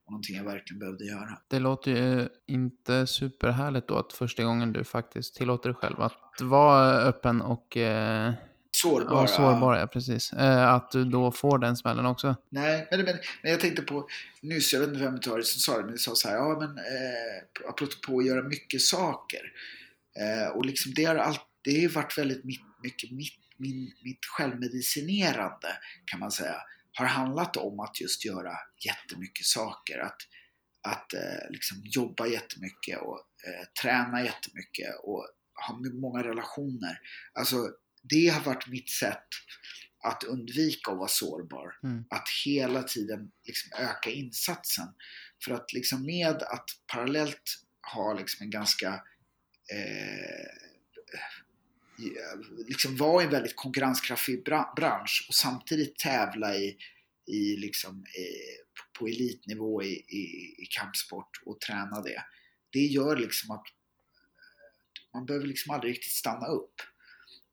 Och 0.04 0.12
någonting 0.12 0.36
jag 0.36 0.44
verkligen 0.44 0.78
behövde 0.78 1.04
göra. 1.04 1.38
Det 1.48 1.58
låter 1.58 1.90
ju 1.90 2.28
inte 2.46 3.06
superhärligt 3.06 3.88
då 3.88 3.98
att 3.98 4.12
första 4.12 4.44
gången 4.44 4.72
du 4.72 4.84
faktiskt 4.84 5.34
tillåter 5.34 5.68
dig 5.68 5.76
själv 5.76 6.00
att 6.00 6.40
vara 6.40 7.00
öppen 7.00 7.42
och 7.42 7.76
eh, 7.76 8.34
Sårbar. 8.82 9.20
ja, 9.20 9.26
sårbar. 9.26 9.76
Ja, 9.76 9.86
precis. 9.86 10.32
Eh, 10.32 10.72
att 10.72 10.90
du 10.90 11.04
då 11.04 11.32
får 11.32 11.58
den 11.58 11.76
smällen 11.76 12.06
också. 12.06 12.36
Nej, 12.48 12.88
men, 12.90 13.04
men, 13.04 13.18
men 13.42 13.50
jag 13.50 13.60
tänkte 13.60 13.82
på 13.82 14.08
nyss, 14.40 14.72
jag 14.72 14.80
vet 14.80 14.88
inte 14.88 15.00
vem 15.00 15.20
det 15.20 15.30
var 15.30 15.42
som 15.42 15.60
sa 15.60 15.76
det, 15.76 15.84
men 15.84 15.92
det 15.92 15.98
sa 15.98 16.14
så 16.14 16.28
här, 16.28 16.36
ja 16.36 16.58
men 16.60 16.78
eh, 16.78 17.68
apropå 17.68 18.18
att 18.18 18.26
göra 18.26 18.42
mycket 18.42 18.80
saker. 18.80 19.40
Eh, 20.20 20.48
och 20.48 20.66
liksom 20.66 20.92
det 20.94 21.04
har 21.04 21.16
alltid, 21.16 21.44
det 21.64 21.82
har 21.82 21.88
varit 21.88 22.18
väldigt 22.18 22.44
mitt, 22.44 22.60
mycket 22.82 23.10
mitt, 23.10 23.38
min, 23.56 23.92
mitt 24.04 24.26
självmedicinerande 24.36 25.68
kan 26.04 26.20
man 26.20 26.30
säga. 26.30 26.56
Har 26.94 27.06
handlat 27.06 27.56
om 27.56 27.80
att 27.80 28.00
just 28.00 28.24
göra 28.24 28.52
jättemycket 28.86 29.46
saker. 29.46 29.98
Att, 29.98 30.16
att 30.88 31.14
eh, 31.14 31.50
liksom 31.50 31.78
jobba 31.84 32.26
jättemycket 32.26 32.98
och 33.02 33.18
eh, 33.46 33.66
träna 33.82 34.24
jättemycket 34.24 34.94
och 35.02 35.26
ha 35.66 35.78
många 36.00 36.22
relationer. 36.22 36.98
Alltså 37.34 37.56
det 38.02 38.28
har 38.28 38.44
varit 38.44 38.68
mitt 38.68 38.90
sätt 38.90 39.26
att 40.04 40.24
undvika 40.24 40.90
att 40.90 40.98
vara 40.98 41.08
sårbar. 41.08 41.78
Mm. 41.82 42.04
Att 42.10 42.28
hela 42.44 42.82
tiden 42.82 43.30
liksom 43.46 43.70
öka 43.78 44.10
insatsen. 44.10 44.88
För 45.44 45.54
att 45.54 45.72
liksom 45.72 46.06
med 46.06 46.42
att 46.42 46.64
parallellt 46.86 47.64
ha 47.94 48.14
liksom 48.14 48.44
en 48.44 48.50
ganska 48.50 49.02
eh, 49.72 50.46
liksom 52.68 52.96
vara 52.96 53.22
i 53.22 53.24
en 53.24 53.30
väldigt 53.30 53.56
konkurrenskraftig 53.56 54.44
bra 54.44 54.72
bransch 54.76 55.26
och 55.28 55.34
samtidigt 55.34 55.98
tävla 55.98 56.56
i, 56.56 56.76
i 57.26 57.56
liksom, 57.56 57.96
eh, 57.96 58.82
på 58.98 59.06
elitnivå 59.06 59.82
i, 59.82 59.92
i, 59.92 60.54
i 60.58 60.66
kampsport 60.70 61.42
och 61.46 61.60
träna 61.60 62.00
det. 62.02 62.24
Det 62.72 62.78
gör 62.86 63.16
liksom 63.16 63.50
att 63.50 63.64
man 65.14 65.26
behöver 65.26 65.46
liksom 65.46 65.74
aldrig 65.74 65.92
riktigt 65.92 66.12
stanna 66.12 66.46
upp. 66.46 66.74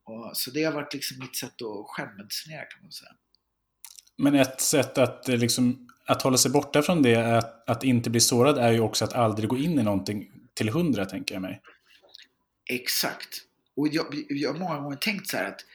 Och, 0.10 0.38
så 0.38 0.52
det 0.52 0.64
har 0.64 0.74
varit 0.74 0.94
liksom 0.94 1.20
mitt 1.20 1.36
sätt 1.36 1.62
att 1.62 1.86
självmedicinera 1.88 2.66
kan 2.66 2.82
man 2.82 2.92
säga. 2.92 3.12
Men 4.18 4.36
ett 4.36 4.62
sätt 4.62 4.98
att, 4.98 5.30
eh, 5.30 5.38
liksom, 5.38 5.88
att 6.06 6.22
hålla 6.22 6.38
sig 6.38 6.52
borta 6.52 6.82
från 6.82 7.02
det, 7.02 7.38
att, 7.38 7.70
att 7.70 7.84
inte 7.84 8.10
bli 8.10 8.20
sårad, 8.20 8.58
är 8.58 8.72
ju 8.72 8.80
också 8.80 9.06
att 9.06 9.14
aldrig 9.14 9.50
gå 9.50 9.58
in 9.58 9.80
i 9.80 9.84
någonting 9.84 10.32
till 10.54 10.70
hundra, 10.70 11.06
tänker 11.06 11.36
jag 11.36 11.42
mig. 11.42 11.62
Exakt. 12.70 13.42
Och 13.76 13.88
jag, 13.88 14.06
jag 14.30 14.54
har 14.54 14.60
många 14.60 14.80
gånger 14.80 14.98
tänkt 14.98 15.28
så 15.28 15.38
här 15.38 15.46
att, 15.46 15.66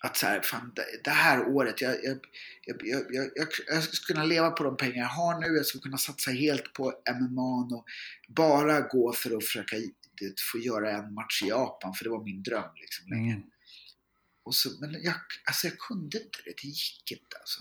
att 0.00 0.16
så 0.16 0.26
här, 0.26 0.40
fan, 0.40 0.72
det, 1.04 1.10
här 1.10 1.48
året, 1.48 1.80
jag, 1.80 2.04
jag, 2.04 2.18
jag, 2.64 2.80
jag, 3.10 3.30
jag, 3.34 3.48
jag 3.66 3.82
skulle 3.82 4.14
kunna 4.14 4.26
leva 4.26 4.50
på 4.50 4.64
de 4.64 4.76
pengar 4.76 4.96
jag 4.96 5.08
har 5.08 5.40
nu, 5.40 5.56
jag 5.56 5.66
skulle 5.66 5.82
kunna 5.82 5.98
satsa 5.98 6.30
helt 6.30 6.72
på 6.72 6.92
MMA 7.20 7.76
och 7.76 7.84
bara 8.28 8.80
gå 8.80 9.12
för 9.12 9.36
att 9.36 9.44
försöka 9.44 9.76
det, 10.18 10.40
få 10.52 10.58
göra 10.58 10.90
en 10.90 11.14
match 11.14 11.42
i 11.42 11.48
Japan, 11.48 11.94
för 11.94 12.04
det 12.04 12.10
var 12.10 12.24
min 12.24 12.42
dröm 12.42 12.70
liksom 12.74 13.08
länge. 13.08 13.32
Mm. 13.32 13.46
Och 14.44 14.54
så, 14.54 14.68
men 14.80 15.02
jag, 15.02 15.14
alltså 15.44 15.66
jag 15.66 15.78
kunde 15.78 16.18
inte 16.22 16.38
det, 16.44 16.54
det 16.62 16.68
gick 16.68 17.12
inte 17.12 17.36
alltså. 17.40 17.60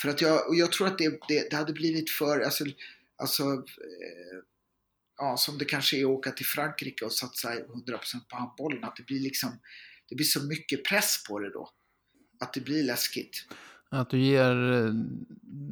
För 0.00 0.08
att 0.08 0.20
jag, 0.20 0.48
och 0.48 0.56
jag 0.56 0.72
tror 0.72 0.86
att 0.86 0.98
det, 0.98 1.20
det, 1.28 1.50
det 1.50 1.56
hade 1.56 1.72
blivit 1.72 2.10
för, 2.10 2.40
alltså, 2.40 2.64
alltså 3.16 3.42
eh, 3.42 4.38
ja, 5.16 5.36
som 5.36 5.58
det 5.58 5.64
kanske 5.64 5.96
är 5.96 6.04
att 6.04 6.10
åka 6.10 6.30
till 6.30 6.46
Frankrike 6.46 7.04
och 7.04 7.12
satsa 7.12 7.54
100% 7.54 7.60
på 8.28 8.36
handbollen, 8.36 8.84
att 8.84 8.96
det 8.96 9.06
blir 9.06 9.20
liksom, 9.20 9.60
det 10.08 10.14
blir 10.14 10.26
så 10.26 10.42
mycket 10.42 10.84
press 10.84 11.24
på 11.28 11.38
det 11.38 11.50
då. 11.50 11.70
Att 12.40 12.52
det 12.52 12.60
blir 12.60 12.82
läskigt. 12.82 13.46
Att 13.90 14.10
du 14.10 14.20
ger 14.20 14.72
eh, 14.72 14.92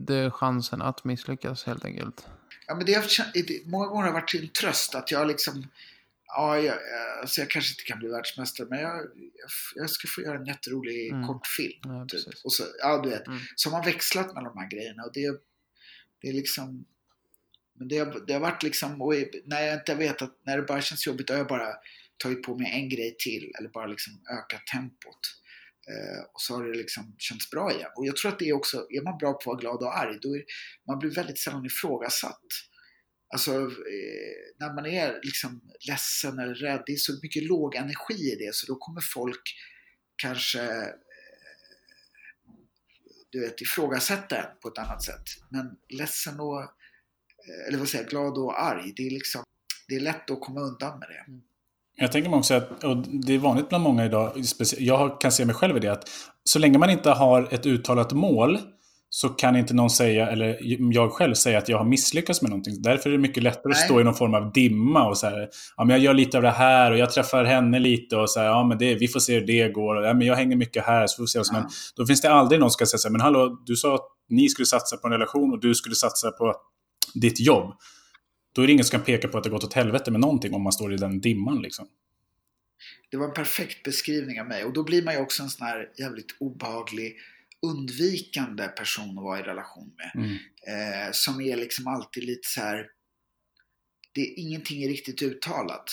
det 0.07 0.31
chansen 0.31 0.83
att 0.83 1.05
misslyckas 1.05 1.65
helt 1.65 1.85
enkelt. 1.85 2.27
Ja, 2.67 2.75
men 2.75 2.87
det 2.87 2.95
har, 2.95 3.33
det, 3.35 3.67
många 3.67 3.87
gånger 3.87 4.07
har 4.07 4.13
varit 4.13 4.35
en 4.35 4.49
tröst 4.49 4.95
att 4.95 5.11
jag 5.11 5.27
liksom 5.27 5.67
Ja, 6.27 6.59
jag, 6.61 6.79
alltså 7.21 7.41
jag 7.41 7.51
kanske 7.51 7.73
inte 7.73 7.83
kan 7.85 7.99
bli 7.99 8.09
världsmästare 8.09 8.67
men 8.71 8.81
jag, 8.81 9.07
jag, 9.75 9.91
ska 9.91 10.09
få 10.09 10.21
göra 10.23 10.39
en 10.39 10.47
jätterolig 10.47 11.11
Mm. 11.11 11.27
kortfilm. 11.27 11.81
Ja, 11.83 12.07
Typ. 12.09 12.35
Och 12.45 12.53
så, 12.53 12.65
ja, 12.79 13.01
du 13.03 13.11
vet. 13.11 13.27
Mm. 13.27 13.41
Så 13.57 13.71
har 13.71 13.79
man 13.79 13.85
växlat 13.87 14.27
mellan 14.35 14.55
de 14.55 14.59
här 14.59 14.71
grejerna 14.71 15.03
och 15.03 15.13
det, 15.15 15.41
det 16.21 16.29
är 16.29 16.33
liksom 16.33 16.87
men 17.79 17.89
det, 17.89 17.99
har- 17.99 18.27
det 18.27 18.33
har 18.33 18.41
varit 18.41 18.63
liksom, 18.63 19.03
och 19.03 19.15
när 19.45 19.61
jag 19.63 19.75
inte 19.81 19.95
vet 19.95 20.23
att, 20.23 20.39
när 20.47 20.57
det 20.57 20.63
bara 20.63 20.81
känns 20.83 21.07
jobbigt, 21.07 21.27
då 21.27 21.35
har 21.35 21.39
jag 21.39 21.49
bara 21.49 21.75
tagit 22.23 22.43
på 22.43 22.59
mig 22.59 22.73
en 22.73 22.89
grej 22.89 23.17
till 23.19 23.53
eller 23.59 23.69
bara 23.69 23.87
liksom 23.87 24.13
ökat 24.39 24.67
tempot. 24.67 25.21
Eh, 25.89 26.23
och 26.33 26.41
så 26.41 26.55
har 26.57 26.65
det 26.65 26.79
liksom 26.79 27.15
känts 27.19 27.51
bra 27.51 27.73
igen. 27.73 27.91
Och 27.97 28.07
jag 28.07 28.17
tror 28.17 28.33
att 28.33 28.39
det 28.39 28.49
är 28.49 28.53
också, 28.53 28.87
är 28.91 29.03
man 29.03 29.19
bra 29.19 29.33
på 29.33 29.39
att 29.39 29.47
vara 29.47 29.57
glad 29.61 29.83
och 29.83 29.99
arg, 29.99 30.19
då 30.23 30.37
är, 30.37 30.45
man 30.87 30.99
blir 30.99 31.11
väldigt 31.11 31.39
sällan 31.39 31.67
ifrågasatt. 31.67 32.47
Alltså 33.29 33.53
eh, 33.61 34.37
när 34.59 34.75
man 34.75 34.87
är 34.87 35.21
liksom 35.23 35.61
ledsen 35.89 36.39
eller 36.39 36.55
rädd, 36.55 36.83
det 36.87 36.93
är 36.93 36.97
så 36.97 37.13
mycket 37.23 37.43
låg 37.43 37.75
energi 37.75 38.33
i 38.33 38.37
det 38.37 38.55
så 38.55 38.67
då 38.67 38.77
kommer 38.77 39.01
folk 39.01 39.43
kanske 40.17 40.63
eh, 40.63 40.89
du 43.31 43.41
vet, 43.41 43.61
ifrågasätta 43.61 44.37
en 44.37 44.61
på 44.63 44.69
ett 44.69 44.79
annat 44.79 45.03
sätt. 45.03 45.25
Men 45.51 45.71
ledsen 45.89 46.41
och, 46.41 46.61
eh, 46.61 47.69
eller 47.69 47.79
vad 47.79 47.89
säger 47.89 48.05
jag, 48.05 48.11
glad 48.11 48.39
och 48.39 48.63
arg, 48.63 48.93
det 48.97 49.07
är 49.07 49.11
liksom, 49.11 49.43
det 49.89 49.97
är 49.97 50.01
lätt 50.01 50.31
att 50.31 50.41
komma 50.41 50.61
undan 50.61 50.99
med 50.99 51.09
det. 51.09 51.31
Mm. 51.31 51.43
Jag 51.99 52.13
tänker 52.13 52.31
mig 52.31 52.39
också 52.39 52.55
att, 52.55 52.85
och 52.85 52.97
det 52.97 53.35
är 53.35 53.39
vanligt 53.39 53.69
bland 53.69 53.85
många 53.85 54.05
idag, 54.05 54.33
jag 54.79 55.21
kan 55.21 55.33
se 55.33 55.45
mig 55.45 55.55
själv 55.55 55.77
i 55.77 55.81
det, 55.81 55.93
att 55.93 56.09
så 56.45 56.59
länge 56.59 56.79
man 56.79 56.91
inte 56.91 57.11
har 57.11 57.55
ett 57.55 57.67
uttalat 57.67 58.13
mål 58.13 58.59
så 59.17 59.29
kan 59.29 59.57
inte 59.57 59.75
någon 59.75 59.91
säga, 59.91 60.29
eller 60.29 60.59
jag 60.95 61.13
själv 61.13 61.35
säga 61.35 61.59
att 61.59 61.69
jag 61.69 61.79
har 61.79 61.85
misslyckats 61.85 62.43
med 62.43 62.51
någonting. 62.51 62.83
Därför 62.83 63.11
är 63.11 63.13
det 63.13 63.19
mycket 63.19 63.43
lättare 63.43 63.73
att 63.73 63.77
Nej. 63.79 63.85
stå 63.85 64.01
i 64.01 64.05
någon 64.05 64.15
form 64.15 64.35
av 64.35 64.53
dimma 64.53 65.09
och 65.09 65.19
så 65.19 65.27
här, 65.27 65.49
ja 65.77 65.85
men 65.85 65.97
jag 65.97 66.05
gör 66.05 66.15
lite 66.15 66.37
av 66.37 66.43
det 66.43 66.51
här 66.51 66.91
och 66.93 66.99
jag 66.99 67.13
träffar 67.13 67.45
henne 67.45 67.79
lite 67.79 68.17
och 68.17 68.31
så 68.31 68.41
här, 68.41 68.47
ja 68.47 68.65
men 68.65 68.79
det, 68.79 68.95
vi 68.95 69.09
får 69.09 69.21
se 69.21 69.35
hur 69.35 69.47
det 69.47 69.69
går 69.69 70.05
ja, 70.05 70.15
men 70.15 70.27
jag 70.27 70.37
hänger 70.37 70.57
mycket 70.57 70.87
här 70.87 71.07
så 71.07 71.17
får 71.17 71.23
vi 71.23 71.27
se 71.27 71.39
Ja. 71.39 71.45
händer. 71.53 71.71
Då 71.97 72.07
finns 72.07 72.21
det 72.21 72.31
aldrig 72.31 72.61
någon 72.61 72.71
som 72.71 72.75
ska 72.75 72.87
säga 72.87 72.99
så 72.99 73.09
här, 73.09 73.13
men 73.13 73.21
hallå, 73.21 73.63
du 73.67 73.77
sa 73.77 73.95
att 73.95 74.09
ni 74.29 74.49
skulle 74.49 74.67
satsa 74.67 74.97
på 74.97 75.07
en 75.07 75.13
relation 75.13 75.53
och 75.53 75.61
du 75.61 75.75
skulle 75.75 75.95
satsa 75.95 76.31
på 76.31 76.55
ditt 77.15 77.41
jobb. 77.41 77.75
Då 78.55 78.63
är 78.63 78.67
det 78.67 78.73
ingen 78.73 78.85
som 78.85 78.99
kan 78.99 79.05
peka 79.05 79.29
på 79.29 79.39
att 79.39 79.45
det 79.45 79.51
gått 79.51 79.65
åt 79.65 79.75
helvete 79.75 80.11
med 80.11 80.21
någonting 80.21 80.55
om 80.55 80.63
man 80.63 80.73
står 80.73 80.95
i 80.95 80.97
den 80.97 81.21
dimman 81.21 81.63
liksom. 81.63 81.87
Det 83.11 83.17
var 83.17 83.25
en 83.25 83.35
perfekt 83.35 83.83
beskrivning 83.83 84.41
av 84.41 84.47
mig 84.47 84.65
och 84.65 84.73
då 84.73 84.85
blir 84.85 85.05
man 85.05 85.15
ju 85.15 85.21
också 85.21 85.43
en 85.43 85.49
sån 85.49 85.67
här 85.67 85.89
jävligt 85.99 86.37
obehaglig 86.41 87.17
undvikande 87.63 88.69
person 88.69 89.19
att 89.19 89.25
vara 89.25 89.39
i 89.39 89.43
relation 89.43 89.93
med. 89.97 90.11
Mm. 90.25 90.37
Eh, 90.67 91.11
som 91.13 91.41
är 91.41 91.57
liksom 91.57 91.87
alltid 91.87 92.25
lite 92.25 92.49
så 92.49 92.61
här. 92.61 92.87
Det 94.15 94.21
är 94.21 94.39
ingenting 94.39 94.83
är 94.83 94.89
riktigt 94.89 95.23
uttalat. 95.23 95.85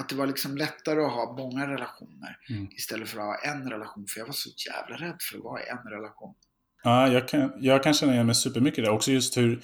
Att 0.00 0.08
det 0.08 0.14
var 0.14 0.26
liksom 0.26 0.56
lättare 0.56 1.00
att 1.00 1.12
ha 1.12 1.36
många 1.38 1.66
relationer 1.66 2.36
Mm. 2.50 2.68
istället 2.76 3.08
för 3.08 3.18
att 3.18 3.24
ha 3.24 3.52
en 3.52 3.70
relation. 3.70 4.06
För 4.08 4.20
jag 4.20 4.26
var 4.26 4.32
så 4.32 4.50
jävla 4.68 5.06
rädd 5.06 5.16
för 5.30 5.38
att 5.38 5.44
vara 5.44 5.62
i 5.62 5.68
en 5.68 5.90
relation. 5.92 6.34
Ja, 6.82 7.08
jag 7.08 7.28
kan, 7.28 7.52
jag 7.60 7.82
kan 7.82 7.94
känna 7.94 8.12
igen 8.12 8.26
mig 8.26 8.34
supermycket 8.34 8.84
det. 8.84 8.90
Också 8.90 9.10
just 9.10 9.36
hur, 9.36 9.60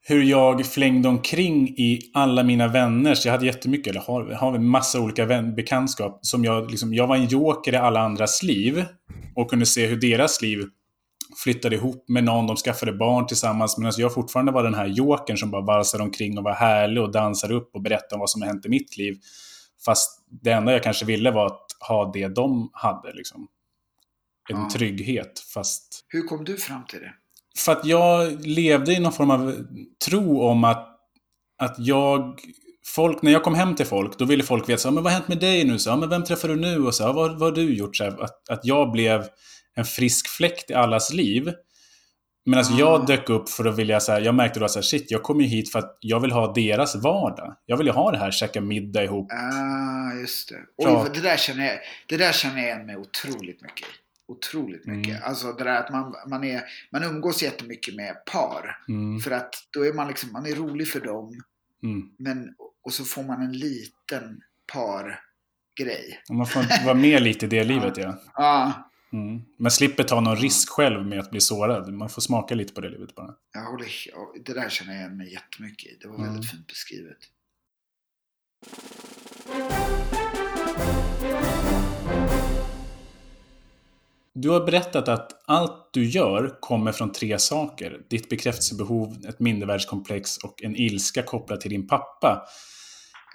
hur 0.00 0.22
jag 0.22 0.66
flängde 0.66 1.08
omkring 1.08 1.68
i 1.68 2.10
alla 2.14 2.42
mina 2.42 2.68
vänner. 2.68 3.16
Jag 3.24 3.32
hade 3.32 3.46
jättemycket, 3.46 3.90
eller 3.90 4.00
har, 4.00 4.24
har 4.32 4.54
en 4.54 4.68
massa 4.68 5.00
olika 5.00 5.24
vän, 5.24 5.54
bekantskap. 5.54 6.18
Som 6.22 6.44
jag, 6.44 6.70
liksom, 6.70 6.94
jag 6.94 7.06
var 7.06 7.16
en 7.16 7.26
joker 7.26 7.72
i 7.72 7.76
alla 7.76 8.00
andras 8.00 8.42
liv. 8.42 8.84
Och 9.34 9.50
kunde 9.50 9.66
se 9.66 9.86
hur 9.86 9.96
deras 9.96 10.42
liv 10.42 10.64
flyttade 11.44 11.76
ihop 11.76 12.04
med 12.08 12.24
någon, 12.24 12.46
de 12.46 12.56
skaffade 12.56 12.92
barn 12.92 13.26
tillsammans. 13.26 13.78
Medan 13.78 13.92
jag 13.98 14.14
fortfarande 14.14 14.52
var 14.52 14.62
den 14.62 14.74
här 14.74 14.86
jokern 14.86 15.36
som 15.36 15.50
bara 15.50 15.62
valsade 15.62 16.02
omkring 16.02 16.38
och 16.38 16.44
var 16.44 16.54
härlig 16.54 17.02
och 17.02 17.12
dansade 17.12 17.54
upp 17.54 17.70
och 17.74 17.82
berättade 17.82 18.14
om 18.14 18.20
vad 18.20 18.30
som 18.30 18.42
har 18.42 18.48
hänt 18.48 18.66
i 18.66 18.68
mitt 18.68 18.96
liv. 18.96 19.18
Fast 19.84 20.22
det 20.42 20.50
enda 20.50 20.72
jag 20.72 20.82
kanske 20.82 21.04
ville 21.04 21.30
var 21.30 21.46
att 21.46 21.66
ha 21.88 22.10
det 22.12 22.28
de 22.28 22.70
hade. 22.72 23.12
Liksom. 23.12 23.48
En 24.50 24.56
Ja. 24.56 24.68
trygghet, 24.72 25.38
fast 25.54 26.04
Hur 26.08 26.22
kom 26.22 26.44
du 26.44 26.56
fram 26.56 26.84
till 26.86 27.00
det? 27.00 27.12
för 27.58 27.72
att 27.72 27.84
jag 27.84 28.46
levde 28.46 28.92
i 28.92 29.00
någon 29.00 29.12
form 29.12 29.30
av 29.30 29.54
tro 30.08 30.40
om 30.42 30.64
att, 30.64 30.88
att 31.58 31.74
jag... 31.78 32.40
Folk, 32.94 33.22
när 33.22 33.32
jag 33.32 33.42
kom 33.42 33.54
hem 33.54 33.74
till 33.74 33.86
folk, 33.86 34.18
då 34.18 34.24
ville 34.24 34.42
folk 34.42 34.68
veta 34.68 34.78
så, 34.78 34.90
men 34.90 35.02
vad 35.04 35.12
har 35.12 35.18
hänt 35.18 35.28
med 35.28 35.40
dig 35.40 35.64
nu? 35.64 35.78
Så, 35.78 35.96
men 35.96 36.08
vem 36.08 36.24
träffar 36.24 36.48
du 36.48 36.56
nu? 36.56 36.86
Och 36.86 36.94
så, 36.94 37.12
vad, 37.12 37.38
vad 37.38 37.42
har 37.42 37.52
du 37.52 37.74
gjort? 37.74 37.96
Så, 37.96 38.04
att, 38.04 38.48
att 38.48 38.60
jag 38.62 38.92
blev 38.92 39.24
en 39.74 39.84
frisk 39.84 40.28
fläkt 40.28 40.70
i 40.70 40.74
allas 40.74 41.12
liv. 41.12 41.52
Medan 42.46 42.64
Ah. 42.64 42.78
jag 42.78 43.06
dök 43.06 43.30
upp 43.30 43.48
för 43.48 43.64
att 43.64 43.78
vilja, 43.78 44.00
så 44.00 44.12
här, 44.12 44.20
jag 44.20 44.34
märkte 44.34 44.60
då 44.60 44.64
att 44.64 44.84
shit, 44.84 45.10
jag 45.10 45.22
kom 45.22 45.40
ju 45.40 45.46
hit 45.46 45.72
för 45.72 45.78
att 45.78 45.98
jag 46.00 46.20
vill 46.20 46.32
ha 46.32 46.52
deras 46.52 46.96
vardag. 46.96 47.56
Jag 47.66 47.76
vill 47.76 47.86
ju 47.86 47.92
ha 47.92 48.10
det 48.10 48.18
här, 48.18 48.30
käka 48.30 48.60
middag 48.60 49.04
ihop. 49.04 49.32
Ah, 49.32 50.14
just 50.20 50.48
det. 50.48 50.58
Oj, 50.76 51.10
det, 51.14 51.20
där 51.20 51.36
känner 51.36 51.66
jag, 51.66 51.78
det 52.06 52.16
där 52.16 52.32
känner 52.32 52.56
jag 52.56 52.66
igen 52.66 52.86
mig 52.86 52.96
otroligt 52.96 53.62
mycket 53.62 53.86
otroligt 54.28 54.86
mycket. 54.86 55.10
Mm. 55.10 55.22
Alltså 55.24 55.52
det 55.52 55.64
där 55.64 55.80
att 55.80 55.90
man, 55.90 56.14
man, 56.26 56.44
är, 56.44 56.62
man 56.92 57.04
umgås 57.04 57.42
jättemycket 57.42 57.94
med 57.94 58.24
par. 58.32 58.76
Mm. 58.88 59.20
För 59.20 59.30
att 59.30 59.54
då 59.72 59.86
är 59.86 59.92
man 59.92 60.08
liksom, 60.08 60.32
man 60.32 60.46
är 60.46 60.54
rolig 60.54 60.88
för 60.88 61.00
dem. 61.00 61.40
Mm. 61.82 62.08
Men, 62.18 62.54
och 62.82 62.92
så 62.92 63.04
får 63.04 63.22
man 63.22 63.42
en 63.42 63.52
liten 63.52 64.40
pargrej. 64.72 66.22
Och 66.28 66.34
Man 66.34 66.46
får 66.46 66.84
vara 66.84 66.94
med 66.94 67.22
lite 67.22 67.46
i 67.46 67.48
det 67.48 67.64
livet, 67.64 67.96
ja. 67.96 68.20
Ja, 68.34 68.84
Mm. 69.12 69.42
Man 69.58 69.70
slipper 69.70 70.02
ta 70.04 70.20
någon 70.20 70.36
risk 70.36 70.68
själv 70.70 71.06
med 71.06 71.18
att 71.20 71.30
bli 71.30 71.40
sårad. 71.40 71.92
Man 71.92 72.08
får 72.08 72.22
smaka 72.22 72.54
lite 72.54 72.72
på 72.74 72.80
det 72.80 72.88
livet 72.88 73.14
bara. 73.14 73.34
jag 73.52 73.64
håller, 73.64 73.88
det 74.44 74.54
där 74.54 74.68
känner 74.68 74.92
jag 74.92 75.00
igen 75.00 75.16
mig 75.16 75.32
jättemycket 75.32 75.92
i. 75.92 75.98
Det 76.00 76.08
var 76.08 76.14
Mm. 76.16 76.26
väldigt 76.32 76.50
fint 76.50 76.66
beskrivet. 76.66 77.18
Du 84.40 84.50
har 84.50 84.66
berättat 84.66 85.08
att 85.08 85.42
allt 85.46 85.88
du 85.92 86.04
gör 86.04 86.60
kommer 86.60 86.92
från 86.92 87.12
tre 87.12 87.38
saker. 87.38 88.00
Ditt 88.10 88.28
bekräftelsebehov, 88.28 89.16
ett 89.28 89.40
mindervärdeskomplex 89.40 90.38
och 90.38 90.62
en 90.62 90.76
ilska 90.76 91.22
kopplad 91.22 91.60
till 91.60 91.70
din 91.70 91.86
pappa. 91.86 92.46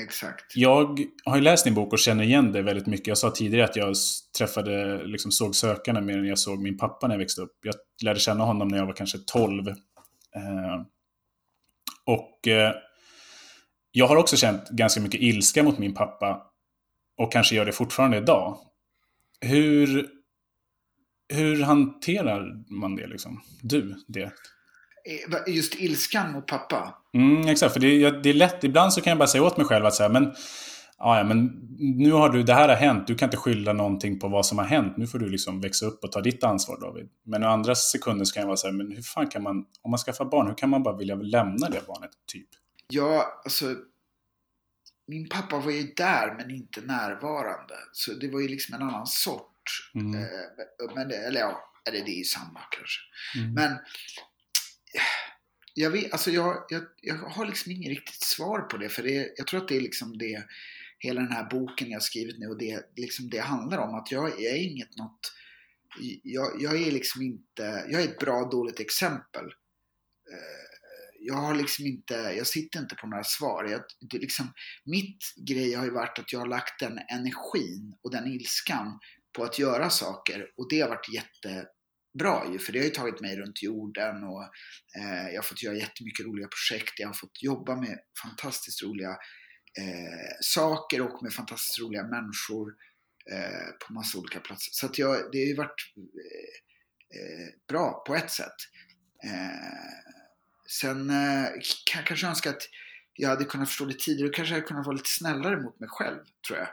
Exakt. 0.01 0.55
Jag 0.55 0.99
har 1.25 1.35
ju 1.35 1.41
läst 1.41 1.63
din 1.63 1.73
bok 1.73 1.93
och 1.93 1.99
känner 1.99 2.23
igen 2.23 2.51
det 2.51 2.61
väldigt 2.61 2.87
mycket. 2.87 3.07
Jag 3.07 3.17
sa 3.17 3.31
tidigare 3.31 3.65
att 3.65 3.75
jag 3.75 3.95
träffade, 4.37 5.03
liksom 5.05 5.31
såg 5.31 5.55
sökarna 5.55 6.01
mer 6.01 6.17
än 6.17 6.25
jag 6.25 6.39
såg 6.39 6.61
min 6.61 6.77
pappa 6.77 7.07
när 7.07 7.15
jag 7.15 7.19
växte 7.19 7.41
upp. 7.41 7.57
Jag 7.63 7.75
lärde 8.03 8.19
känna 8.19 8.43
honom 8.43 8.67
när 8.67 8.77
jag 8.77 8.85
var 8.85 8.93
kanske 8.93 9.17
12. 9.17 9.67
Eh, 9.67 9.75
och 12.05 12.47
eh, 12.47 12.73
jag 13.91 14.07
har 14.07 14.15
också 14.15 14.37
känt 14.37 14.69
ganska 14.69 15.01
mycket 15.01 15.21
ilska 15.21 15.63
mot 15.63 15.77
min 15.77 15.93
pappa. 15.93 16.41
Och 17.17 17.31
kanske 17.31 17.55
gör 17.55 17.65
det 17.65 17.71
fortfarande 17.71 18.17
idag. 18.17 18.57
Hur, 19.41 20.09
hur 21.33 21.63
hanterar 21.63 22.63
man 22.69 22.95
det 22.95 23.07
liksom? 23.07 23.41
Du, 23.61 23.95
det? 24.07 24.23
Eh, 24.23 25.53
Just 25.53 25.75
ilskan 25.75 26.31
mot 26.31 26.47
pappa. 26.47 26.95
Mm, 27.13 27.47
exakt, 27.47 27.73
för 27.73 27.79
det, 27.79 28.23
det 28.23 28.29
är 28.29 28.33
lätt. 28.33 28.63
Ibland 28.63 28.93
så 28.93 29.01
kan 29.01 29.11
jag 29.11 29.17
bara 29.17 29.27
säga 29.27 29.43
åt 29.43 29.57
mig 29.57 29.65
själv 29.65 29.85
att 29.85 29.95
säga, 29.95 30.09
men, 30.09 30.33
ja, 30.97 31.17
ja, 31.17 31.23
men 31.23 31.45
nu 31.79 32.11
har 32.11 32.29
du, 32.29 32.43
det 32.43 32.53
här 32.53 32.69
har 32.69 32.75
hänt. 32.75 33.07
Du 33.07 33.15
kan 33.15 33.27
inte 33.27 33.37
skylla 33.37 33.73
någonting 33.73 34.19
på 34.19 34.27
vad 34.27 34.45
som 34.45 34.57
har 34.57 34.65
hänt. 34.65 34.97
Nu 34.97 35.07
får 35.07 35.19
du 35.19 35.29
liksom 35.29 35.61
växa 35.61 35.85
upp 35.85 36.03
och 36.03 36.11
ta 36.11 36.21
ditt 36.21 36.43
ansvar 36.43 36.79
David. 36.81 37.09
Men 37.25 37.43
i 37.43 37.45
andra 37.45 37.75
sekunder 37.75 38.25
så 38.25 38.33
kan 38.33 38.41
jag 38.41 38.47
vara 38.47 38.57
så 38.57 38.67
här, 38.67 38.73
men 38.73 38.91
hur 38.91 39.01
fan 39.01 39.27
kan 39.27 39.43
man, 39.43 39.65
om 39.81 39.91
man 39.91 39.97
skaffar 39.97 40.25
barn, 40.25 40.47
hur 40.47 40.55
kan 40.55 40.69
man 40.69 40.83
bara 40.83 40.97
vilja 40.97 41.15
lämna 41.15 41.69
det 41.69 41.87
barnet, 41.87 42.11
typ? 42.31 42.47
Ja, 42.87 43.41
alltså. 43.43 43.75
Min 45.07 45.29
pappa 45.29 45.59
var 45.59 45.71
ju 45.71 45.93
där 45.97 46.35
men 46.37 46.51
inte 46.51 46.81
närvarande. 46.81 47.73
Så 47.91 48.13
det 48.13 48.29
var 48.29 48.39
ju 48.39 48.47
liksom 48.47 48.75
en 48.75 48.81
annan 48.81 49.07
sort. 49.07 49.52
Mm. 49.95 50.23
Eh, 50.23 50.95
Men 50.95 51.07
det, 51.07 51.17
eller 51.17 51.39
ja, 51.39 51.73
eller 51.87 52.05
det 52.05 52.19
är 52.19 52.23
samma 52.23 52.59
kanske. 52.71 53.01
Mm. 53.39 53.53
Men 53.53 53.79
jag, 55.73 55.91
vet, 55.91 56.11
alltså 56.11 56.31
jag, 56.31 56.65
jag, 56.69 56.83
jag 57.01 57.15
har 57.15 57.45
liksom 57.45 57.71
inget 57.71 57.89
riktigt 57.89 58.23
svar 58.23 58.59
på 58.59 58.77
det. 58.77 58.89
För 58.89 59.03
det, 59.03 59.33
jag 59.37 59.47
tror 59.47 59.61
att 59.61 59.67
det 59.67 59.77
är 59.77 59.81
liksom 59.81 60.17
det, 60.17 60.43
hela 60.99 61.21
den 61.21 61.31
här 61.31 61.49
boken 61.49 61.89
jag 61.89 62.03
skrivit 62.03 62.39
nu 62.39 62.47
och 62.47 62.57
det, 62.57 62.85
liksom 62.95 63.29
det 63.29 63.39
handlar 63.39 63.77
om. 63.77 63.95
Att 63.95 64.11
jag, 64.11 64.29
jag 64.29 64.51
är 64.51 64.71
inget 64.71 64.97
något, 64.97 65.33
jag, 66.23 66.61
jag 66.61 66.81
är 66.81 66.91
liksom 66.91 67.21
inte, 67.21 67.85
jag 67.89 68.01
är 68.01 68.07
ett 68.07 68.19
bra 68.19 68.49
dåligt 68.49 68.79
exempel. 68.79 69.45
Eh, 70.31 70.73
Jag 71.25 71.35
har 71.35 71.55
liksom 71.55 71.85
inte, 71.85 72.13
jag 72.13 72.47
sitter 72.47 72.79
inte 72.79 72.95
på 72.95 73.07
några 73.07 73.23
svar. 73.23 73.63
Jag, 73.63 73.81
det 74.09 74.17
liksom, 74.17 74.53
mitt 74.85 75.23
grej 75.47 75.73
har 75.73 75.85
ju 75.85 75.91
varit 75.91 76.19
att 76.19 76.33
jag 76.33 76.39
har 76.39 76.47
lagt 76.47 76.79
den 76.79 76.99
energin 77.09 77.95
och 78.03 78.11
den 78.11 78.27
ilskan 78.27 78.99
på 79.33 79.43
att 79.43 79.59
göra 79.59 79.89
saker 79.89 80.47
och 80.57 80.69
det 80.69 80.81
har 80.81 80.89
varit 80.89 81.13
jättebra 81.13 82.51
ju, 82.51 82.59
för 82.59 82.73
det 82.73 82.79
har 82.79 82.85
ju 82.85 82.91
tagit 82.91 83.21
mig 83.21 83.35
runt 83.37 83.63
jorden 83.63 84.23
och 84.23 84.43
eh, 84.97 85.29
jag 85.29 85.35
har 85.35 85.43
fått 85.43 85.63
göra 85.63 85.75
jättemycket 85.75 86.25
roliga 86.25 86.47
projekt, 86.47 86.99
jag 86.99 87.07
har 87.07 87.13
fått 87.13 87.43
jobba 87.43 87.75
med 87.75 87.99
fantastiskt 88.23 88.83
roliga 88.83 89.09
eh, 89.79 90.35
saker 90.41 91.01
och 91.01 91.23
med 91.23 91.33
fantastiskt 91.33 91.79
roliga 91.79 92.03
människor 92.03 92.73
eh, 93.31 93.87
på 93.87 93.93
massa 93.93 94.17
olika 94.17 94.39
platser. 94.39 94.69
Så 94.71 94.85
att 94.85 94.97
jag, 94.97 95.31
det 95.31 95.37
har 95.37 95.45
ju 95.45 95.55
varit 95.55 95.81
eh, 95.97 97.19
eh, 97.19 97.47
bra 97.67 98.03
på 98.07 98.15
ett 98.15 98.31
sätt. 98.31 98.55
Eh, 99.23 100.13
sen 100.69 101.09
eh, 101.09 101.45
kan 101.85 101.99
jag 101.99 102.05
kanske 102.05 102.27
önska 102.27 102.49
att 102.49 102.63
jag 103.13 103.29
hade 103.29 103.45
kunnat 103.45 103.69
förstå 103.69 103.85
det 103.85 103.99
tidigare 103.99 104.29
och 104.29 104.35
kanske 104.35 104.53
hade 104.53 104.67
kunnat 104.67 104.85
vara 104.85 104.95
lite 104.95 105.09
snällare 105.09 105.61
mot 105.61 105.79
mig 105.79 105.89
själv, 105.89 106.19
tror 106.47 106.59
jag. 106.59 106.69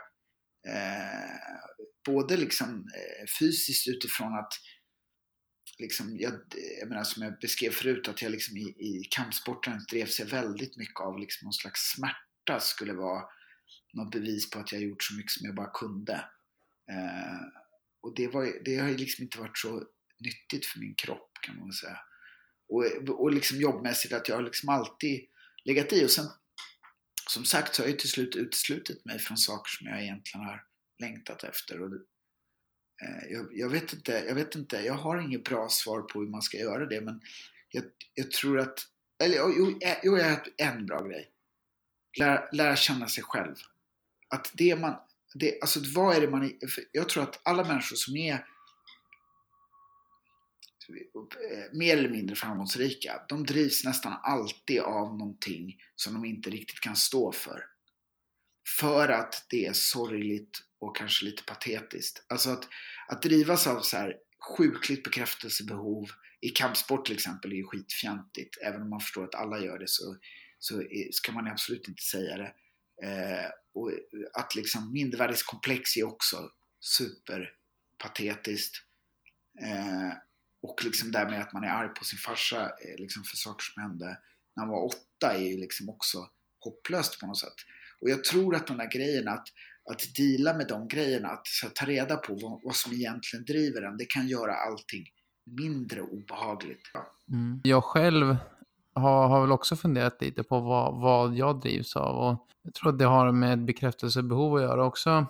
Eh, 0.75 1.59
både 2.05 2.37
liksom 2.37 2.69
eh, 2.69 3.25
fysiskt 3.39 3.87
utifrån 3.87 4.33
att 4.33 4.53
liksom, 5.79 6.17
jag, 6.19 6.33
jag 6.79 6.89
menar 6.89 7.03
som 7.03 7.23
jag 7.23 7.39
beskrev 7.41 7.71
förut 7.71 8.07
att 8.07 8.21
jag 8.21 8.31
liksom 8.31 8.57
i, 8.57 8.61
i 8.61 9.07
kampsporten 9.11 9.85
drevs 9.89 10.19
jag 10.19 10.25
väldigt 10.25 10.77
mycket 10.77 10.99
av 10.99 11.19
liksom 11.19 11.45
någon 11.45 11.53
slags 11.53 11.81
smärta 11.95 12.59
skulle 12.59 12.93
vara 12.93 13.23
något 13.93 14.11
bevis 14.11 14.49
på 14.49 14.59
att 14.59 14.71
jag 14.71 14.81
gjort 14.81 15.03
så 15.03 15.13
mycket 15.13 15.31
som 15.31 15.45
jag 15.45 15.55
bara 15.55 15.71
kunde. 15.73 16.13
Eh, 16.91 17.41
och 18.01 18.15
det, 18.15 18.27
var, 18.27 18.63
det 18.65 18.77
har 18.77 18.89
ju 18.89 18.97
liksom 18.97 19.23
inte 19.23 19.39
varit 19.39 19.57
så 19.57 19.83
nyttigt 20.19 20.65
för 20.65 20.79
min 20.79 20.95
kropp 20.95 21.31
kan 21.41 21.55
man 21.55 21.67
väl 21.67 21.73
säga. 21.73 21.99
Och, 22.69 22.85
och 23.21 23.33
liksom 23.33 23.57
jobbmässigt 23.57 24.13
att 24.13 24.29
jag 24.29 24.35
har 24.35 24.43
liksom 24.43 24.69
alltid 24.69 25.25
legat 25.63 25.93
i 25.93 26.05
och 26.05 26.11
sen 26.11 26.25
som 27.29 27.45
sagt 27.45 27.75
så 27.75 27.81
har 27.81 27.87
jag 27.87 27.91
ju 27.91 27.97
till 27.97 28.09
slut 28.09 28.35
uteslutit 28.35 29.05
mig 29.05 29.19
från 29.19 29.37
saker 29.37 29.69
som 29.69 29.87
jag 29.87 30.03
egentligen 30.03 30.45
har 30.45 30.63
längtat 31.01 31.43
efter. 31.43 31.81
Och 31.81 31.93
eh, 33.03 33.31
jag, 33.31 33.47
jag, 33.51 33.69
vet 33.69 33.93
inte, 33.93 34.11
jag 34.27 34.35
vet 34.35 34.55
inte, 34.55 34.77
jag 34.77 34.93
har 34.93 35.17
inget 35.17 35.43
bra 35.43 35.69
svar 35.69 36.01
på 36.01 36.19
hur 36.19 36.27
man 36.27 36.41
ska 36.41 36.57
göra 36.57 36.85
det 36.85 37.01
men 37.01 37.21
jag, 37.69 37.83
jag 38.13 38.31
tror 38.31 38.59
att, 38.59 38.79
eller 39.23 39.37
jo, 39.37 39.53
jo, 39.57 39.79
eh, 39.81 39.97
jag 40.03 40.29
har 40.29 40.47
en 40.57 40.85
bra 40.85 41.03
grej. 41.03 41.31
Lära, 42.19 42.49
lära 42.51 42.75
känna 42.75 43.07
sig 43.07 43.23
själv. 43.23 43.55
Att 44.27 44.51
det 44.53 44.75
man, 44.75 44.95
det, 45.33 45.61
alltså 45.61 45.79
vad 45.95 46.15
är 46.15 46.21
det 46.21 46.29
man, 46.29 46.59
jag 46.91 47.09
tror 47.09 47.23
att 47.23 47.41
alla 47.43 47.63
människor 47.63 47.95
som 47.95 48.17
är 48.17 48.33
eh, 48.33 48.43
mer 51.71 51.97
eller 51.97 52.09
mindre 52.09 52.35
framgångsrika, 52.35 53.21
de 53.29 53.45
drivs 53.45 53.83
nästan 53.83 54.13
alltid 54.23 54.79
av 54.79 55.17
någonting 55.17 55.81
som 55.95 56.13
de 56.13 56.25
inte 56.25 56.49
riktigt 56.49 56.79
kan 56.79 56.95
stå 56.95 57.31
för. 57.31 57.65
För 58.79 59.09
att 59.09 59.45
det 59.49 59.65
är 59.65 59.73
sorgligt 59.73 60.61
och 60.81 60.95
kanske 60.95 61.25
lite 61.25 61.43
patetiskt. 61.43 62.25
Alltså 62.29 62.49
att, 62.49 62.67
att 63.07 63.21
drivas 63.21 63.67
av 63.67 63.81
så 63.81 63.97
här 63.97 64.15
sjukligt 64.57 65.03
bekräftelsebehov 65.03 66.09
i 66.41 66.49
kampsport 66.49 67.05
till 67.05 67.15
exempel 67.15 67.51
är 67.51 67.55
ju 67.55 67.67
skitfjantigt. 67.67 68.57
Även 68.61 68.81
om 68.81 68.89
man 68.89 68.99
förstår 68.99 69.23
att 69.23 69.35
alla 69.35 69.59
gör 69.59 69.79
det 69.79 69.89
så, 69.89 70.17
så 70.59 70.83
ska 71.11 71.31
man 71.31 71.47
absolut 71.47 71.87
inte 71.87 72.03
säga 72.03 72.37
det. 72.37 72.53
Eh, 73.07 73.49
och 73.73 73.91
att 74.33 74.55
liksom 74.55 74.93
mindervärdeskomplex 74.93 75.97
är 75.97 76.03
också 76.03 76.51
superpatetiskt. 76.79 78.75
Eh, 79.61 80.13
och 80.61 80.83
liksom 80.83 81.11
det 81.11 81.25
med 81.25 81.41
att 81.41 81.53
man 81.53 81.63
är 81.63 81.69
arg 81.69 81.89
på 81.89 82.03
sin 82.05 82.19
farsa 82.19 82.63
eh, 82.63 82.95
liksom 82.97 83.23
för 83.23 83.37
saker 83.37 83.63
som 83.63 83.83
hände 83.83 84.05
när 84.55 84.63
han 84.63 84.69
var 84.69 84.85
åtta 84.85 85.33
är 85.33 85.47
ju 85.47 85.57
liksom 85.57 85.89
också 85.89 86.29
hopplöst 86.59 87.19
på 87.19 87.27
något 87.27 87.39
sätt. 87.39 87.55
Och 87.99 88.09
jag 88.09 88.23
tror 88.23 88.55
att 88.55 88.67
de 88.67 88.77
där 88.77 88.91
grejerna, 88.91 89.31
att, 89.31 89.47
att 89.89 90.01
deala 90.17 90.57
med 90.57 90.67
de 90.67 90.87
grejerna, 90.87 91.27
att 91.29 91.47
så, 91.47 91.67
ta 91.75 91.85
reda 91.85 92.15
på 92.15 92.33
vad, 92.33 92.61
vad 92.63 92.75
som 92.75 92.93
egentligen 92.93 93.45
driver 93.45 93.81
en, 93.81 93.97
det 93.97 94.05
kan 94.05 94.27
göra 94.27 94.53
allting 94.53 95.05
mindre 95.45 96.01
obehagligt. 96.01 96.81
Mm. 97.31 97.61
Jag 97.63 97.83
själv 97.83 98.35
har, 98.93 99.27
har 99.27 99.41
väl 99.41 99.51
också 99.51 99.75
funderat 99.75 100.21
lite 100.21 100.43
på 100.43 100.59
vad, 100.59 101.01
vad 101.01 101.35
jag 101.35 101.61
drivs 101.61 101.95
av. 101.95 102.17
Och 102.17 102.47
jag 102.63 102.73
tror 102.73 102.89
att 102.89 102.99
det 102.99 103.05
har 103.05 103.31
med 103.31 103.65
bekräftelsebehov 103.65 104.55
att 104.55 104.61
göra 104.61 104.85
också. 104.85 105.25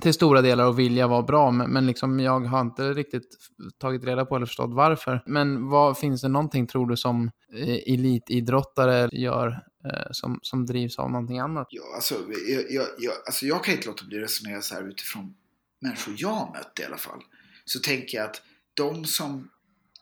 Till 0.00 0.14
stora 0.14 0.42
delar 0.42 0.64
och 0.64 0.78
vilja 0.78 1.06
vara 1.06 1.22
bra, 1.22 1.50
men, 1.50 1.70
men 1.70 1.86
liksom 1.86 2.20
jag 2.20 2.40
har 2.40 2.60
inte 2.60 2.92
riktigt 2.92 3.36
tagit 3.78 4.04
reda 4.04 4.24
på 4.24 4.36
eller 4.36 4.46
förstått 4.46 4.74
varför. 4.74 5.22
Men 5.26 5.68
vad, 5.68 5.98
finns 5.98 6.22
det 6.22 6.28
någonting, 6.28 6.66
tror 6.66 6.86
du, 6.86 6.96
som 6.96 7.30
eh, 7.54 7.94
elitidrottare 7.94 9.08
gör 9.12 9.48
eh, 9.84 10.10
som, 10.10 10.38
som 10.42 10.66
drivs 10.66 10.98
av 10.98 11.10
någonting 11.10 11.38
annat? 11.38 11.66
Ja, 11.70 11.82
alltså, 11.94 12.14
jag, 12.48 12.70
jag, 12.70 12.86
jag, 12.98 13.14
alltså 13.26 13.46
jag 13.46 13.64
kan 13.64 13.74
inte 13.74 13.88
låta 13.88 14.04
bli 14.04 14.16
att 14.16 14.22
resonera 14.22 14.62
så 14.62 14.74
här 14.74 14.88
utifrån 14.88 15.34
människor 15.80 16.14
jag 16.18 16.28
har 16.28 16.50
mött 16.52 16.78
i 16.80 16.84
alla 16.84 16.96
fall. 16.96 17.20
Så 17.64 17.78
tänker 17.78 18.18
jag 18.18 18.24
att 18.24 18.42
de 18.74 19.04
som, 19.04 19.50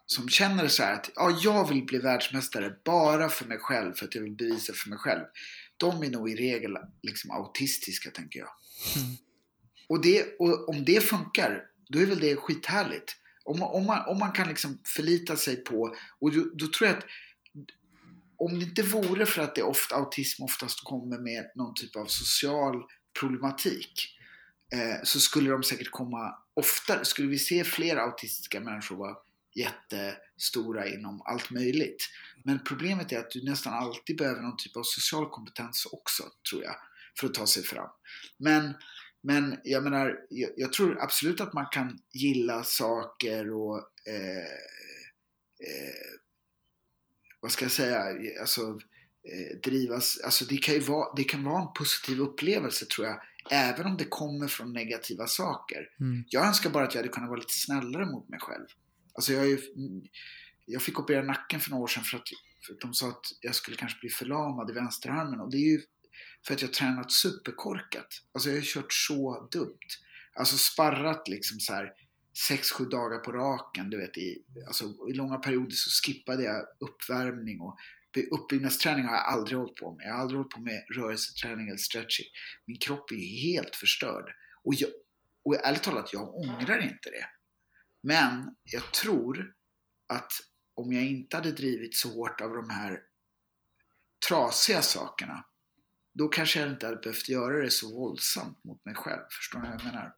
som 0.06 0.28
känner 0.28 0.68
så 0.68 0.82
här 0.82 0.94
att 0.94 1.10
ja, 1.14 1.38
jag 1.42 1.68
vill 1.68 1.84
bli 1.84 1.98
världsmästare 1.98 2.72
bara 2.84 3.28
för 3.28 3.44
mig 3.44 3.58
själv, 3.58 3.92
för 3.94 4.06
att 4.06 4.14
jag 4.14 4.22
vill 4.22 4.36
bevisa 4.36 4.72
för 4.72 4.90
mig 4.90 4.98
själv. 4.98 5.22
De 5.76 6.02
är 6.02 6.10
nog 6.10 6.30
i 6.30 6.36
regel 6.36 6.76
liksom 7.02 7.30
autistiska, 7.30 8.10
tänker 8.10 8.38
jag. 8.38 8.48
Mm. 8.96 9.16
Och, 9.88 10.02
det, 10.02 10.36
och 10.38 10.68
om 10.68 10.84
det 10.84 11.00
funkar, 11.00 11.62
då 11.88 11.98
är 11.98 12.06
väl 12.06 12.20
det 12.20 12.36
skithärligt. 12.36 13.16
Om, 13.44 13.58
man- 13.58 13.70
om, 13.70 13.86
man, 13.86 14.06
om 14.08 14.18
man 14.18 14.32
kan 14.32 14.48
liksom 14.48 14.78
förlita 14.84 15.36
sig 15.36 15.56
på, 15.56 15.96
och 16.20 16.32
då, 16.32 16.44
då 16.54 16.66
tror 16.66 16.88
jag 16.88 16.98
att 16.98 17.04
om 18.38 18.58
det 18.58 18.64
inte 18.64 18.82
vore 18.82 19.26
för 19.26 19.42
att 19.42 19.54
det 19.54 19.62
ofta, 19.62 19.94
autism 19.96 20.42
oftast 20.42 20.84
kommer 20.84 21.18
med 21.18 21.50
någon 21.54 21.74
typ 21.74 21.96
av 21.96 22.06
social 22.06 22.82
problematik 23.20 24.18
eh, 24.72 25.02
så 25.04 25.20
skulle 25.20 25.50
de 25.50 25.62
säkert 25.62 25.90
komma 25.90 26.34
oftare. 26.54 27.04
Skulle 27.04 27.28
vi 27.28 27.38
se 27.38 27.64
fler 27.64 27.96
autistiska 27.96 28.60
människor 28.60 28.96
vara 28.96 29.16
jättestora 29.54 30.88
inom 30.88 31.22
allt 31.24 31.50
möjligt. 31.50 32.08
Men 32.44 32.64
problemet 32.64 33.12
är 33.12 33.18
att 33.18 33.30
du 33.30 33.44
nästan 33.44 33.72
alltid 33.74 34.16
behöver 34.16 34.40
någon 34.42 34.56
typ 34.56 34.76
av 34.76 34.82
social 34.82 35.30
kompetens 35.30 35.86
också, 35.92 36.22
tror 36.50 36.62
jag, 36.62 36.74
för 37.20 37.26
att 37.26 37.34
ta 37.34 37.46
sig 37.46 37.62
fram. 37.62 37.88
Men, 38.38 38.74
men 39.26 39.58
jag 39.64 39.82
menar, 39.82 40.18
jag, 40.30 40.50
jag 40.56 40.72
tror 40.72 41.02
absolut 41.02 41.40
att 41.40 41.52
man 41.52 41.66
kan 41.72 41.98
gilla 42.12 42.64
saker 42.64 43.52
och 43.52 43.78
eh, 44.08 44.52
eh, 45.66 46.18
vad 47.40 47.52
ska 47.52 47.64
jag 47.64 47.72
säga, 47.72 48.02
alltså 48.40 48.60
eh, 49.32 49.58
drivas, 49.64 50.20
alltså 50.24 50.44
det 50.44 50.56
kan 50.56 50.74
ju 50.74 50.80
vara, 50.80 51.14
det 51.16 51.24
kan 51.24 51.44
vara 51.44 51.62
en 51.62 51.72
positiv 51.74 52.20
upplevelse 52.20 52.86
tror 52.86 53.06
jag, 53.06 53.20
även 53.50 53.86
om 53.86 53.96
det 53.96 54.04
kommer 54.04 54.48
från 54.48 54.72
negativa 54.72 55.26
saker. 55.26 55.88
Mm. 56.00 56.24
Jag 56.28 56.46
önskar 56.46 56.70
bara 56.70 56.84
att 56.84 56.94
jag 56.94 56.98
hade 57.02 57.12
kunnat 57.12 57.28
vara 57.28 57.40
lite 57.40 57.54
snällare 57.54 58.06
mot 58.06 58.28
mig 58.28 58.40
själv. 58.40 58.66
Alltså 59.14 59.32
jag, 59.32 59.46
ju, 59.48 59.58
jag 60.64 60.82
fick 60.82 61.00
operera 61.00 61.22
nacken 61.22 61.60
för 61.60 61.70
några 61.70 61.82
år 61.82 61.88
sedan 61.88 62.04
för 62.04 62.16
att, 62.16 62.28
för 62.66 62.74
att 62.74 62.80
de 62.80 62.94
sa 62.94 63.08
att 63.08 63.26
jag 63.40 63.54
skulle 63.54 63.76
kanske 63.76 64.00
bli 64.00 64.10
förlamad 64.10 64.70
i 64.70 64.72
vänsterarmen 64.72 65.40
och 65.40 65.50
det 65.50 65.56
är 65.56 65.70
ju 65.72 65.80
för 66.46 66.54
att 66.54 66.62
jag 66.62 66.72
tränat 66.72 67.12
superkorkat. 67.12 68.08
Alltså 68.32 68.48
jag 68.48 68.56
har 68.56 68.62
kört 68.62 68.92
så 68.92 69.48
dumt. 69.52 69.78
Alltså 70.34 70.56
sparrat 70.56 71.28
liksom 71.28 71.60
så 71.60 71.72
här 71.72 71.92
6-7 72.50 72.90
dagar 72.90 73.18
på 73.18 73.32
raken. 73.32 73.90
Du 73.90 73.96
vet, 73.96 74.16
i, 74.16 74.44
alltså, 74.66 74.84
I 75.08 75.12
långa 75.12 75.38
perioder 75.38 75.70
så 75.70 75.90
skippade 75.90 76.42
jag 76.42 76.66
uppvärmning 76.80 77.60
och 77.60 77.78
uppbyggnadsträning 78.30 79.04
har 79.04 79.14
jag 79.14 79.24
aldrig 79.24 79.58
hållit 79.58 79.76
på 79.76 79.94
med. 79.94 80.06
Jag 80.06 80.12
har 80.12 80.20
aldrig 80.20 80.38
hållit 80.38 80.54
på 80.54 80.60
med 80.60 80.84
rörelseträning 80.96 81.68
eller 81.68 81.78
stretching. 81.78 82.26
Min 82.66 82.78
kropp 82.78 83.10
är 83.10 83.42
helt 83.42 83.76
förstörd. 83.76 84.34
Och, 84.62 84.74
jag, 84.74 84.90
och 85.44 85.54
ärligt 85.54 85.82
talat, 85.82 86.12
jag 86.12 86.34
ångrar 86.34 86.82
inte 86.82 87.10
det. 87.10 87.26
Men 88.02 88.54
jag 88.64 88.92
tror 88.92 89.52
att 90.06 90.32
om 90.74 90.92
jag 90.92 91.04
inte 91.04 91.36
hade 91.36 91.52
drivit 91.52 91.96
så 91.96 92.08
hårt 92.08 92.40
av 92.40 92.54
de 92.54 92.70
här 92.70 93.00
trasiga 94.28 94.82
sakerna, 94.82 95.44
då 96.18 96.28
kanske 96.28 96.60
jag 96.60 96.68
inte 96.68 96.86
hade 96.86 96.98
behövt 96.98 97.28
göra 97.28 97.62
det 97.62 97.70
så 97.70 97.94
våldsamt 97.94 98.64
mot 98.64 98.84
mig 98.84 98.94
själv. 98.94 99.22
Förstår 99.30 99.58
ni 99.58 99.68
vad 99.68 99.80
jag 99.80 99.84
menar? 99.84 100.12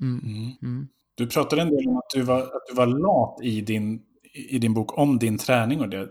Mm. 0.00 0.52
Mm. 0.62 0.88
Du 1.14 1.26
pratade 1.26 1.62
en 1.62 1.70
del 1.70 1.88
om 1.88 1.96
att 1.96 2.10
du 2.14 2.22
var, 2.22 2.40
att 2.40 2.66
du 2.68 2.74
var 2.74 2.86
lat 2.86 3.38
i 3.42 3.60
din, 3.60 4.02
i 4.50 4.58
din 4.58 4.74
bok 4.74 4.98
om 4.98 5.18
din 5.18 5.38
träning 5.38 5.80
och 5.80 5.88
det. 5.88 6.08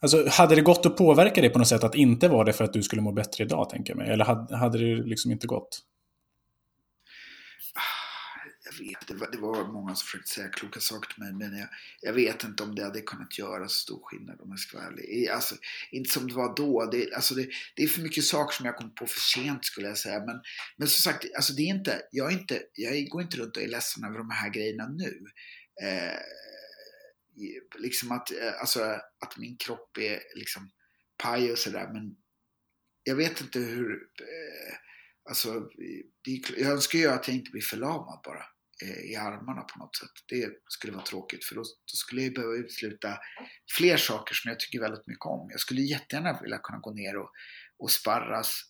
Alltså, 0.00 0.28
hade 0.28 0.54
det 0.54 0.60
gått 0.60 0.86
att 0.86 0.96
påverka 0.96 1.40
dig 1.40 1.50
på 1.50 1.58
något 1.58 1.68
sätt 1.68 1.84
att 1.84 1.94
inte 1.94 2.28
vara 2.28 2.44
det 2.44 2.52
för 2.52 2.64
att 2.64 2.72
du 2.72 2.82
skulle 2.82 3.02
må 3.02 3.12
bättre 3.12 3.44
idag, 3.44 3.70
tänker 3.70 3.90
jag 3.90 3.98
mig? 3.98 4.10
Eller 4.10 4.24
hade, 4.24 4.56
hade 4.56 4.78
det 4.78 5.02
liksom 5.02 5.30
inte 5.30 5.46
gått? 5.46 5.80
Vet, 8.80 9.06
det 9.06 9.14
var, 9.14 9.30
det 9.30 9.38
var 9.38 9.72
många 9.72 9.94
som 9.94 10.06
försökte 10.06 10.30
säga 10.30 10.48
kloka 10.48 10.80
saker 10.80 11.14
till 11.14 11.22
mig 11.22 11.32
men 11.32 11.58
jag, 11.58 11.68
jag 12.00 12.12
vet 12.12 12.44
inte 12.44 12.62
om 12.62 12.74
det 12.74 12.84
hade 12.84 13.00
kunnat 13.00 13.38
göra 13.38 13.68
så 13.68 13.78
stor 13.78 14.00
skillnad 14.02 14.40
om 14.40 14.50
jag 14.50 14.58
ska 14.58 14.78
vara 14.78 14.86
ärlig. 14.86 15.28
Alltså, 15.28 15.54
inte 15.90 16.10
som 16.10 16.28
det 16.28 16.34
var 16.34 16.56
då. 16.56 16.90
Det, 16.90 17.14
alltså 17.14 17.34
det, 17.34 17.48
det, 17.74 17.82
är 17.82 17.88
för 17.88 18.00
mycket 18.00 18.24
saker 18.24 18.56
som 18.56 18.66
jag 18.66 18.76
kom 18.76 18.94
på 18.94 19.06
för 19.06 19.20
sent 19.20 19.64
skulle 19.64 19.88
jag 19.88 19.98
säga. 19.98 20.18
Men, 20.20 20.40
men 20.76 20.88
som 20.88 21.12
sagt, 21.12 21.26
alltså 21.36 21.52
det 21.52 21.62
är 21.62 21.74
inte, 21.74 22.02
jag, 22.10 22.32
är 22.32 22.38
inte, 22.38 22.62
jag 22.74 23.08
går 23.08 23.22
inte 23.22 23.36
runt 23.36 23.56
och 23.56 23.62
är 23.62 23.68
ledsen 23.68 24.04
över 24.04 24.18
de 24.18 24.30
här 24.30 24.50
grejerna 24.50 24.88
nu. 24.88 25.24
Eh, 25.82 26.18
liksom 27.78 28.12
att, 28.12 28.30
eh, 28.30 28.60
alltså, 28.60 28.80
att 29.20 29.36
min 29.36 29.56
kropp 29.56 29.98
är 29.98 30.20
liksom 30.34 30.70
paj 31.22 31.52
och 31.52 31.58
sådär 31.58 31.90
men 31.92 32.16
jag 33.02 33.16
vet 33.16 33.40
inte 33.40 33.58
hur 33.58 33.92
eh, 34.20 34.76
Alltså, 35.28 35.70
jag 36.56 36.72
önskar 36.72 36.98
ju 36.98 37.08
att 37.08 37.28
jag 37.28 37.36
inte 37.36 37.50
blir 37.50 37.62
förlamad 37.62 38.20
bara. 38.24 38.44
Eh, 38.82 39.10
I 39.10 39.16
armarna 39.16 39.62
på 39.62 39.78
något 39.78 39.96
sätt. 39.96 40.10
Det 40.28 40.50
skulle 40.68 40.92
vara 40.92 41.04
tråkigt 41.04 41.44
för 41.44 41.54
då, 41.54 41.60
då, 41.62 41.96
skulle 41.96 42.22
jag 42.22 42.34
behöva 42.34 42.54
utesluta 42.54 43.18
fler 43.76 43.96
saker 43.96 44.34
som 44.34 44.48
jag 44.48 44.60
tycker 44.60 44.80
väldigt 44.80 45.06
mycket 45.06 45.26
om. 45.26 45.48
Jag 45.50 45.60
skulle 45.60 45.80
jättegärna 45.80 46.40
vilja 46.42 46.58
kunna 46.58 46.78
gå 46.78 46.90
ner 46.90 47.16
och, 47.16 47.30
och 47.78 47.90
sparras 47.90 48.62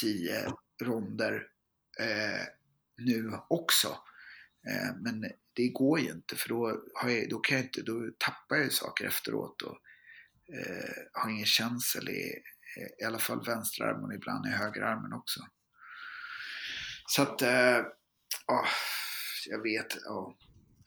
tio 0.00 0.52
ronder 0.82 1.46
eh, 2.00 2.46
nu 2.96 3.32
också. 3.48 3.88
Eh, 4.68 4.96
men 5.00 5.32
det 5.52 5.68
går 5.68 6.00
ju 6.00 6.10
inte 6.10 6.36
för 6.36 6.48
då, 6.48 6.82
har 6.94 7.08
jag, 7.08 7.28
då, 7.28 7.38
kan 7.38 7.56
jag 7.56 7.66
inte, 7.66 7.82
då 7.82 8.10
tappar 8.18 8.56
jag 8.56 8.72
saker 8.72 9.06
efteråt 9.06 9.62
och 9.62 9.78
eh, 10.54 10.94
har 11.12 11.30
ingen 11.30 11.46
känsel 11.46 12.08
i, 12.08 12.42
i 13.00 13.04
alla 13.04 13.18
fall 13.18 13.44
vänsterarmen 13.46 14.04
och 14.04 14.14
ibland 14.14 14.46
i 14.46 14.50
högerarmen 14.50 15.12
också. 15.12 15.40
Så 17.06 17.22
att, 17.22 17.42
eh, 17.42 17.78
oh, 18.46 18.68
jag 19.46 19.62
vet, 19.62 19.96
ja. 20.04 20.34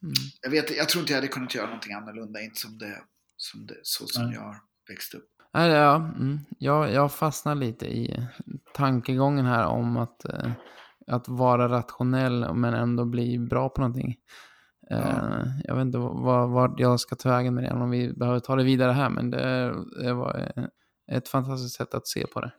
Mm. 0.04 0.14
Jag 0.42 0.52
vet, 0.52 0.78
jag 0.78 0.90
tror 0.90 1.02
inte 1.02 1.14
jag 1.14 1.18
hade 1.18 1.28
kunnat 1.28 1.56
göra 1.56 1.66
någonting 1.66 1.94
annorlunda, 1.94 2.42
inte 2.42 2.60
som 2.60 2.78
det, 2.78 3.02
som 3.38 3.66
det 3.66 3.80
så 3.84 4.08
som 4.08 4.24
mm. 4.24 4.34
jag 4.36 4.42
har 4.42 4.58
växt 4.90 5.14
upp. 5.14 5.28
Ja, 5.52 5.96
mm. 5.96 6.40
jag, 6.60 6.92
jag 6.92 7.14
fastnar 7.14 7.56
lite 7.56 7.86
i 7.86 8.28
tankegången 8.74 9.46
här 9.46 9.66
om 9.66 9.98
att, 9.98 10.26
eh, 10.26 10.52
att 11.08 11.28
vara 11.28 11.70
rationell 11.70 12.54
men 12.54 12.74
ändå 12.74 13.06
bli 13.06 13.40
bra 13.40 13.70
på 13.70 13.82
någonting. 13.82 14.16
Ja. 14.90 14.98
Eh, 14.98 15.44
jag 15.64 15.76
vet 15.76 15.86
inte 15.86 15.98
vart 15.98 16.80
jag 16.80 17.00
ska 17.00 17.16
ta 17.16 17.30
vägen 17.30 17.56
med 17.56 17.64
det, 17.64 17.72
om 17.72 17.90
vi 17.90 18.14
behöver 18.14 18.40
ta 18.40 18.56
det 18.56 18.64
vidare 18.64 18.92
här, 18.92 19.10
men 19.10 19.32
det, 19.32 19.74
det 20.04 20.14
var 20.14 20.54
ett 21.12 21.28
fantastiskt 21.28 21.76
sätt 21.76 21.94
att 21.94 22.08
se 22.08 22.28
på 22.28 22.42
det. 22.42 22.52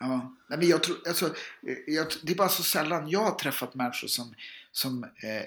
Ja, 0.00 0.38
Nej, 0.48 0.58
men 0.58 0.68
jag 0.68 0.82
tror, 0.82 0.96
alltså, 1.08 1.26
eh, 1.26 1.94
jag, 1.94 2.06
det 2.22 2.32
är 2.32 2.36
bara 2.36 2.48
så 2.48 2.62
sällan 2.62 3.08
jag 3.08 3.24
har 3.24 3.30
träffat 3.30 3.74
människor 3.74 4.08
som, 4.08 4.34
som 4.72 5.04
eh, 5.04 5.44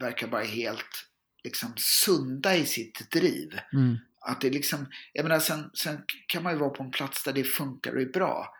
verkar 0.00 0.28
bara 0.28 0.44
helt 0.44 1.06
liksom, 1.44 1.72
sunda 1.76 2.56
i 2.56 2.66
sitt 2.66 3.10
driv. 3.10 3.58
Mm. 3.72 3.96
Att 4.20 4.40
det 4.40 4.50
liksom, 4.50 4.86
jag 5.12 5.22
menar, 5.22 5.40
sen, 5.40 5.70
sen 5.74 6.02
kan 6.26 6.42
man 6.42 6.52
ju 6.52 6.58
vara 6.58 6.70
på 6.70 6.82
en 6.82 6.90
plats 6.90 7.24
där 7.24 7.32
det 7.32 7.44
funkar 7.44 7.94
och 7.94 8.02
är 8.02 8.12
bra. 8.12 8.54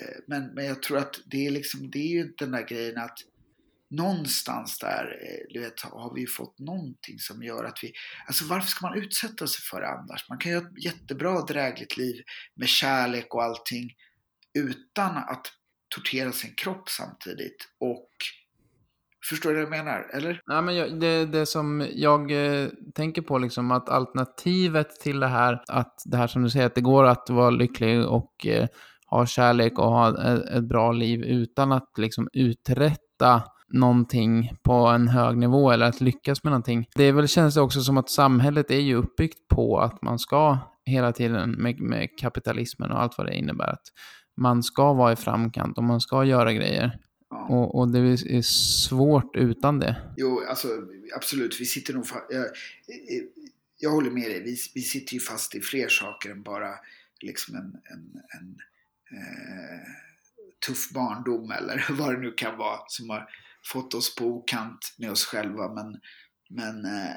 Eh, 0.00 0.18
men, 0.26 0.54
men 0.54 0.64
jag 0.64 0.82
tror 0.82 0.98
att 0.98 1.20
det 1.26 1.46
är, 1.46 1.50
liksom, 1.50 1.90
det 1.90 1.98
är 1.98 2.08
ju 2.08 2.34
den 2.38 2.50
där 2.50 2.68
grejen 2.68 2.98
att 2.98 3.18
någonstans 3.90 4.78
där 4.78 5.18
eh, 5.22 5.52
du 5.54 5.60
vet, 5.60 5.80
har 5.80 6.14
vi 6.14 6.26
fått 6.26 6.58
någonting 6.58 7.18
som 7.18 7.42
gör 7.42 7.64
att 7.64 7.78
vi... 7.82 7.92
Alltså 8.26 8.44
varför 8.44 8.68
ska 8.68 8.86
man 8.86 8.98
utsätta 8.98 9.46
sig 9.46 9.62
för 9.70 9.80
det 9.80 9.88
annars? 9.88 10.28
Man 10.28 10.38
kan 10.38 10.52
ju 10.52 10.58
ha 10.58 10.66
ett 10.66 10.84
jättebra 10.84 11.40
drägligt 11.40 11.96
liv 11.96 12.22
med 12.54 12.68
kärlek 12.68 13.34
och 13.34 13.42
allting 13.42 13.90
utan 14.54 15.16
att 15.16 15.46
tortera 15.88 16.32
sin 16.32 16.54
kropp 16.54 16.88
samtidigt. 16.88 17.68
Och 17.78 18.10
Förstår 19.28 19.50
du 19.50 19.54
vad 19.54 19.62
jag 19.62 19.84
menar? 19.84 20.06
Eller? 20.12 20.40
Ja, 20.46 20.60
men 20.60 20.76
jag, 20.76 21.00
det, 21.00 21.26
det 21.26 21.46
som 21.46 21.86
jag 21.94 22.30
eh, 22.30 22.68
tänker 22.94 23.22
på, 23.22 23.38
liksom 23.38 23.70
att 23.70 23.88
alternativet 23.88 25.00
till 25.00 25.20
det 25.20 25.26
här, 25.26 25.62
att 25.68 25.94
det 26.04 26.16
här 26.16 26.26
som 26.26 26.42
du 26.42 26.50
säger, 26.50 26.66
att 26.66 26.74
det 26.74 26.80
går 26.80 27.04
att 27.04 27.30
vara 27.30 27.50
lycklig 27.50 28.06
och 28.06 28.46
eh, 28.46 28.66
ha 29.10 29.26
kärlek 29.26 29.78
och 29.78 29.92
ha 29.92 30.08
ett, 30.08 30.44
ett, 30.44 30.64
bra 30.64 30.92
liv 30.92 31.22
utan 31.22 31.72
att 31.72 31.92
liksom 31.98 32.28
uträtta 32.32 33.42
någonting 33.72 34.52
på 34.62 34.72
en 34.72 35.08
hög 35.08 35.36
nivå 35.36 35.70
eller 35.70 35.86
att 35.86 36.00
lyckas 36.00 36.44
med 36.44 36.50
någonting. 36.50 36.86
Det 36.94 37.04
är 37.04 37.12
väl, 37.12 37.28
känns 37.28 37.54
det 37.54 37.60
också 37.60 37.80
som 37.80 37.98
att 37.98 38.10
samhället 38.10 38.70
är 38.70 38.80
ju 38.80 38.94
uppbyggt 38.94 39.48
på 39.48 39.78
att 39.78 40.02
man 40.02 40.18
ska 40.18 40.58
hela 40.84 41.12
tiden 41.12 41.50
med, 41.50 41.80
med 41.80 42.08
kapitalismen 42.20 42.90
och 42.90 43.02
allt 43.02 43.18
vad 43.18 43.26
det 43.26 43.34
innebär. 43.34 43.68
Att 43.68 43.84
man 44.40 44.62
ska 44.62 44.92
vara 44.92 45.12
i 45.12 45.16
framkant 45.16 45.78
och 45.78 45.84
man 45.84 46.00
ska 46.00 46.24
göra 46.24 46.52
grejer. 46.52 46.98
Ja. 47.30 47.46
Och, 47.46 47.74
och, 47.74 47.88
det 47.88 47.98
är 47.98 48.42
svårt 48.42 49.36
utan 49.36 49.78
det. 49.78 49.96
Jo, 50.16 50.44
alltså 50.48 50.68
absolut. 51.14 51.60
Vi 51.60 51.64
sitter 51.64 51.94
nog 51.94 52.06
fast, 52.06 52.24
jag, 52.30 52.46
jag 53.78 53.90
håller 53.90 54.10
med 54.10 54.30
dig. 54.30 54.42
Vi, 54.42 54.56
vi 54.74 54.82
sitter 54.82 55.14
ju 55.14 55.20
fast 55.20 55.54
i 55.54 55.60
fler 55.60 55.88
saker 55.88 56.30
än 56.30 56.42
bara 56.42 56.74
liksom 57.20 57.54
en, 57.54 57.80
en, 57.84 58.22
en 58.38 58.56
eh, 59.18 59.80
tuff 60.66 60.90
barndom 60.90 61.50
eller 61.50 61.86
vad 61.90 62.14
det 62.14 62.20
nu 62.20 62.32
kan 62.32 62.58
vara 62.58 62.80
som 62.88 63.10
har 63.10 63.28
fått 63.72 63.94
oss 63.94 64.14
på 64.14 64.24
okant 64.24 64.94
med 64.98 65.10
oss 65.10 65.24
själva. 65.24 65.74
Men, 65.74 66.00
men 66.48 66.84
eh, 66.84 67.16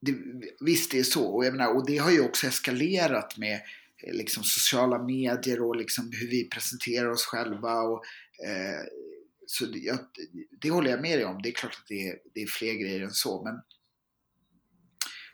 det, 0.00 0.14
visst, 0.60 0.90
det 0.90 0.98
är 0.98 1.04
så. 1.04 1.26
Och, 1.26 1.44
menar, 1.44 1.76
och 1.76 1.86
det 1.86 1.98
har 1.98 2.10
ju 2.10 2.20
också 2.20 2.46
eskalerat 2.46 3.38
med 3.38 3.60
liksom 4.12 4.44
sociala 4.44 5.02
medier 5.02 5.62
och 5.62 5.76
liksom 5.76 6.10
hur 6.20 6.28
vi 6.28 6.48
presenterar 6.48 7.10
oss 7.10 7.24
själva. 7.24 7.80
Och, 7.80 8.04
eh, 8.46 8.84
så 9.46 9.66
det, 9.66 9.78
jag, 9.78 9.98
det 10.60 10.70
håller 10.70 10.90
jag 10.90 11.00
med 11.00 11.18
dig 11.18 11.24
om. 11.24 11.42
Det 11.42 11.48
är 11.48 11.52
klart 11.52 11.74
att 11.74 11.88
det 11.88 12.08
är, 12.08 12.18
det 12.34 12.42
är 12.42 12.46
fler 12.46 12.74
grejer 12.74 13.00
än 13.00 13.10
så. 13.10 13.44
Men, 13.44 13.54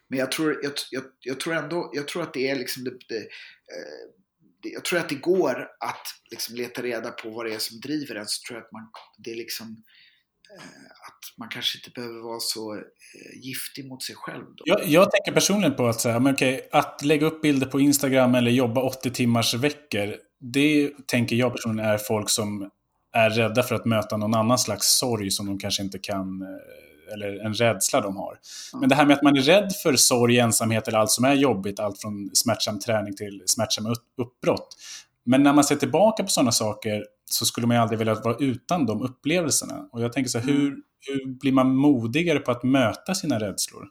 men 0.08 0.18
jag, 0.18 0.32
tror, 0.32 0.60
jag, 0.62 0.72
jag, 0.90 1.04
jag 1.20 1.40
tror 1.40 1.54
ändå 1.54 1.90
jag 1.94 2.08
tror 2.08 2.22
att 2.22 2.34
det 2.34 2.48
är 2.48 2.56
liksom 2.56 2.84
det, 2.84 2.98
det, 3.08 3.20
eh, 3.20 4.10
jag 4.62 4.84
tror 4.84 4.98
att 4.98 5.08
det 5.08 5.14
går 5.14 5.68
att 5.80 6.06
liksom 6.30 6.56
leta 6.56 6.82
reda 6.82 7.10
på 7.10 7.30
vad 7.30 7.46
det 7.46 7.54
är 7.54 7.58
som 7.58 7.80
driver 7.80 8.14
en. 8.14 8.26
Så 8.26 8.46
tror 8.46 8.58
jag 8.58 8.64
att 8.64 8.72
man, 8.72 8.90
det 9.18 9.30
är 9.30 9.36
liksom 9.36 9.84
Eh, 9.84 9.99
att 10.56 11.38
man 11.38 11.48
kanske 11.48 11.78
inte 11.78 11.90
behöver 11.90 12.20
vara 12.20 12.40
så 12.40 12.74
eh, 12.74 12.80
giftig 13.42 13.88
mot 13.88 14.02
sig 14.02 14.14
själv. 14.14 14.44
Då. 14.56 14.64
Jag, 14.66 14.86
jag 14.86 15.10
tänker 15.10 15.32
personligen 15.32 15.76
på 15.76 15.86
att, 15.86 16.00
säga, 16.00 16.20
men 16.20 16.34
okej, 16.34 16.68
att 16.72 17.02
lägga 17.04 17.26
upp 17.26 17.42
bilder 17.42 17.66
på 17.66 17.80
Instagram 17.80 18.34
eller 18.34 18.50
jobba 18.50 18.82
80 18.82 19.10
timmars 19.10 19.54
veckor. 19.54 20.16
Det 20.40 20.90
tänker 21.06 21.36
jag 21.36 21.52
personligen 21.52 21.90
är 21.90 21.98
folk 21.98 22.30
som 22.30 22.70
är 23.12 23.30
rädda 23.30 23.62
för 23.62 23.74
att 23.74 23.84
möta 23.84 24.16
någon 24.16 24.34
annan 24.34 24.58
slags 24.58 24.98
sorg 24.98 25.30
som 25.30 25.46
de 25.46 25.58
kanske 25.58 25.82
inte 25.82 25.98
kan, 25.98 26.42
eh, 26.42 27.14
eller 27.14 27.44
en 27.44 27.54
rädsla 27.54 28.00
de 28.00 28.16
har. 28.16 28.38
Men 28.80 28.88
det 28.88 28.94
här 28.94 29.06
med 29.06 29.16
att 29.16 29.22
man 29.22 29.36
är 29.36 29.42
rädd 29.42 29.72
för 29.82 29.96
sorg, 29.96 30.38
ensamhet 30.38 30.88
eller 30.88 30.98
allt 30.98 31.10
som 31.10 31.24
är 31.24 31.34
jobbigt, 31.34 31.80
allt 31.80 32.00
från 32.00 32.30
smärtsam 32.34 32.78
träning 32.78 33.16
till 33.16 33.42
smärtsamma 33.46 33.94
uppbrott. 34.16 34.76
Men 35.24 35.42
när 35.42 35.52
man 35.52 35.64
ser 35.64 35.76
tillbaka 35.76 36.22
på 36.22 36.28
sådana 36.28 36.52
saker 36.52 37.04
så 37.24 37.44
skulle 37.46 37.66
man 37.66 37.76
ju 37.76 37.80
aldrig 37.82 37.98
vilja 37.98 38.14
vara 38.14 38.36
utan 38.36 38.86
de 38.86 39.02
upplevelserna. 39.02 39.88
Och 39.92 40.02
jag 40.02 40.12
tänker 40.12 40.30
så 40.30 40.38
här, 40.38 40.46
hur, 40.46 40.66
Mm. 40.66 40.82
hur 41.06 41.26
blir 41.26 41.52
man 41.52 41.76
modigare 41.76 42.38
på 42.38 42.50
att 42.50 42.62
möta 42.62 43.14
sina 43.14 43.40
rädslor? 43.40 43.88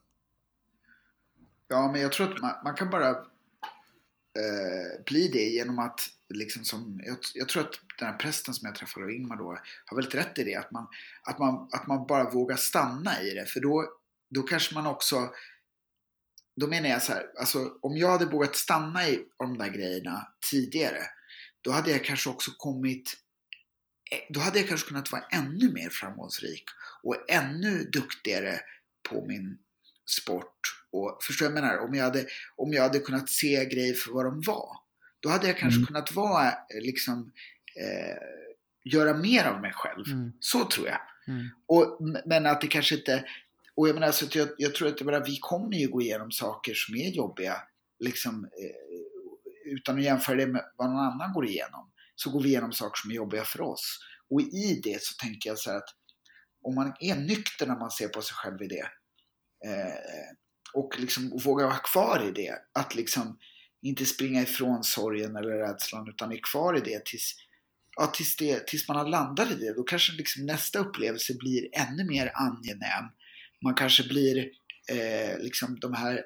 Ja, 1.67 1.91
men 1.91 2.01
jag 2.01 2.11
tror 2.11 2.33
att 2.33 2.41
man, 2.41 2.53
man 2.63 2.75
kan 2.75 2.89
bara 2.89 3.09
eh, 3.09 5.03
bli 5.05 5.27
det 5.27 5.43
genom 5.43 5.79
att 5.79 5.99
liksom 6.33 6.63
som, 6.63 7.01
jag, 7.05 7.17
jag 7.33 7.49
tror 7.49 7.63
att 7.63 7.79
den 7.99 8.07
här 8.07 8.17
prästen 8.17 8.53
som 8.53 8.65
jag 8.65 8.75
träffade 8.75 9.05
av 9.05 9.11
Ingmar 9.11 9.35
då 9.35 9.57
har 9.85 9.95
väldigt 9.95 10.15
rätt 10.15 10.39
i 10.39 10.43
det. 10.43 10.55
Att 10.55 10.71
man, 10.71 10.87
att 11.23 11.39
man, 11.39 11.67
att 11.71 11.87
man 11.87 12.07
bara 12.07 12.29
vågar 12.29 12.55
stanna 12.55 13.21
i 13.21 13.33
det. 13.33 13.45
För 13.45 13.59
då, 13.59 13.85
då 14.29 14.41
kanske 14.41 14.75
man 14.75 14.87
också, 14.87 15.29
då 16.55 16.67
menar 16.67 16.89
jag 16.89 17.01
så 17.03 17.11
här, 17.11 17.25
alltså 17.39 17.71
om 17.81 17.97
jag 17.97 18.09
hade 18.09 18.25
vågat 18.25 18.55
stanna 18.55 19.07
i 19.07 19.25
de 19.37 19.57
där 19.57 19.69
grejerna 19.69 20.27
tidigare, 20.51 21.01
då 21.61 21.71
hade 21.71 21.91
jag 21.91 22.05
kanske 22.05 22.29
också 22.29 22.51
kommit, 22.57 23.17
eh, 24.11 24.33
då 24.33 24.39
hade 24.39 24.59
jag 24.59 24.67
kanske 24.67 24.87
kunnat 24.87 25.11
vara 25.11 25.23
ännu 25.31 25.71
mer 25.73 25.89
framgångsrik 25.89 26.63
och 27.03 27.31
ännu 27.31 27.83
duktigare 27.83 28.59
på 29.09 29.25
min 29.25 29.57
sport. 30.09 30.59
Och, 30.91 31.19
förstår 31.23 31.45
jag 31.45 31.53
menar? 31.53 31.77
Om 31.77 31.93
jag, 31.95 32.03
hade, 32.03 32.25
om 32.55 32.73
jag 32.73 32.83
hade 32.83 32.99
kunnat 32.99 33.29
se 33.29 33.65
grejer 33.65 33.93
för 33.93 34.11
vad 34.11 34.25
de 34.25 34.41
var. 34.41 34.69
Då 35.19 35.29
hade 35.29 35.47
jag 35.47 35.57
kanske 35.57 35.77
Mm. 35.77 35.87
kunnat 35.87 36.11
vara, 36.11 36.47
eh, 36.47 36.81
liksom, 36.81 37.31
eh, 37.81 38.17
göra 38.93 39.17
mer 39.17 39.45
av 39.45 39.61
mig 39.61 39.71
själv. 39.73 40.05
Mm. 40.07 40.31
Så 40.39 40.65
tror 40.65 40.87
jag. 40.87 40.99
Mm. 41.27 41.49
Och, 41.67 41.99
men 42.25 42.45
att 42.45 42.61
det 42.61 42.67
kanske 42.67 42.95
inte... 42.95 43.25
Och 43.75 43.87
jag 43.89 43.93
menar, 43.93 44.11
så 44.11 44.25
att 44.25 44.35
jag, 44.35 44.49
jag 44.57 44.75
tror 44.75 44.87
att 44.87 45.01
menar, 45.01 45.25
vi 45.25 45.37
kommer 45.41 45.77
ju 45.77 45.87
gå 45.87 46.01
igenom 46.01 46.31
saker 46.31 46.73
som 46.73 46.95
är 46.95 47.09
jobbiga. 47.09 47.61
Liksom, 47.99 48.43
eh, 48.45 49.18
utan 49.69 49.97
att 49.97 50.03
jämföra 50.03 50.35
det 50.35 50.47
med 50.47 50.63
vad 50.77 50.89
någon 50.89 50.99
annan 50.99 51.33
går 51.33 51.45
igenom. 51.47 51.91
Så 52.15 52.31
går 52.31 52.43
vi 52.43 52.49
igenom 52.49 52.71
saker 52.71 53.01
som 53.01 53.11
är 53.11 53.15
jobbiga 53.15 53.43
för 53.43 53.61
oss. 53.61 53.99
Och 54.29 54.41
i 54.41 54.81
det 54.83 55.03
så 55.03 55.13
tänker 55.13 55.49
jag 55.49 55.57
så 55.57 55.71
här 55.71 55.77
att 55.77 55.89
om 56.63 56.75
man 56.75 56.93
är 56.99 57.15
nykter 57.15 57.67
när 57.67 57.79
man 57.79 57.91
ser 57.91 58.07
på 58.07 58.21
sig 58.21 58.35
själv 58.35 58.61
i 58.61 58.67
det. 58.67 58.87
Eh, 59.65 60.33
och 60.73 60.99
liksom 60.99 61.39
vågar 61.43 61.65
vara 61.65 61.77
kvar 61.77 62.27
i 62.27 62.31
det. 62.31 62.55
Att 62.73 62.95
liksom 62.95 63.37
inte 63.81 64.05
springa 64.05 64.41
ifrån 64.41 64.83
sorgen 64.83 65.35
eller 65.35 65.49
rädslan 65.49 66.09
utan 66.09 66.31
är 66.31 66.39
kvar 66.51 66.77
i 66.77 66.79
det 66.79 67.05
tills, 67.05 67.35
ja, 67.97 68.07
tills, 68.07 68.35
det, 68.35 68.67
tills 68.67 68.87
man 68.87 68.97
har 68.97 69.07
landat 69.07 69.51
i 69.51 69.55
det. 69.55 69.73
Då 69.73 69.83
kanske 69.83 70.13
liksom 70.13 70.45
nästa 70.45 70.79
upplevelse 70.79 71.33
blir 71.33 71.69
ännu 71.71 72.03
mer 72.03 72.31
angenäm. 72.35 73.05
Man 73.63 73.73
kanske 73.73 74.03
blir 74.03 74.49
eh, 74.91 75.39
liksom 75.39 75.79
de 75.79 75.93
här 75.93 76.23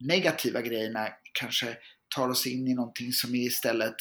negativa 0.00 0.60
grejerna 0.60 1.08
kanske 1.32 1.76
tar 2.16 2.28
oss 2.28 2.46
in 2.46 2.68
i 2.68 2.74
någonting 2.74 3.12
som 3.12 3.34
är 3.34 3.46
istället 3.46 3.94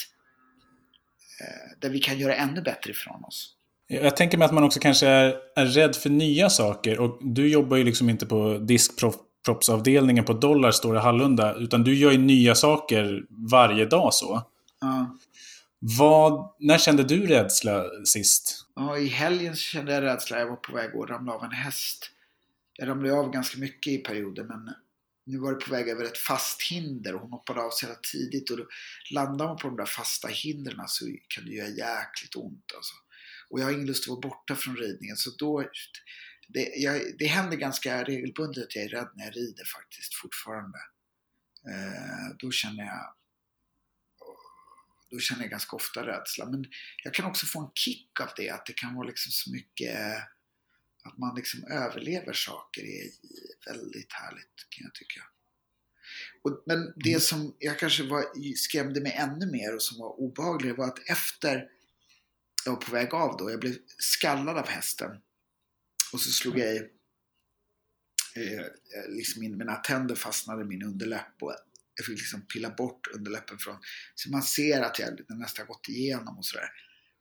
eh, 1.41 1.80
där 1.80 1.89
vi 1.89 1.99
kan 1.99 2.20
göra 2.20 2.36
ännu 2.36 2.62
bättre 2.62 2.91
ifrån 2.91 3.24
oss. 3.24 3.55
Jag 3.88 4.18
tänker 4.18 4.38
mig 4.38 4.45
att 4.45 4.53
man 4.53 4.64
också 4.64 4.80
kanske 4.80 5.07
är, 5.07 5.36
är 5.55 5.66
rädd 5.66 5.95
för 5.95 6.10
nya 6.10 6.49
saker. 6.49 6.99
Och 6.99 7.20
du 7.22 7.47
jobbar 7.47 7.78
ju 7.78 7.84
liksom 7.84 8.10
inte 8.10 8.26
på 8.26 8.57
diskproppsavdelningen 8.57 10.26
på 10.26 10.34
Dollar 10.34 10.72
Store 10.72 10.97
i 10.97 11.01
Hallunda. 11.01 11.55
Utan 11.55 11.84
du 11.84 11.95
gör 11.95 12.12
ju 12.12 12.18
nya 12.18 12.55
saker 12.55 13.24
varje 13.30 13.86
dag 13.86 14.14
så. 14.14 14.41
Ja. 14.82 15.18
Vad, 15.80 16.53
när 16.60 16.78
kände 16.78 17.03
du 17.03 17.28
rädsla 17.28 17.84
sist? 18.05 18.66
Ja, 18.76 18.97
I 18.97 19.07
helgen 19.07 19.55
kände 19.55 19.93
jag 19.93 20.03
rädsla. 20.03 20.39
Jag 20.39 20.49
var 20.49 20.55
på 20.55 20.76
väg 20.76 20.89
att 20.95 21.10
ramla 21.10 21.34
av 21.34 21.43
en 21.43 21.51
häst. 21.51 22.12
Jag 22.78 22.88
ramlade 22.88 23.20
av 23.20 23.32
ganska 23.32 23.60
mycket 23.60 23.93
i 23.93 23.97
perioder 23.97 24.43
men 24.43 24.70
nu 25.30 25.38
var 25.38 25.53
det 25.53 25.65
på 25.65 25.71
väg 25.71 25.89
över 25.89 26.03
ett 26.03 26.17
fast 26.17 26.61
hinder 26.61 27.15
och 27.15 27.21
hon 27.21 27.32
hoppade 27.32 27.61
av 27.61 27.69
så 27.71 27.86
jävla 27.86 27.99
tidigt 28.11 28.49
och 28.49 28.57
då 28.57 28.67
landar 29.11 29.47
man 29.47 29.57
på 29.57 29.67
de 29.67 29.77
där 29.77 29.86
fasta 29.86 30.27
hindren 30.27 30.88
så 30.88 31.05
kan 31.27 31.45
det 31.45 31.51
göra 31.51 31.67
jäkligt 31.67 32.36
ont 32.36 32.71
alltså. 32.75 32.93
Och 33.49 33.59
jag 33.59 33.65
har 33.65 33.71
ingen 33.71 33.86
lust 33.86 34.03
att 34.03 34.09
vara 34.09 34.19
borta 34.19 34.55
från 34.55 34.77
ridningen 34.77 35.17
så 35.17 35.30
då 35.38 35.69
det, 36.47 36.69
jag, 36.75 37.01
det 37.19 37.25
händer 37.25 37.57
ganska 37.57 38.03
regelbundet 38.03 38.63
att 38.63 38.75
jag 38.75 38.86
är 38.86 38.89
rädd 38.89 39.09
när 39.15 39.25
jag 39.25 39.36
rider 39.36 39.65
faktiskt 39.65 40.15
fortfarande. 40.15 40.77
Eh, 41.69 42.36
då 42.39 42.51
känner 42.51 42.84
jag 42.84 43.15
då 45.11 45.19
känner 45.19 45.41
jag 45.41 45.51
ganska 45.51 45.75
ofta 45.75 46.07
rädsla. 46.07 46.45
Men 46.45 46.65
jag 47.03 47.13
kan 47.13 47.25
också 47.25 47.45
få 47.45 47.59
en 47.61 47.71
kick 47.75 48.19
av 48.21 48.30
det, 48.38 48.49
att 48.49 48.65
det 48.65 48.73
kan 48.73 48.95
vara 48.95 49.07
liksom 49.07 49.32
så 49.32 49.51
mycket 49.51 49.95
eh, 49.95 50.21
att 51.04 51.18
man 51.18 51.36
liksom 51.36 51.64
överlever 51.64 52.34
saker 52.34 52.82
är 52.82 53.10
väldigt 53.66 54.14
härligt 54.14 54.70
kan 54.70 54.84
jag 54.84 54.93
tycka. 54.93 55.22
Och, 56.41 56.64
men 56.66 56.93
det 56.95 57.20
som 57.24 57.56
jag 57.60 57.80
kanske 57.80 58.04
var, 58.04 58.56
skrämde 58.56 59.02
mig 59.02 59.12
ännu 59.12 59.52
mer 59.52 59.76
och 59.76 59.82
som 59.82 60.00
var 60.00 60.20
obehagligt 60.20 60.78
var 60.78 60.88
att 60.88 61.10
efter 61.10 61.70
jag 62.66 62.72
var 62.72 62.82
på 62.82 62.91
väg 62.91 63.14
av 63.14 63.38
då, 63.38 63.52
jag 63.52 63.60
blev 63.60 63.76
skallad 63.97 64.58
av 64.58 64.68
hästen 64.68 65.12
och 66.14 66.22
så 66.22 66.32
slog 66.32 66.60
jag 66.60 66.76
i, 66.76 66.78
eh, 68.36 68.66
liksom 69.10 69.43
in, 69.43 69.58
mina 69.58 69.76
tänder 69.76 70.16
fastnade 70.16 70.62
i 70.62 70.66
min 70.66 70.84
underläpp 70.84 71.41
och 71.41 71.56
jag 71.95 72.06
fick 72.06 72.20
liksom 72.20 72.41
pilla 72.41 72.70
bort 72.70 73.08
underläppen 73.14 73.58
från, 73.58 73.78
så 74.16 74.30
man 74.30 74.43
ser 74.43 74.82
att 74.82 75.00
jag 75.00 75.20
nästan 75.30 75.66
gått 75.66 75.89
igenom 75.89 76.38
och 76.38 76.45
sådär. 76.45 76.70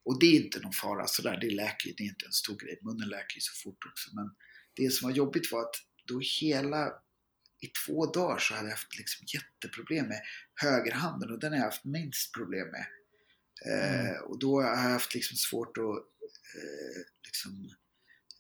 Och 0.09 0.19
det 0.21 0.27
är 0.27 0.45
inte 0.45 0.61
någon 0.61 0.73
fara 0.73 1.07
sådär, 1.07 1.39
det 1.41 1.51
läker 1.51 1.89
ju, 1.89 1.95
det 1.95 2.03
är 2.03 2.09
inte 2.09 2.27
en 2.27 2.33
stor 2.33 2.57
grej. 2.57 2.79
Munnen 2.83 3.09
läker 3.09 3.35
ju 3.35 3.41
så 3.41 3.53
fort 3.63 3.87
också. 3.91 4.11
Men 4.15 4.31
det 4.75 4.91
som 4.91 5.09
var 5.09 5.17
jobbigt 5.17 5.53
var 5.53 5.61
att 5.61 5.75
då 6.05 6.21
hela, 6.41 6.87
i 7.61 7.67
två 7.87 8.07
dagar 8.07 8.39
så 8.39 8.55
hade 8.55 8.67
jag 8.67 8.77
haft 8.77 8.99
liksom 8.99 9.27
jätteproblem 9.35 10.07
med 10.07 10.21
högerhanden 10.55 11.31
och 11.31 11.39
den 11.39 11.53
har 11.53 11.59
jag 11.59 11.65
haft 11.65 11.85
minst 11.85 12.35
problem 12.35 12.69
med. 12.69 12.87
Mm. 13.67 14.07
Eh, 14.07 14.21
och 14.21 14.39
då 14.39 14.61
har 14.61 14.69
jag 14.69 14.77
haft 14.77 15.15
liksom 15.15 15.37
svårt 15.37 15.79
att, 15.79 15.99
eh, 16.57 17.03
liksom, 17.25 17.71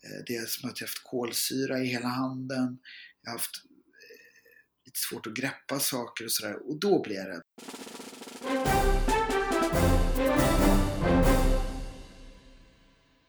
eh, 0.04 0.24
det 0.26 0.36
är 0.36 0.46
som 0.46 0.70
att 0.70 0.80
jag 0.80 0.88
haft 0.88 1.04
kolsyra 1.04 1.80
i 1.80 1.86
hela 1.86 2.08
handen. 2.08 2.78
Jag 3.22 3.30
har 3.30 3.38
haft 3.38 3.56
eh, 3.56 4.86
lite 4.86 4.98
svårt 4.98 5.26
att 5.26 5.34
greppa 5.34 5.80
saker 5.80 6.24
och 6.24 6.32
sådär. 6.32 6.68
Och 6.68 6.80
då 6.80 7.02
blir 7.02 7.16
jag 7.16 7.28
rädd. 7.28 8.87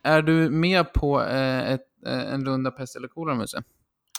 Är 0.09 0.21
du 0.21 0.49
med 0.49 0.93
på 0.93 1.23
eh, 1.23 1.71
ett, 1.71 1.81
eh, 2.05 2.33
en 2.33 2.45
runda 2.45 2.71
pest 2.71 2.95
eller 2.95 3.07
kolera, 3.07 3.35
Musse? 3.35 3.63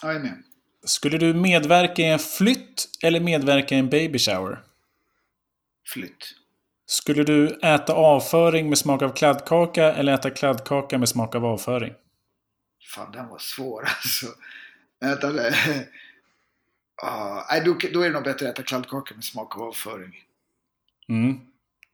Ja, 0.02 0.08
jag 0.08 0.16
är 0.16 0.20
med. 0.20 0.42
Skulle 0.84 1.18
du 1.18 1.34
medverka 1.34 2.02
i 2.02 2.04
en 2.04 2.18
flytt 2.18 2.88
eller 3.02 3.20
medverka 3.20 3.74
i 3.74 3.78
en 3.78 3.90
baby 3.90 4.18
shower? 4.18 4.62
Flytt. 5.88 6.34
Skulle 6.86 7.24
du 7.24 7.46
äta 7.62 7.92
avföring 7.92 8.68
med 8.68 8.78
smak 8.78 9.02
av 9.02 9.14
kladdkaka 9.14 9.92
eller 9.92 10.12
äta 10.12 10.30
kladdkaka 10.30 10.98
med 10.98 11.08
smak 11.08 11.34
av 11.34 11.44
avföring? 11.44 11.94
Fan, 12.94 13.12
den 13.12 13.28
var 13.28 13.38
svår 13.38 13.82
alltså. 13.84 14.26
Vänta, 15.00 15.28
ah, 17.02 17.60
då, 17.64 17.78
då 17.92 18.00
är 18.00 18.08
det 18.08 18.14
nog 18.14 18.24
bättre 18.24 18.48
att 18.48 18.54
äta 18.54 18.62
kladdkaka 18.62 19.14
med 19.14 19.24
smak 19.24 19.56
av 19.56 19.62
avföring. 19.62 20.24
Mm. 21.08 21.40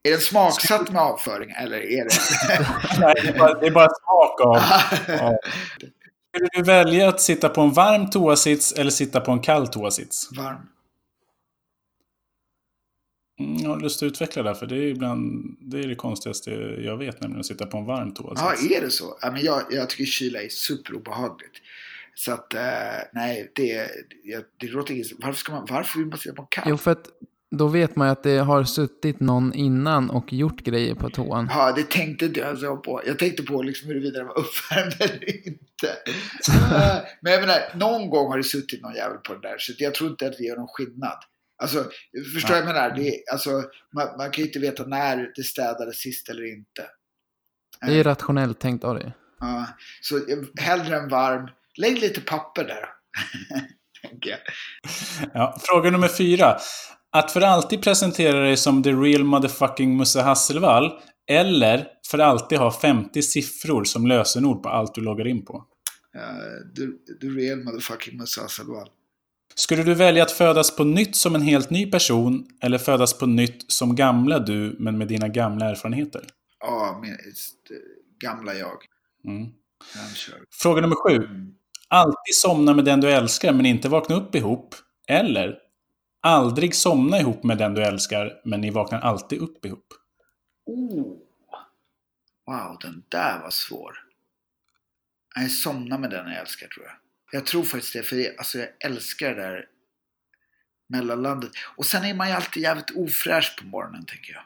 Är 0.07 0.11
den 0.11 0.21
smaksatt 0.21 0.91
med 0.91 1.01
avföring 1.01 1.51
eller 1.51 1.77
är 1.77 2.03
det... 2.03 2.09
Nej, 2.99 3.15
det 3.23 3.29
är 3.29 3.39
bara, 3.39 3.59
det 3.59 3.67
är 3.67 3.71
bara 3.71 3.89
smak 3.89 4.41
av. 4.41 4.55
Ja. 5.07 5.37
Skulle 6.35 6.49
du 6.53 6.63
välja 6.63 7.09
att 7.09 7.21
sitta 7.21 7.49
på 7.49 7.61
en 7.61 7.73
varm 7.73 8.09
toasits 8.09 8.73
eller 8.73 8.91
sitta 8.91 9.21
på 9.21 9.31
en 9.31 9.39
kall 9.39 9.67
toasits? 9.67 10.29
Varm. 10.37 10.57
Mm, 13.39 13.57
jag 13.57 13.69
har 13.69 13.79
lust 13.79 14.03
att 14.03 14.07
utveckla 14.07 14.43
det, 14.43 14.55
för 14.55 14.65
det 14.65 14.75
är 14.75 14.81
ibland 14.81 15.55
det, 15.61 15.79
är 15.79 15.87
det 15.87 15.95
konstigaste 15.95 16.51
jag 16.85 16.97
vet, 16.97 17.21
nämligen 17.21 17.39
att 17.39 17.45
sitta 17.45 17.65
på 17.65 17.77
en 17.77 17.85
varm 17.85 18.13
toasits. 18.13 18.41
Ja, 18.41 18.77
är 18.77 18.81
det 18.81 18.91
så? 18.91 19.17
Ja, 19.21 19.31
men 19.31 19.41
jag, 19.41 19.61
jag 19.69 19.89
tycker 19.89 20.05
kyla 20.05 20.41
är 20.41 20.49
superobehagligt. 20.49 21.57
Så 22.15 22.31
att, 22.31 22.53
eh, 22.53 22.61
nej, 23.13 23.51
det, 23.55 23.87
det, 24.23 24.47
det 24.57 24.67
låter 24.67 24.93
inget... 24.93 25.07
Varför, 25.17 25.39
ska 25.39 25.51
man, 25.51 25.67
varför 25.69 25.99
vill 25.99 26.07
man 26.07 26.17
sitta 26.17 26.35
på 26.35 26.41
en 26.41 26.47
kall? 26.51 26.63
Jo, 26.67 26.77
för 26.77 26.91
att 26.91 27.07
då 27.55 27.67
vet 27.67 27.95
man 27.95 28.07
ju 28.07 28.11
att 28.11 28.23
det 28.23 28.37
har 28.37 28.63
suttit 28.63 29.19
någon 29.19 29.53
innan 29.53 30.09
och 30.09 30.33
gjort 30.33 30.61
grejer 30.61 30.95
på 30.95 31.09
toan. 31.09 31.47
Ja, 31.51 31.71
det 31.71 31.89
tänkte 31.89 32.25
inte 32.25 32.39
jag 32.39 32.57
så 32.57 32.77
på. 32.77 33.01
Jag 33.05 33.19
tänkte 33.19 33.43
på 33.43 33.61
liksom 33.61 33.87
huruvida 33.87 34.17
den 34.19 34.27
var 34.27 34.39
uppvärmd 34.39 34.93
eller 34.99 35.47
inte. 35.47 35.93
Men 37.21 37.31
jag 37.31 37.41
menar, 37.41 37.59
någon 37.75 38.09
gång 38.09 38.27
har 38.31 38.37
det 38.37 38.43
suttit 38.43 38.81
någon 38.81 38.95
jävel 38.95 39.17
på 39.17 39.33
den 39.33 39.41
där, 39.41 39.55
så 39.57 39.73
jag 39.77 39.95
tror 39.95 40.09
inte 40.09 40.27
att 40.27 40.37
det 40.37 40.43
gör 40.43 40.57
någon 40.57 40.67
skillnad. 40.67 41.17
Alltså, 41.61 41.85
förstår 42.33 42.55
jag 42.55 42.65
vad 42.65 42.75
jag 42.75 42.81
menar? 42.81 42.95
Det, 42.95 43.07
är, 43.07 43.31
alltså, 43.31 43.49
man, 43.95 44.17
man 44.17 44.31
kan 44.31 44.43
ju 44.43 44.47
inte 44.47 44.59
veta 44.59 44.85
när 44.85 45.31
det 45.35 45.43
städades 45.43 45.95
sist 45.97 46.29
eller 46.29 46.53
inte. 46.53 46.85
Det 47.81 47.99
är 47.99 48.03
rationellt 48.03 48.59
tänkt 48.59 48.83
av 48.83 48.95
dig. 48.95 49.13
Ja, 49.39 49.67
så 50.01 50.19
hellre 50.59 50.97
en 50.97 51.09
varm. 51.09 51.49
Lägg 51.77 51.99
lite 51.99 52.21
papper 52.21 52.63
där. 52.63 52.89
Tänker 54.09 54.29
jag. 54.29 54.39
Ja, 55.33 55.57
fråga 55.61 55.91
nummer 55.91 56.07
fyra. 56.07 56.57
Att 57.17 57.31
för 57.31 57.41
alltid 57.41 57.81
presentera 57.81 58.39
dig 58.39 58.57
som 58.57 58.83
the 58.83 58.91
real 58.91 59.23
motherfucking 59.23 59.97
Musse 59.97 60.21
Hasselvall 60.21 60.99
Eller 61.27 61.87
för 62.11 62.19
alltid 62.19 62.57
ha 62.57 62.71
50 62.71 63.21
siffror 63.21 63.83
som 63.83 64.07
lösenord 64.07 64.63
på 64.63 64.69
allt 64.69 64.95
du 64.95 65.01
loggar 65.01 65.27
in 65.27 65.45
på. 65.45 65.65
Uh, 66.15 66.21
du, 66.73 66.99
du 67.19 67.39
real 67.39 67.63
motherfucking 67.63 68.17
Musa 68.17 68.41
Hasselvall. 68.41 68.89
Skulle 69.55 69.83
du 69.83 69.93
välja 69.93 70.23
att 70.23 70.31
födas 70.31 70.75
på 70.75 70.83
nytt 70.83 71.15
som 71.15 71.35
en 71.35 71.41
helt 71.41 71.69
ny 71.69 71.91
person 71.91 72.47
eller 72.61 72.77
födas 72.77 73.17
på 73.17 73.25
nytt 73.25 73.71
som 73.71 73.95
gamla 73.95 74.39
du 74.39 74.75
men 74.79 74.97
med 74.97 75.07
dina 75.07 75.27
gamla 75.27 75.65
erfarenheter? 75.65 76.25
Ja, 76.59 76.99
min, 77.01 77.17
gamla 78.23 78.53
jag. 78.53 78.77
Mm. 79.25 79.49
Fråga 80.61 80.81
nummer 80.81 80.95
sju. 80.95 81.15
Mm. 81.15 81.53
Alltid 81.87 82.35
somna 82.35 82.73
med 82.73 82.85
den 82.85 83.01
du 83.01 83.11
älskar 83.11 83.53
men 83.53 83.65
inte 83.65 83.89
vakna 83.89 84.15
upp 84.15 84.35
ihop. 84.35 84.75
Eller 85.07 85.66
aldrig 86.21 86.75
somna 86.75 87.19
ihop 87.19 87.43
med 87.43 87.57
den 87.57 87.73
du 87.73 87.83
älskar 87.83 88.41
men 88.45 88.61
ni 88.61 88.69
vaknar 88.69 88.99
alltid 88.99 89.39
upp 89.39 89.65
ihop. 89.65 89.93
Oh. 90.65 91.17
Wow, 92.45 92.77
den 92.81 93.03
där 93.09 93.39
var 93.39 93.49
svår. 93.49 94.03
Jag 95.35 95.51
somnar 95.51 95.97
med 95.97 96.09
den 96.09 96.27
jag 96.27 96.41
älskar 96.41 96.67
tror 96.67 96.85
jag. 96.85 96.95
Jag 97.31 97.45
tror 97.45 97.63
faktiskt 97.63 97.93
det, 97.93 98.03
för 98.03 98.15
jag, 98.15 98.37
alltså, 98.37 98.57
jag 98.57 98.67
älskar 98.79 99.35
det 99.35 99.41
där 99.41 99.65
mellanlandet. 100.89 101.51
Och 101.75 101.85
sen 101.85 102.05
är 102.05 102.13
man 102.13 102.27
ju 102.27 102.33
alltid 102.33 102.63
jävligt 102.63 102.91
ofräsch 102.95 103.57
på 103.61 103.67
morgonen, 103.67 104.05
tänker 104.05 104.33
jag. 104.33 104.43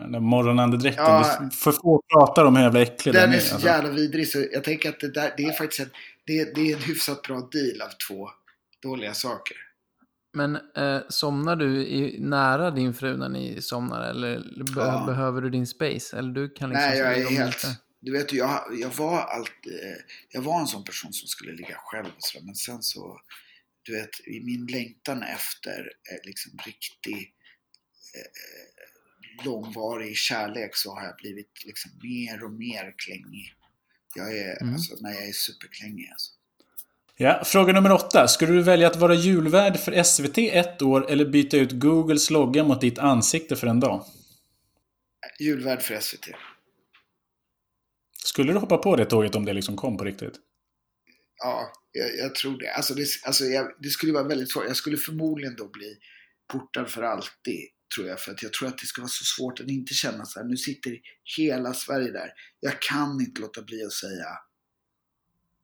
Den 0.00 0.12
där 0.12 0.20
morgonandedräkten. 0.20 1.04
Ja, 1.04 1.50
för 1.52 1.72
få 1.72 2.02
pratar 2.12 2.44
om 2.44 2.56
hur 2.56 2.62
jävla 2.62 2.82
äcklig 2.82 3.14
den, 3.14 3.22
den 3.22 3.30
är. 3.30 3.32
Den 3.32 3.36
är 3.36 3.40
så 3.40 3.54
alltså. 3.54 3.68
jävla 3.68 3.90
vidrig 3.90 4.28
så 4.28 4.44
jag 4.52 4.64
tänker 4.64 4.88
att 4.88 5.00
det, 5.00 5.10
där, 5.10 5.34
det 5.36 5.42
är 5.42 5.52
faktiskt 5.52 5.80
en, 5.80 5.90
det, 6.26 6.54
det 6.54 6.60
är 6.60 6.76
en 6.76 6.82
hyfsat 6.82 7.22
bra 7.22 7.48
deal 7.52 7.80
av 7.82 7.90
två 8.08 8.30
dåliga 8.82 9.14
saker. 9.14 9.56
Men 10.32 10.56
eh, 10.76 11.00
somnar 11.08 11.56
du 11.56 11.86
i, 11.86 12.20
nära 12.20 12.70
din 12.70 12.94
fru 12.94 13.16
när 13.16 13.28
ni 13.28 13.62
somnar 13.62 14.10
eller 14.10 14.64
be 14.74 14.80
ja. 14.80 15.04
behöver 15.06 15.40
du 15.40 15.50
din 15.50 15.66
space? 15.66 16.18
Eller 16.18 16.32
du 16.32 16.48
kan 16.48 16.70
liksom 16.70 16.88
Nej, 16.88 16.98
jag 16.98 17.18
är 17.18 17.30
helt... 17.30 17.66
Du 18.00 18.12
vet, 18.12 18.32
jag, 18.32 18.64
jag, 18.80 18.90
var 18.90 19.20
alltid, 19.20 19.80
jag 20.28 20.42
var 20.42 20.60
en 20.60 20.66
sån 20.66 20.84
person 20.84 21.12
som 21.12 21.28
skulle 21.28 21.52
ligga 21.52 21.76
själv 21.76 22.06
och 22.06 22.22
så, 22.22 22.44
men 22.44 22.54
sen 22.54 22.82
så, 22.82 23.20
du 23.82 23.92
vet, 23.92 24.26
i 24.26 24.40
min 24.40 24.66
längtan 24.66 25.22
efter 25.22 25.92
eh, 26.12 26.26
liksom 26.26 26.58
riktig 26.66 27.34
eh, 28.14 29.44
långvarig 29.44 30.16
kärlek 30.16 30.76
så 30.76 30.94
har 30.94 31.04
jag 31.04 31.16
blivit 31.16 31.64
liksom 31.64 31.90
mer 32.02 32.44
och 32.44 32.52
mer 32.52 32.94
klängig. 32.96 33.54
Jag 34.14 34.38
är, 34.38 34.62
mm. 34.62 34.74
alltså, 34.74 34.96
när 35.00 35.12
jag 35.12 35.28
är 35.28 35.32
superklängig 35.32 36.08
alltså. 36.12 36.32
Ja, 37.16 37.42
fråga 37.44 37.72
nummer 37.72 37.92
åtta. 37.92 38.28
Skulle 38.28 38.52
du 38.52 38.62
välja 38.62 38.86
att 38.86 38.96
vara 38.96 39.14
julvärd 39.14 39.76
för 39.76 40.02
SVT 40.02 40.38
ett 40.38 40.82
år 40.82 41.10
eller 41.10 41.24
byta 41.24 41.56
ut 41.56 41.72
Googles 41.72 42.30
logga 42.30 42.64
mot 42.64 42.80
ditt 42.80 42.98
ansikte 42.98 43.56
för 43.56 43.66
en 43.66 43.80
dag? 43.80 44.04
Julvärd 45.40 45.82
för 45.82 46.00
SVT. 46.00 46.28
Skulle 48.24 48.52
du 48.52 48.58
hoppa 48.58 48.78
på 48.78 48.96
det 48.96 49.04
tåget 49.04 49.34
om 49.34 49.44
det 49.44 49.52
liksom 49.52 49.76
kom 49.76 49.96
på 49.96 50.04
riktigt? 50.04 50.34
Ja, 51.38 51.72
jag, 51.92 52.16
jag 52.16 52.34
tror 52.34 52.58
det. 52.58 52.72
Alltså, 52.72 52.94
det, 52.94 53.06
alltså 53.24 53.44
jag, 53.44 53.66
det 53.80 53.88
skulle 53.88 54.12
vara 54.12 54.28
väldigt 54.28 54.52
svårt. 54.52 54.64
Jag 54.66 54.76
skulle 54.76 54.96
förmodligen 54.96 55.56
då 55.56 55.68
bli 55.68 55.96
portad 56.52 56.90
för 56.90 57.02
alltid, 57.02 57.68
tror 57.94 58.08
jag. 58.08 58.20
För 58.20 58.32
att 58.32 58.42
jag 58.42 58.52
tror 58.52 58.68
att 58.68 58.78
det 58.78 58.86
skulle 58.86 59.02
vara 59.02 59.08
så 59.08 59.24
svårt 59.24 59.60
att 59.60 59.68
inte 59.68 59.94
känna 59.94 60.24
så 60.24 60.40
här. 60.40 60.46
Nu 60.46 60.56
sitter 60.56 60.98
hela 61.36 61.74
Sverige 61.74 62.10
där. 62.10 62.32
Jag 62.60 62.80
kan 62.80 63.20
inte 63.20 63.40
låta 63.40 63.62
bli 63.62 63.84
att 63.84 63.92
säga 63.92 64.26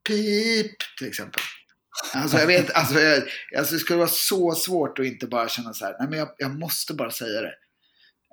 pip, 0.09 0.75
till 0.97 1.07
exempel. 1.07 1.41
Alltså 2.13 2.37
jag 2.37 2.47
vet, 2.47 2.71
alltså, 2.71 2.99
jag, 2.99 3.23
alltså 3.57 3.73
det 3.73 3.79
skulle 3.79 3.97
vara 3.97 4.07
så 4.07 4.51
svårt 4.55 4.99
att 4.99 5.05
inte 5.05 5.27
bara 5.27 5.49
känna 5.49 5.73
så 5.73 5.85
här, 5.85 5.95
nej 5.99 6.09
men 6.09 6.19
jag, 6.19 6.29
jag 6.37 6.59
måste 6.59 6.93
bara 6.93 7.11
säga 7.11 7.41
det. 7.41 7.55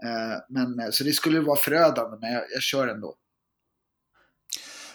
Uh, 0.05 0.67
men, 0.77 0.93
så 0.93 1.05
det 1.05 1.13
skulle 1.13 1.41
vara 1.41 1.59
förödande, 1.59 2.17
men 2.21 2.33
jag, 2.33 2.45
jag 2.55 2.63
kör 2.63 2.89
ändå. 2.89 3.17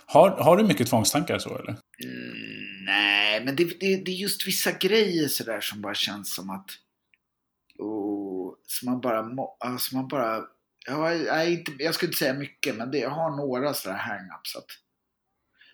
Har, 0.05 0.29
har 0.29 0.57
du 0.57 0.63
mycket 0.63 0.87
tvångstankar 0.87 1.39
så 1.39 1.57
eller? 1.57 1.77
Mm, 2.03 2.85
nej, 2.85 3.45
men 3.45 3.55
det, 3.55 3.63
det, 3.63 3.95
det, 3.95 4.11
är 4.11 4.15
just 4.15 4.47
vissa 4.47 4.71
grejer 4.71 5.27
sådär 5.27 5.61
som 5.61 5.81
bara 5.81 5.95
känns 5.95 6.35
som 6.35 6.49
att... 6.49 6.65
Oh, 7.79 8.53
som 8.67 8.91
man 8.91 9.01
bara... 9.01 9.29
Alltså 9.59 9.95
man 9.95 10.07
bara 10.07 10.43
jag, 10.87 11.23
jag, 11.25 11.51
inte, 11.51 11.71
jag 11.79 11.95
skulle 11.95 12.09
inte 12.09 12.19
säga 12.19 12.33
mycket, 12.33 12.75
men 12.75 12.91
det, 12.91 12.97
jag 12.97 13.09
har 13.09 13.37
några 13.37 13.73
sådana 13.73 13.99
hang-ups. 13.99 14.57
Att, 14.57 14.65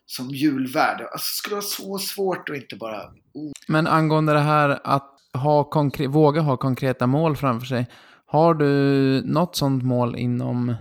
som 0.07 0.29
julvärd. 0.29 1.01
Alltså, 1.01 1.17
det 1.17 1.37
skulle 1.37 1.55
vara 1.55 1.61
så 1.61 1.97
svårt 1.97 2.49
att 2.49 2.55
inte 2.55 2.75
bara... 2.75 3.03
Oh. 3.33 3.51
Men 3.67 3.87
angående 3.87 4.33
det 4.33 4.39
här 4.39 4.79
att 4.83 5.13
ha 5.33 5.71
våga 6.09 6.41
ha 6.41 6.57
konkreta 6.57 7.07
mål 7.07 7.35
framför 7.35 7.67
sig. 7.67 7.87
Har 8.25 8.53
du 8.53 9.21
något 9.25 9.55
sånt 9.55 9.83
mål 9.83 10.15
inom 10.15 10.75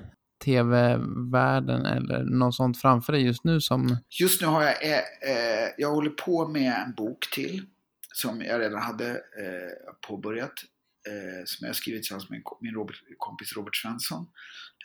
tv-världen 0.44 1.86
eller 1.86 2.24
något 2.24 2.54
sånt 2.54 2.80
framför 2.80 3.12
dig 3.12 3.22
just 3.22 3.44
nu 3.44 3.60
som... 3.60 3.96
Just 4.20 4.40
nu 4.40 4.46
har 4.46 4.62
jag, 4.62 4.84
eh, 4.84 4.98
eh, 4.98 5.68
jag 5.78 5.90
håller 5.90 6.10
på 6.10 6.48
med 6.48 6.82
en 6.86 6.94
bok 6.94 7.30
till 7.32 7.62
som 8.14 8.42
jag 8.42 8.60
redan 8.60 8.82
hade 8.82 9.10
eh, 9.10 9.94
påbörjat. 10.08 10.52
Eh, 11.08 11.44
som 11.44 11.66
jag 11.66 11.76
skrivit 11.76 12.02
tillsammans 12.02 12.30
med 12.30 12.42
min 12.60 12.74
Robert, 12.74 12.96
kompis 13.18 13.56
Robert 13.56 13.76
Svensson. 13.76 14.26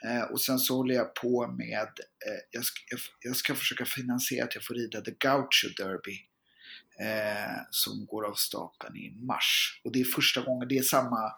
Eh, 0.05 0.21
och 0.21 0.41
sen 0.41 0.59
så 0.59 0.75
håller 0.75 0.95
jag 0.95 1.15
på 1.15 1.47
med, 1.47 1.87
eh, 2.27 2.41
jag 2.51 2.65
ska, 2.65 2.79
jag, 3.19 3.35
ska, 3.35 3.55
försöka 3.55 3.85
finansiera 3.85 4.45
att 4.45 4.55
jag 4.55 4.63
får 4.63 4.73
rida 4.73 5.01
The 5.01 5.11
Gaucho 5.19 5.67
Derby. 5.77 6.17
som 7.69 8.05
går 8.05 8.25
av 8.25 8.33
stapeln 8.33 8.95
i 8.97 9.11
mars. 9.11 9.81
Och 9.83 9.91
det 9.91 10.01
är 10.01 10.03
första 10.03 10.41
gången, 10.41 10.67
det 10.67 10.77
är 10.77 10.83
samma 10.83 11.31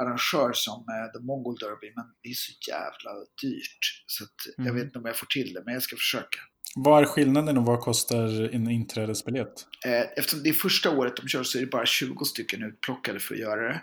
arrangör 0.00 0.52
som 0.54 0.80
eh, 0.80 1.12
The 1.12 1.24
Mongol 1.26 1.56
Derby, 1.56 1.92
men 1.96 2.04
det 2.22 2.28
är 2.28 2.34
så 2.34 2.52
jävla 2.68 3.12
dyrt. 3.42 4.04
Så 4.06 4.24
mm. 4.24 4.66
jag 4.66 4.74
vet 4.74 4.84
inte 4.84 4.98
om 4.98 5.04
jag 5.04 5.16
får 5.16 5.26
till 5.26 5.52
det, 5.54 5.62
men 5.64 5.74
jag 5.74 5.82
ska 5.82 5.96
försöka. 5.96 6.40
Vad 6.74 7.02
är 7.02 7.06
skillnaden 7.06 7.58
och 7.58 7.64
vad 7.64 7.80
kostar 7.80 8.54
en 8.54 8.70
inträdesbiljett? 8.70 9.66
Eh, 9.84 10.00
eftersom 10.16 10.42
det 10.42 10.48
är 10.48 10.52
första 10.52 10.90
året 10.90 11.16
de 11.16 11.28
kör 11.28 11.42
så 11.42 11.58
är 11.58 11.62
det 11.62 11.70
bara 11.70 11.86
20 11.86 12.24
stycken 12.24 12.62
utplockade 12.62 13.20
för 13.20 13.34
att 13.34 13.40
göra 13.40 13.68
det. 13.68 13.82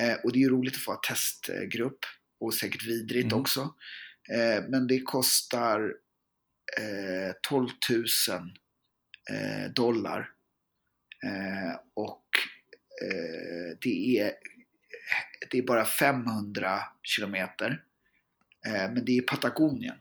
Eh, 0.00 0.16
och 0.24 0.32
det 0.32 0.38
är 0.38 0.40
ju 0.40 0.50
roligt 0.50 0.74
att 0.74 0.80
få 0.80 0.92
ha 0.92 1.00
testgrupp 1.08 1.98
och 2.40 2.54
säkert 2.54 2.86
vidrigt 2.86 3.32
mm. 3.32 3.40
också. 3.40 3.74
Men 4.68 4.86
det 4.86 5.00
kostar 5.00 5.94
12 7.42 7.68
000 7.90 9.74
dollar. 9.74 10.30
Och 11.94 12.26
det 13.80 14.18
är 14.18 14.32
det 15.50 15.58
är 15.58 15.62
bara 15.62 15.84
500 15.84 16.80
kilometer. 17.02 17.84
Eh, 18.66 18.92
men 18.92 19.04
det 19.04 19.18
är 19.18 19.22
Patagonien. 19.22 19.96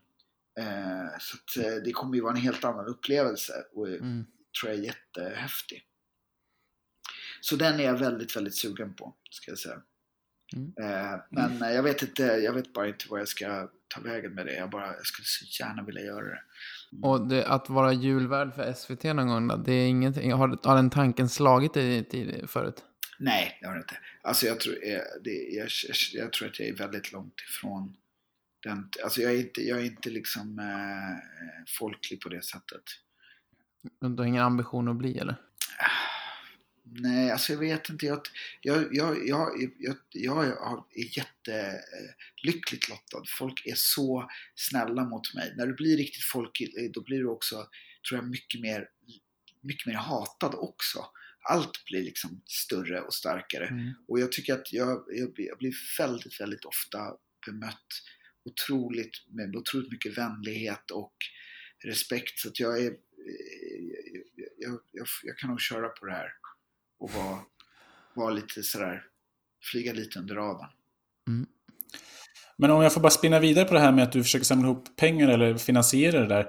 Eh, 0.59 1.17
så 1.19 1.38
att, 1.38 1.65
eh, 1.65 1.75
det 1.83 1.91
kommer 1.91 2.15
ju 2.15 2.21
vara 2.21 2.33
en 2.33 2.41
helt 2.41 2.63
annan 2.63 2.86
upplevelse 2.86 3.53
och 3.73 3.88
mm. 3.88 4.25
tror 4.61 4.71
jag 4.71 4.79
är 4.79 4.83
jättehäftig. 4.83 5.88
Så 7.41 7.55
den 7.55 7.79
är 7.79 7.83
jag 7.83 7.97
väldigt, 7.97 8.36
väldigt 8.36 8.55
sugen 8.55 8.93
på, 8.93 9.15
ska 9.29 9.51
jag 9.51 9.59
säga. 9.59 9.81
Mm. 10.53 10.73
Men 11.29 11.73
jag 11.73 11.83
vet 11.83 12.01
inte, 12.01 12.23
jag 12.23 12.53
vet 12.53 12.73
bara 12.73 12.87
inte 12.87 13.05
vad 13.09 13.19
jag 13.19 13.27
ska 13.27 13.69
ta 13.87 14.01
vägen 14.01 14.33
med 14.33 14.45
det. 14.45 14.53
Jag, 14.53 14.69
bara, 14.69 14.95
jag 14.95 15.05
skulle 15.05 15.25
så 15.25 15.63
gärna 15.63 15.83
vilja 15.83 16.01
göra 16.01 16.25
det. 16.25 16.41
Mm. 16.91 17.03
Och 17.03 17.27
det, 17.27 17.47
att 17.47 17.69
vara 17.69 17.93
julvärd 17.93 18.53
för 18.55 18.73
SVT 18.73 19.03
någon 19.03 19.27
gång, 19.27 19.63
det 19.63 19.73
är 19.73 19.87
ingenting, 19.87 20.31
har, 20.33 20.59
har 20.63 20.75
den 20.75 20.89
tanken 20.89 21.29
slagit 21.29 21.73
dig 21.73 22.47
förut? 22.47 22.83
Nej, 23.19 23.57
det 23.61 23.67
har 23.67 23.73
det 23.73 23.79
inte. 23.79 23.97
Alltså 24.21 24.45
jag 24.45 24.59
tror, 24.59 24.73
eh, 24.83 24.99
det, 25.23 25.31
jag, 25.31 25.67
jag, 26.13 26.33
tror 26.33 26.47
att 26.47 26.59
jag 26.59 26.67
är 26.67 26.75
väldigt 26.75 27.11
långt 27.11 27.41
ifrån 27.49 27.97
den. 28.63 28.89
Alltså 29.03 29.21
jag 29.21 29.33
är 29.33 29.39
inte, 29.39 29.61
jag 29.61 29.79
är 29.79 29.85
inte 29.85 30.09
liksom 30.09 30.59
eh, 30.59 31.65
folklig 31.79 32.21
på 32.21 32.29
det 32.29 32.43
sättet. 32.43 32.83
Du 33.99 34.07
har 34.17 34.25
ingen 34.25 34.43
ambition 34.43 34.87
att 34.87 34.95
bli 34.95 35.17
eller? 35.17 35.35
Nej, 36.97 37.31
alltså 37.31 37.53
jag 37.53 37.59
vet 37.59 37.89
inte. 37.89 38.05
Jag, 38.05 38.21
jag, 38.61 38.95
jag, 38.95 39.27
jag, 39.27 39.71
jag, 39.77 39.97
jag 40.11 40.45
är 40.45 41.17
jättelyckligt 41.17 42.89
lottad. 42.89 43.23
Folk 43.39 43.65
är 43.65 43.75
så 43.75 44.29
snälla 44.55 45.05
mot 45.05 45.33
mig. 45.33 45.53
När 45.57 45.67
du 45.67 45.73
blir 45.73 45.97
riktigt 45.97 46.23
folklig, 46.23 46.91
då 46.93 47.01
blir 47.01 47.17
du 47.17 47.27
också, 47.27 47.55
tror 48.09 48.19
jag, 48.19 48.29
mycket 48.29 48.61
mer, 48.61 48.89
mycket 49.61 49.87
mer 49.87 49.93
hatad 49.93 50.55
också 50.55 51.05
allt 51.49 51.85
blir 51.85 52.03
liksom 52.03 52.41
större 52.45 53.01
och 53.01 53.13
starkare. 53.13 53.67
Mm. 53.67 53.93
Och 54.07 54.19
jag 54.19 54.31
tycker 54.31 54.53
att 54.53 54.73
jag, 54.73 55.03
jag, 55.07 55.33
jag, 55.35 55.57
blir 55.57 55.73
väldigt, 55.97 56.41
väldigt 56.41 56.65
ofta 56.65 56.99
bemött 57.45 57.87
otroligt, 58.45 59.27
med 59.27 59.55
otroligt 59.55 59.91
mycket 59.91 60.17
vänlighet 60.17 60.91
och 60.91 61.15
respekt. 61.83 62.39
Så 62.39 62.47
att 62.47 62.59
jag 62.59 62.83
är, 62.83 62.93
jag, 64.57 64.79
jag, 64.91 65.07
jag 65.23 65.37
kan 65.37 65.49
nog 65.49 65.61
köra 65.61 65.89
på 65.89 66.05
det 66.05 66.11
här 66.11 66.29
och 66.99 67.11
vara, 67.11 67.37
vara 68.13 68.29
lite 68.33 68.63
sådär, 68.63 69.03
flyga 69.71 69.93
lite 69.93 70.19
under 70.19 70.35
radarn. 70.35 70.69
Mm. 71.27 71.45
Men 72.57 72.71
om 72.71 72.81
jag 72.81 72.93
får 72.93 73.01
bara 73.01 73.09
spinna 73.09 73.39
vidare 73.39 73.65
på 73.65 73.73
det 73.73 73.79
här 73.79 73.91
med 73.91 74.03
att 74.03 74.11
du 74.11 74.23
försöker 74.23 74.45
samla 74.45 74.65
ihop 74.67 74.95
pengar 74.95 75.27
eller 75.27 75.57
finansiera 75.57 76.19
det 76.19 76.27
där. 76.27 76.47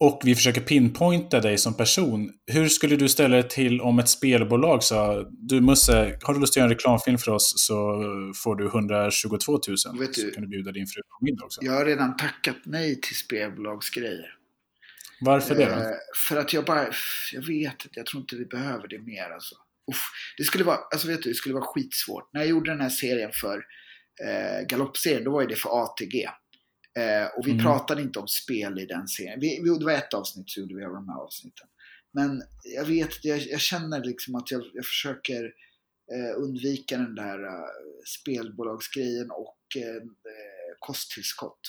och 0.00 0.20
vi 0.24 0.34
försöker 0.34 0.60
pinpointa 0.60 1.40
dig 1.40 1.58
som 1.58 1.74
person. 1.76 2.32
Hur 2.46 2.68
skulle 2.68 2.96
du 2.96 3.08
ställa 3.08 3.36
dig 3.36 3.48
till 3.48 3.80
om 3.80 3.98
ett 3.98 4.08
spelbolag 4.08 4.82
sa 4.82 5.22
du 5.30 5.60
Musse, 5.60 6.18
har 6.22 6.34
du 6.34 6.40
lust 6.40 6.52
att 6.52 6.56
göra 6.56 6.64
en 6.64 6.70
reklamfilm 6.70 7.18
för 7.18 7.30
oss 7.32 7.54
så 7.56 8.02
får 8.36 8.56
du 8.56 8.66
122 8.66 9.52
000. 9.52 9.60
Vet 9.98 10.14
du- 10.14 10.20
så 10.20 10.30
kan 10.30 10.42
du 10.42 10.48
bjuda 10.48 10.72
din 10.72 10.86
fru 10.86 11.02
på 11.18 11.24
middag 11.24 11.44
också. 11.44 11.60
Jag 11.64 11.72
har 11.72 11.84
redan 11.84 12.16
tackat 12.16 12.56
nej 12.64 13.00
till 13.00 13.16
spelbolagsgrejer. 13.16 14.34
Varför 15.24 15.54
det 15.54 15.64
då? 15.64 15.72
Eh, 15.72 15.96
för 16.28 16.36
att 16.36 16.52
jag 16.52 16.64
bara, 16.64 16.86
jag 17.32 17.42
vet 17.46 17.72
inte, 17.84 17.90
jag 17.92 18.06
tror 18.06 18.20
inte 18.20 18.36
vi 18.36 18.44
behöver 18.44 18.88
det 18.88 18.98
mer 18.98 19.30
alltså. 19.30 19.54
Uff, 19.90 20.02
det 20.38 20.44
skulle 20.44 20.64
vara, 20.64 20.76
alltså 20.92 21.08
vet 21.08 21.22
du, 21.22 21.28
det 21.28 21.34
skulle 21.34 21.54
vara 21.54 21.64
skitsvårt. 21.64 22.32
När 22.32 22.40
jag 22.40 22.50
gjorde 22.50 22.70
den 22.70 22.80
här 22.80 22.88
serien 22.88 23.30
för 23.32 23.64
eh, 24.24 24.66
galoppserien, 24.66 25.24
då 25.24 25.30
var 25.30 25.46
det 25.46 25.56
för 25.56 25.84
ATG. 25.84 26.24
Eh, 26.98 27.26
och 27.38 27.46
vi 27.46 27.50
Mm. 27.50 27.64
pratade 27.64 28.02
inte 28.02 28.18
om 28.18 28.28
spel 28.28 28.78
i 28.78 28.86
den 28.86 29.08
serien. 29.08 29.40
Vi, 29.40 29.60
vi, 29.62 29.78
det 29.78 29.84
var 29.84 29.92
ett 29.92 30.14
avsnitt 30.14 30.50
så 30.50 30.60
gjorde 30.60 30.74
vi 30.76 30.84
av 30.84 30.92
de 30.92 31.08
här 31.08 31.16
avsnitten. 31.20 31.68
Men 32.12 32.42
jag 32.76 32.84
vet, 32.84 33.24
jag, 33.24 33.38
jag 33.38 33.60
känner 33.60 34.04
liksom 34.04 34.34
att 34.34 34.50
jag, 34.50 34.62
jag 34.74 34.84
försöker 34.84 35.44
eh, 36.12 36.42
undvika 36.42 36.96
den 36.96 37.14
där 37.14 37.44
eh, 37.44 37.68
spelbolagsgrejen 38.20 39.30
och 39.30 39.58
eh, 39.76 40.02
kosttillskott. 40.78 41.60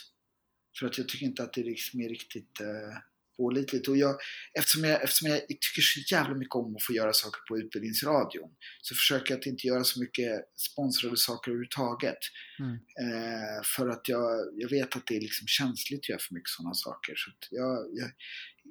För 0.79 0.85
att 0.87 0.97
jag 0.97 1.09
tycker 1.09 1.25
inte 1.25 1.43
att 1.43 1.53
det 1.53 1.63
liksom 1.63 2.01
är 2.01 2.09
riktigt 2.09 2.61
eh, 2.61 2.97
pålitligt. 3.37 3.87
Och 3.87 3.97
jag, 3.97 4.15
eftersom, 4.59 4.83
jag, 4.83 5.03
eftersom 5.03 5.29
jag 5.29 5.39
tycker 5.47 5.81
så 5.81 6.15
jävla 6.15 6.35
mycket 6.35 6.55
om 6.55 6.75
att 6.75 6.83
få 6.83 6.93
göra 6.93 7.13
saker 7.13 7.41
på 7.47 7.57
Utbildningsradion 7.57 8.49
så 8.81 8.95
försöker 8.95 9.31
jag 9.31 9.39
att 9.39 9.45
inte 9.45 9.67
göra 9.67 9.83
så 9.83 9.99
mycket 9.99 10.31
sponsrade 10.55 11.17
saker 11.17 11.51
överhuvudtaget. 11.51 12.17
Mm. 12.59 12.73
Eh, 12.73 13.63
för 13.63 13.89
att 13.89 14.09
jag, 14.09 14.29
jag 14.55 14.69
vet 14.69 14.95
att 14.95 15.07
det 15.07 15.17
är 15.17 15.21
liksom 15.21 15.47
känsligt 15.47 15.99
att 15.99 16.09
göra 16.09 16.19
för 16.19 16.33
mycket 16.33 16.49
sådana 16.49 16.73
saker. 16.73 17.13
Så 17.15 17.31
jag, 17.49 17.87
jag, 17.93 18.11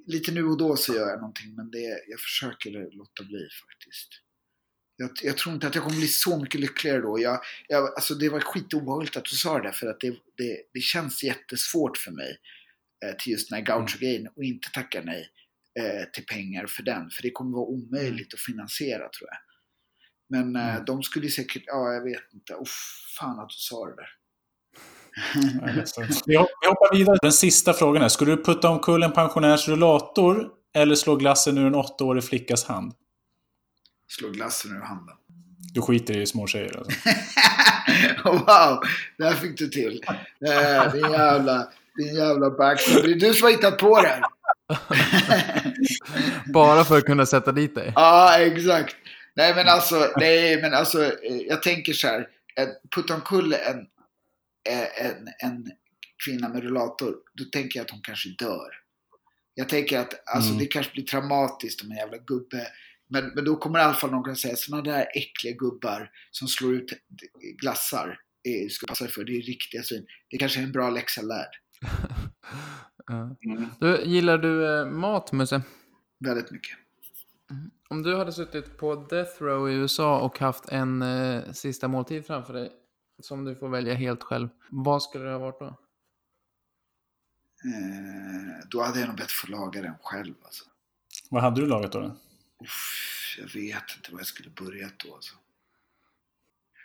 lite 0.07 0.31
nu 0.31 0.43
och 0.43 0.57
då 0.57 0.77
så 0.77 0.93
gör 0.93 1.09
jag 1.09 1.19
någonting 1.19 1.55
men 1.55 1.71
det, 1.71 2.03
jag 2.07 2.19
försöker 2.19 2.71
låta 2.71 3.23
bli 3.23 3.47
faktiskt. 3.67 4.21
Jag, 4.97 5.11
jag 5.23 5.37
tror 5.37 5.55
inte 5.55 5.67
att 5.67 5.75
jag 5.75 5.83
kommer 5.83 5.97
bli 5.97 6.07
så 6.07 6.39
mycket 6.39 6.61
lyckligare 6.61 7.01
då. 7.01 7.19
Jag, 7.19 7.39
jag, 7.67 7.95
alltså 7.95 8.15
det 8.15 8.29
var 8.29 8.39
skitobehagligt 8.39 9.17
att 9.17 9.25
du 9.25 9.35
sa 9.35 9.57
det 9.57 9.63
där, 9.63 9.71
för 9.71 9.87
att 9.87 9.99
det, 9.99 10.09
det, 10.37 10.61
det 10.73 10.79
känns 10.79 11.23
jättesvårt 11.23 11.97
för 11.97 12.11
mig 12.11 12.37
till 13.19 13.31
just 13.31 13.49
den 13.49 13.55
här 13.59 13.65
gaucho-grejen 13.65 14.27
och 14.35 14.43
inte 14.43 14.69
tacka 14.73 15.01
nej 15.05 15.29
eh, 15.79 16.03
till 16.13 16.25
pengar 16.25 16.65
för 16.67 16.83
den. 16.83 17.09
För 17.09 17.23
det 17.23 17.31
kommer 17.31 17.51
vara 17.57 17.65
omöjligt 17.65 18.33
att 18.33 18.39
finansiera 18.39 18.99
tror 19.09 19.29
jag. 19.29 19.37
Men 20.29 20.55
eh, 20.55 20.71
Mm. 20.75 20.85
de 20.85 21.03
skulle 21.03 21.29
säkert, 21.29 21.63
ja 21.65 21.93
jag 21.93 22.03
vet 22.03 22.33
inte, 22.33 22.53
Uff, 22.53 22.69
fan 23.19 23.39
att 23.39 23.49
du 23.49 23.55
sa 23.57 23.85
det 23.85 23.95
där. 23.95 24.09
Det 25.33 25.69
är. 25.71 26.27
Vi 26.27 26.37
hop- 26.37 26.47
vi 26.61 26.67
hoppar 26.67 26.95
vidare. 26.97 27.17
Den 27.21 27.31
sista 27.31 27.73
frågan 27.73 28.03
är, 28.03 28.09
skulle 28.09 28.35
du 28.35 28.43
putta 28.43 28.69
omkull 28.69 29.03
en 29.03 29.11
pensionärs 29.11 29.67
rullator 29.67 30.49
eller 30.75 30.95
slå 30.95 31.15
glassen 31.15 31.57
ur 31.57 31.67
en 31.67 31.75
åttaårig 31.75 32.23
flickas 32.23 32.63
hand? 32.65 32.93
Slå 34.07 34.29
glassen 34.29 34.71
ur 34.71 34.81
handen. 34.81 35.15
Du 35.73 35.81
skiter 35.81 36.17
i 36.17 36.25
små 36.25 36.47
tjejer 36.47 36.77
alltså. 36.77 36.91
wow, 38.23 38.79
det 39.17 39.23
här 39.23 39.33
fick 39.33 39.57
du 39.57 39.67
till. 39.67 40.03
Eh, 40.47 40.93
din 40.93 41.11
jävla, 41.11 41.71
din 41.97 42.15
jävla 42.15 42.49
backstab. 42.51 43.03
Det 43.03 43.11
är 43.11 43.15
du 43.15 43.33
som 43.33 43.45
har 43.45 43.51
hittat 43.51 43.77
på 43.77 44.01
det 44.01 44.07
här. 44.07 44.23
Bara 46.53 46.83
för 46.85 46.97
att 46.97 47.03
kunna 47.05 47.25
sätta 47.25 47.51
dit 47.51 47.75
dig. 47.75 47.91
Ja, 47.95 48.37
exakt. 48.39 48.95
Nej, 49.35 49.55
men 49.55 49.67
alltså, 49.67 50.11
nej, 50.17 50.61
men 50.61 50.73
alltså 50.73 51.03
eh, 51.03 51.37
jag 51.47 51.63
tänker 51.63 51.93
så 51.93 52.07
här. 52.07 52.27
Putta 52.95 53.15
omkull 53.15 53.53
en, 53.53 53.77
eh, 54.69 55.05
en, 55.05 55.27
en 55.43 55.71
kvinna 56.25 56.49
med 56.49 56.63
rullator, 56.63 57.15
då 57.33 57.43
tänker 57.43 57.79
jag 57.79 57.83
att 57.85 57.91
hon 57.91 58.01
kanske 58.03 58.29
dör. 58.29 58.69
Jag 59.55 59.69
tänker 59.69 59.99
att 59.99 60.27
alltså, 60.35 60.49
Mm. 60.49 60.59
det 60.59 60.65
kanske 60.65 60.91
blir 60.93 61.03
traumatiskt 61.03 61.83
om 61.83 61.91
en 61.91 61.97
jävla 61.97 62.17
gubbe. 62.17 62.67
Men, 63.09 63.27
men 63.35 63.45
då 63.45 63.55
kommer 63.55 63.79
i 63.79 63.81
alla 63.81 63.93
fall 63.93 64.11
någon 64.11 64.23
kunna 64.23 64.35
säga 64.35 64.55
sådana 64.55 64.83
där 64.83 65.05
äckliga 65.15 65.53
gubbar 65.53 66.09
som 66.31 66.47
slår 66.47 66.73
ut 66.75 66.93
glassar. 67.61 68.07
eh, 68.47 68.69
Ska 68.69 68.87
passa 68.87 69.07
för, 69.07 69.23
det 69.23 69.31
är 69.37 69.41
riktiga 69.41 69.83
svin. 69.83 70.05
Det 70.29 70.37
kanske 70.37 70.59
är 70.59 70.63
en 70.63 70.71
bra 70.71 70.89
läxa 70.89 71.21
lärd. 71.21 71.49
Mm. 73.11 73.35
Du, 73.79 74.03
gillar 74.05 74.37
du 74.37 74.79
eh, 74.79 74.85
mat, 74.85 75.31
Musse? 75.31 75.61
Väldigt 76.19 76.51
mycket. 76.51 76.77
Om 77.89 78.03
du 78.03 78.15
hade 78.15 78.31
suttit 78.31 78.77
på 78.77 78.95
Death 78.95 79.43
Row 79.43 79.69
i 79.69 79.73
USA 79.73 80.19
och 80.19 80.39
haft 80.39 80.69
en 80.69 81.01
eh, 81.01 81.51
sista 81.51 81.87
måltid 81.87 82.25
framför 82.25 82.53
dig, 82.53 82.71
som 83.19 83.45
du 83.45 83.55
får 83.55 83.69
välja 83.69 83.93
helt 83.93 84.23
själv, 84.23 84.49
vad 84.69 85.03
skulle 85.03 85.23
det 85.23 85.31
ha 85.31 85.39
varit 85.39 85.59
då? 85.59 85.65
Eh, 85.65 85.73
då 88.69 88.81
hade 88.81 88.99
jag 88.99 89.07
nog 89.07 89.17
bett 89.17 89.31
få 89.31 89.47
laga 89.47 89.81
den 89.81 89.95
själv. 90.01 90.33
Alltså. 90.43 90.65
Vad 91.29 91.41
hade 91.41 91.61
du 91.61 91.67
lagat 91.67 91.91
då? 91.91 92.15
Uff, 92.63 93.37
jag 93.39 93.61
vet 93.61 93.83
inte 93.97 94.11
var 94.11 94.19
jag 94.19 94.27
skulle 94.27 94.49
börjat 94.49 94.93
då. 95.05 95.15
Alltså. 95.15 95.35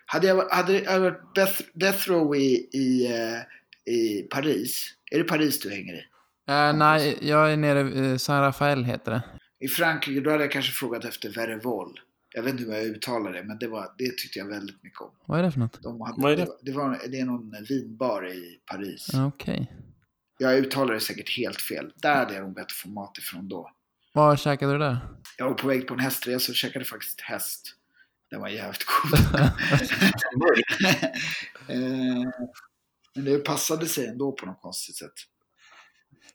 Hade 0.07 0.27
jag 0.27 0.49
hade 0.49 0.81
det 0.81 0.99
varit 0.99 1.35
Death, 1.35 1.63
Death 1.75 2.09
Row 2.09 2.37
i, 2.37 2.69
i, 2.73 3.07
eh, 3.07 3.41
i 3.91 4.23
Paris? 4.31 4.95
Är 5.11 5.19
det 5.19 5.25
Paris 5.25 5.61
du 5.61 5.71
hänger 5.71 5.95
i? 5.95 6.05
Eh, 6.49 6.73
nej, 6.73 7.19
jag 7.21 7.53
är 7.53 7.57
nere 7.57 7.81
i 7.81 8.11
eh, 8.11 8.17
San 8.17 8.41
Rafael 8.43 8.85
heter 8.85 9.13
det. 9.13 9.23
I 9.61 9.69
Frankrike 9.69 10.21
då 10.21 10.31
hade 10.31 10.45
jag 10.45 10.53
kanske 10.53 10.73
frågat 10.73 11.05
efter 11.05 11.31
Verrevol. 11.31 12.01
Jag 12.35 12.43
vet 12.43 12.53
inte 12.53 12.65
hur 12.65 12.73
jag 12.73 12.85
uttalar 12.85 13.33
det, 13.33 13.43
men 13.43 13.59
det, 13.59 13.69
var, 13.69 13.93
det 13.99 14.19
tyckte 14.19 14.39
jag 14.39 14.47
väldigt 14.47 14.83
mycket 14.83 15.01
om. 15.01 15.11
Vad 15.27 15.39
är 15.39 15.43
det 15.43 15.53
för 15.53 15.61
något? 15.61 15.83
De 15.83 16.01
hade, 16.01 16.23
Vad 16.23 16.33
är 16.33 16.37
det? 16.37 16.45
var, 16.45 16.57
det, 16.63 16.73
var, 16.73 17.01
det 17.09 17.21
är 17.21 17.25
någon 17.25 17.55
vinbar 17.69 18.29
i 18.29 18.59
Paris. 18.67 19.11
Ja, 19.13 19.27
Okej. 19.27 19.73
Jag 20.39 20.59
uttalar 20.59 20.95
det 20.95 21.01
säkert 21.01 21.37
helt 21.37 21.61
fel. 21.61 21.93
Där 21.97 22.15
hade 22.15 22.35
jag 22.35 22.43
nog 22.43 22.55
bett 22.55 22.65
att 22.65 22.73
få 22.73 22.89
mat 22.89 23.19
ifrån 23.19 23.49
då. 23.49 23.71
Vad 24.13 24.41
käkade 24.41 24.73
du 24.73 24.79
där? 24.79 24.99
Jag 25.39 25.47
var 25.47 25.55
på 25.55 25.69
väg 25.69 25.87
på 25.87 25.95
en 25.95 26.01
hästresa 26.01 26.53
och 26.53 26.57
käkade 26.57 26.85
faktiskt 26.85 27.21
häst. 27.21 27.75
Den 28.31 28.41
var 28.41 28.49
jävligt 28.49 28.85
god. 28.85 29.51
Men 33.15 33.25
det 33.25 33.39
passade 33.39 33.87
sig 33.87 34.07
ändå 34.07 34.33
på 34.33 34.47
något 34.47 34.61
konstigt 34.63 34.97
sätt. 34.97 35.13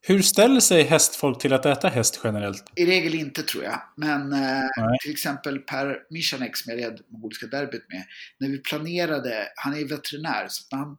Hur 0.01 0.21
ställer 0.21 0.59
sig 0.59 0.83
hästfolk 0.83 1.41
till 1.41 1.53
att 1.53 1.65
äta 1.65 1.87
häst 1.87 2.19
generellt? 2.23 2.63
I 2.75 2.85
regel 2.85 3.15
inte 3.15 3.43
tror 3.43 3.63
jag. 3.63 3.81
Men 3.97 4.33
eh, 4.33 4.61
till 5.01 5.11
exempel 5.11 5.59
Per 5.59 5.99
Michanek 6.09 6.57
som 6.57 6.71
jag 6.73 6.79
red 6.85 7.01
mongoliska 7.11 7.47
derbyt 7.47 7.85
med. 7.89 8.03
När 8.39 8.49
vi 8.49 8.57
planerade, 8.57 9.47
han 9.55 9.73
är 9.73 9.85
veterinär, 9.87 10.47
så 10.49 10.63
när 10.71 10.77
han, 10.79 10.89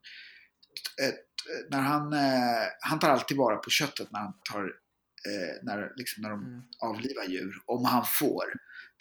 eh, 1.03 1.15
när 1.71 1.81
han, 1.81 2.13
eh, 2.13 2.67
han 2.81 2.99
tar 2.99 3.09
alltid 3.11 3.37
vara 3.37 3.57
på 3.57 3.71
köttet 3.71 4.13
när 4.13 4.21
han 4.21 4.33
tar, 4.53 4.63
eh, 4.63 5.55
när, 5.63 5.93
liksom 5.97 6.23
när 6.23 6.31
de 6.31 6.45
Mm. 6.45 6.63
avlivar 6.81 7.25
djur. 7.25 7.55
Om 7.67 7.85
han 7.85 8.05
får 8.21 8.45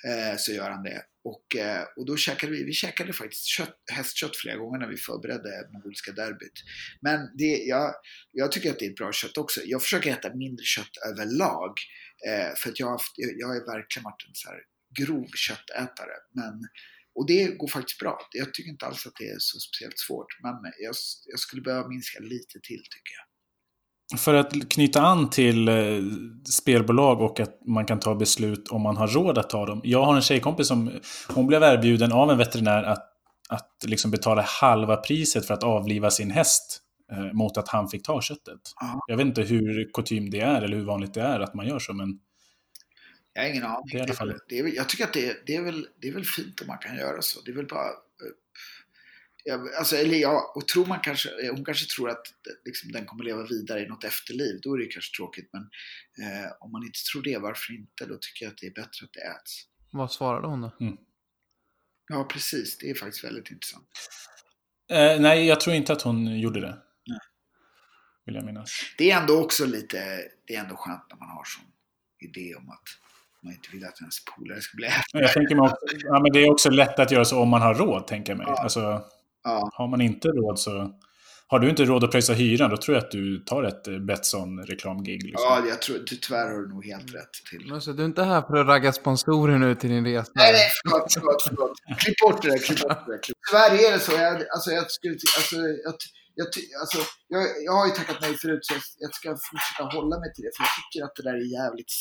eh, 0.07 0.37
så 0.37 0.51
gör 0.51 0.69
han 0.71 0.83
det. 0.83 1.01
Och, 1.31 1.55
eh, 1.55 1.83
och 1.95 2.05
då 2.05 2.17
käkade 2.17 2.51
vi, 2.51 2.63
vi 2.63 2.73
käkade 2.73 3.13
faktiskt 3.13 3.45
kött, 3.45 3.77
hästkött 3.91 4.35
flera 4.35 4.57
gånger 4.57 4.79
när 4.79 4.87
vi 4.87 4.97
förberedde 4.97 5.69
mongoliska 5.73 6.11
derbyt. 6.11 6.57
Men 7.01 7.19
det, 7.37 7.57
jag, 7.73 7.93
jag 8.31 8.51
tycker 8.51 8.69
att 8.71 8.79
det 8.79 8.85
är 8.85 8.89
ett 8.89 8.95
bra 8.95 9.11
kött 9.11 9.37
också. 9.37 9.61
Jag 9.65 9.81
försöker 9.81 10.11
äta 10.11 10.35
mindre 10.35 10.65
kött 10.65 10.95
överlag. 11.09 11.73
Eh, 12.27 12.55
för 12.57 12.69
att 12.69 12.79
jag 12.79 12.87
har, 12.87 12.91
haft, 12.91 13.13
jag, 13.15 13.31
jag 13.37 13.47
har 13.47 13.55
verkligen 13.75 14.03
varit 14.03 14.25
en 14.27 14.35
så 14.35 14.49
här 14.49 14.59
grov 14.99 15.27
köttätare. 15.35 16.15
Men, 16.31 16.55
och 17.15 17.27
det 17.27 17.57
går 17.57 17.67
faktiskt 17.67 17.99
bra. 17.99 18.19
Jag 18.31 18.53
tycker 18.53 18.69
inte 18.69 18.85
alls 18.85 19.05
att 19.07 19.15
det 19.19 19.29
är 19.29 19.39
så 19.39 19.59
speciellt 19.59 19.99
svårt. 19.99 20.31
Men 20.43 20.55
jag, 20.79 20.95
jag 21.25 21.39
skulle 21.39 21.61
behöva 21.61 21.87
minska 21.87 22.19
lite 22.19 22.59
till 22.67 22.83
tycker 22.93 23.13
jag. 23.19 23.34
För 24.17 24.33
att 24.33 24.69
knyta 24.69 25.01
an 25.01 25.29
till 25.29 25.67
eh, 25.67 25.75
spelbolag 26.49 27.21
och 27.21 27.39
att 27.39 27.67
man 27.67 27.85
kan 27.85 27.99
ta 27.99 28.15
beslut 28.15 28.67
om 28.67 28.81
man 28.81 28.97
har 28.97 29.07
råd 29.07 29.37
att 29.37 29.49
ta 29.49 29.65
dem. 29.65 29.81
Jag 29.83 30.05
har 30.05 30.15
en 30.15 30.21
tjejkompis 30.21 30.67
som 30.67 30.91
hon 31.29 31.47
blev 31.47 31.63
erbjuden 31.63 32.11
av 32.11 32.31
en 32.31 32.37
veterinär 32.37 32.83
att, 32.83 33.11
att 33.49 33.71
liksom 33.85 34.11
betala 34.11 34.41
halva 34.41 34.97
priset 34.97 35.47
för 35.47 35.53
att 35.53 35.63
avliva 35.63 36.11
sin 36.11 36.31
häst 36.31 36.81
eh, 37.11 37.33
mot 37.33 37.57
att 37.57 37.67
han 37.67 37.89
fick 37.89 38.03
ta 38.03 38.21
köttet. 38.21 38.59
Ja. 38.79 38.99
Jag 39.07 39.17
vet 39.17 39.25
inte 39.25 39.41
hur 39.41 39.89
kutym 39.93 40.29
det 40.29 40.39
är 40.39 40.61
eller 40.61 40.77
hur 40.77 40.85
vanligt 40.85 41.13
det 41.13 41.21
är 41.21 41.39
att 41.39 41.53
man 41.53 41.67
gör 41.67 41.79
så, 41.79 41.93
men 41.93 42.19
Jag 43.33 43.41
har 43.41 43.49
ingen 43.49 43.63
aning. 43.63 43.89
Det 43.91 43.99
är 43.99 44.39
det 44.49 44.59
är, 44.59 44.75
jag 44.75 44.89
tycker 44.89 45.03
att 45.03 45.13
det, 45.13 45.37
det, 45.45 45.55
är 45.55 45.61
väl, 45.61 45.87
det 46.01 46.07
är 46.07 46.13
väl 46.13 46.25
fint 46.25 46.61
om 46.61 46.67
man 46.67 46.77
kan 46.77 46.95
göra 46.95 47.21
så. 47.21 47.41
Det 47.41 47.51
är 47.51 47.55
väl 47.55 47.67
bara... 47.67 47.89
eh, 49.47 49.51
Jag, 49.51 49.73
alltså, 49.75 49.95
eller 49.95 50.17
ja, 50.17 50.51
och 50.55 50.67
tror 50.67 50.85
man 50.85 50.99
kanske, 50.99 51.29
hon 51.51 51.65
kanske 51.65 51.95
tror 51.95 52.09
att 52.09 52.27
liksom, 52.65 52.91
den 52.91 53.05
kommer 53.05 53.23
leva 53.23 53.43
vidare 53.43 53.79
i 53.79 53.87
något 53.87 54.03
efterliv. 54.03 54.59
Då 54.63 54.73
är 54.73 54.77
det 54.77 54.85
kanske 54.85 55.17
tråkigt. 55.17 55.49
Men 55.53 55.61
eh, 56.27 56.51
om 56.59 56.71
man 56.71 56.83
inte 56.83 56.99
tror 57.11 57.23
det, 57.23 57.37
varför 57.37 57.73
inte? 57.73 58.05
Då 58.05 58.17
tycker 58.21 58.45
jag 58.45 58.51
att 58.51 58.57
det 58.57 58.67
är 58.67 58.71
bättre 58.73 59.05
att 59.05 59.13
det 59.13 59.21
äts. 59.21 59.61
Vad 59.91 60.11
svarade 60.11 60.47
hon 60.47 60.61
då? 60.61 60.71
Ja, 62.07 62.23
precis. 62.23 62.77
Det 62.77 62.89
är 62.89 62.93
faktiskt 62.95 63.23
väldigt 63.23 63.51
intressant. 63.51 63.87
eh, 64.91 65.19
nej, 65.21 65.47
jag 65.47 65.59
tror 65.59 65.75
inte 65.75 65.93
att 65.93 66.01
hon 66.01 66.39
gjorde 66.39 66.61
det. 66.61 66.77
Nej. 67.07 67.19
Vill 68.25 68.35
jag 68.35 68.45
minnas. 68.45 68.71
Det 68.97 69.11
är 69.11 69.21
ändå 69.21 69.43
också 69.43 69.65
lite, 69.65 70.21
det 70.47 70.55
är 70.55 70.59
ändå 70.59 70.75
skönt 70.75 71.03
när 71.09 71.17
man 71.17 71.29
har 71.29 71.43
sån 71.43 71.65
idé 72.19 72.55
om 72.55 72.69
att 72.69 72.83
man 73.43 73.53
inte 73.53 73.69
vill 73.71 73.85
att 73.85 74.01
ens 74.01 74.25
polare 74.25 74.61
ska 74.61 74.75
bli 74.75 74.89
Men 75.13 75.21
Jag 75.21 75.33
tänker 75.33 75.55
mig 75.55 75.63
också, 75.63 75.77
ja, 75.97 76.19
men 76.19 76.31
det 76.31 76.39
är 76.39 76.51
också 76.51 76.69
lätt 76.69 76.99
att 76.99 77.11
göra 77.11 77.25
så 77.25 77.39
om 77.41 77.49
man 77.49 77.61
har 77.61 77.73
råd, 77.75 78.07
tänker 78.07 78.31
jag 78.31 78.37
mig. 78.37 78.47
Ja. 78.49 78.63
Alltså, 78.63 79.03
Ja, 79.45 79.69
har 79.73 79.87
man 79.87 80.01
inte 80.01 80.27
råd 80.27 80.59
så... 80.59 80.91
har 81.47 81.59
du 81.59 81.69
inte 81.69 81.85
råd 81.85 82.03
att 82.03 82.11
pröjsa 82.11 82.33
hyran, 82.33 82.69
då 82.69 82.77
tror 82.77 82.95
jag 82.97 83.03
att 83.03 83.11
du 83.11 83.39
tar 83.39 83.63
ett 83.63 83.87
eh, 83.87 83.99
Betsson-reklamgig. 83.99 85.23
Liksom. 85.23 85.45
Ja, 85.49 85.63
jag 85.67 85.81
tror, 85.81 85.97
du, 86.07 86.15
tyvärr 86.15 86.47
har 86.51 86.61
du 86.61 86.69
nog 86.69 86.85
helt 86.85 87.13
rätt 87.13 87.35
till. 87.49 87.63
Men 87.69 87.81
så 87.81 87.91
du 87.91 88.01
är 88.01 88.05
inte 88.05 88.23
här 88.23 88.41
för 88.41 88.55
att 88.57 88.67
ragga 88.67 88.91
sponsorer 88.93 89.57
nu 89.57 89.75
till 89.75 89.89
din 89.89 90.05
resa? 90.05 90.31
Nej, 90.35 90.51
nej, 90.53 90.69
förlåt, 90.83 91.13
förlåt, 91.13 91.41
förlåt. 91.47 91.73
Klipp 91.99 92.17
bort 92.23 92.41
det 92.41 92.49
där, 92.49 92.57
klipp 92.57 92.81
bort 92.81 93.05
det 93.05 93.11
där. 93.11 93.19
Tyvärr 93.49 93.71
är 93.87 93.91
det 93.93 93.99
så. 93.99 94.11
Jag, 94.11 94.33
alltså, 94.55 94.69
jag, 94.71 94.91
skulle, 94.91 95.13
alltså, 95.13 95.55
jag, 95.55 95.95
jag, 96.39 96.47
alltså, 96.81 96.97
jag, 97.27 97.41
jag 97.65 97.73
har 97.79 97.85
ju 97.89 97.93
tackat 97.99 98.17
nej 98.21 98.33
förut, 98.43 98.65
så 98.65 98.73
jag, 98.73 98.81
jag 99.03 99.13
ska 99.15 99.29
fortsätta 99.29 99.83
hålla 99.97 100.15
mig 100.19 100.29
till 100.33 100.43
det. 100.45 100.51
För 100.55 100.63
jag 100.67 100.73
tycker 100.77 100.99
att 101.05 101.15
det 101.17 101.23
där 101.29 101.35
är 101.43 101.47
jävligt 101.59 101.93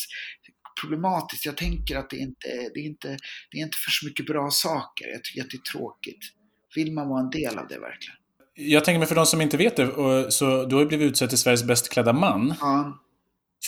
problematiskt. 0.81 1.47
Jag 1.47 1.57
tänker 1.57 1.95
att 2.01 2.11
det 2.11 2.17
inte 2.17 2.49
det 2.75 2.81
är 2.85 2.87
inte, 2.95 3.09
det 3.51 3.55
är 3.59 3.63
inte 3.69 3.79
för 3.85 3.91
så 3.99 4.07
mycket 4.07 4.27
bra 4.27 4.51
saker. 4.51 5.07
Jag 5.15 5.25
tycker 5.25 5.41
att 5.45 5.51
det 5.51 5.61
är 5.65 5.69
tråkigt. 5.73 6.25
Vill 6.75 6.93
man 6.93 7.09
vara 7.09 7.21
en 7.21 7.31
del 7.31 7.59
av 7.59 7.69
det 7.69 7.79
verkligen? 7.79 8.17
Jag 8.55 8.85
tänker 8.85 8.99
mig 8.99 9.09
för 9.09 9.15
de 9.15 9.27
som 9.27 9.41
inte 9.41 9.57
vet 9.57 9.77
det, 9.77 9.89
och- 9.89 10.33
så 10.33 10.65
du 10.65 10.75
har 10.75 10.83
ju 10.83 10.89
blivit 10.89 11.07
utsedd 11.11 11.29
till 11.29 11.39
Sveriges 11.39 11.65
bäst 11.65 11.89
klädda 11.93 12.13
man 12.13 12.55
Ja, 12.61 12.99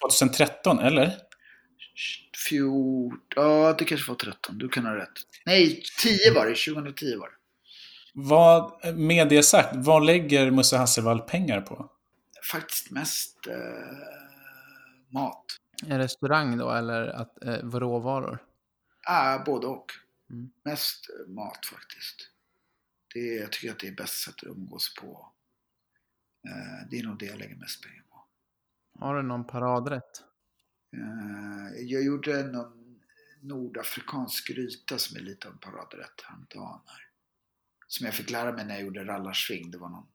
2013, 0.02 0.78
eller? 0.78 1.12
fjort... 2.48 3.32
Ja, 3.36 3.74
det 3.78 3.84
kanske 3.84 4.10
var 4.10 4.16
13. 4.16 4.58
Du 4.58 4.68
kan 4.68 4.86
ha 4.86 4.96
rätt. 4.96 5.08
Nej, 5.46 5.82
10 6.02 6.34
var 6.34 6.46
det. 6.46 6.54
2010 6.54 7.16
var 7.16 7.26
det. 7.28 7.32
Vad, 8.14 8.72
med 8.96 9.28
det 9.28 9.42
sagt, 9.42 9.70
vad 9.76 10.04
lägger 10.06 10.50
Musse 10.50 10.76
Hasselvall 10.76 11.20
pengar 11.20 11.60
på? 11.60 11.90
Faktiskt 12.52 12.90
mest 12.90 13.46
eh, 13.46 13.54
mat. 15.10 15.44
En 15.86 15.98
restaurang 15.98 16.58
då, 16.58 16.70
eller 16.70 17.06
att, 17.08 17.44
eh, 17.44 17.52
råvaror? 17.54 18.38
Ah, 19.08 19.38
både 19.44 19.66
och. 19.66 19.86
Mm. 20.30 20.50
Mest 20.64 21.06
eh, 21.10 21.32
mat 21.34 21.66
faktiskt. 21.66 22.16
Det 23.14 23.34
jag 23.34 23.52
tycker 23.52 23.72
att 23.72 23.78
det 23.78 23.88
är 23.88 23.92
bäst 23.92 24.24
sätt 24.24 24.34
att 24.34 24.44
umgås 24.44 24.94
på. 24.94 25.32
Eh, 26.48 26.88
det 26.90 26.98
är 26.98 27.02
nog 27.02 27.18
det 27.18 27.26
jag 27.26 27.38
lägger 27.38 27.56
mest 27.56 27.82
pengar 27.82 28.04
på. 28.10 28.24
Har 28.98 29.16
du 29.16 29.22
någon 29.22 29.46
paradrätt? 29.46 30.22
Eh, 30.92 31.82
jag 31.82 32.04
gjorde 32.04 32.42
någon 32.42 33.00
nordafrikansk 33.40 34.48
gryta 34.48 34.98
som 34.98 35.16
är 35.16 35.20
lite 35.20 35.48
av 35.48 35.52
en 35.52 35.58
paradrätt 35.58 36.22
häromdagen 36.24 36.80
här. 36.86 37.08
Som 37.86 38.06
jag 38.06 38.14
fick 38.14 38.30
lära 38.30 38.52
mig 38.52 38.64
när 38.64 38.74
jag 38.74 38.84
gjorde 38.84 39.04
rallarsving. 39.04 39.70
Det 39.70 39.78
var 39.78 39.88
någon... 39.88 40.06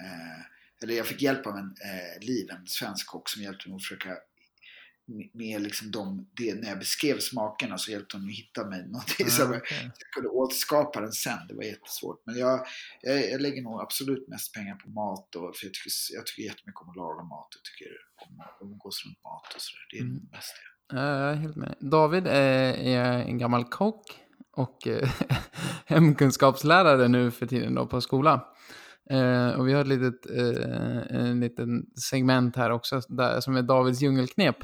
Eh, 0.00 0.40
eller 0.82 0.94
jag 0.94 1.06
fick 1.06 1.22
hjälp 1.22 1.46
av 1.46 1.56
en 1.56 1.76
eh, 1.84 2.26
Liv, 2.26 2.50
en 2.50 2.66
svensk 2.66 3.06
kock 3.06 3.28
som 3.28 3.42
hjälpte 3.42 3.68
mig 3.68 3.76
att 3.76 3.82
försöka 3.82 4.18
med- 5.34 5.62
liksom 5.62 5.90
de, 5.90 6.28
det, 6.36 6.54
när 6.54 6.68
jag 6.68 6.78
beskrev 6.78 7.18
smakerna 7.18 7.78
så 7.78 7.90
hjälpte 7.90 8.16
hon 8.16 8.26
mig 8.26 8.34
hitta 8.34 8.66
mig 8.66 8.82
någonting 8.86 9.26
som 9.26 9.52
jag, 9.52 9.62
okej. 9.62 9.90
jag 9.98 10.10
kunde 10.14 10.28
återskapa 10.28 11.00
den 11.00 11.12
sen. 11.12 11.38
Det 11.48 11.54
var 11.54 11.62
jättesvårt. 11.62 12.22
Men 12.26 12.38
jag, 12.38 12.66
jag, 13.02 13.30
jag 13.30 13.40
lägger 13.40 13.62
nog 13.62 13.80
absolut 13.80 14.28
mest 14.28 14.54
pengar 14.54 14.74
på 14.74 14.90
mat. 14.90 15.34
Och, 15.34 15.56
för 15.56 15.66
jag 15.66 15.74
tycker, 15.74 15.90
jag 16.16 16.26
tycker 16.26 16.42
jättemycket 16.42 16.80
om 16.82 16.90
att 16.90 16.96
laga 16.96 17.22
mat. 17.22 17.48
Jag 17.56 17.64
tycker 17.64 17.92
om 18.28 18.40
att 18.40 18.58
umgås 18.62 19.04
runt 19.06 19.22
mat 19.24 19.54
och 19.54 19.60
sådär. 19.60 19.86
Det 19.90 19.98
är 19.98 20.02
Mm. 20.02 20.20
det. 20.32 20.38
Ja, 20.96 21.20
Jag 21.20 21.30
är 21.32 21.34
helt 21.34 21.56
med. 21.56 21.74
David 21.80 22.26
är, 22.26 22.72
är 22.74 23.12
en 23.22 23.38
gammal 23.38 23.64
kock 23.64 24.02
och 24.56 24.86
eh, 24.86 25.08
hemkunskapslärare 25.86 27.08
nu 27.08 27.30
för 27.30 27.46
tiden 27.46 27.74
då 27.74 27.86
på 27.86 28.00
skolan. 28.00 28.40
Eh, 29.10 29.48
och 29.48 29.68
vi 29.68 29.72
har 29.72 29.80
ett 29.80 29.86
litet, 29.88 30.30
eh, 30.30 31.16
en 31.20 31.40
liten 31.40 31.82
segment 32.10 32.56
här 32.56 32.70
också 32.70 33.00
där, 33.08 33.40
som 33.40 33.56
är 33.56 33.62
Davids 33.62 34.00
djungelknep. 34.02 34.56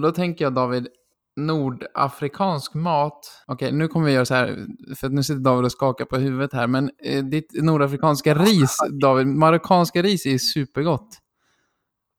Och 0.00 0.06
då 0.06 0.12
tänker 0.12 0.44
jag 0.44 0.54
David, 0.54 0.88
nordafrikansk 1.36 2.74
mat. 2.74 3.42
Okej, 3.46 3.72
nu 3.72 3.88
kommer 3.88 4.06
vi 4.06 4.12
göra 4.12 4.24
så 4.24 4.34
här, 4.34 4.66
för 4.96 5.06
att 5.06 5.12
nu 5.12 5.22
sitter 5.22 5.40
David 5.40 5.64
och 5.64 5.72
skakar 5.72 6.04
på 6.04 6.16
huvudet 6.16 6.52
här. 6.52 6.66
Men 6.66 6.90
eh, 7.04 7.24
ditt 7.24 7.62
nordafrikanska 7.62 8.34
ris, 8.34 8.78
David, 8.90 9.26
marockanska 9.26 10.02
ris 10.02 10.26
är 10.26 10.38
supergott. 10.38 11.18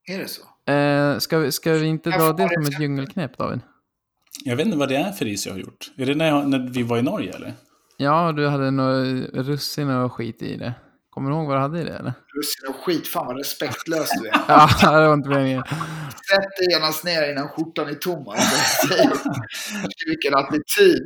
Är 0.08 0.18
det 0.18 0.28
så? 0.28 0.72
Eh, 0.72 1.18
ska, 1.18 1.38
vi, 1.38 1.52
ska 1.52 1.72
vi 1.72 1.86
inte 1.86 2.10
dra 2.10 2.32
det 2.32 2.48
som 2.54 2.62
ett 2.62 2.80
djungelknep, 2.80 3.38
David? 3.38 3.60
Jag 4.44 4.56
vet 4.56 4.66
inte 4.66 4.78
vad 4.78 4.88
det 4.88 4.96
är 4.96 5.12
för 5.12 5.24
ris 5.24 5.46
jag 5.46 5.54
har 5.54 5.60
gjort. 5.60 5.92
Är 5.96 6.06
det 6.06 6.14
när, 6.14 6.28
jag, 6.28 6.48
när 6.48 6.58
vi 6.58 6.82
var 6.82 6.98
i 6.98 7.02
Norge, 7.02 7.32
eller? 7.32 7.54
Ja, 7.96 8.32
du 8.32 8.48
hade 8.48 8.70
något 8.70 9.28
russin 9.34 9.90
och 9.90 10.12
skit 10.12 10.42
i 10.42 10.56
det. 10.56 10.74
Kommer 11.14 11.30
du 11.30 11.36
ihåg 11.36 11.46
vad 11.46 11.56
du 11.56 11.60
hade 11.60 11.80
i 11.80 11.84
det 11.84 11.96
eller? 11.96 12.12
Russin 12.34 12.68
och 12.68 12.76
skit. 12.84 13.08
Fan 13.08 13.26
vad 13.26 13.36
respektlös 13.36 14.10
du 14.20 14.28
är. 14.28 14.34
Ja, 14.48 14.68
det 15.00 15.06
var 15.06 15.14
inte 15.14 15.28
meningen. 15.28 15.62
Sätt 16.08 16.56
dig 16.58 16.66
genast 16.70 17.04
ner 17.04 17.30
innan 17.32 17.48
skjortan 17.48 17.88
är 17.88 17.94
tom. 17.94 18.28
Alltså. 18.28 18.94
Vilken 20.06 20.34
attityd. 20.34 21.02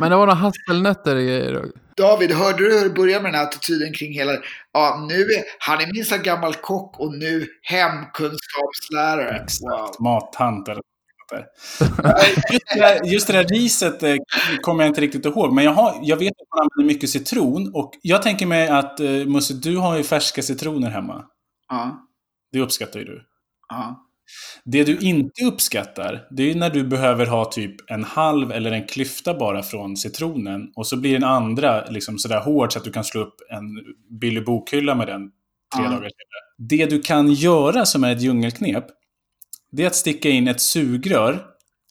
Men 0.00 0.10
det 0.10 0.16
var 0.16 0.26
några 0.26 0.34
hasselnötter 0.34 1.16
i 1.16 1.26
grejer. 1.26 1.52
då. 1.52 1.62
David, 2.04 2.32
hörde 2.32 2.58
du 2.58 2.78
hur 2.78 2.84
det 2.84 2.94
börjar 2.94 3.20
med 3.20 3.32
den 3.32 3.38
här 3.40 3.46
attityden 3.46 3.92
kring 3.92 4.12
hela... 4.12 4.32
Ja, 4.72 5.06
nu 5.08 5.14
är, 5.20 5.42
han 5.58 5.80
är 5.80 5.92
minst 5.92 6.12
en 6.12 6.22
gammal 6.22 6.54
kock 6.54 7.00
och 7.00 7.14
nu 7.14 7.46
hemkunskapslärare. 7.62 9.46
Wow. 9.62 9.94
Mattant 10.00 10.68
något 11.32 11.46
där. 12.02 12.52
Just 12.52 12.66
det, 12.74 12.80
där, 12.80 13.04
just 13.12 13.26
det 13.26 13.32
där 13.32 13.44
riset 13.44 14.02
eh, 14.02 14.14
kommer 14.62 14.84
jag 14.84 14.90
inte 14.90 15.00
riktigt 15.00 15.24
ihåg. 15.24 15.52
Men 15.52 15.64
jag, 15.64 15.72
har, 15.72 16.00
jag 16.02 16.16
vet 16.16 16.32
att 16.32 16.48
man 16.56 16.60
använder 16.72 16.94
mycket 16.94 17.10
citron. 17.10 17.70
Och 17.74 17.92
jag 18.02 18.22
tänker 18.22 18.46
mig 18.46 18.68
att 18.68 19.00
eh, 19.00 19.10
Musse, 19.10 19.54
du 19.54 19.76
har 19.76 19.96
ju 19.96 20.02
färska 20.02 20.42
citroner 20.42 20.90
hemma. 20.90 21.24
Ja, 21.68 22.06
Det 22.52 22.60
uppskattar 22.60 22.98
ju 23.00 23.04
du. 23.06 23.22
ja. 23.68 24.04
Det 24.64 24.84
du 24.84 24.98
inte 24.98 25.44
uppskattar, 25.44 26.26
det 26.30 26.50
är 26.50 26.54
när 26.54 26.70
du 26.70 26.84
behöver 26.84 27.26
ha 27.26 27.44
typ 27.44 27.90
en 27.90 28.04
halv 28.04 28.52
eller 28.52 28.72
en 28.72 28.86
klyfta 28.86 29.34
bara 29.34 29.62
från 29.62 29.96
citronen. 29.96 30.72
Och 30.76 30.86
så 30.86 30.96
blir 30.96 31.12
den 31.12 31.24
andra 31.24 31.84
liksom 31.84 32.18
sådär 32.18 32.40
hård 32.40 32.72
så 32.72 32.78
att 32.78 32.84
du 32.84 32.92
kan 32.92 33.04
slå 33.04 33.20
upp 33.20 33.34
en 33.50 33.64
billig 34.20 34.44
bokhylla 34.44 34.94
med 34.94 35.06
den 35.06 35.20
tre 35.74 35.84
Ja. 35.84 35.90
dagar 35.90 35.90
senare. 35.98 36.10
Det 36.58 36.86
du 36.86 37.00
kan 37.02 37.32
göra 37.32 37.86
som 37.86 38.04
är 38.04 38.12
ett 38.12 38.20
djungelknep, 38.22 38.84
det 39.70 39.82
är 39.82 39.86
att 39.86 39.94
sticka 39.94 40.28
in 40.28 40.48
ett 40.48 40.60
sugrör 40.60 41.46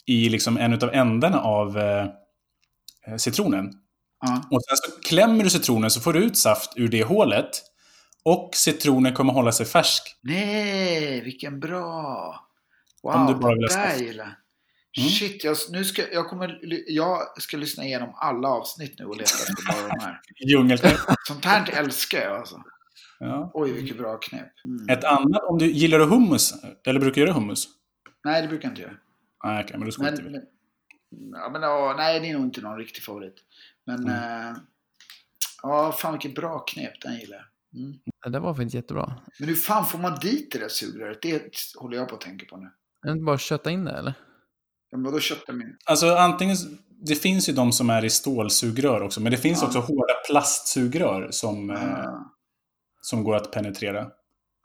i 0.06 0.30
liksom 0.30 0.58
en 0.58 0.74
av 0.74 0.94
ändarna 0.94 1.40
av 1.40 1.78
eh, 1.78 2.08
citronen. 3.18 3.74
ja. 4.22 4.44
Och 4.52 4.64
sen 4.64 4.78
så 4.78 5.02
klämmer 5.10 5.44
du 5.44 5.50
citronen 5.50 5.92
så 5.92 6.02
får 6.02 6.14
du 6.14 6.24
ut 6.24 6.38
saft 6.38 6.74
ur 6.76 6.88
det 6.88 7.04
hålet. 7.04 7.50
Och 8.24 8.50
citronen 8.54 9.14
kommer 9.14 9.34
hålla 9.34 9.52
sig 9.52 9.66
färsk. 9.66 10.16
Nej, 10.22 11.22
vilken 11.22 11.60
bra! 11.60 12.36
Wow, 13.04 13.14
Om 13.16 13.28
du 13.28 13.36
bara 13.36 13.54
vill 13.54 13.62
det 13.62 13.76
där 13.76 13.96
gillar. 13.96 14.38
Mm. 14.98 15.10
Shit, 15.10 15.44
jag, 15.44 15.58
nu 15.70 15.86
ska, 15.86 16.02
jag, 16.12 16.30
kommer, 16.30 16.60
jag 16.88 17.42
ska 17.42 17.58
lyssna 17.58 17.86
igenom 17.86 18.10
alla 18.16 18.48
avsnitt 18.48 18.96
nu 19.00 19.06
och 19.06 19.18
leta 19.18 19.34
efter 19.34 19.74
bara 19.74 19.88
de 19.88 20.00
här. 20.00 20.22
Djungelknep. 20.50 20.98
Sånt 21.28 21.46
här 21.46 21.70
älskar 21.74 22.22
jag 22.22 22.38
alltså. 22.38 22.64
Ja. 23.20 23.52
Oj, 23.54 23.72
vilket 23.72 23.98
bra 23.98 24.18
knep. 24.18 24.48
Mm. 24.66 24.90
Ett 24.90 25.04
annat, 25.04 25.42
om 25.44 25.58
du 25.58 25.66
gillar 25.72 26.00
du 26.00 26.06
hummus? 26.06 26.54
Eller 26.88 27.00
brukar 27.00 27.22
du 27.22 27.28
göra 27.28 27.34
hummus? 27.40 27.68
Nej, 28.24 28.42
det 28.42 28.48
brukar 28.48 28.68
jag 28.68 28.72
inte 28.72 28.82
göra. 28.82 28.94
Nej, 29.44 29.64
okej, 29.64 29.78
men 29.80 29.90
då 29.90 30.08
inte 30.10 30.22
vi. 30.24 30.40
ja, 31.34 31.50
men 31.54 31.62
ja, 31.62 31.94
nej, 31.98 32.20
det 32.20 32.30
är 32.30 32.34
nog 32.34 32.44
inte 32.46 32.62
någon 32.62 32.78
riktig 32.78 33.04
favorit. 33.04 33.36
Men 33.86 34.00
Mm. 34.00 34.50
eh, 34.50 34.58
ja, 35.64 35.92
fan 35.92 36.14
vilket 36.14 36.36
bra 36.36 36.60
knep. 36.60 37.02
Den 37.02 37.16
gillar 37.20 37.38
jag. 37.38 37.82
Mm. 37.82 38.00
Ja, 38.24 38.30
Det 38.30 38.40
var 38.40 38.54
faktiskt 38.54 38.74
jättebra. 38.76 39.14
Men 39.40 39.48
hur 39.50 39.56
fan 39.56 39.86
får 39.86 40.00
man 40.00 40.20
dit 40.22 40.52
det 40.52 40.60
där 40.60 40.70
sugröret? 40.70 41.22
Det 41.22 41.42
håller 41.80 41.98
jag 41.98 42.10
på 42.10 42.16
att 42.16 42.22
tänka 42.22 42.46
på 42.46 42.58
nu. 42.58 42.66
Är 42.66 43.08
det 43.08 43.12
inte 43.12 43.24
bara 43.24 43.36
att 43.36 43.42
kötta 43.42 43.72
in 43.72 43.86
det 43.86 43.92
eller? 43.92 44.14
Ja, 44.90 44.98
men 44.98 45.04
vadå 45.06 45.20
köttar 45.20 45.54
min? 45.54 45.78
Alltså 45.86 46.16
antingen, 46.16 46.56
det 47.06 47.16
finns 47.16 47.50
ju 47.50 47.54
de 47.54 47.72
som 47.72 47.90
är 47.90 48.06
i 48.06 48.10
stålsugrör 48.10 49.02
också, 49.02 49.22
men 49.22 49.32
det 49.32 49.38
finns 49.38 49.62
Ja. 49.62 49.68
också 49.68 49.80
hårda 49.80 50.14
plastsugrör 50.30 51.28
som, 51.32 51.70
eh, 51.70 52.00
Ah, 52.00 52.32
som 53.10 53.24
går 53.24 53.36
att 53.36 53.52
penetrera. 53.52 54.02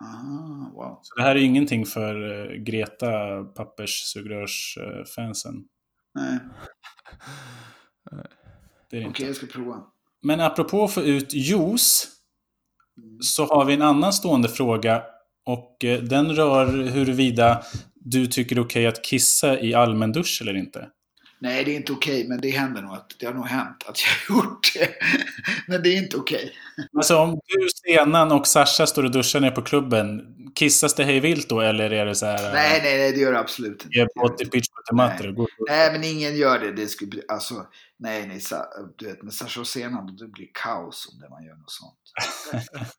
ah, 0.05 0.70
wow. 0.74 0.98
Så 1.02 1.14
det 1.16 1.23
här 1.23 1.36
är 1.36 1.40
ingenting 1.40 1.86
för 1.86 2.31
eh, 2.31 2.47
Greta 2.56 3.44
papperssugrörsfansen. 3.44 5.55
Nej, 6.14 6.39
okej 8.86 9.02
inte. 9.02 9.24
jag 9.24 9.36
ska 9.36 9.47
prova. 9.47 9.82
Men 10.23 10.40
apropå 10.40 10.85
att 10.85 10.93
få 10.93 11.02
ut 11.02 11.35
juice 11.35 12.09
så 13.20 13.44
har 13.44 13.64
vi 13.64 13.74
en 13.74 13.82
annan 13.82 14.12
stående 14.12 14.48
fråga 14.48 15.02
och 15.47 15.85
eh, 15.85 16.02
den 16.02 16.36
rör 16.36 16.66
huruvida 16.66 17.62
du 17.94 18.27
tycker 18.27 18.55
det 18.55 18.60
är 18.60 18.64
okej 18.64 18.86
att 18.86 19.05
kissa 19.05 19.60
i 19.60 19.74
allmän 19.74 20.12
dusch 20.12 20.39
eller 20.43 20.56
inte. 20.56 20.89
Nej, 21.43 21.64
det 21.64 21.70
är 21.70 21.77
inte 21.77 21.93
okej, 21.93 22.28
men 22.28 22.40
det 22.40 22.51
händer 22.51 22.82
nog 22.82 22.94
att 22.94 23.16
det 23.19 23.27
har 23.27 23.35
nog 23.35 23.47
hänt 23.47 23.85
att 23.86 23.98
jag 24.02 24.35
har 24.35 24.43
gjort 24.43 24.73
det. 24.74 24.89
men 25.66 25.82
det 25.82 25.89
är 25.89 25.97
inte 25.97 26.16
okej. 26.16 26.52
Alltså 26.97 27.16
om 27.16 27.40
du, 27.47 27.69
Stenan 27.69 28.32
och 28.32 28.47
Sasha 28.47 28.86
står 28.86 29.05
och 29.05 29.10
duschar 29.10 29.40
ner 29.40 29.51
på 29.51 29.62
klubben, 29.62 30.36
kissas 30.55 30.94
det 30.94 31.05
hej 31.05 31.20
vilt 31.20 31.48
då 31.48 31.60
eller 31.60 31.90
är 31.90 32.06
det 32.06 32.14
så 32.14 32.27
här? 32.27 32.47
eh, 32.47 32.52
Nej, 32.52 32.81
nej, 32.82 32.98
nej, 32.98 33.12
det 33.12 33.20
gör 33.20 33.32
det 33.32 33.39
absolut 33.39 33.85
inte. 33.85 33.98
Pitch 34.51 34.69
på 34.90 35.32
gå 35.32 35.47
Nej, 35.69 35.93
men 35.93 36.05
ingen 36.05 36.36
gör 36.36 36.59
det. 36.59 36.73
Det 36.73 36.86
skulle 36.86 37.10
bli, 37.10 37.23
alltså, 37.28 37.66
nej, 37.97 38.27
nej, 38.27 38.40
du 38.97 39.06
vet, 39.06 39.23
med 39.23 39.35
Sasha 39.35 39.60
och 39.60 39.66
Senan, 39.66 40.16
det 40.16 40.28
blir 40.28 40.48
kaos 40.55 41.09
om 41.12 41.20
det 41.20 41.28
man 41.28 41.44
gör 41.44 41.55
något 41.55 41.70
sånt. 41.70 41.98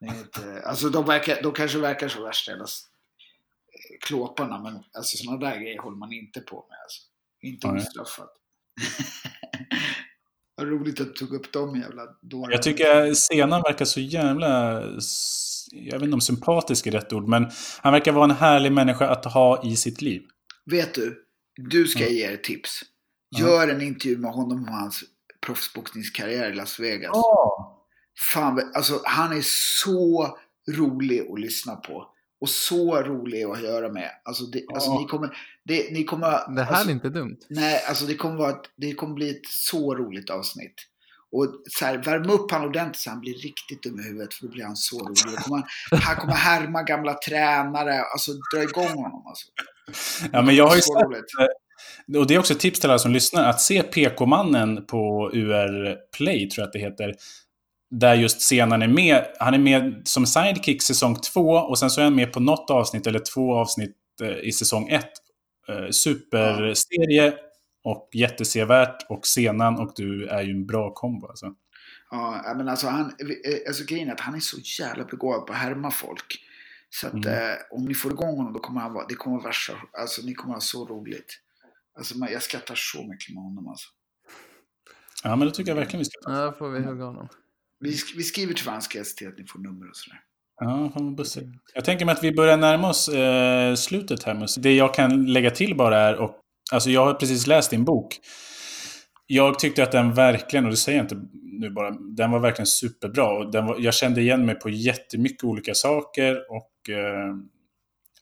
Inte, 0.18 0.62
alltså, 0.66 0.90
de, 0.90 1.06
verkar, 1.06 1.44
de 1.44 1.52
kanske 1.52 1.78
verkar 1.78 2.08
så 2.08 2.24
värsta 2.24 2.52
klåparna, 4.00 4.60
men 4.60 4.84
alltså, 4.94 5.18
sådana 5.18 5.50
där 5.50 5.58
grejer 5.58 5.82
håller 5.82 5.98
man 5.98 6.12
inte 6.12 6.40
på 6.40 6.66
med. 6.70 6.78
Alltså. 6.84 7.13
Inte 7.44 7.68
ostraffat. 7.68 8.30
Vad 10.56 10.68
roligt 10.68 11.02
att 11.02 11.08
du 11.08 11.14
tog 11.14 11.34
upp 11.34 11.54
dem 11.54 11.76
jävla 11.80 12.02
dårar. 12.22 12.52
Jag 12.52 12.64
tycker 12.64 13.14
Senan 13.14 13.62
verkar 13.62 13.86
så 13.86 14.00
jävla... 14.00 14.82
Jag 15.72 15.94
vet 15.94 16.04
inte 16.04 16.14
om 16.14 16.22
sympatisk 16.22 16.88
är 16.88 16.92
rätt 16.92 17.14
ord, 17.14 17.28
men 17.28 17.52
han 17.82 17.94
verkar 17.94 18.12
vara 18.12 18.24
en 18.24 18.32
härlig 18.32 18.72
människa 18.72 19.08
att 19.08 19.26
ha 19.26 19.64
i 19.66 19.76
sitt 19.76 20.02
liv. 20.02 20.22
Vet 20.66 20.94
du, 20.94 21.24
du 21.56 21.88
ska 21.88 22.00
Mm. 22.04 22.14
ge 22.14 22.26
er 22.32 22.38
tips. 22.38 22.82
Ja. 23.30 23.40
Gör 23.40 23.68
en 23.68 23.82
intervju 23.82 24.18
med 24.18 24.32
honom 24.32 24.58
om 24.58 24.68
hans 24.68 25.04
proffsboxningskarriär 25.46 26.52
i 26.52 26.56
Las 26.56 26.80
Vegas. 26.80 27.12
Ja. 27.14 27.80
Fan, 28.34 28.72
alltså 28.76 29.02
han 29.04 29.38
är 29.38 29.42
så 29.84 30.38
rolig 30.72 31.28
att 31.32 31.40
lyssna 31.40 31.76
på. 31.76 32.08
Och 32.44 32.50
så 32.50 33.02
rolig 33.02 33.44
att 33.44 33.64
göra 33.64 33.90
med. 33.90 34.10
Alltså, 34.24 34.44
det, 34.44 34.64
alltså 34.74 34.90
Ja. 34.90 35.00
ni 35.00 35.06
kommer... 35.08 35.38
Det, 35.66 35.94
ni 35.94 36.04
kommer 36.04 36.56
Det 36.56 36.64
här 36.64 36.72
alltså, 36.74 36.90
är 36.90 36.94
inte 36.94 37.10
dumt. 37.10 37.38
Nej, 37.50 37.84
alltså 37.88 38.06
det 38.06 38.16
kommer, 38.16 38.36
vara 38.38 38.50
ett, 38.50 38.62
det 38.78 38.94
kommer 38.94 39.14
bli 39.14 39.30
ett 39.30 39.46
så 39.50 39.96
roligt 39.96 40.30
avsnitt. 40.30 40.74
Och 41.32 41.48
så 41.70 41.86
här, 41.86 41.98
värm 41.98 42.30
upp 42.30 42.52
han 42.52 42.66
ordentligt 42.66 43.02
så 43.02 43.10
han 43.10 43.20
blir 43.20 43.34
riktigt 43.34 43.84
dum 43.84 44.00
i 44.00 44.04
huvudet 44.04 44.34
för 44.34 44.46
då 44.48 44.52
blir 44.52 44.64
han 44.64 44.76
så 44.76 45.00
rolig. 45.00 45.38
Kommer 45.38 45.64
han, 45.92 46.00
han 46.02 46.16
kommer 46.16 46.34
härma 46.34 46.84
gamla 46.84 47.14
tränare, 47.14 48.02
alltså 48.04 48.32
dra 48.56 48.64
igång 48.64 49.04
honom. 49.04 49.24
Alltså. 49.28 49.48
ja, 50.32 50.42
men 50.42 50.56
jag 50.56 50.68
har 50.68 50.76
ju 50.76 50.82
Så 50.82 50.94
sett, 50.94 51.06
roligt. 51.08 51.26
och 52.18 52.28
det 52.28 52.36
är 52.36 52.40
också 52.40 52.54
ett 52.54 52.60
tips 52.60 52.80
till 52.80 52.90
alla 52.90 53.00
som 53.00 53.12
lyssnar, 53.12 53.50
att 53.50 53.62
se 53.62 53.84
PK-mannen 53.84 54.86
på 54.86 55.32
UR 55.34 55.96
Play, 56.18 56.50
tror 56.50 56.62
jag 56.62 56.68
att 56.68 56.74
det 56.74 56.80
heter. 56.80 57.14
Där 58.00 58.14
just 58.16 58.42
Senan 58.42 58.82
är 58.82 58.88
med. 58.88 59.26
Han 59.40 59.54
är 59.54 59.58
med 59.60 60.02
som 60.06 60.26
sidekick 60.26 60.82
säsong 60.82 61.16
två 61.16 61.50
och 61.50 61.80
sen 61.80 61.90
så 61.90 62.02
är 62.02 62.06
han 62.06 62.16
med 62.16 62.34
på 62.34 62.40
något 62.40 62.70
avsnitt 62.70 63.08
eller 63.08 63.20
två 63.34 63.56
avsnitt 63.56 63.96
eh, 64.22 64.38
i 64.38 64.52
säsong 64.52 64.90
ett. 64.90 65.12
Eh, 65.70 65.90
Superserie 65.92 67.34
och 67.84 68.10
jättesevärt 68.14 69.06
och 69.10 69.28
Senan 69.28 69.80
och 69.80 69.94
du 69.96 70.28
är 70.28 70.42
ju 70.42 70.52
en 70.52 70.66
bra 70.66 70.94
kombo 70.94 71.28
alltså. 71.28 71.46
Ja, 72.12 72.54
men 72.58 72.70
alltså, 72.70 72.88
han, 72.88 73.02
eh, 73.06 73.68
alltså 73.68 73.84
grejen 73.86 74.10
är 74.10 74.14
att 74.14 74.20
han 74.20 74.36
är 74.36 74.40
så 74.40 74.58
jävla 74.84 75.04
begåvad 75.04 75.46
på 75.48 75.54
att 75.54 75.60
härma 75.60 75.92
folk. 75.92 76.40
Så 76.90 77.08
att 77.08 77.14
Mm. 77.14 77.28
eh, 77.52 77.56
om 77.72 77.86
ni 77.86 77.94
får 77.94 78.12
igång 78.12 78.38
honom 78.38 78.54
då 78.54 78.60
kommer 78.60 78.82
han 78.82 78.94
vara, 78.94 79.06
det 79.08 79.16
kommer 79.16 79.38
vara 79.38 79.48
värsta, 79.48 79.74
alltså 80.02 80.22
ni 80.26 80.34
kommer 80.34 80.54
ha 80.54 80.62
så 80.62 80.86
roligt. 80.86 81.40
Alltså 81.98 82.18
man, 82.18 82.32
jag 82.32 82.42
skrattar 82.44 82.76
så 82.78 82.98
mycket 82.98 83.34
med 83.36 83.44
honom 83.44 83.68
alltså. 83.68 83.88
Ja, 85.24 85.36
men 85.36 85.48
det 85.48 85.54
tycker 85.54 85.72
jag 85.72 85.76
verkligen 85.76 86.00
vi 86.00 86.06
ska 86.06 86.30
ta. 86.30 86.36
Ja, 86.36 86.46
då 86.46 86.52
får 86.52 86.70
vi 86.70 86.84
hugga 86.84 87.04
honom. 87.06 87.28
Vi, 87.84 87.92
sk- 87.92 88.14
vi 88.18 88.24
skriver 88.24 88.54
till 88.54 88.66
varandra 88.66 88.82
ska 88.82 89.04
till 89.18 89.28
att 89.28 89.38
ni 89.38 89.46
får 89.48 89.60
nummer 89.60 89.90
och 89.90 89.96
sådär. 89.96 90.20
Ja, 90.62 90.92
fan 90.94 91.06
vad 91.06 91.16
bussigt. 91.16 91.46
Jag 91.74 91.86
tänker 91.86 92.06
mig 92.06 92.14
att 92.14 92.24
vi 92.24 92.32
börjar 92.32 92.58
närma 92.58 92.90
oss 92.90 93.10
eh, 93.10 93.76
slutet 93.76 94.24
här. 94.24 94.34
Mus. 94.34 94.56
Det 94.56 94.74
jag 94.74 94.94
kan 94.94 95.26
lägga 95.26 95.52
till 95.52 95.76
bara 95.76 96.00
är, 96.00 96.16
och, 96.16 96.32
alltså 96.72 96.90
jag 96.90 97.06
har 97.06 97.14
precis 97.14 97.48
läst 97.48 97.70
din 97.72 97.86
bok. 97.86 98.20
Jag 99.28 99.60
tyckte 99.60 99.84
att 99.84 99.92
den 99.92 100.14
verkligen, 100.14 100.66
och 100.66 100.72
det 100.72 100.78
säger 100.78 100.98
jag 100.98 101.06
inte 101.06 101.22
nu 101.60 101.70
bara, 101.70 101.92
den 101.92 102.32
var 102.32 102.40
verkligen 102.40 102.68
superbra. 102.68 103.30
Och 103.32 103.52
den 103.52 103.66
var, 103.66 103.78
jag 103.80 103.94
kände 103.94 104.22
igen 104.22 104.46
mig 104.46 104.56
på 104.56 104.70
jättemycket 104.70 105.44
olika 105.44 105.74
saker 105.74 106.36
och 106.36 106.90
eh, 106.90 107.36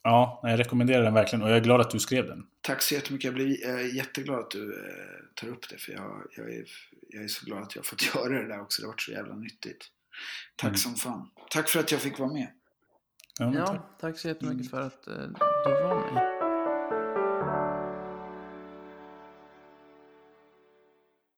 ja, 0.03 0.39
jag 0.43 0.59
rekommenderar 0.59 1.03
den 1.03 1.13
verkligen. 1.13 1.43
Och 1.43 1.49
jag 1.49 1.57
är 1.57 1.61
glad 1.61 1.81
att 1.81 1.89
du 1.91 1.99
skrev 1.99 2.27
den. 2.27 2.43
Tack 2.61 2.81
så 2.81 2.93
jättemycket. 2.93 3.25
Jag 3.25 3.33
blir 3.33 3.69
eh, 3.69 3.95
jätteglad 3.95 4.39
att 4.39 4.51
du 4.51 4.73
eh, 4.73 4.89
tar 5.35 5.47
upp 5.47 5.69
det. 5.69 5.77
För 5.77 5.91
jag, 5.91 6.23
jag, 6.37 6.53
är, 6.53 6.65
jag 7.09 7.23
är 7.23 7.27
så 7.27 7.45
glad 7.45 7.63
att 7.63 7.75
jag 7.75 7.79
har 7.81 7.85
fått 7.85 8.15
göra 8.15 8.41
det 8.41 8.47
där 8.47 8.61
också. 8.61 8.81
Det 8.81 8.85
har 8.87 8.91
varit 8.93 9.01
så 9.01 9.11
jävla 9.11 9.35
nyttigt. 9.35 9.85
Tack 10.55 10.67
Mm. 10.67 10.77
som 10.77 10.95
fan. 10.95 11.29
Tack 11.49 11.69
för 11.69 11.79
att 11.79 11.91
jag 11.91 12.01
fick 12.01 12.19
vara 12.19 12.33
med. 12.33 12.47
Ja, 13.39 13.45
tack. 13.53 13.55
Ja, 13.75 13.89
tack 14.01 14.17
så 14.19 14.27
jättemycket 14.27 14.69
för 14.71 14.81
att 14.81 15.07
eh, 15.07 15.13
du 15.65 15.71
var 15.83 16.13
med. 16.13 16.40